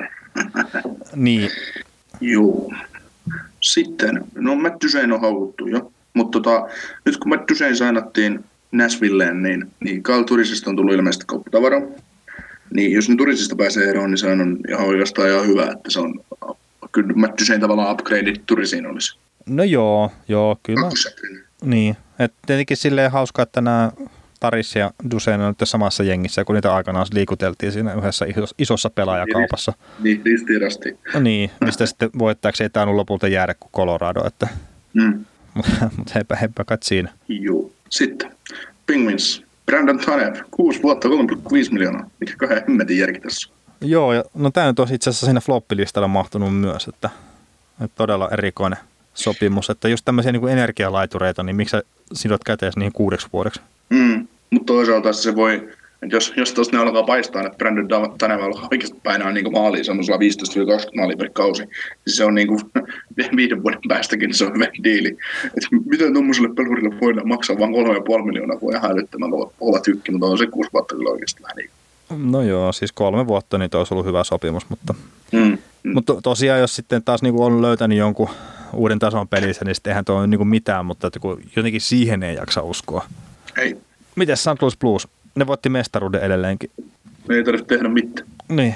Niin, 1.14 1.50
Joo. 2.20 2.72
Sitten, 3.60 4.24
no 4.34 4.54
Matt 4.54 4.84
Duchene 4.84 5.14
on 5.14 5.20
haukuttu 5.20 5.66
jo, 5.66 5.92
mutta 6.14 6.40
tota, 6.40 6.68
nyt 7.04 7.16
kun 7.16 7.28
Matt 7.28 7.48
Duchene 7.48 7.74
sainattiin 7.74 8.44
Nashvilleen, 8.72 9.42
niin, 9.42 9.70
niin 9.80 10.02
Carl 10.02 10.22
Turisista 10.22 10.70
on 10.70 10.76
tullut 10.76 10.94
ilmeisesti 10.94 11.24
kauppatavara. 11.26 11.82
Niin 12.74 12.92
jos 12.92 13.08
nyt 13.08 13.18
Turisista 13.18 13.56
pääsee 13.56 13.88
eroon, 13.88 14.10
niin 14.10 14.18
se 14.18 14.26
on 14.26 14.58
ihan 14.68 14.86
oikeastaan 14.86 15.28
ihan 15.28 15.46
hyvä, 15.46 15.62
että 15.62 15.90
se 15.90 16.00
on 16.00 16.24
kyllä 16.92 17.12
Matt 17.14 17.40
Duchene 17.40 17.58
tavallaan 17.58 17.92
upgrade 17.92 18.32
Turisiin 18.46 18.86
olisi. 18.86 19.18
no 19.46 19.64
joo, 19.64 20.12
joo, 20.28 20.56
kyllä. 20.62 20.90
Niin, 21.64 21.96
että 22.18 22.38
tietenkin 22.46 22.76
silleen 22.76 23.10
hauska, 23.10 23.42
että 23.42 23.60
nämä 23.60 23.92
Taris 24.40 24.76
ja 24.76 24.90
Dusen 25.10 25.40
on 25.40 25.48
nyt 25.60 25.68
samassa 25.68 26.02
jengissä, 26.02 26.44
kun 26.44 26.54
niitä 26.54 26.74
aikanaan 26.74 27.06
liikuteltiin 27.12 27.72
siinä 27.72 27.94
yhdessä 27.94 28.24
isos- 28.24 28.54
isossa 28.58 28.90
pelaajakaupassa. 28.90 29.72
Niin, 29.98 30.22
ristiriidasti. 30.24 30.98
No 31.14 31.20
niin, 31.20 31.50
mistä 31.64 31.86
sitten 31.86 32.10
voittajaksi 32.18 32.62
ei 32.62 32.70
tainnut 32.70 32.96
lopulta 32.96 33.28
jäädä 33.28 33.54
kuin 33.60 33.72
Colorado, 33.72 34.26
että, 34.26 34.48
Mm. 34.94 35.24
mutta, 35.96 36.12
heipä, 36.14 36.36
heipä 36.36 36.64
kat 36.64 36.82
siinä. 36.82 37.12
Joo. 37.28 37.72
Sitten, 37.90 38.32
Penguins. 38.86 39.42
Brandon 39.66 39.98
Tanev, 39.98 40.34
6 40.50 40.82
vuotta, 40.82 41.08
3,5 41.08 41.72
miljoonaa. 41.72 42.10
Mikä 42.20 42.34
kahden 42.36 42.62
hemmetin 42.68 42.98
järki 42.98 43.20
tässä? 43.20 43.50
Joo, 43.80 44.12
ja 44.12 44.24
no 44.34 44.50
tämä 44.50 44.66
nyt 44.66 44.78
on 44.78 44.92
itse 44.92 45.10
asiassa 45.10 45.26
siinä 45.26 45.40
floppilistalle 45.40 46.08
mahtunut 46.08 46.56
myös, 46.56 46.88
että, 46.88 47.10
että 47.84 47.96
todella 47.96 48.28
erikoinen 48.32 48.78
sopimus, 49.14 49.70
että 49.70 49.88
just 49.88 50.04
tämmöisiä 50.04 50.32
niin 50.32 50.48
energialaitureita, 50.48 51.42
niin 51.42 51.56
miksi 51.56 51.70
sä 51.70 51.82
sidot 52.12 52.44
käteesi 52.44 52.78
niihin 52.78 52.92
kuudeksi 52.92 53.26
vuodeksi? 53.32 53.60
Mm. 53.90 54.28
Mutta 54.50 54.72
toisaalta 54.72 55.12
se 55.12 55.36
voi, 55.36 55.54
että 56.02 56.16
jos, 56.16 56.32
jos 56.36 56.52
tuosta 56.54 56.76
ne 56.76 56.82
alkaa 56.82 57.02
paistaa, 57.02 57.42
että 57.46 57.58
Brandon 57.58 57.90
Dav- 57.90 58.14
Tanev 58.18 58.40
alkaa 58.42 58.68
oikeasti 58.72 58.98
painaa 59.04 59.32
niin 59.32 59.52
maaliin 59.52 59.84
semmoisella 59.84 60.18
15-20 60.18 60.96
maalia 60.96 61.16
per 61.16 61.30
kausi, 61.32 61.62
niin 61.64 61.72
se 62.06 62.24
on 62.24 62.34
niin 62.34 62.48
kuin 62.48 62.60
viiden 63.36 63.62
vuoden 63.62 63.80
päästäkin 63.88 64.34
se 64.34 64.44
on 64.44 64.54
hyvä 64.54 64.66
diili. 64.84 65.08
Et 65.44 65.64
miten 65.86 66.12
tuommoiselle 66.12 66.54
pelurille 66.54 67.00
voidaan 67.00 67.28
maksaa 67.28 67.58
vain 67.58 67.72
3,5 68.18 68.24
miljoonaa, 68.26 68.60
voi 68.62 68.74
ihan 68.74 68.90
älyttömän 68.92 69.30
kova 69.58 69.80
tykki, 69.80 70.12
mutta 70.12 70.26
on 70.26 70.38
se 70.38 70.46
kuusi 70.46 70.70
vuotta 70.72 70.94
kyllä 70.94 71.10
oikeasti 71.10 71.42
vähän 71.42 71.56
niin. 71.56 71.70
No 72.32 72.42
joo, 72.42 72.72
siis 72.72 72.92
kolme 72.92 73.26
vuotta, 73.26 73.58
niin 73.58 73.70
olisi 73.74 73.94
ollut 73.94 74.06
hyvä 74.06 74.24
sopimus, 74.24 74.68
mutta, 74.70 74.94
Mm. 75.32 75.58
Mm. 75.82 75.92
mutta 75.94 76.14
to- 76.14 76.20
tosiaan 76.20 76.60
jos 76.60 76.76
sitten 76.76 77.02
taas 77.02 77.22
niin 77.22 77.34
kuin 77.34 77.44
on 77.52 77.62
löytänyt 77.62 77.98
jonkun 77.98 78.28
uuden 78.74 78.98
tason 78.98 79.28
pelissä, 79.28 79.64
niin 79.64 79.74
sitten 79.74 79.90
eihän 79.90 80.04
tuo 80.04 80.16
ole 80.16 80.26
niin 80.26 80.38
kuin 80.38 80.48
mitään, 80.48 80.86
mutta 80.86 81.06
että 81.06 81.20
kun 81.20 81.40
jotenkin 81.56 81.80
siihen 81.80 82.22
ei 82.22 82.34
jaksa 82.34 82.62
uskoa. 82.62 83.04
Ei, 83.58 83.76
Miten 84.16 84.36
St. 84.36 84.62
Louis 84.62 84.76
Blues? 84.76 85.08
Ne 85.34 85.46
voitti 85.46 85.68
mestaruuden 85.68 86.22
edelleenkin. 86.22 86.70
me 87.28 87.34
ei 87.34 87.44
tarvitse 87.44 87.66
tehdä 87.66 87.88
mitään. 87.88 88.28
Niin. 88.48 88.74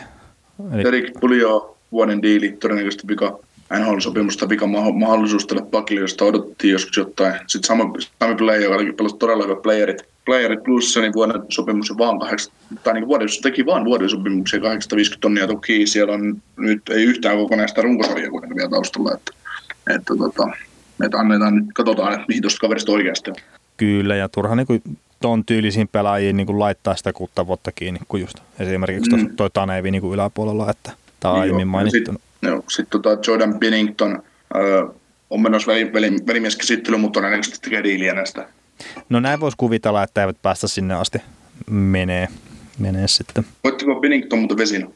Eli, 0.72 0.87
Erik 0.87 1.12
tuli 1.20 1.39
jo 1.39 1.77
vuoden 1.93 2.22
diili, 2.22 2.57
todennäköisesti 2.61 3.09
vika 3.09 3.39
NHL-sopimusta, 3.72 4.49
vika 4.49 4.66
maho- 4.66 4.93
mahdollisuus 4.93 5.47
tälle 5.47 5.66
pakille, 5.70 6.01
josta 6.01 6.25
odotettiin 6.25 6.72
joskus 6.72 6.97
jotain. 6.97 7.35
Sitten 7.47 7.68
Sami, 7.68 7.83
Sami 8.18 8.35
Play, 8.35 8.62
joka 8.62 8.77
pelasi 8.97 9.16
todella 9.16 9.45
hyvät 9.45 9.62
playerit, 9.62 10.03
playerit 10.25 10.62
plussa, 10.62 11.01
niin 11.01 11.12
vuoden 11.12 11.43
sopimus 11.49 11.91
on 11.91 11.99
vaan 11.99 12.18
kahdeksan, 12.18 12.53
tai 12.83 12.95
niin 12.95 13.07
vuoden, 13.07 13.29
teki 13.43 13.66
vaan 13.66 13.85
vuoden 13.85 14.11
sopimuksia 14.11 14.61
850 14.61 15.20
tonnia 15.20 15.47
toki. 15.47 15.87
Siellä 15.87 16.14
on 16.14 16.43
nyt 16.57 16.83
ei 16.91 17.05
yhtään 17.05 17.37
kokonaista 17.37 17.83
runkosarjaa 17.83 18.31
kuitenkaan 18.31 18.57
vielä 18.57 18.70
taustalla, 18.70 19.14
että, 19.14 19.33
että, 19.95 20.14
tota, 20.18 20.51
että 21.05 21.18
annetaan 21.18 21.57
nyt, 21.57 21.66
katsotaan, 21.75 22.12
että 22.12 22.25
mihin 22.29 22.43
tuosta 22.43 22.61
kaverista 22.61 22.93
oikeasti 22.93 23.31
on. 23.31 23.37
Kyllä, 23.77 24.16
ja 24.16 24.29
turha 24.29 24.55
niin 24.57 24.66
kuin 24.66 24.83
ton 25.20 25.45
tyylisiin 25.45 25.89
pelaajiin 25.89 26.37
niin 26.37 26.47
kuin 26.47 26.59
laittaa 26.59 26.97
sitä 26.97 27.12
kuutta 27.12 27.47
vuotta 27.47 27.72
kiinni, 27.72 28.01
kun 28.09 28.20
just 28.20 28.39
esimerkiksi 28.59 29.11
mm. 29.11 29.20
Mm. 29.22 29.37
toi 29.37 29.51
Tanevi 29.51 29.91
niin 29.91 30.03
kuin 30.03 30.14
yläpuolella, 30.14 30.70
että 30.70 30.93
tämä 31.20 31.33
on 31.33 31.39
Joo, 31.39 31.43
aiemmin 31.43 31.68
mainittu. 31.68 32.12
sit- 32.12 32.64
sitten 32.68 33.03
tota 33.03 33.31
Jordan 33.31 33.59
Bennington 33.59 34.22
öö, 34.57 34.85
on 35.31 35.41
menossa 35.43 35.72
veli, 35.72 35.93
veli, 35.93 36.12
velimieskäsittely, 36.27 36.97
mutta 36.97 37.18
todennäköisesti 37.20 37.59
tekee 37.62 37.83
diiliä 37.83 38.14
näistä. 38.14 38.49
No 39.09 39.20
näin 39.20 39.41
voisi 39.41 39.57
kuvitella, 39.57 40.03
että 40.03 40.20
eivät 40.20 40.37
päästä 40.43 40.68
sinne 40.68 40.95
asti 40.95 41.18
menee, 41.70 42.29
menee 42.79 43.09
sitten. 43.09 43.45
Voittiko 43.64 43.95
Bennington 44.01 44.39
muuten 44.39 44.57
vesina? 44.57 44.91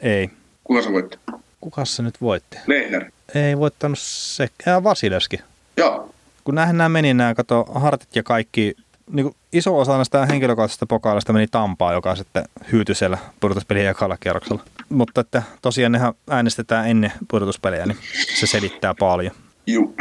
Ei. 0.00 0.30
Kuka 0.64 0.82
se 0.82 0.92
voitti? 0.92 1.18
Kuka 1.60 1.84
se 1.84 2.02
nyt 2.02 2.20
voitti? 2.20 2.56
Lehner. 2.66 3.04
Ei 3.34 3.58
voittanut 3.58 3.98
se, 3.98 4.48
äh, 4.68 4.82
Vasilevski. 4.82 5.40
Joo. 5.76 6.14
Kun 6.50 6.54
nämähän 6.54 6.76
nämä 6.76 6.88
meni 6.88 7.14
nämä, 7.14 7.34
kato, 7.34 7.64
hartit 7.74 8.16
ja 8.16 8.22
kaikki 8.22 8.74
niin 9.12 9.24
kuin 9.24 9.36
iso 9.52 9.78
osa 9.78 9.96
näistä 9.96 10.26
henkilökohtaisista 10.26 10.86
pokaaleista 10.86 11.32
meni 11.32 11.46
Tampaa, 11.46 11.92
joka 11.92 12.16
sitten 12.16 12.44
hyytyi 12.72 12.94
siellä 12.94 13.18
pudotuspelien 13.40 13.90
ekalla 13.90 14.16
kierroksella. 14.16 14.62
Mutta 14.88 15.20
että 15.20 15.42
tosiaan 15.62 15.92
nehän 15.92 16.14
äänestetään 16.30 16.88
ennen 16.88 17.12
pudotuspelejä, 17.28 17.86
niin 17.86 17.98
se 18.34 18.46
selittää 18.46 18.94
paljon. 18.94 19.32
Juu. 19.66 19.96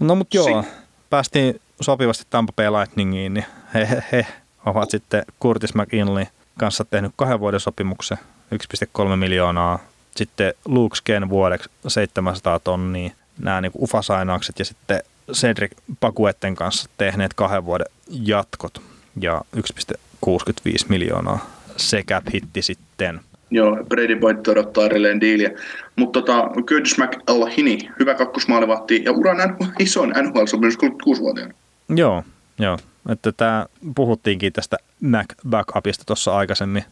No 0.00 0.14
mutta 0.14 0.36
joo, 0.36 0.62
si- 0.62 0.68
päästiin 1.10 1.60
sopivasti 1.80 2.24
Tampa 2.30 2.52
Bay 2.56 2.66
Lightningiin, 2.70 3.34
niin 3.34 3.46
he, 3.74 3.88
he, 3.90 4.04
he 4.12 4.26
ovat 4.66 4.90
sitten 4.90 5.22
Curtis 5.42 5.74
McInley 5.74 6.26
kanssa 6.58 6.84
tehnyt 6.84 7.12
kahden 7.16 7.40
vuoden 7.40 7.60
sopimuksen, 7.60 8.18
1,3 8.54 9.16
miljoonaa. 9.16 9.78
Sitten 10.16 10.54
Luke 10.64 10.96
Sken 10.96 11.28
vuodeksi 11.28 11.70
700 11.88 12.58
tonnia, 12.58 13.10
nämä 13.38 13.60
niin 13.60 13.72
ufasainaukset 13.78 14.58
ja 14.58 14.64
sitten 14.64 15.02
Cedric 15.32 15.72
Pakuetten 16.00 16.54
kanssa 16.54 16.88
tehneet 16.98 17.34
kahden 17.34 17.64
vuoden 17.64 17.86
jatkot 18.08 18.82
ja 19.20 19.40
1,65 19.56 19.62
miljoonaa 20.88 21.50
sekä 21.76 22.22
hitti 22.34 22.62
sitten. 22.62 23.20
Joo, 23.50 23.84
Brady 23.88 24.16
Boyd 24.16 24.46
odottaa 24.46 24.86
edelleen 24.86 25.20
diiliä. 25.20 25.50
Mutta 25.96 26.20
tota, 26.20 26.50
Curtis 26.66 26.98
McElhini, 26.98 27.78
hyvä 28.00 28.14
kakkosmaalivahti 28.14 29.02
ja 29.04 29.12
uran 29.12 29.36
NHL, 29.36 29.64
ison 29.78 30.08
NHL-sopimus 30.08 30.78
36-vuotiaana. 30.82 31.54
Joo, 31.88 32.24
joo. 32.58 32.78
Että 33.08 33.32
tämä, 33.32 33.66
puhuttiinkin 33.94 34.52
tästä 34.52 34.76
Mac 35.00 35.26
Backupista 35.48 36.04
tuossa 36.06 36.36
aikaisemmin, 36.36 36.84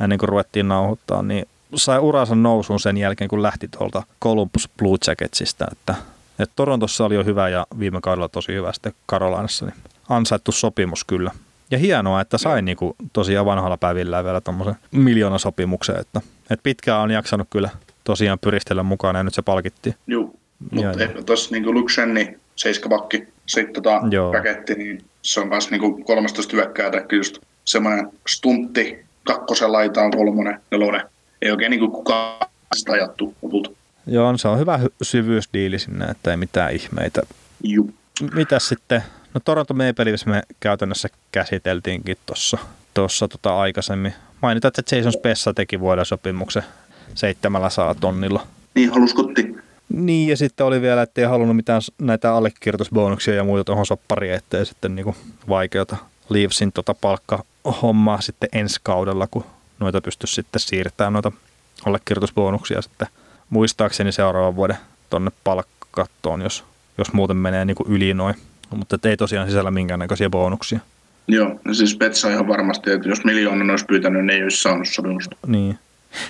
ennen 0.00 0.18
kuin 0.18 0.28
ruvettiin 0.28 0.68
nauhoittaa, 0.68 1.22
niin 1.22 1.48
sai 1.74 1.98
uransa 1.98 2.34
nousun 2.34 2.80
sen 2.80 2.96
jälkeen, 2.96 3.28
kun 3.28 3.42
lähti 3.42 3.68
tuolta 3.68 4.02
Columbus 4.22 4.68
Blue 4.78 4.96
Jacketsista, 5.06 5.66
että, 5.72 5.94
että 6.38 6.52
Torontossa 6.56 7.04
oli 7.04 7.14
jo 7.14 7.24
hyvä 7.24 7.48
ja 7.48 7.66
viime 7.78 8.00
kaudella 8.02 8.28
tosi 8.28 8.52
hyvä 8.52 8.72
sitten 8.72 8.92
Karolainassa, 9.06 9.66
niin 9.66 9.76
ansaittu 10.08 10.52
sopimus 10.52 11.04
kyllä. 11.04 11.30
Ja 11.70 11.78
hienoa, 11.78 12.20
että 12.20 12.38
sai 12.38 12.62
niin 12.62 12.76
kuin, 12.76 12.94
tosiaan 13.12 13.46
vanhalla 13.46 13.76
päivillä 13.76 14.24
vielä 14.24 14.40
tuommoisen 14.40 14.76
miljoonasopimuksen, 14.90 15.96
että, 16.00 16.20
että 16.50 16.62
pitkään 16.62 17.00
on 17.00 17.10
jaksanut 17.10 17.46
kyllä 17.50 17.70
tosiaan 18.04 18.38
pyristellä 18.38 18.82
mukana 18.82 19.18
ja 19.18 19.22
nyt 19.22 19.34
se 19.34 19.42
palkittiin. 19.42 19.94
Joo, 20.06 20.30
mutta 20.70 21.02
ehkä 21.02 21.22
tuossa 21.22 21.54
niin 21.54 21.74
Luxenni, 21.74 22.38
seiskapakki, 22.56 23.28
sitten 23.46 23.74
tota 23.74 24.00
raketti, 24.32 24.74
niin 24.74 25.04
se 25.22 25.40
on 25.40 25.48
myös 25.48 25.70
niin 25.70 26.04
13 26.04 26.56
hyökkääjä, 26.56 27.04
just 27.12 27.38
semmoinen 27.64 28.10
stuntti, 28.28 29.04
kakkosen 29.24 29.72
laitaan 29.72 30.10
kolmonen, 30.10 30.60
nelonen. 30.70 31.02
Ei 31.42 31.50
oikein 31.50 31.70
niin 31.70 31.90
kukaan 31.90 32.48
sitä 32.76 32.92
ajattu 32.92 33.34
lopulta. 33.42 33.70
Joo, 34.06 34.38
se 34.38 34.48
on 34.48 34.58
hyvä 34.58 34.80
syvyysdiili 35.02 35.78
sinne, 35.78 36.04
että 36.04 36.30
ei 36.30 36.36
mitään 36.36 36.72
ihmeitä. 36.72 37.22
Joo. 37.62 37.86
Mitäs 38.34 38.68
sitten? 38.68 39.02
No 39.34 39.40
Toronto 39.44 39.74
Maple 39.74 40.04
Leafs 40.04 40.26
me 40.26 40.42
käytännössä 40.60 41.08
käsiteltiinkin 41.32 42.16
tuossa 42.26 42.58
tossa 42.94 43.28
tota 43.28 43.58
aikaisemmin. 43.58 44.14
Mainitaan, 44.42 44.72
että 44.78 44.96
Jason 44.96 45.12
Spessa 45.12 45.54
teki 45.54 45.80
vuoden 45.80 46.04
sopimuksen 46.06 46.62
seitsemällä 47.14 47.70
saa 47.70 47.94
tonnilla. 47.94 48.46
Niin, 48.74 48.90
haluskotti. 48.90 49.56
Niin, 49.88 50.28
ja 50.28 50.36
sitten 50.36 50.66
oli 50.66 50.82
vielä, 50.82 51.02
että 51.02 51.20
ei 51.20 51.26
halunnut 51.26 51.56
mitään 51.56 51.82
näitä 51.98 52.34
allekirjoitusbonuksia 52.34 53.34
ja 53.34 53.44
muita 53.44 53.64
tuohon 53.64 53.86
soppariin, 53.86 54.34
ettei 54.34 54.66
sitten 54.66 54.94
niinku 54.94 55.16
vaikeuta 55.48 55.96
Leafsin 56.28 56.72
tota 56.72 56.94
palkkahommaa 56.94 58.20
sitten 58.20 58.48
ensi 58.52 58.80
kaudella, 58.82 59.26
kun 59.26 59.44
noita 59.78 60.00
pysty 60.00 60.26
sitten 60.26 60.60
siirtämään 60.60 61.12
noita 61.12 61.32
allekirjoitusbonuksia 61.84 62.82
sitten 62.82 63.08
muistaakseni 63.52 64.12
seuraavan 64.12 64.56
vuoden 64.56 64.76
tonne 65.10 65.30
palkkattoon, 65.44 66.42
jos, 66.42 66.64
jos 66.98 67.12
muuten 67.12 67.36
menee 67.36 67.64
niinku 67.64 67.84
yli 67.88 68.14
noin. 68.14 68.34
Mutta 68.76 69.08
ei 69.08 69.16
tosiaan 69.16 69.48
sisällä 69.48 69.70
minkäännäköisiä 69.70 70.30
bonuksia. 70.30 70.80
Joo, 71.28 71.60
no 71.64 71.74
siis 71.74 71.96
Petsa 71.96 72.30
ihan 72.30 72.48
varmasti, 72.48 72.90
että 72.90 73.08
jos 73.08 73.24
miljoonan 73.24 73.70
olisi 73.70 73.84
pyytänyt, 73.84 74.24
niin 74.24 74.36
ei 74.36 74.42
olisi 74.42 74.62
saanut 74.62 74.88
sopimusta. 74.88 75.36
Niin. 75.46 75.78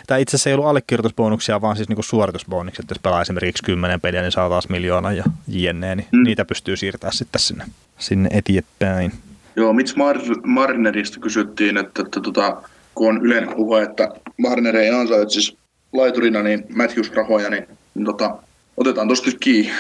Tämä 0.07 0.18
itse 0.18 0.37
asiassa 0.37 0.51
ei 0.51 0.55
ollut 0.55 0.66
allekirjoitusbonuksia, 0.66 1.61
vaan 1.61 1.77
siis 1.77 1.89
niinku 1.89 2.03
suoritusbonukset. 2.03 2.85
Jos 2.91 2.99
pelaa 2.99 3.23
esimerkiksi 3.23 3.62
kymmenen 3.62 4.01
peliä, 4.01 4.23
niin 4.23 4.33
saa 4.33 4.49
taas 4.49 4.68
miljoona 4.68 5.12
ja 5.12 5.25
jne, 5.49 5.95
niin 5.97 6.07
mm. 6.12 6.23
niitä 6.23 6.45
pystyy 6.45 6.77
siirtämään 6.77 7.16
sitten 7.16 7.41
sinne, 7.41 7.64
sinne 7.99 8.29
eteenpäin. 8.33 9.12
Joo, 9.57 9.73
Mitch 9.73 9.95
Mar- 9.97 10.41
Marnerista 10.47 11.20
kysyttiin, 11.20 11.77
että, 11.77 12.03
että 12.03 12.20
tota, 12.20 12.62
kun 12.95 13.09
on 13.09 13.27
yleinen 13.27 13.55
puhe, 13.57 13.83
että 13.83 14.09
Marner 14.39 14.77
ei 14.77 14.91
ansaitse 14.91 15.33
siis 15.33 15.57
laiturina 15.93 16.43
niin 16.43 16.66
Matthews-rahoja, 16.74 17.51
niin, 17.51 17.66
niin 17.95 18.05
tota, 18.05 18.36
otetaan 18.76 19.09
tuosta 19.09 19.26
nyt 19.26 19.38
kiinni. 19.40 19.72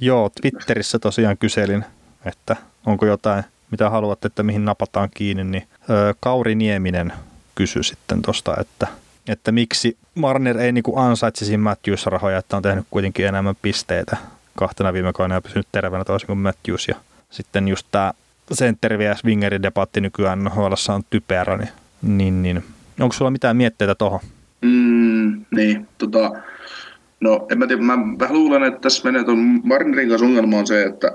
Joo, 0.00 0.30
Twitterissä 0.40 0.98
tosiaan 0.98 1.38
kyselin, 1.38 1.84
että 2.24 2.56
onko 2.86 3.06
jotain, 3.06 3.44
mitä 3.70 3.90
haluatte, 3.90 4.26
että 4.26 4.42
mihin 4.42 4.64
napataan 4.64 5.08
kiinni, 5.14 5.44
niin 5.44 5.68
Kauri 6.20 6.54
Nieminen 6.54 7.12
kysyi 7.54 7.84
sitten 7.84 8.22
tuosta, 8.22 8.56
että 8.60 8.86
että 9.28 9.52
miksi 9.52 9.96
Marner 10.14 10.58
ei 10.58 10.72
niinku 10.72 10.98
ansaitsisi 10.98 11.56
Matthews-rahoja, 11.56 12.38
että 12.38 12.56
on 12.56 12.62
tehnyt 12.62 12.86
kuitenkin 12.90 13.26
enemmän 13.26 13.56
pisteitä 13.62 14.16
kahtena 14.56 14.92
viime 14.92 15.12
kaudena 15.12 15.34
ja 15.34 15.40
pysynyt 15.40 15.66
terveenä 15.72 16.04
toisin 16.04 16.26
kuin 16.26 16.38
Matthews. 16.38 16.88
Ja 16.88 16.94
sitten 17.30 17.68
just 17.68 17.86
tämä 17.90 18.12
sentteri 18.52 18.98
vs. 18.98 19.24
Wingerin 19.24 19.62
debatti 19.62 20.00
nykyään 20.00 20.44
nhl 20.44 20.72
on 20.88 21.02
typerä, 21.10 21.56
niin, 21.56 21.68
niin, 22.02 22.42
niin. 22.42 22.64
onko 23.00 23.12
sulla 23.12 23.30
mitään 23.30 23.56
mietteitä 23.56 23.94
tuohon? 23.94 24.20
Niin, 25.56 25.88
tota, 25.98 26.32
no 27.20 27.46
en 27.50 27.58
mä 27.58 27.66
tiedä, 27.66 27.82
mä 27.82 27.98
vähän 28.18 28.36
luulen, 28.36 28.62
että 28.62 28.80
tässä 28.80 29.04
menee 29.04 29.24
tuon 29.24 29.60
Marnerin 29.64 30.08
kanssa 30.08 30.26
ongelma 30.26 30.58
on 30.58 30.66
se, 30.66 30.82
että 30.82 31.12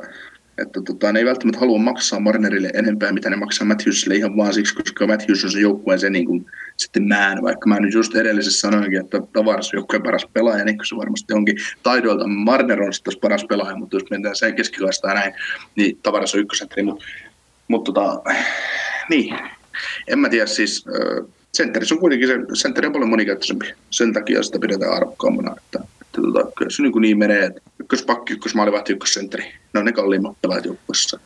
että 0.57 0.81
tota, 0.81 1.11
ne 1.11 1.19
ei 1.19 1.25
välttämättä 1.25 1.59
halua 1.59 1.79
maksaa 1.79 2.19
Marnerille 2.19 2.71
enempää, 2.73 3.11
mitä 3.11 3.29
ne 3.29 3.35
maksaa 3.35 3.67
Matthewsille 3.67 4.15
ihan 4.15 4.37
vaan 4.37 4.53
siksi, 4.53 4.75
koska 4.75 5.07
Matthews 5.07 5.43
on 5.43 5.51
se 5.51 5.59
joukkueen 5.59 5.99
se 5.99 6.09
niin 6.09 6.25
kuin, 6.25 6.45
sitten 6.77 7.07
mään, 7.07 7.41
vaikka 7.41 7.69
mä 7.69 7.79
nyt 7.79 7.93
just 7.93 8.15
edellisessä 8.15 8.59
sanoinkin, 8.59 8.99
että 8.99 9.21
Tavares 9.33 9.73
joukkueen 9.73 10.03
paras 10.03 10.27
pelaaja, 10.33 10.65
niin 10.65 10.77
se 10.83 10.95
varmasti 10.95 11.33
onkin 11.33 11.57
taidoilta. 11.83 12.27
Marner 12.27 12.81
on 12.81 12.93
sitten 12.93 13.13
paras 13.21 13.45
pelaaja, 13.45 13.75
mutta 13.75 13.95
jos 13.95 14.09
mennään 14.09 14.35
sen 14.35 14.55
keskikaista 14.55 15.13
näin, 15.13 15.33
niin 15.75 15.99
Tavares 16.03 16.33
on 16.35 16.41
ykkösenteri, 16.41 16.83
mutta, 16.83 17.05
mutta 17.67 17.91
tota, 17.91 18.21
niin, 19.09 19.35
en 20.07 20.19
mä 20.19 20.29
tiedä 20.29 20.45
siis, 20.45 20.85
sentterissä 21.53 21.95
on 21.95 22.01
kuitenkin 22.01 22.27
se, 22.27 22.35
sentteri 22.53 22.87
on 22.87 22.93
paljon 22.93 23.09
monikäyttöisempi, 23.09 23.73
sen 23.89 24.13
takia 24.13 24.43
sitä 24.43 24.59
pidetään 24.59 24.93
arvokkaampana, 24.93 25.55
että 25.57 25.93
että 26.17 26.21
tota, 26.21 26.51
kyllä 26.57 26.71
se 26.71 26.83
niin, 26.83 27.01
niin 27.01 27.17
menee, 27.17 27.45
että 27.45 27.61
ykköspakki, 27.79 28.33
ykkösmaalivahti, 28.33 28.93
ykkössentteri, 28.93 29.53
ne 29.73 29.79
on 29.79 29.85
ne 29.85 29.91
kalliimmat 29.91 30.37
pelaajat 30.41 30.65
joukkueessa. 30.65 31.19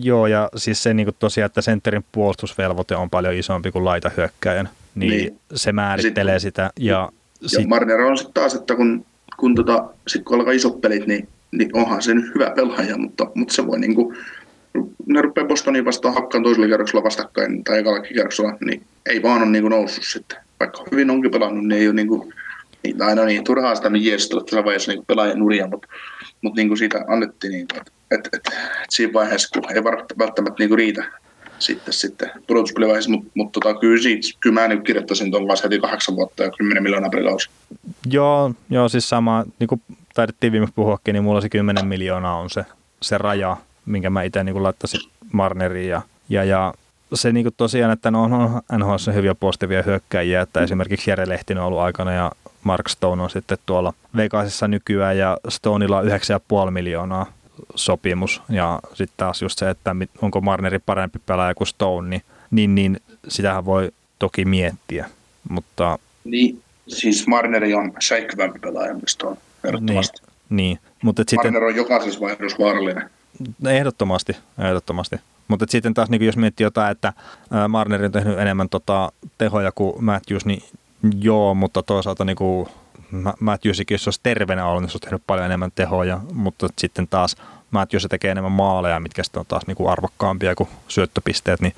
Joo, 0.00 0.26
ja 0.26 0.48
siis 0.56 0.82
se 0.82 0.94
niin 0.94 1.08
tosiaan, 1.18 1.46
että 1.46 1.62
sentterin 1.62 2.04
puolustusvelvoite 2.12 2.96
on 2.96 3.10
paljon 3.10 3.34
isompi 3.34 3.70
kuin 3.70 3.84
laitahyökkäjän, 3.84 4.68
niin, 4.94 5.10
niin. 5.10 5.38
se 5.54 5.72
määrittelee 5.72 6.38
sit, 6.38 6.48
sitä. 6.48 6.70
Ja, 6.80 7.10
ja 7.40 7.48
sit... 7.48 7.68
Marner 7.68 8.00
on 8.00 8.18
sitten 8.18 8.34
taas, 8.34 8.54
että 8.54 8.76
kun, 8.76 9.06
kun, 9.36 9.54
tota, 9.54 9.84
sit 10.08 10.24
kun 10.24 10.38
alkaa 10.38 10.52
isot 10.52 10.80
pelit, 10.80 11.06
niin, 11.06 11.28
niin 11.52 11.70
onhan 11.76 12.02
se 12.02 12.14
nyt 12.14 12.34
hyvä 12.34 12.50
pelaaja, 12.50 12.98
mutta, 12.98 13.26
mutta 13.34 13.54
se 13.54 13.66
voi 13.66 13.78
niin 13.78 13.94
kuin, 13.94 14.16
ne 15.06 15.22
rupeaa 15.22 15.46
Bostonin 15.46 15.84
vastaan 15.84 16.14
hakkaan 16.14 16.44
toisella 16.44 16.68
kerroksella 16.68 17.04
vastakkain 17.04 17.64
tai 17.64 17.78
ekalla 17.78 18.00
kerroksella, 18.00 18.56
niin 18.64 18.82
ei 19.06 19.22
vaan 19.22 19.42
ole 19.42 19.50
niin 19.50 19.64
noussut 19.64 20.04
sitten. 20.06 20.38
Vaikka 20.60 20.84
hyvin 20.90 21.10
onkin 21.10 21.30
pelannut, 21.30 21.66
niin 21.66 21.80
ei 21.80 21.86
ole 21.86 21.94
niin 21.94 22.08
kuin, 22.08 22.34
niin, 22.84 23.02
aina 23.02 23.24
niin, 23.24 23.44
turhaa 23.44 23.74
sitä 23.74 23.90
nyt 23.90 24.02
jeestella 24.02 24.44
tässä 24.44 24.64
vaiheessa 24.64 24.92
niin 24.92 25.06
pelaajan 25.06 25.38
nuria, 25.38 25.68
mutta, 25.68 25.88
mutta 26.42 26.56
niin 26.56 26.68
kuin 26.68 26.78
siitä 26.78 27.04
annettiin, 27.08 27.50
niin, 27.50 27.62
että, 27.62 27.80
että, 27.80 27.90
että, 28.10 28.36
että 28.36 28.50
siinä 28.88 29.12
vaiheessa, 29.12 29.60
kun 29.60 29.76
ei 29.76 29.84
välttämättä 30.18 30.58
niin 30.58 30.68
kuin 30.68 30.78
riitä 30.78 31.04
sitten, 31.58 31.94
sitten 31.94 32.30
pudotuspelivaiheessa, 32.46 33.10
mutta, 33.10 33.30
mutta 33.34 33.60
tota, 33.60 33.80
kyllä, 33.80 34.02
siitä, 34.02 34.28
kyllä 34.40 34.60
mä 34.60 34.68
nyt 34.68 34.84
kirjoittaisin 34.84 35.30
tuon 35.30 35.48
kanssa 35.48 35.66
heti 35.66 35.80
kahdeksan 35.80 36.16
vuotta 36.16 36.42
ja 36.42 36.50
kymmenen 36.58 36.82
miljoonaa 36.82 37.10
per 37.10 37.22
kausi. 37.22 37.50
Joo, 38.10 38.54
joo, 38.70 38.88
siis 38.88 39.08
sama, 39.08 39.44
niin 39.58 39.68
kuin 39.68 39.82
taidettiin 40.14 40.52
viimeksi 40.52 40.74
puhuakin, 40.74 41.12
niin 41.12 41.24
mulla 41.24 41.40
se 41.40 41.48
kymmenen 41.48 41.86
miljoonaa 41.86 42.38
on 42.38 42.50
se, 42.50 42.64
se 43.02 43.18
raja, 43.18 43.56
minkä 43.86 44.10
mä 44.10 44.22
itse 44.22 44.44
niin 44.44 44.62
laittaisin 44.62 45.10
Marneriin 45.32 45.88
ja, 45.88 46.02
ja, 46.28 46.44
ja 46.44 46.74
se 47.14 47.32
niin 47.32 47.44
kuin 47.44 47.54
tosiaan, 47.56 47.92
että 47.92 48.10
no 48.10 48.22
on 48.22 48.30
NHL 48.78 49.12
hyviä 49.14 49.34
postivia 49.34 49.82
hyökkäjiä, 49.82 50.40
että 50.40 50.60
esimerkiksi 50.60 51.10
Jere 51.10 51.28
Lehtinen 51.28 51.60
on 51.60 51.66
ollut 51.66 51.80
aikana 51.80 52.12
ja 52.12 52.32
Mark 52.64 52.88
Stone 52.88 53.22
on 53.22 53.30
sitten 53.30 53.58
tuolla 53.66 53.92
Vegasissa 54.16 54.68
nykyään 54.68 55.18
ja 55.18 55.38
Stoneilla 55.48 55.98
on 55.98 56.06
9,5 56.66 56.70
miljoonaa 56.70 57.32
sopimus 57.74 58.42
ja 58.48 58.80
sitten 58.94 59.14
taas 59.16 59.42
just 59.42 59.58
se, 59.58 59.70
että 59.70 59.96
onko 60.22 60.40
Marneri 60.40 60.78
parempi 60.78 61.18
pelaaja 61.26 61.54
kuin 61.54 61.68
Stone, 61.68 62.08
niin, 62.08 62.22
niin, 62.50 62.74
niin 62.74 63.00
sitähän 63.28 63.64
voi 63.64 63.90
toki 64.18 64.44
miettiä, 64.44 65.06
mutta... 65.48 65.98
Niin, 66.24 66.62
siis 66.88 67.26
Marneri 67.26 67.74
on 67.74 67.92
säikkyvämpi 68.00 68.58
pelaaja 68.58 68.92
kuin 68.92 69.08
Stone. 69.08 69.36
Niin, 69.80 70.02
niin. 70.50 70.78
mutta 71.02 71.22
Marner 71.36 71.52
sitten... 71.52 71.68
on 71.68 71.76
jokaisessa 71.76 72.20
vaiheessa 72.20 72.58
vaarallinen. 72.58 73.10
Ehdottomasti, 73.66 74.36
ehdottomasti. 74.58 75.16
Mutta 75.48 75.66
sitten 75.68 75.94
taas 75.94 76.10
niin 76.10 76.26
jos 76.26 76.36
miettii 76.36 76.64
jotain, 76.64 76.92
että 76.92 77.12
Marner 77.68 78.04
on 78.04 78.12
tehnyt 78.12 78.38
enemmän 78.38 78.68
tota, 78.68 79.12
tehoja 79.38 79.72
kuin 79.72 80.04
Matthews, 80.04 80.44
niin 80.44 80.62
joo, 81.20 81.54
mutta 81.54 81.82
toisaalta 81.82 82.24
niin 82.24 82.36
kuin 82.36 82.68
Matthewsikin, 83.40 83.94
jos 83.94 84.08
olisi 84.08 84.20
terveenä 84.22 84.66
ollut, 84.66 84.82
niin 84.82 84.90
se 84.90 84.94
olisi 84.94 85.04
tehnyt 85.04 85.22
paljon 85.26 85.46
enemmän 85.46 85.72
tehoja, 85.74 86.20
mutta 86.32 86.68
sitten 86.78 87.08
taas 87.08 87.36
Matthews 87.70 88.06
tekee 88.10 88.30
enemmän 88.30 88.52
maaleja, 88.52 89.00
mitkä 89.00 89.22
sitten 89.22 89.40
on 89.40 89.46
taas 89.46 89.66
niin 89.66 89.76
kuin 89.76 89.90
arvokkaampia 89.90 90.54
kuin 90.54 90.68
syöttöpisteet, 90.88 91.60
niin 91.60 91.74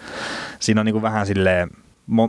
siinä 0.61 0.81
on 0.81 0.85
niin 0.85 0.95
kuin 0.95 1.03
vähän 1.03 1.27
silleen 1.27 1.71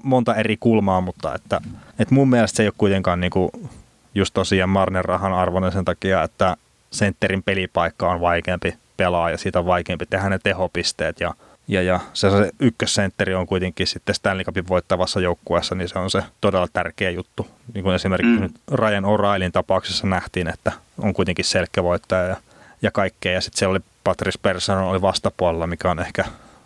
monta 0.03 0.35
eri 0.35 0.57
kulmaa, 0.59 1.01
mutta 1.01 1.35
että, 1.35 1.61
että 1.99 2.13
mun 2.13 2.29
mielestä 2.29 2.57
se 2.57 2.63
ei 2.63 2.67
ole 2.67 2.73
kuitenkaan 2.77 3.19
niin 3.19 3.31
kuin 3.31 3.51
just 4.15 4.33
tosiaan 4.33 4.69
Marner 4.69 5.05
rahan 5.05 5.33
arvoinen 5.33 5.71
sen 5.71 5.85
takia, 5.85 6.23
että 6.23 6.57
sentterin 6.91 7.43
pelipaikka 7.43 8.11
on 8.11 8.21
vaikeampi 8.21 8.75
pelaa 8.97 9.29
ja 9.29 9.37
siitä 9.37 9.59
on 9.59 9.65
vaikeampi 9.65 10.05
tehdä 10.05 10.29
ne 10.29 10.39
tehopisteet 10.43 11.19
ja 11.19 11.33
ja, 11.67 11.81
ja 11.81 11.99
se, 12.13 12.29
se 12.29 12.51
ykkössentteri 12.59 13.35
on 13.35 13.47
kuitenkin 13.47 13.87
sitten 13.87 14.15
Stanley 14.15 14.43
Cupin 14.43 14.67
voittavassa 14.67 15.19
joukkueessa, 15.19 15.75
niin 15.75 15.89
se 15.89 15.99
on 15.99 16.11
se 16.11 16.23
todella 16.41 16.67
tärkeä 16.73 17.09
juttu. 17.09 17.47
Niin 17.73 17.83
kuin 17.83 17.95
esimerkiksi 17.95 18.35
mm. 18.35 18.41
nyt 18.41 18.51
Ryan 18.71 19.03
O'Reillyn 19.03 19.51
tapauksessa 19.53 20.07
nähtiin, 20.07 20.47
että 20.47 20.71
on 20.97 21.13
kuitenkin 21.13 21.45
selkeä 21.45 21.83
voittaja 21.83 22.23
ja, 22.23 22.35
ja 22.81 22.91
kaikkea. 22.91 23.33
Ja 23.33 23.41
sitten 23.41 23.59
se 23.59 23.67
oli 23.67 23.79
Patrice 24.03 24.39
Persson 24.41 24.77
oli 24.77 25.01
vastapuolella, 25.01 25.67
mikä 25.67 25.91
on 25.91 25.99
ehkä 25.99 26.25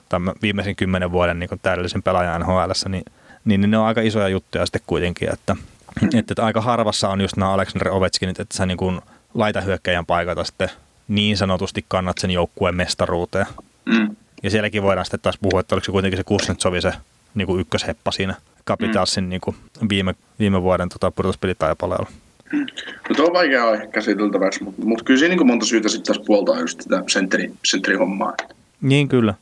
tämän 0.09 0.35
viimeisen 0.41 0.75
kymmenen 0.75 1.11
vuoden 1.11 1.39
niin 1.39 1.49
täydellisen 1.61 2.03
pelaajan 2.03 2.41
nhl 2.41 2.71
niin, 2.89 3.03
niin, 3.45 3.61
niin 3.61 3.71
ne 3.71 3.77
on 3.77 3.85
aika 3.85 4.01
isoja 4.01 4.27
juttuja 4.27 4.65
sitten 4.65 4.81
kuitenkin, 4.87 5.33
että, 5.33 5.55
että, 6.03 6.17
että 6.17 6.45
aika 6.45 6.61
harvassa 6.61 7.09
on 7.09 7.21
just 7.21 7.37
nämä 7.37 7.53
Alexander 7.53 7.89
Ovechkinit, 7.89 8.39
että 8.39 8.57
sä 8.57 8.65
niin 8.65 8.77
kuin 8.77 9.01
laitahyökkäjän 9.33 10.05
paikata 10.05 10.43
sitten 10.43 10.69
niin 11.11 11.37
sanotusti 11.37 11.85
kannat 11.87 12.17
sen 12.17 12.31
joukkueen 12.31 12.75
mestaruuteen. 12.75 13.45
Mm. 13.85 14.15
Ja 14.43 14.49
sielläkin 14.49 14.83
voidaan 14.83 15.05
sitten 15.05 15.19
taas 15.19 15.37
puhua, 15.41 15.59
että 15.59 15.75
oliko 15.75 15.85
se 15.85 15.91
kuitenkin 15.91 16.17
se 16.17 16.23
Kuznetsovi 16.23 16.81
se 16.81 16.93
niin 17.35 17.45
kuin 17.45 17.61
ykkösheppa 17.61 18.11
siinä 18.11 18.35
Capitalsin 18.67 19.23
mm. 19.23 19.29
niin 19.29 19.41
kuin 19.41 19.55
viime, 19.89 20.15
viime 20.39 20.61
vuoden 20.61 20.89
tota, 20.89 21.11
pudotuspelitaipaleella. 21.11 22.07
Mm. 22.53 22.65
No 23.09 23.15
tuo 23.15 23.25
on 23.25 23.33
vaikea 23.33 23.69
aihe 23.69 23.87
käsiteltäväksi, 23.87 24.63
mutta, 24.63 24.85
mutta 24.85 25.03
kyllä 25.03 25.19
siinä 25.19 25.35
niin 25.35 25.47
monta 25.47 25.65
syytä 25.65 25.89
sitten 25.89 26.15
taas 26.15 26.27
puoltaa 26.27 26.59
just 26.59 26.81
sitä 26.81 27.03
sentteri, 27.07 27.53
sentterihommaa. 27.65 28.33
Niin 28.81 29.07
kyllä. 29.07 29.33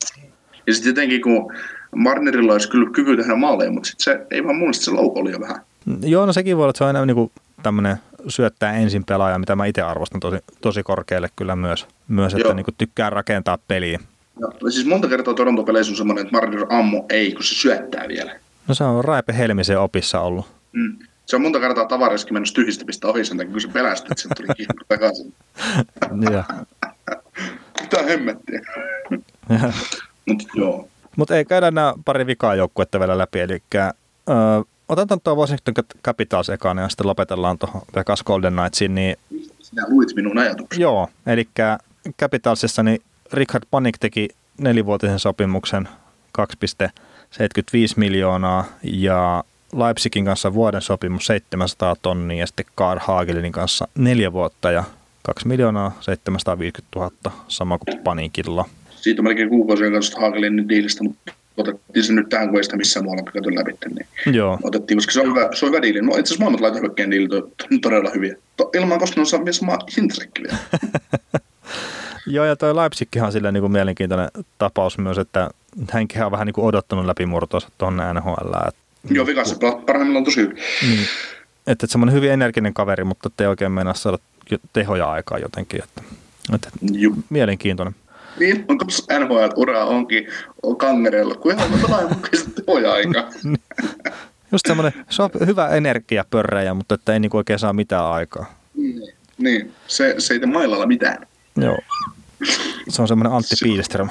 Ja 0.66 0.74
sitten 0.74 0.90
jotenkin 0.90 1.22
kun 1.22 1.52
Marnerilla 1.94 2.52
olisi 2.52 2.70
kyllä 2.70 2.90
kyky 2.90 3.16
tehdä 3.16 3.34
maaleja, 3.34 3.70
mutta 3.70 3.88
sitten 3.88 4.04
se 4.04 4.26
ei 4.30 4.44
vaan 4.44 4.56
mun 4.56 4.74
se 4.74 4.90
lauko 4.90 5.20
oli 5.20 5.32
jo 5.32 5.40
vähän. 5.40 5.60
Joo, 6.02 6.26
no 6.26 6.32
sekin 6.32 6.56
voi 6.56 6.62
olla, 6.62 6.70
että 6.70 6.78
se 6.78 6.84
on 6.84 6.90
enää 6.90 7.06
niin 7.06 7.14
kuin 7.14 7.30
tämmöinen 7.62 7.96
syöttää 8.28 8.72
ensin 8.72 9.04
pelaaja, 9.04 9.38
mitä 9.38 9.56
mä 9.56 9.66
itse 9.66 9.82
arvostan 9.82 10.20
tosi, 10.20 10.38
tosi 10.60 10.82
korkealle 10.82 11.28
kyllä 11.36 11.56
myös, 11.56 11.86
myös 12.08 12.34
että 12.34 12.54
niin 12.54 12.66
tykkää 12.78 13.10
rakentaa 13.10 13.58
peliä. 13.68 13.98
No, 14.40 14.70
siis 14.70 14.86
monta 14.86 15.08
kertaa 15.08 15.34
Toronto-peleissä 15.34 15.92
on 15.92 15.96
semmoinen, 15.96 16.26
että 16.26 16.36
Marner 16.36 16.66
ammo 16.68 17.06
ei, 17.08 17.32
kun 17.32 17.44
se 17.44 17.54
syöttää 17.54 18.08
vielä. 18.08 18.40
No 18.68 18.74
se 18.74 18.84
on 18.84 19.04
Raipe 19.04 19.36
Helmisen 19.38 19.80
opissa 19.80 20.20
ollut. 20.20 20.46
Mm. 20.72 20.98
Se 21.26 21.36
on 21.36 21.42
monta 21.42 21.60
kertaa 21.60 21.84
tavariskin 21.84 22.34
mennyt 22.34 22.54
tyhjistä 22.54 22.84
pistä 22.84 23.08
ohi 23.08 23.24
sen 23.24 23.36
takia, 23.36 23.52
kun 23.52 23.60
se 23.60 23.68
pelästyi, 23.68 24.08
että 24.10 24.22
se 24.22 24.28
tuli 24.36 24.48
kiinni 24.56 24.74
takaisin. 24.88 25.34
Mitä 27.80 28.02
hemmettiä. 28.08 28.60
Mutta 30.26 30.44
joo. 30.54 30.88
Mutta 31.16 31.36
ei 31.36 31.44
käydä 31.44 31.70
nämä 31.70 31.94
pari 32.04 32.26
vikaa 32.26 32.54
joukkuetta 32.54 33.00
vielä 33.00 33.18
läpi, 33.18 33.40
eli 33.40 33.62
öö, 33.74 34.36
otetaan 34.90 35.20
tuo 35.24 35.36
Washington 35.36 35.74
Capitals 36.04 36.48
ekana 36.48 36.82
ja 36.82 36.88
sitten 36.88 37.06
lopetellaan 37.06 37.58
tuohon 37.58 37.82
Vegas 37.96 38.22
Golden 38.22 38.52
Knightsiin. 38.52 38.94
Niin... 38.94 39.16
Sinä 39.60 39.84
luit 39.88 40.14
minun 40.16 40.38
ajatuksen. 40.38 40.82
Joo, 40.82 41.08
eli 41.26 41.48
Capitalsissa 42.20 42.82
niin 42.82 43.02
Richard 43.32 43.64
Panik 43.70 43.98
teki 43.98 44.28
nelivuotisen 44.58 45.18
sopimuksen 45.18 45.88
2,75 46.38 46.44
miljoonaa 47.96 48.64
ja 48.82 49.44
Leipzigin 49.76 50.24
kanssa 50.24 50.54
vuoden 50.54 50.82
sopimus 50.82 51.26
700 51.26 51.96
tonnia 52.02 52.38
ja 52.38 52.46
sitten 52.46 52.66
Karl 52.74 53.00
Hagelinin 53.02 53.52
kanssa 53.52 53.88
neljä 53.94 54.32
vuotta 54.32 54.70
ja 54.70 54.84
2 55.22 55.48
miljoonaa 55.48 55.96
750 56.00 56.98
000 56.98 57.10
sama 57.48 57.78
kuin 57.78 57.98
Panikilla. 58.04 58.64
Siitä 58.90 59.20
on 59.20 59.24
melkein 59.24 59.48
kuukausi 59.48 59.90
kanssa 59.90 60.20
Hagelinin 60.20 60.68
diilistä, 60.68 61.04
mutta 61.04 61.32
otettiin 61.60 62.04
se 62.04 62.12
nyt 62.12 62.28
tähän, 62.28 62.48
kun 62.48 62.58
ei 62.58 62.64
sitä 62.64 62.76
missään 62.76 63.04
muualla 63.04 63.32
käyty 63.32 63.54
läpi. 63.54 63.72
Niin 64.24 64.34
Joo. 64.36 64.58
Otettiin, 64.62 64.98
koska 64.98 65.12
se 65.12 65.20
on 65.20 65.26
hyvä, 65.26 65.48
se 65.54 65.66
on 65.66 65.72
hyvä 65.72 65.82
diili. 65.82 66.02
No 66.02 66.08
itse 66.08 66.20
asiassa 66.20 66.44
molemmat 66.44 66.60
laitohyökkäjän 66.60 67.10
diilit 67.10 67.32
on 67.32 67.80
todella 67.80 68.10
hyviä. 68.14 68.36
Ilman 68.74 68.98
koska 68.98 69.20
ne 69.20 69.26
on 69.38 69.44
vielä 69.44 69.52
sama 69.52 69.78
Hintsekki 69.96 70.42
vielä. 70.42 70.56
Joo, 72.26 72.44
ja 72.44 72.56
toi 72.56 72.74
Leipzighan 72.74 73.26
on 73.26 73.32
silleen 73.32 73.54
niin 73.54 73.62
kuin 73.62 73.72
mielenkiintoinen 73.72 74.28
tapaus 74.58 74.98
myös, 74.98 75.18
että 75.18 75.50
hänkin 75.90 76.24
on 76.24 76.30
vähän 76.30 76.46
niin 76.46 76.54
kuin 76.54 76.64
odottanut 76.64 77.06
läpimurtoa 77.06 77.60
tuonne 77.78 78.14
NHL. 78.14 78.68
Et, 78.68 78.74
Joo, 79.10 79.26
vikassa 79.26 79.56
parhaimmillaan 79.86 80.24
tosi 80.24 80.40
hyvin. 80.40 80.56
Niin. 80.82 81.00
Että, 81.00 81.72
että 81.72 81.86
semmoinen 81.86 82.14
hyvin 82.14 82.32
energinen 82.32 82.74
kaveri, 82.74 83.04
mutta 83.04 83.30
ei 83.40 83.46
oikein 83.46 83.72
mennä 83.72 83.94
saada 83.94 84.18
tehoja 84.72 85.10
aikaa 85.10 85.38
jotenkin. 85.38 85.82
Että, 85.84 86.02
että 86.54 86.70
mielenkiintoinen. 87.30 87.94
Niin, 88.38 88.64
onko 88.68 88.84
NHL-ura 89.18 89.84
onkin 89.84 90.28
on 90.62 90.76
kangereella, 90.76 91.34
kun 91.34 91.52
ihan 91.52 91.80
pelaa 91.82 92.08
mukaisesti 92.08 92.50
tehoja 92.50 92.92
aikaa. 92.92 93.30
Just 94.52 94.66
semmoinen, 94.66 95.04
se 95.10 95.22
on 95.22 95.30
hyvä 95.46 95.68
energiapörrejä, 95.68 96.74
mutta 96.74 96.94
että 96.94 97.12
ei 97.12 97.20
niin 97.20 97.30
oikein 97.36 97.58
saa 97.58 97.72
mitään 97.72 98.04
aikaa. 98.04 98.54
Niin, 98.76 99.12
niin. 99.38 99.72
Se, 99.86 100.14
se 100.18 100.34
ei 100.34 100.40
tee 100.40 100.48
mailalla 100.48 100.86
mitään. 100.86 101.26
Joo. 101.56 101.78
Se 102.88 103.02
on 103.02 103.08
semmoinen 103.08 103.32
Antti 103.32 103.54
Piilström. 103.62 104.08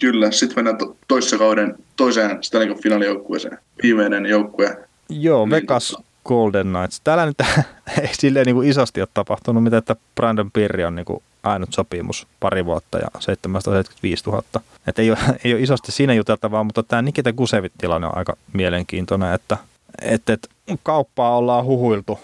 Kyllä, 0.00 0.30
sitten 0.30 0.58
mennään 0.58 0.78
to- 0.78 0.96
toissa 1.08 1.38
kauden 1.38 1.74
toiseen 1.96 2.38
Stanley 2.42 2.68
Cup 2.68 2.82
finaalijoukkueeseen. 2.82 3.58
Viimeinen 3.82 4.26
joukkue. 4.26 4.78
Joo, 5.08 5.46
niin, 5.46 5.50
Vegas 5.50 5.88
tota... 5.88 6.02
Golden 6.24 6.66
Knights. 6.66 7.00
Täällä 7.04 7.26
nyt 7.26 7.40
ei 8.02 8.08
silleen 8.12 8.46
niin 8.46 8.56
kuin 8.56 8.68
isosti 8.68 9.00
ole 9.00 9.08
tapahtunut, 9.14 9.62
mitä 9.62 9.76
että 9.76 9.96
Brandon 10.14 10.50
Pirri 10.50 10.84
on 10.84 10.94
niin 10.94 11.06
kuin 11.06 11.22
ainut 11.52 11.72
sopimus 11.72 12.26
pari 12.40 12.64
vuotta 12.64 12.98
ja 12.98 13.08
775 13.20 14.24
000. 14.26 14.42
Et 14.86 14.98
ei, 14.98 15.10
ole, 15.10 15.18
ei 15.44 15.52
ole 15.52 15.62
isosti 15.62 15.92
siinä 15.92 16.14
juteltavaa, 16.14 16.64
mutta 16.64 16.82
tämä 16.82 17.02
Nikita 17.02 17.32
Kusevit 17.32 17.72
tilanne 17.78 18.06
on 18.06 18.18
aika 18.18 18.36
mielenkiintoinen, 18.52 19.34
että 19.34 19.56
et, 20.02 20.30
et, 20.30 20.48
kauppaa 20.82 21.36
ollaan 21.36 21.64
huhuiltu 21.64 22.20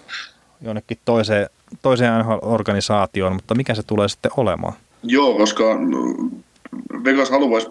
jonnekin 0.61 0.97
toiseen 1.05 1.49
toiseen 1.81 2.25
organisaatioon, 2.41 3.33
mutta 3.33 3.55
mikä 3.55 3.75
se 3.75 3.83
tulee 3.83 4.07
sitten 4.07 4.31
olemaan? 4.37 4.73
Joo, 5.03 5.37
koska 5.37 5.63
Vegas 7.03 7.29
haluaisi 7.29 7.67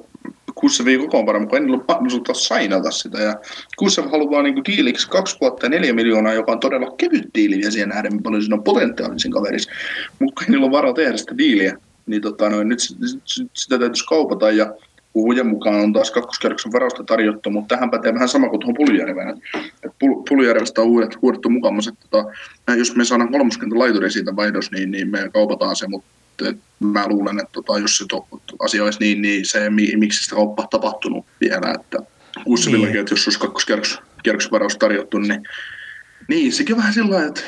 Kussevi 0.55 0.99
kokoonpano, 0.99 1.41
mutta 1.41 1.57
en 1.57 1.71
mahdollisuutta 1.89 2.35
sainata 2.35 2.91
sitä. 2.91 3.21
Ja 3.21 3.35
Kussev 3.79 4.05
haluaa 4.11 4.43
niin 4.43 4.65
diiliksi 4.67 5.09
kaksi 5.09 5.37
vuotta 5.41 5.67
ja 5.67 5.95
miljoonaa, 5.95 6.33
joka 6.33 6.53
on 6.53 6.61
todella 6.61 6.95
kevyt 6.97 7.29
diili 7.35 7.57
vielä 7.57 7.71
siihen 7.71 7.89
nähden, 7.89 8.23
paljon 8.23 8.43
siinä 8.43 8.57
on 8.57 8.63
potentiaalisen 8.63 9.31
kaverissa. 9.31 9.71
Mutta 10.19 10.45
niillä 10.49 10.65
ole 10.65 10.73
varaa 10.73 10.93
tehdä 10.93 11.17
sitä 11.17 11.39
diiliä. 11.39 11.79
Niin 12.07 12.23
tota, 12.23 12.51
no, 12.51 12.63
nyt 12.63 12.79
sitä 13.55 13.79
täytyisi 13.79 14.07
kaupata 14.07 14.51
ja 14.51 14.75
huhujen 15.15 15.47
mukaan 15.47 15.81
on 15.81 15.93
taas 15.93 16.11
kakkoskerroksen 16.11 16.73
varausta 16.73 17.05
tarjottu, 17.05 17.51
mutta 17.51 17.75
tähän 17.75 17.91
pätee 17.91 18.15
vähän 18.15 18.29
sama 18.29 18.49
kuin 18.49 18.61
tuohon 18.61 18.75
Puljärveen. 18.75 19.43
Pul- 19.87 20.23
Puljärvestä 20.29 20.81
on 20.81 20.87
uudet, 20.87 21.23
huudettu 21.23 21.51
mukaan, 21.51 21.75
että 21.89 22.07
tota, 22.11 22.75
jos 22.75 22.97
me 22.97 23.05
saadaan 23.05 23.33
kolmoskentän 23.33 23.79
laituri 23.79 24.11
siitä 24.11 24.37
vaihdos, 24.37 24.71
niin, 24.71 24.91
niin 24.91 25.11
me 25.11 25.31
kaupataan 25.33 25.77
se, 25.77 25.89
mutta 25.89 26.09
mä 26.81 27.09
luulen, 27.09 27.41
että 27.41 27.53
tota, 27.53 27.79
jos 27.79 27.97
se 27.97 28.05
to, 28.09 28.27
asia 28.61 28.85
olisi 28.85 28.99
niin, 29.01 29.23
niin 29.23 29.47
se, 29.47 29.71
miksi 29.71 30.23
sitä 30.23 30.37
kauppa 30.37 30.67
tapahtunut 30.71 31.27
vielä, 31.41 31.75
että 31.75 31.99
Kuussivillakin, 32.45 32.93
niin. 32.93 33.01
että 33.01 33.13
jos 33.13 33.27
olisi 33.27 33.39
kakkoskerroksen 33.39 34.51
varaus 34.51 34.77
tarjottu, 34.77 35.19
niin, 35.19 35.43
niin 36.29 36.53
sekin 36.53 36.75
on 36.75 36.79
vähän 36.79 36.95
sillä 36.95 37.25
että 37.25 37.41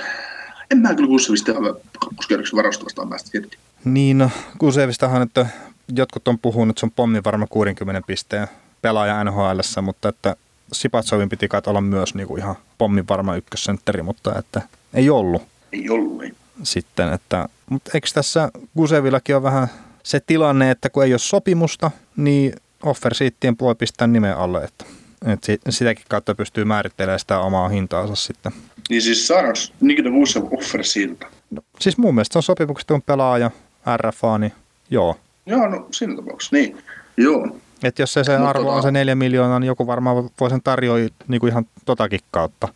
en 0.70 0.78
mä 0.78 0.94
kyllä 0.94 1.08
Kuussevista 1.08 1.52
ihan 1.52 1.64
kakkoskerroksen 1.98 2.56
varausta 2.56 2.84
vastaan 2.84 3.08
päästä 3.08 3.30
hetki. 3.34 3.56
Niin, 3.84 4.18
no 4.18 4.30
Kuusevistahan, 4.58 5.22
että 5.22 5.46
jotkut 5.94 6.28
on 6.28 6.38
puhunut, 6.38 6.72
että 6.72 6.80
se 6.80 6.86
on 6.86 6.92
pommi 6.96 7.20
varma 7.24 7.46
60 7.46 8.02
pisteen 8.06 8.48
pelaaja 8.82 9.24
NHL, 9.24 9.60
mutta 9.82 10.08
että 10.08 10.36
Sipatsovin 10.72 11.28
piti 11.28 11.48
kai 11.48 11.62
olla 11.66 11.80
myös 11.80 12.14
niin 12.14 12.26
kuin 12.26 12.38
ihan 12.38 12.54
pommin 12.78 13.08
varma 13.08 13.36
ykkössentteri, 13.36 14.02
mutta 14.02 14.38
että 14.38 14.62
ei 14.94 15.10
ollut. 15.10 15.42
Ei 15.72 15.90
ollut, 15.90 16.22
ei. 16.22 16.32
Sitten, 16.62 17.12
että, 17.12 17.48
mutta 17.70 17.90
eikö 17.94 18.08
tässä 18.14 18.50
Gusevillakin 18.76 19.36
ole 19.36 19.42
vähän 19.42 19.68
se 20.02 20.20
tilanne, 20.20 20.70
että 20.70 20.90
kun 20.90 21.04
ei 21.04 21.12
ole 21.12 21.18
sopimusta, 21.18 21.90
niin 22.16 22.52
offersiittien 22.82 23.56
voi 23.60 23.74
pistää 23.74 24.06
nimen 24.06 24.36
alle, 24.36 24.64
että, 24.64 24.84
että 25.26 25.72
sitäkin 25.72 26.04
kautta 26.08 26.34
pystyy 26.34 26.64
määrittelemään 26.64 27.20
sitä 27.20 27.38
omaa 27.38 27.68
hintaansa 27.68 28.14
sitten. 28.14 28.52
Niin 28.90 29.02
siis 29.02 29.26
saadaanko 29.26 29.58
Nikita 29.80 30.10
Gusev 30.10 30.44
offersiilta? 30.50 31.26
No, 31.50 31.62
siis 31.80 31.98
mun 31.98 32.14
mielestä 32.14 32.38
on 32.38 32.42
sopimukset 32.42 32.90
on 32.90 33.02
pelaaja, 33.02 33.50
RFA, 33.96 34.38
niin 34.38 34.52
joo, 34.90 35.16
Joo, 35.46 35.68
no 35.68 35.86
siinä 35.90 36.16
tapauksessa, 36.16 36.56
niin. 36.56 36.76
Joo. 37.16 37.48
Että 37.82 38.02
jos 38.02 38.12
se, 38.12 38.24
se 38.24 38.36
arvo 38.36 38.64
tota... 38.64 38.76
on 38.76 38.82
se 38.82 38.90
neljä 38.90 39.14
miljoonaa, 39.14 39.60
niin 39.60 39.66
joku 39.66 39.86
varmaan 39.86 40.30
voi 40.40 40.50
sen 40.50 40.62
tarjoa 40.62 40.96
niin 41.28 41.40
kuin 41.40 41.50
ihan 41.50 41.66
totakin 41.84 42.20
kautta. 42.30 42.68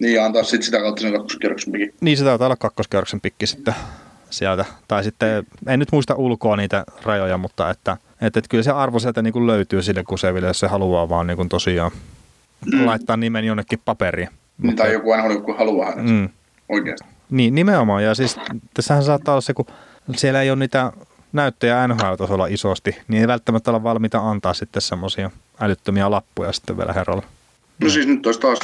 Niin, 0.00 0.14
ja 0.14 0.24
antaa 0.24 0.42
sitten 0.42 0.62
sitä 0.62 0.80
kautta 0.80 1.00
sen 1.02 1.12
kakkoskerroksen 1.12 1.72
pikki. 1.72 1.96
Niin, 2.00 2.16
se 2.16 2.24
taitaa 2.24 2.46
olla 2.46 2.56
kakkoskerroksen 2.56 3.20
pikki 3.20 3.46
sitten 3.46 3.74
sieltä. 4.30 4.64
Tai 4.88 5.04
sitten, 5.04 5.46
en 5.66 5.78
nyt 5.78 5.92
muista 5.92 6.14
ulkoa 6.14 6.56
niitä 6.56 6.84
rajoja, 7.02 7.38
mutta 7.38 7.70
että, 7.70 7.96
että, 8.20 8.38
että 8.38 8.48
kyllä 8.48 8.64
se 8.64 8.70
arvo 8.70 8.98
sieltä 8.98 9.22
niin 9.22 9.32
kuin 9.32 9.46
löytyy 9.46 9.82
sille 9.82 10.04
kuseville, 10.04 10.46
jos 10.46 10.60
se 10.60 10.66
haluaa 10.66 11.08
vaan 11.08 11.26
niin 11.26 11.36
kuin 11.36 11.48
tosiaan 11.48 11.90
mm. 12.72 12.86
laittaa 12.86 13.16
nimen 13.16 13.44
jonnekin 13.44 13.80
paperiin. 13.84 14.28
Niin, 14.28 14.66
mutta, 14.66 14.82
tai 14.82 14.92
joku 14.92 15.12
aina 15.12 15.32
joku 15.32 15.52
haluaa 15.52 15.90
hänet 15.90 16.06
mm. 16.06 16.28
oikeasti. 16.68 17.08
Niin, 17.30 17.54
nimenomaan. 17.54 18.04
Ja 18.04 18.14
siis 18.14 18.36
tässähän 18.74 19.04
saattaa 19.04 19.34
olla 19.34 19.40
se, 19.40 19.54
kun 19.54 19.66
siellä 20.16 20.42
ei 20.42 20.50
ole 20.50 20.58
niitä 20.58 20.92
näyttöjä 21.32 21.88
NHL-tasolla 21.88 22.46
isosti, 22.46 22.96
niin 23.08 23.20
ei 23.20 23.28
välttämättä 23.28 23.70
olla 23.70 23.82
valmiita 23.82 24.30
antaa 24.30 24.54
sitten 24.54 24.82
semmoisia 24.82 25.30
älyttömiä 25.60 26.10
lappuja 26.10 26.52
sitten 26.52 26.76
vielä 26.76 26.92
herralle. 26.92 27.22
No 27.82 27.90
siis 27.90 28.06
nyt 28.06 28.26
olisi 28.26 28.40
taas 28.40 28.58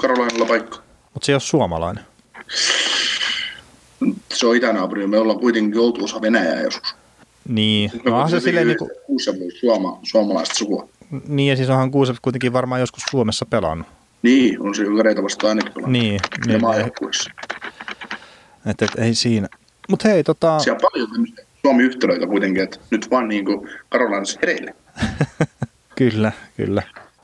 Karolainalla 0.00 0.46
paikka. 0.46 0.76
Mutta 1.14 1.26
se 1.26 1.32
ei 1.32 1.34
ole 1.34 1.40
suomalainen. 1.40 2.04
Se 4.34 4.46
on 4.46 4.56
itänaapuri, 4.56 5.06
me 5.06 5.18
ollaan 5.18 5.40
kuitenkin 5.40 5.80
oltu 5.80 6.04
osa 6.04 6.20
Venäjää 6.20 6.60
joskus. 6.62 6.94
Niin, 7.48 7.90
no 8.04 8.14
onhan 8.14 8.30
se 8.30 8.40
silleen 8.40 8.66
niinku, 8.66 8.90
suoma, 9.60 9.98
suomalaista 10.02 10.54
sukua. 10.54 10.88
niin 11.28 11.50
ja 11.50 11.56
siis 11.56 11.70
onhan 11.70 11.90
Kuusep 11.90 12.16
kuitenkin 12.22 12.52
varmaan 12.52 12.80
joskus 12.80 13.02
Suomessa 13.10 13.46
pelannut. 13.46 13.86
Niin, 14.22 14.62
on 14.62 14.74
se 14.74 14.84
Kareita 14.96 15.22
vastaan 15.22 15.48
ainakin 15.48 15.72
pelannut. 15.72 15.92
Niin, 15.92 16.14
Ja 16.14 16.46
niin 16.46 16.60
maajoukkueessa. 16.60 17.30
että 18.66 18.84
et, 18.84 18.90
ei 18.98 19.14
siinä. 19.14 19.48
Mutta 19.88 20.08
hei, 20.08 20.24
tota, 20.24 20.58
Siellä 20.58 20.76
on 20.76 20.88
paljon 20.92 21.10
tämmöistä 21.10 21.42
Suomi-yhtälöitä 21.62 22.26
kuitenkin, 22.26 22.62
että 22.62 22.78
nyt 22.90 23.10
vaan 23.10 23.28
niin 23.28 23.44
kuin 23.44 23.68
Karolainassa 23.88 24.38
hereille. 24.42 24.74
Kyllä, 25.98 26.32
kyllä. 26.56 26.82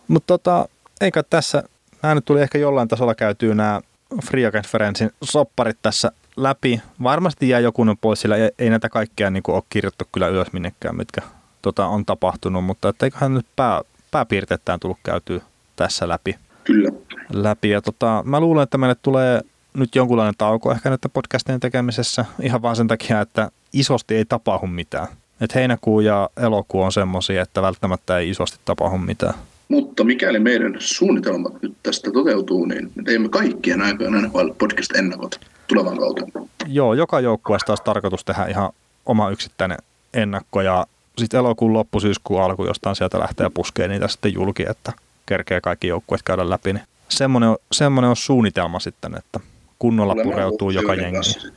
Mutta 0.08 0.26
tota, 0.38 0.68
eikä 1.00 1.22
tässä, 1.22 1.62
nämä 2.02 2.14
nyt 2.14 2.24
tuli 2.24 2.42
ehkä 2.42 2.58
jollain 2.58 2.88
tasolla 2.88 3.14
käytyy 3.14 3.54
nämä 3.54 3.80
Free 4.24 4.50
Conferencein 4.50 5.10
sopparit 5.22 5.78
tässä 5.82 6.12
läpi. 6.36 6.82
Varmasti 7.02 7.48
jää 7.48 7.60
joku 7.60 7.84
pois, 8.00 8.20
sillä 8.20 8.36
ei, 8.36 8.50
ei 8.58 8.70
näitä 8.70 8.88
kaikkea 8.88 9.30
niin 9.30 9.42
ole 9.48 9.62
kirjoittu 9.70 10.04
kyllä 10.12 10.28
ylös 10.28 10.52
minnekään, 10.52 10.96
mitkä 10.96 11.22
tota, 11.62 11.86
on 11.86 12.04
tapahtunut, 12.04 12.64
mutta 12.64 12.88
että 12.88 13.06
eiköhän 13.06 13.34
nyt 13.34 13.46
pää, 13.56 13.80
pääpiirteittäin 14.10 14.80
tullut 14.80 14.98
käytyä 15.02 15.40
tässä 15.76 16.08
läpi. 16.08 16.38
Kyllä. 16.64 16.90
läpi. 17.32 17.70
Ja 17.70 17.82
tota, 17.82 18.22
mä 18.26 18.40
luulen, 18.40 18.62
että 18.62 18.78
meille 18.78 18.96
tulee 19.02 19.40
nyt 19.74 19.94
jonkunlainen 19.94 20.34
tauko 20.38 20.72
ehkä 20.72 20.88
näiden 20.88 21.10
podcastien 21.10 21.60
tekemisessä 21.60 22.24
ihan 22.42 22.62
vaan 22.62 22.76
sen 22.76 22.88
takia, 22.88 23.20
että 23.20 23.50
isosti 23.72 24.16
ei 24.16 24.24
tapahdu 24.24 24.66
mitään. 24.66 25.08
Et 25.40 25.54
heinäkuu 25.54 26.00
ja 26.00 26.30
elokuu 26.36 26.82
on 26.82 26.92
semmoisia, 26.92 27.42
että 27.42 27.62
välttämättä 27.62 28.18
ei 28.18 28.30
isosti 28.30 28.58
tapahdu 28.64 28.98
mitään. 28.98 29.34
Mutta 29.74 30.04
mikäli 30.04 30.38
meidän 30.38 30.76
suunnitelmat 30.78 31.62
nyt 31.62 31.74
tästä 31.82 32.10
toteutuu, 32.10 32.64
niin 32.64 32.92
me 32.94 33.02
teemme 33.02 33.28
kaikkien 33.28 33.82
aikojen 33.82 34.12
NHL 34.12 34.48
podcast 34.58 34.96
ennakot 34.96 35.40
tulevan 35.66 35.98
kauteen. 35.98 36.32
Joo, 36.66 36.94
joka 36.94 37.20
joukkueesta 37.20 37.72
olisi 37.72 37.84
tarkoitus 37.84 38.24
tehdä 38.24 38.46
ihan 38.46 38.70
oma 39.06 39.30
yksittäinen 39.30 39.78
ennakko 40.14 40.60
ja 40.60 40.86
sitten 41.18 41.38
elokuun 41.38 41.72
loppu, 41.72 42.00
syyskuun 42.00 42.42
alku, 42.42 42.64
jostain 42.64 42.96
sieltä 42.96 43.18
lähtee 43.18 43.50
puskee 43.54 43.88
niitä 43.88 44.08
sitten 44.08 44.34
julki, 44.34 44.64
että 44.70 44.92
kerkee 45.26 45.60
kaikki 45.60 45.88
joukkueet 45.88 46.22
käydä 46.22 46.50
läpi. 46.50 46.72
Niin 46.72 46.84
semmoinen, 47.08 47.48
on, 47.48 47.56
semmoinen 47.72 48.10
on 48.10 48.16
suunnitelma 48.16 48.80
sitten, 48.80 49.16
että 49.18 49.40
kunnolla 49.78 50.12
Olemme 50.12 50.32
pureutuu 50.32 50.70
joka 50.70 50.94
jengi. 50.94 51.14
kanssa 51.14 51.48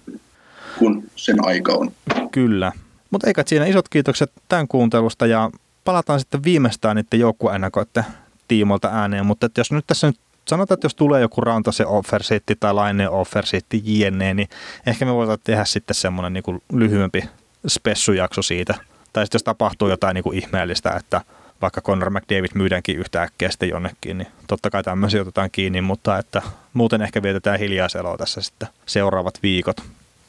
Kun 0.79 1.03
sen 1.15 1.45
aika 1.45 1.73
on. 1.73 1.91
Kyllä. 2.31 2.71
Mutta 3.11 3.27
eikä 3.27 3.43
siinä 3.45 3.65
isot 3.65 3.89
kiitokset 3.89 4.31
tämän 4.49 4.67
kuuntelusta 4.67 5.25
ja 5.25 5.49
palataan 5.87 6.19
sitten 6.19 6.43
viimeistään 6.43 6.95
niiden 6.95 7.19
joukkueennakoiden 7.19 8.05
tiimolta 8.47 8.87
ääneen, 8.87 9.25
mutta 9.25 9.45
että 9.45 9.59
jos 9.59 9.71
nyt 9.71 9.87
tässä 9.87 10.07
nyt 10.07 10.19
sanotaan, 10.45 10.75
että 10.75 10.85
jos 10.85 10.95
tulee 10.95 11.21
joku 11.21 11.41
Rantase 11.41 11.85
offersitti 11.85 12.55
tai 12.59 12.73
Laine 12.73 13.09
offersitti 13.09 13.81
jne, 13.85 14.33
niin 14.33 14.49
ehkä 14.85 15.05
me 15.05 15.13
voidaan 15.13 15.37
tehdä 15.43 15.65
sitten 15.65 15.95
semmoinen 15.95 16.33
niin 16.33 16.61
lyhyempi 16.73 17.23
spessujakso 17.67 18.41
siitä. 18.41 18.73
Tai 19.13 19.25
sitten 19.25 19.35
jos 19.35 19.43
tapahtuu 19.43 19.89
jotain 19.89 20.15
niin 20.15 20.23
kuin 20.23 20.37
ihmeellistä, 20.37 20.91
että 20.91 21.21
vaikka 21.61 21.81
Conor 21.81 22.09
McDavid 22.09 22.51
myydäänkin 22.53 22.99
yhtäkkiä 22.99 23.51
sitten 23.51 23.69
jonnekin, 23.69 24.17
niin 24.17 24.27
totta 24.47 24.69
kai 24.69 24.83
tämmöisiä 24.83 25.21
otetaan 25.21 25.51
kiinni, 25.51 25.81
mutta 25.81 26.17
että 26.17 26.41
muuten 26.73 27.01
ehkä 27.01 27.23
vietetään 27.23 27.59
hiljaiseloa 27.59 28.17
tässä 28.17 28.41
sitten 28.41 28.69
seuraavat 28.85 29.39
viikot. 29.43 29.77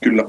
Kyllä. 0.05 0.23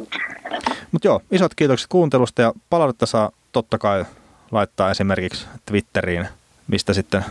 Mutta 0.92 1.08
joo, 1.08 1.22
isot 1.32 1.56
kiitokset 1.56 1.88
kuuntelusta 1.90 2.42
ja 2.42 2.54
palautetta 2.70 3.06
saa 3.06 3.32
totta 3.52 3.78
kai 3.78 4.06
laittaa 4.52 4.92
esimerkiksi 4.92 5.46
Twitteriin, 5.66 6.28
mistä 6.68 6.94
sitten 6.94 7.26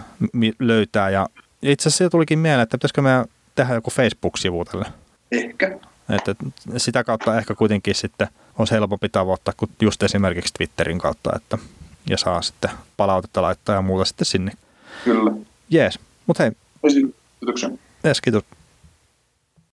löytää. 0.59 1.11
Ja 1.11 1.28
itse 1.62 1.89
asiassa 1.89 2.11
tulikin 2.11 2.39
mieleen, 2.39 2.62
että 2.62 2.78
pitäisikö 2.78 3.03
meidän 3.03 3.24
tehdä 3.55 3.74
joku 3.74 3.90
Facebook-sivu 3.90 4.65
tälle. 4.65 4.86
Ehkä. 5.32 5.78
Että 6.09 6.35
sitä 6.77 7.05
kautta 7.05 7.39
ehkä 7.39 7.55
kuitenkin 7.55 7.95
sitten 7.95 8.28
olisi 8.59 8.74
helpompi 8.74 9.09
tavoittaa 9.09 9.55
kuin 9.57 9.70
just 9.81 10.03
esimerkiksi 10.03 10.55
Twitterin 10.55 10.99
kautta, 10.99 11.31
että 11.36 11.59
ja 12.11 12.19
saa 12.19 12.43
sitten 12.43 12.70
palautetta 12.97 13.43
laittaa 13.43 13.74
ja 13.74 13.82
muuta 13.82 14.05
sitten 14.05 14.27
sinne. 14.27 14.53
Kyllä. 15.05 15.32
Jees, 15.70 15.99
mutta 16.27 16.43
hei, 16.43 16.53
Kiitoksia. 17.40 17.70
jees, 18.05 18.20
kiitos. 18.20 18.45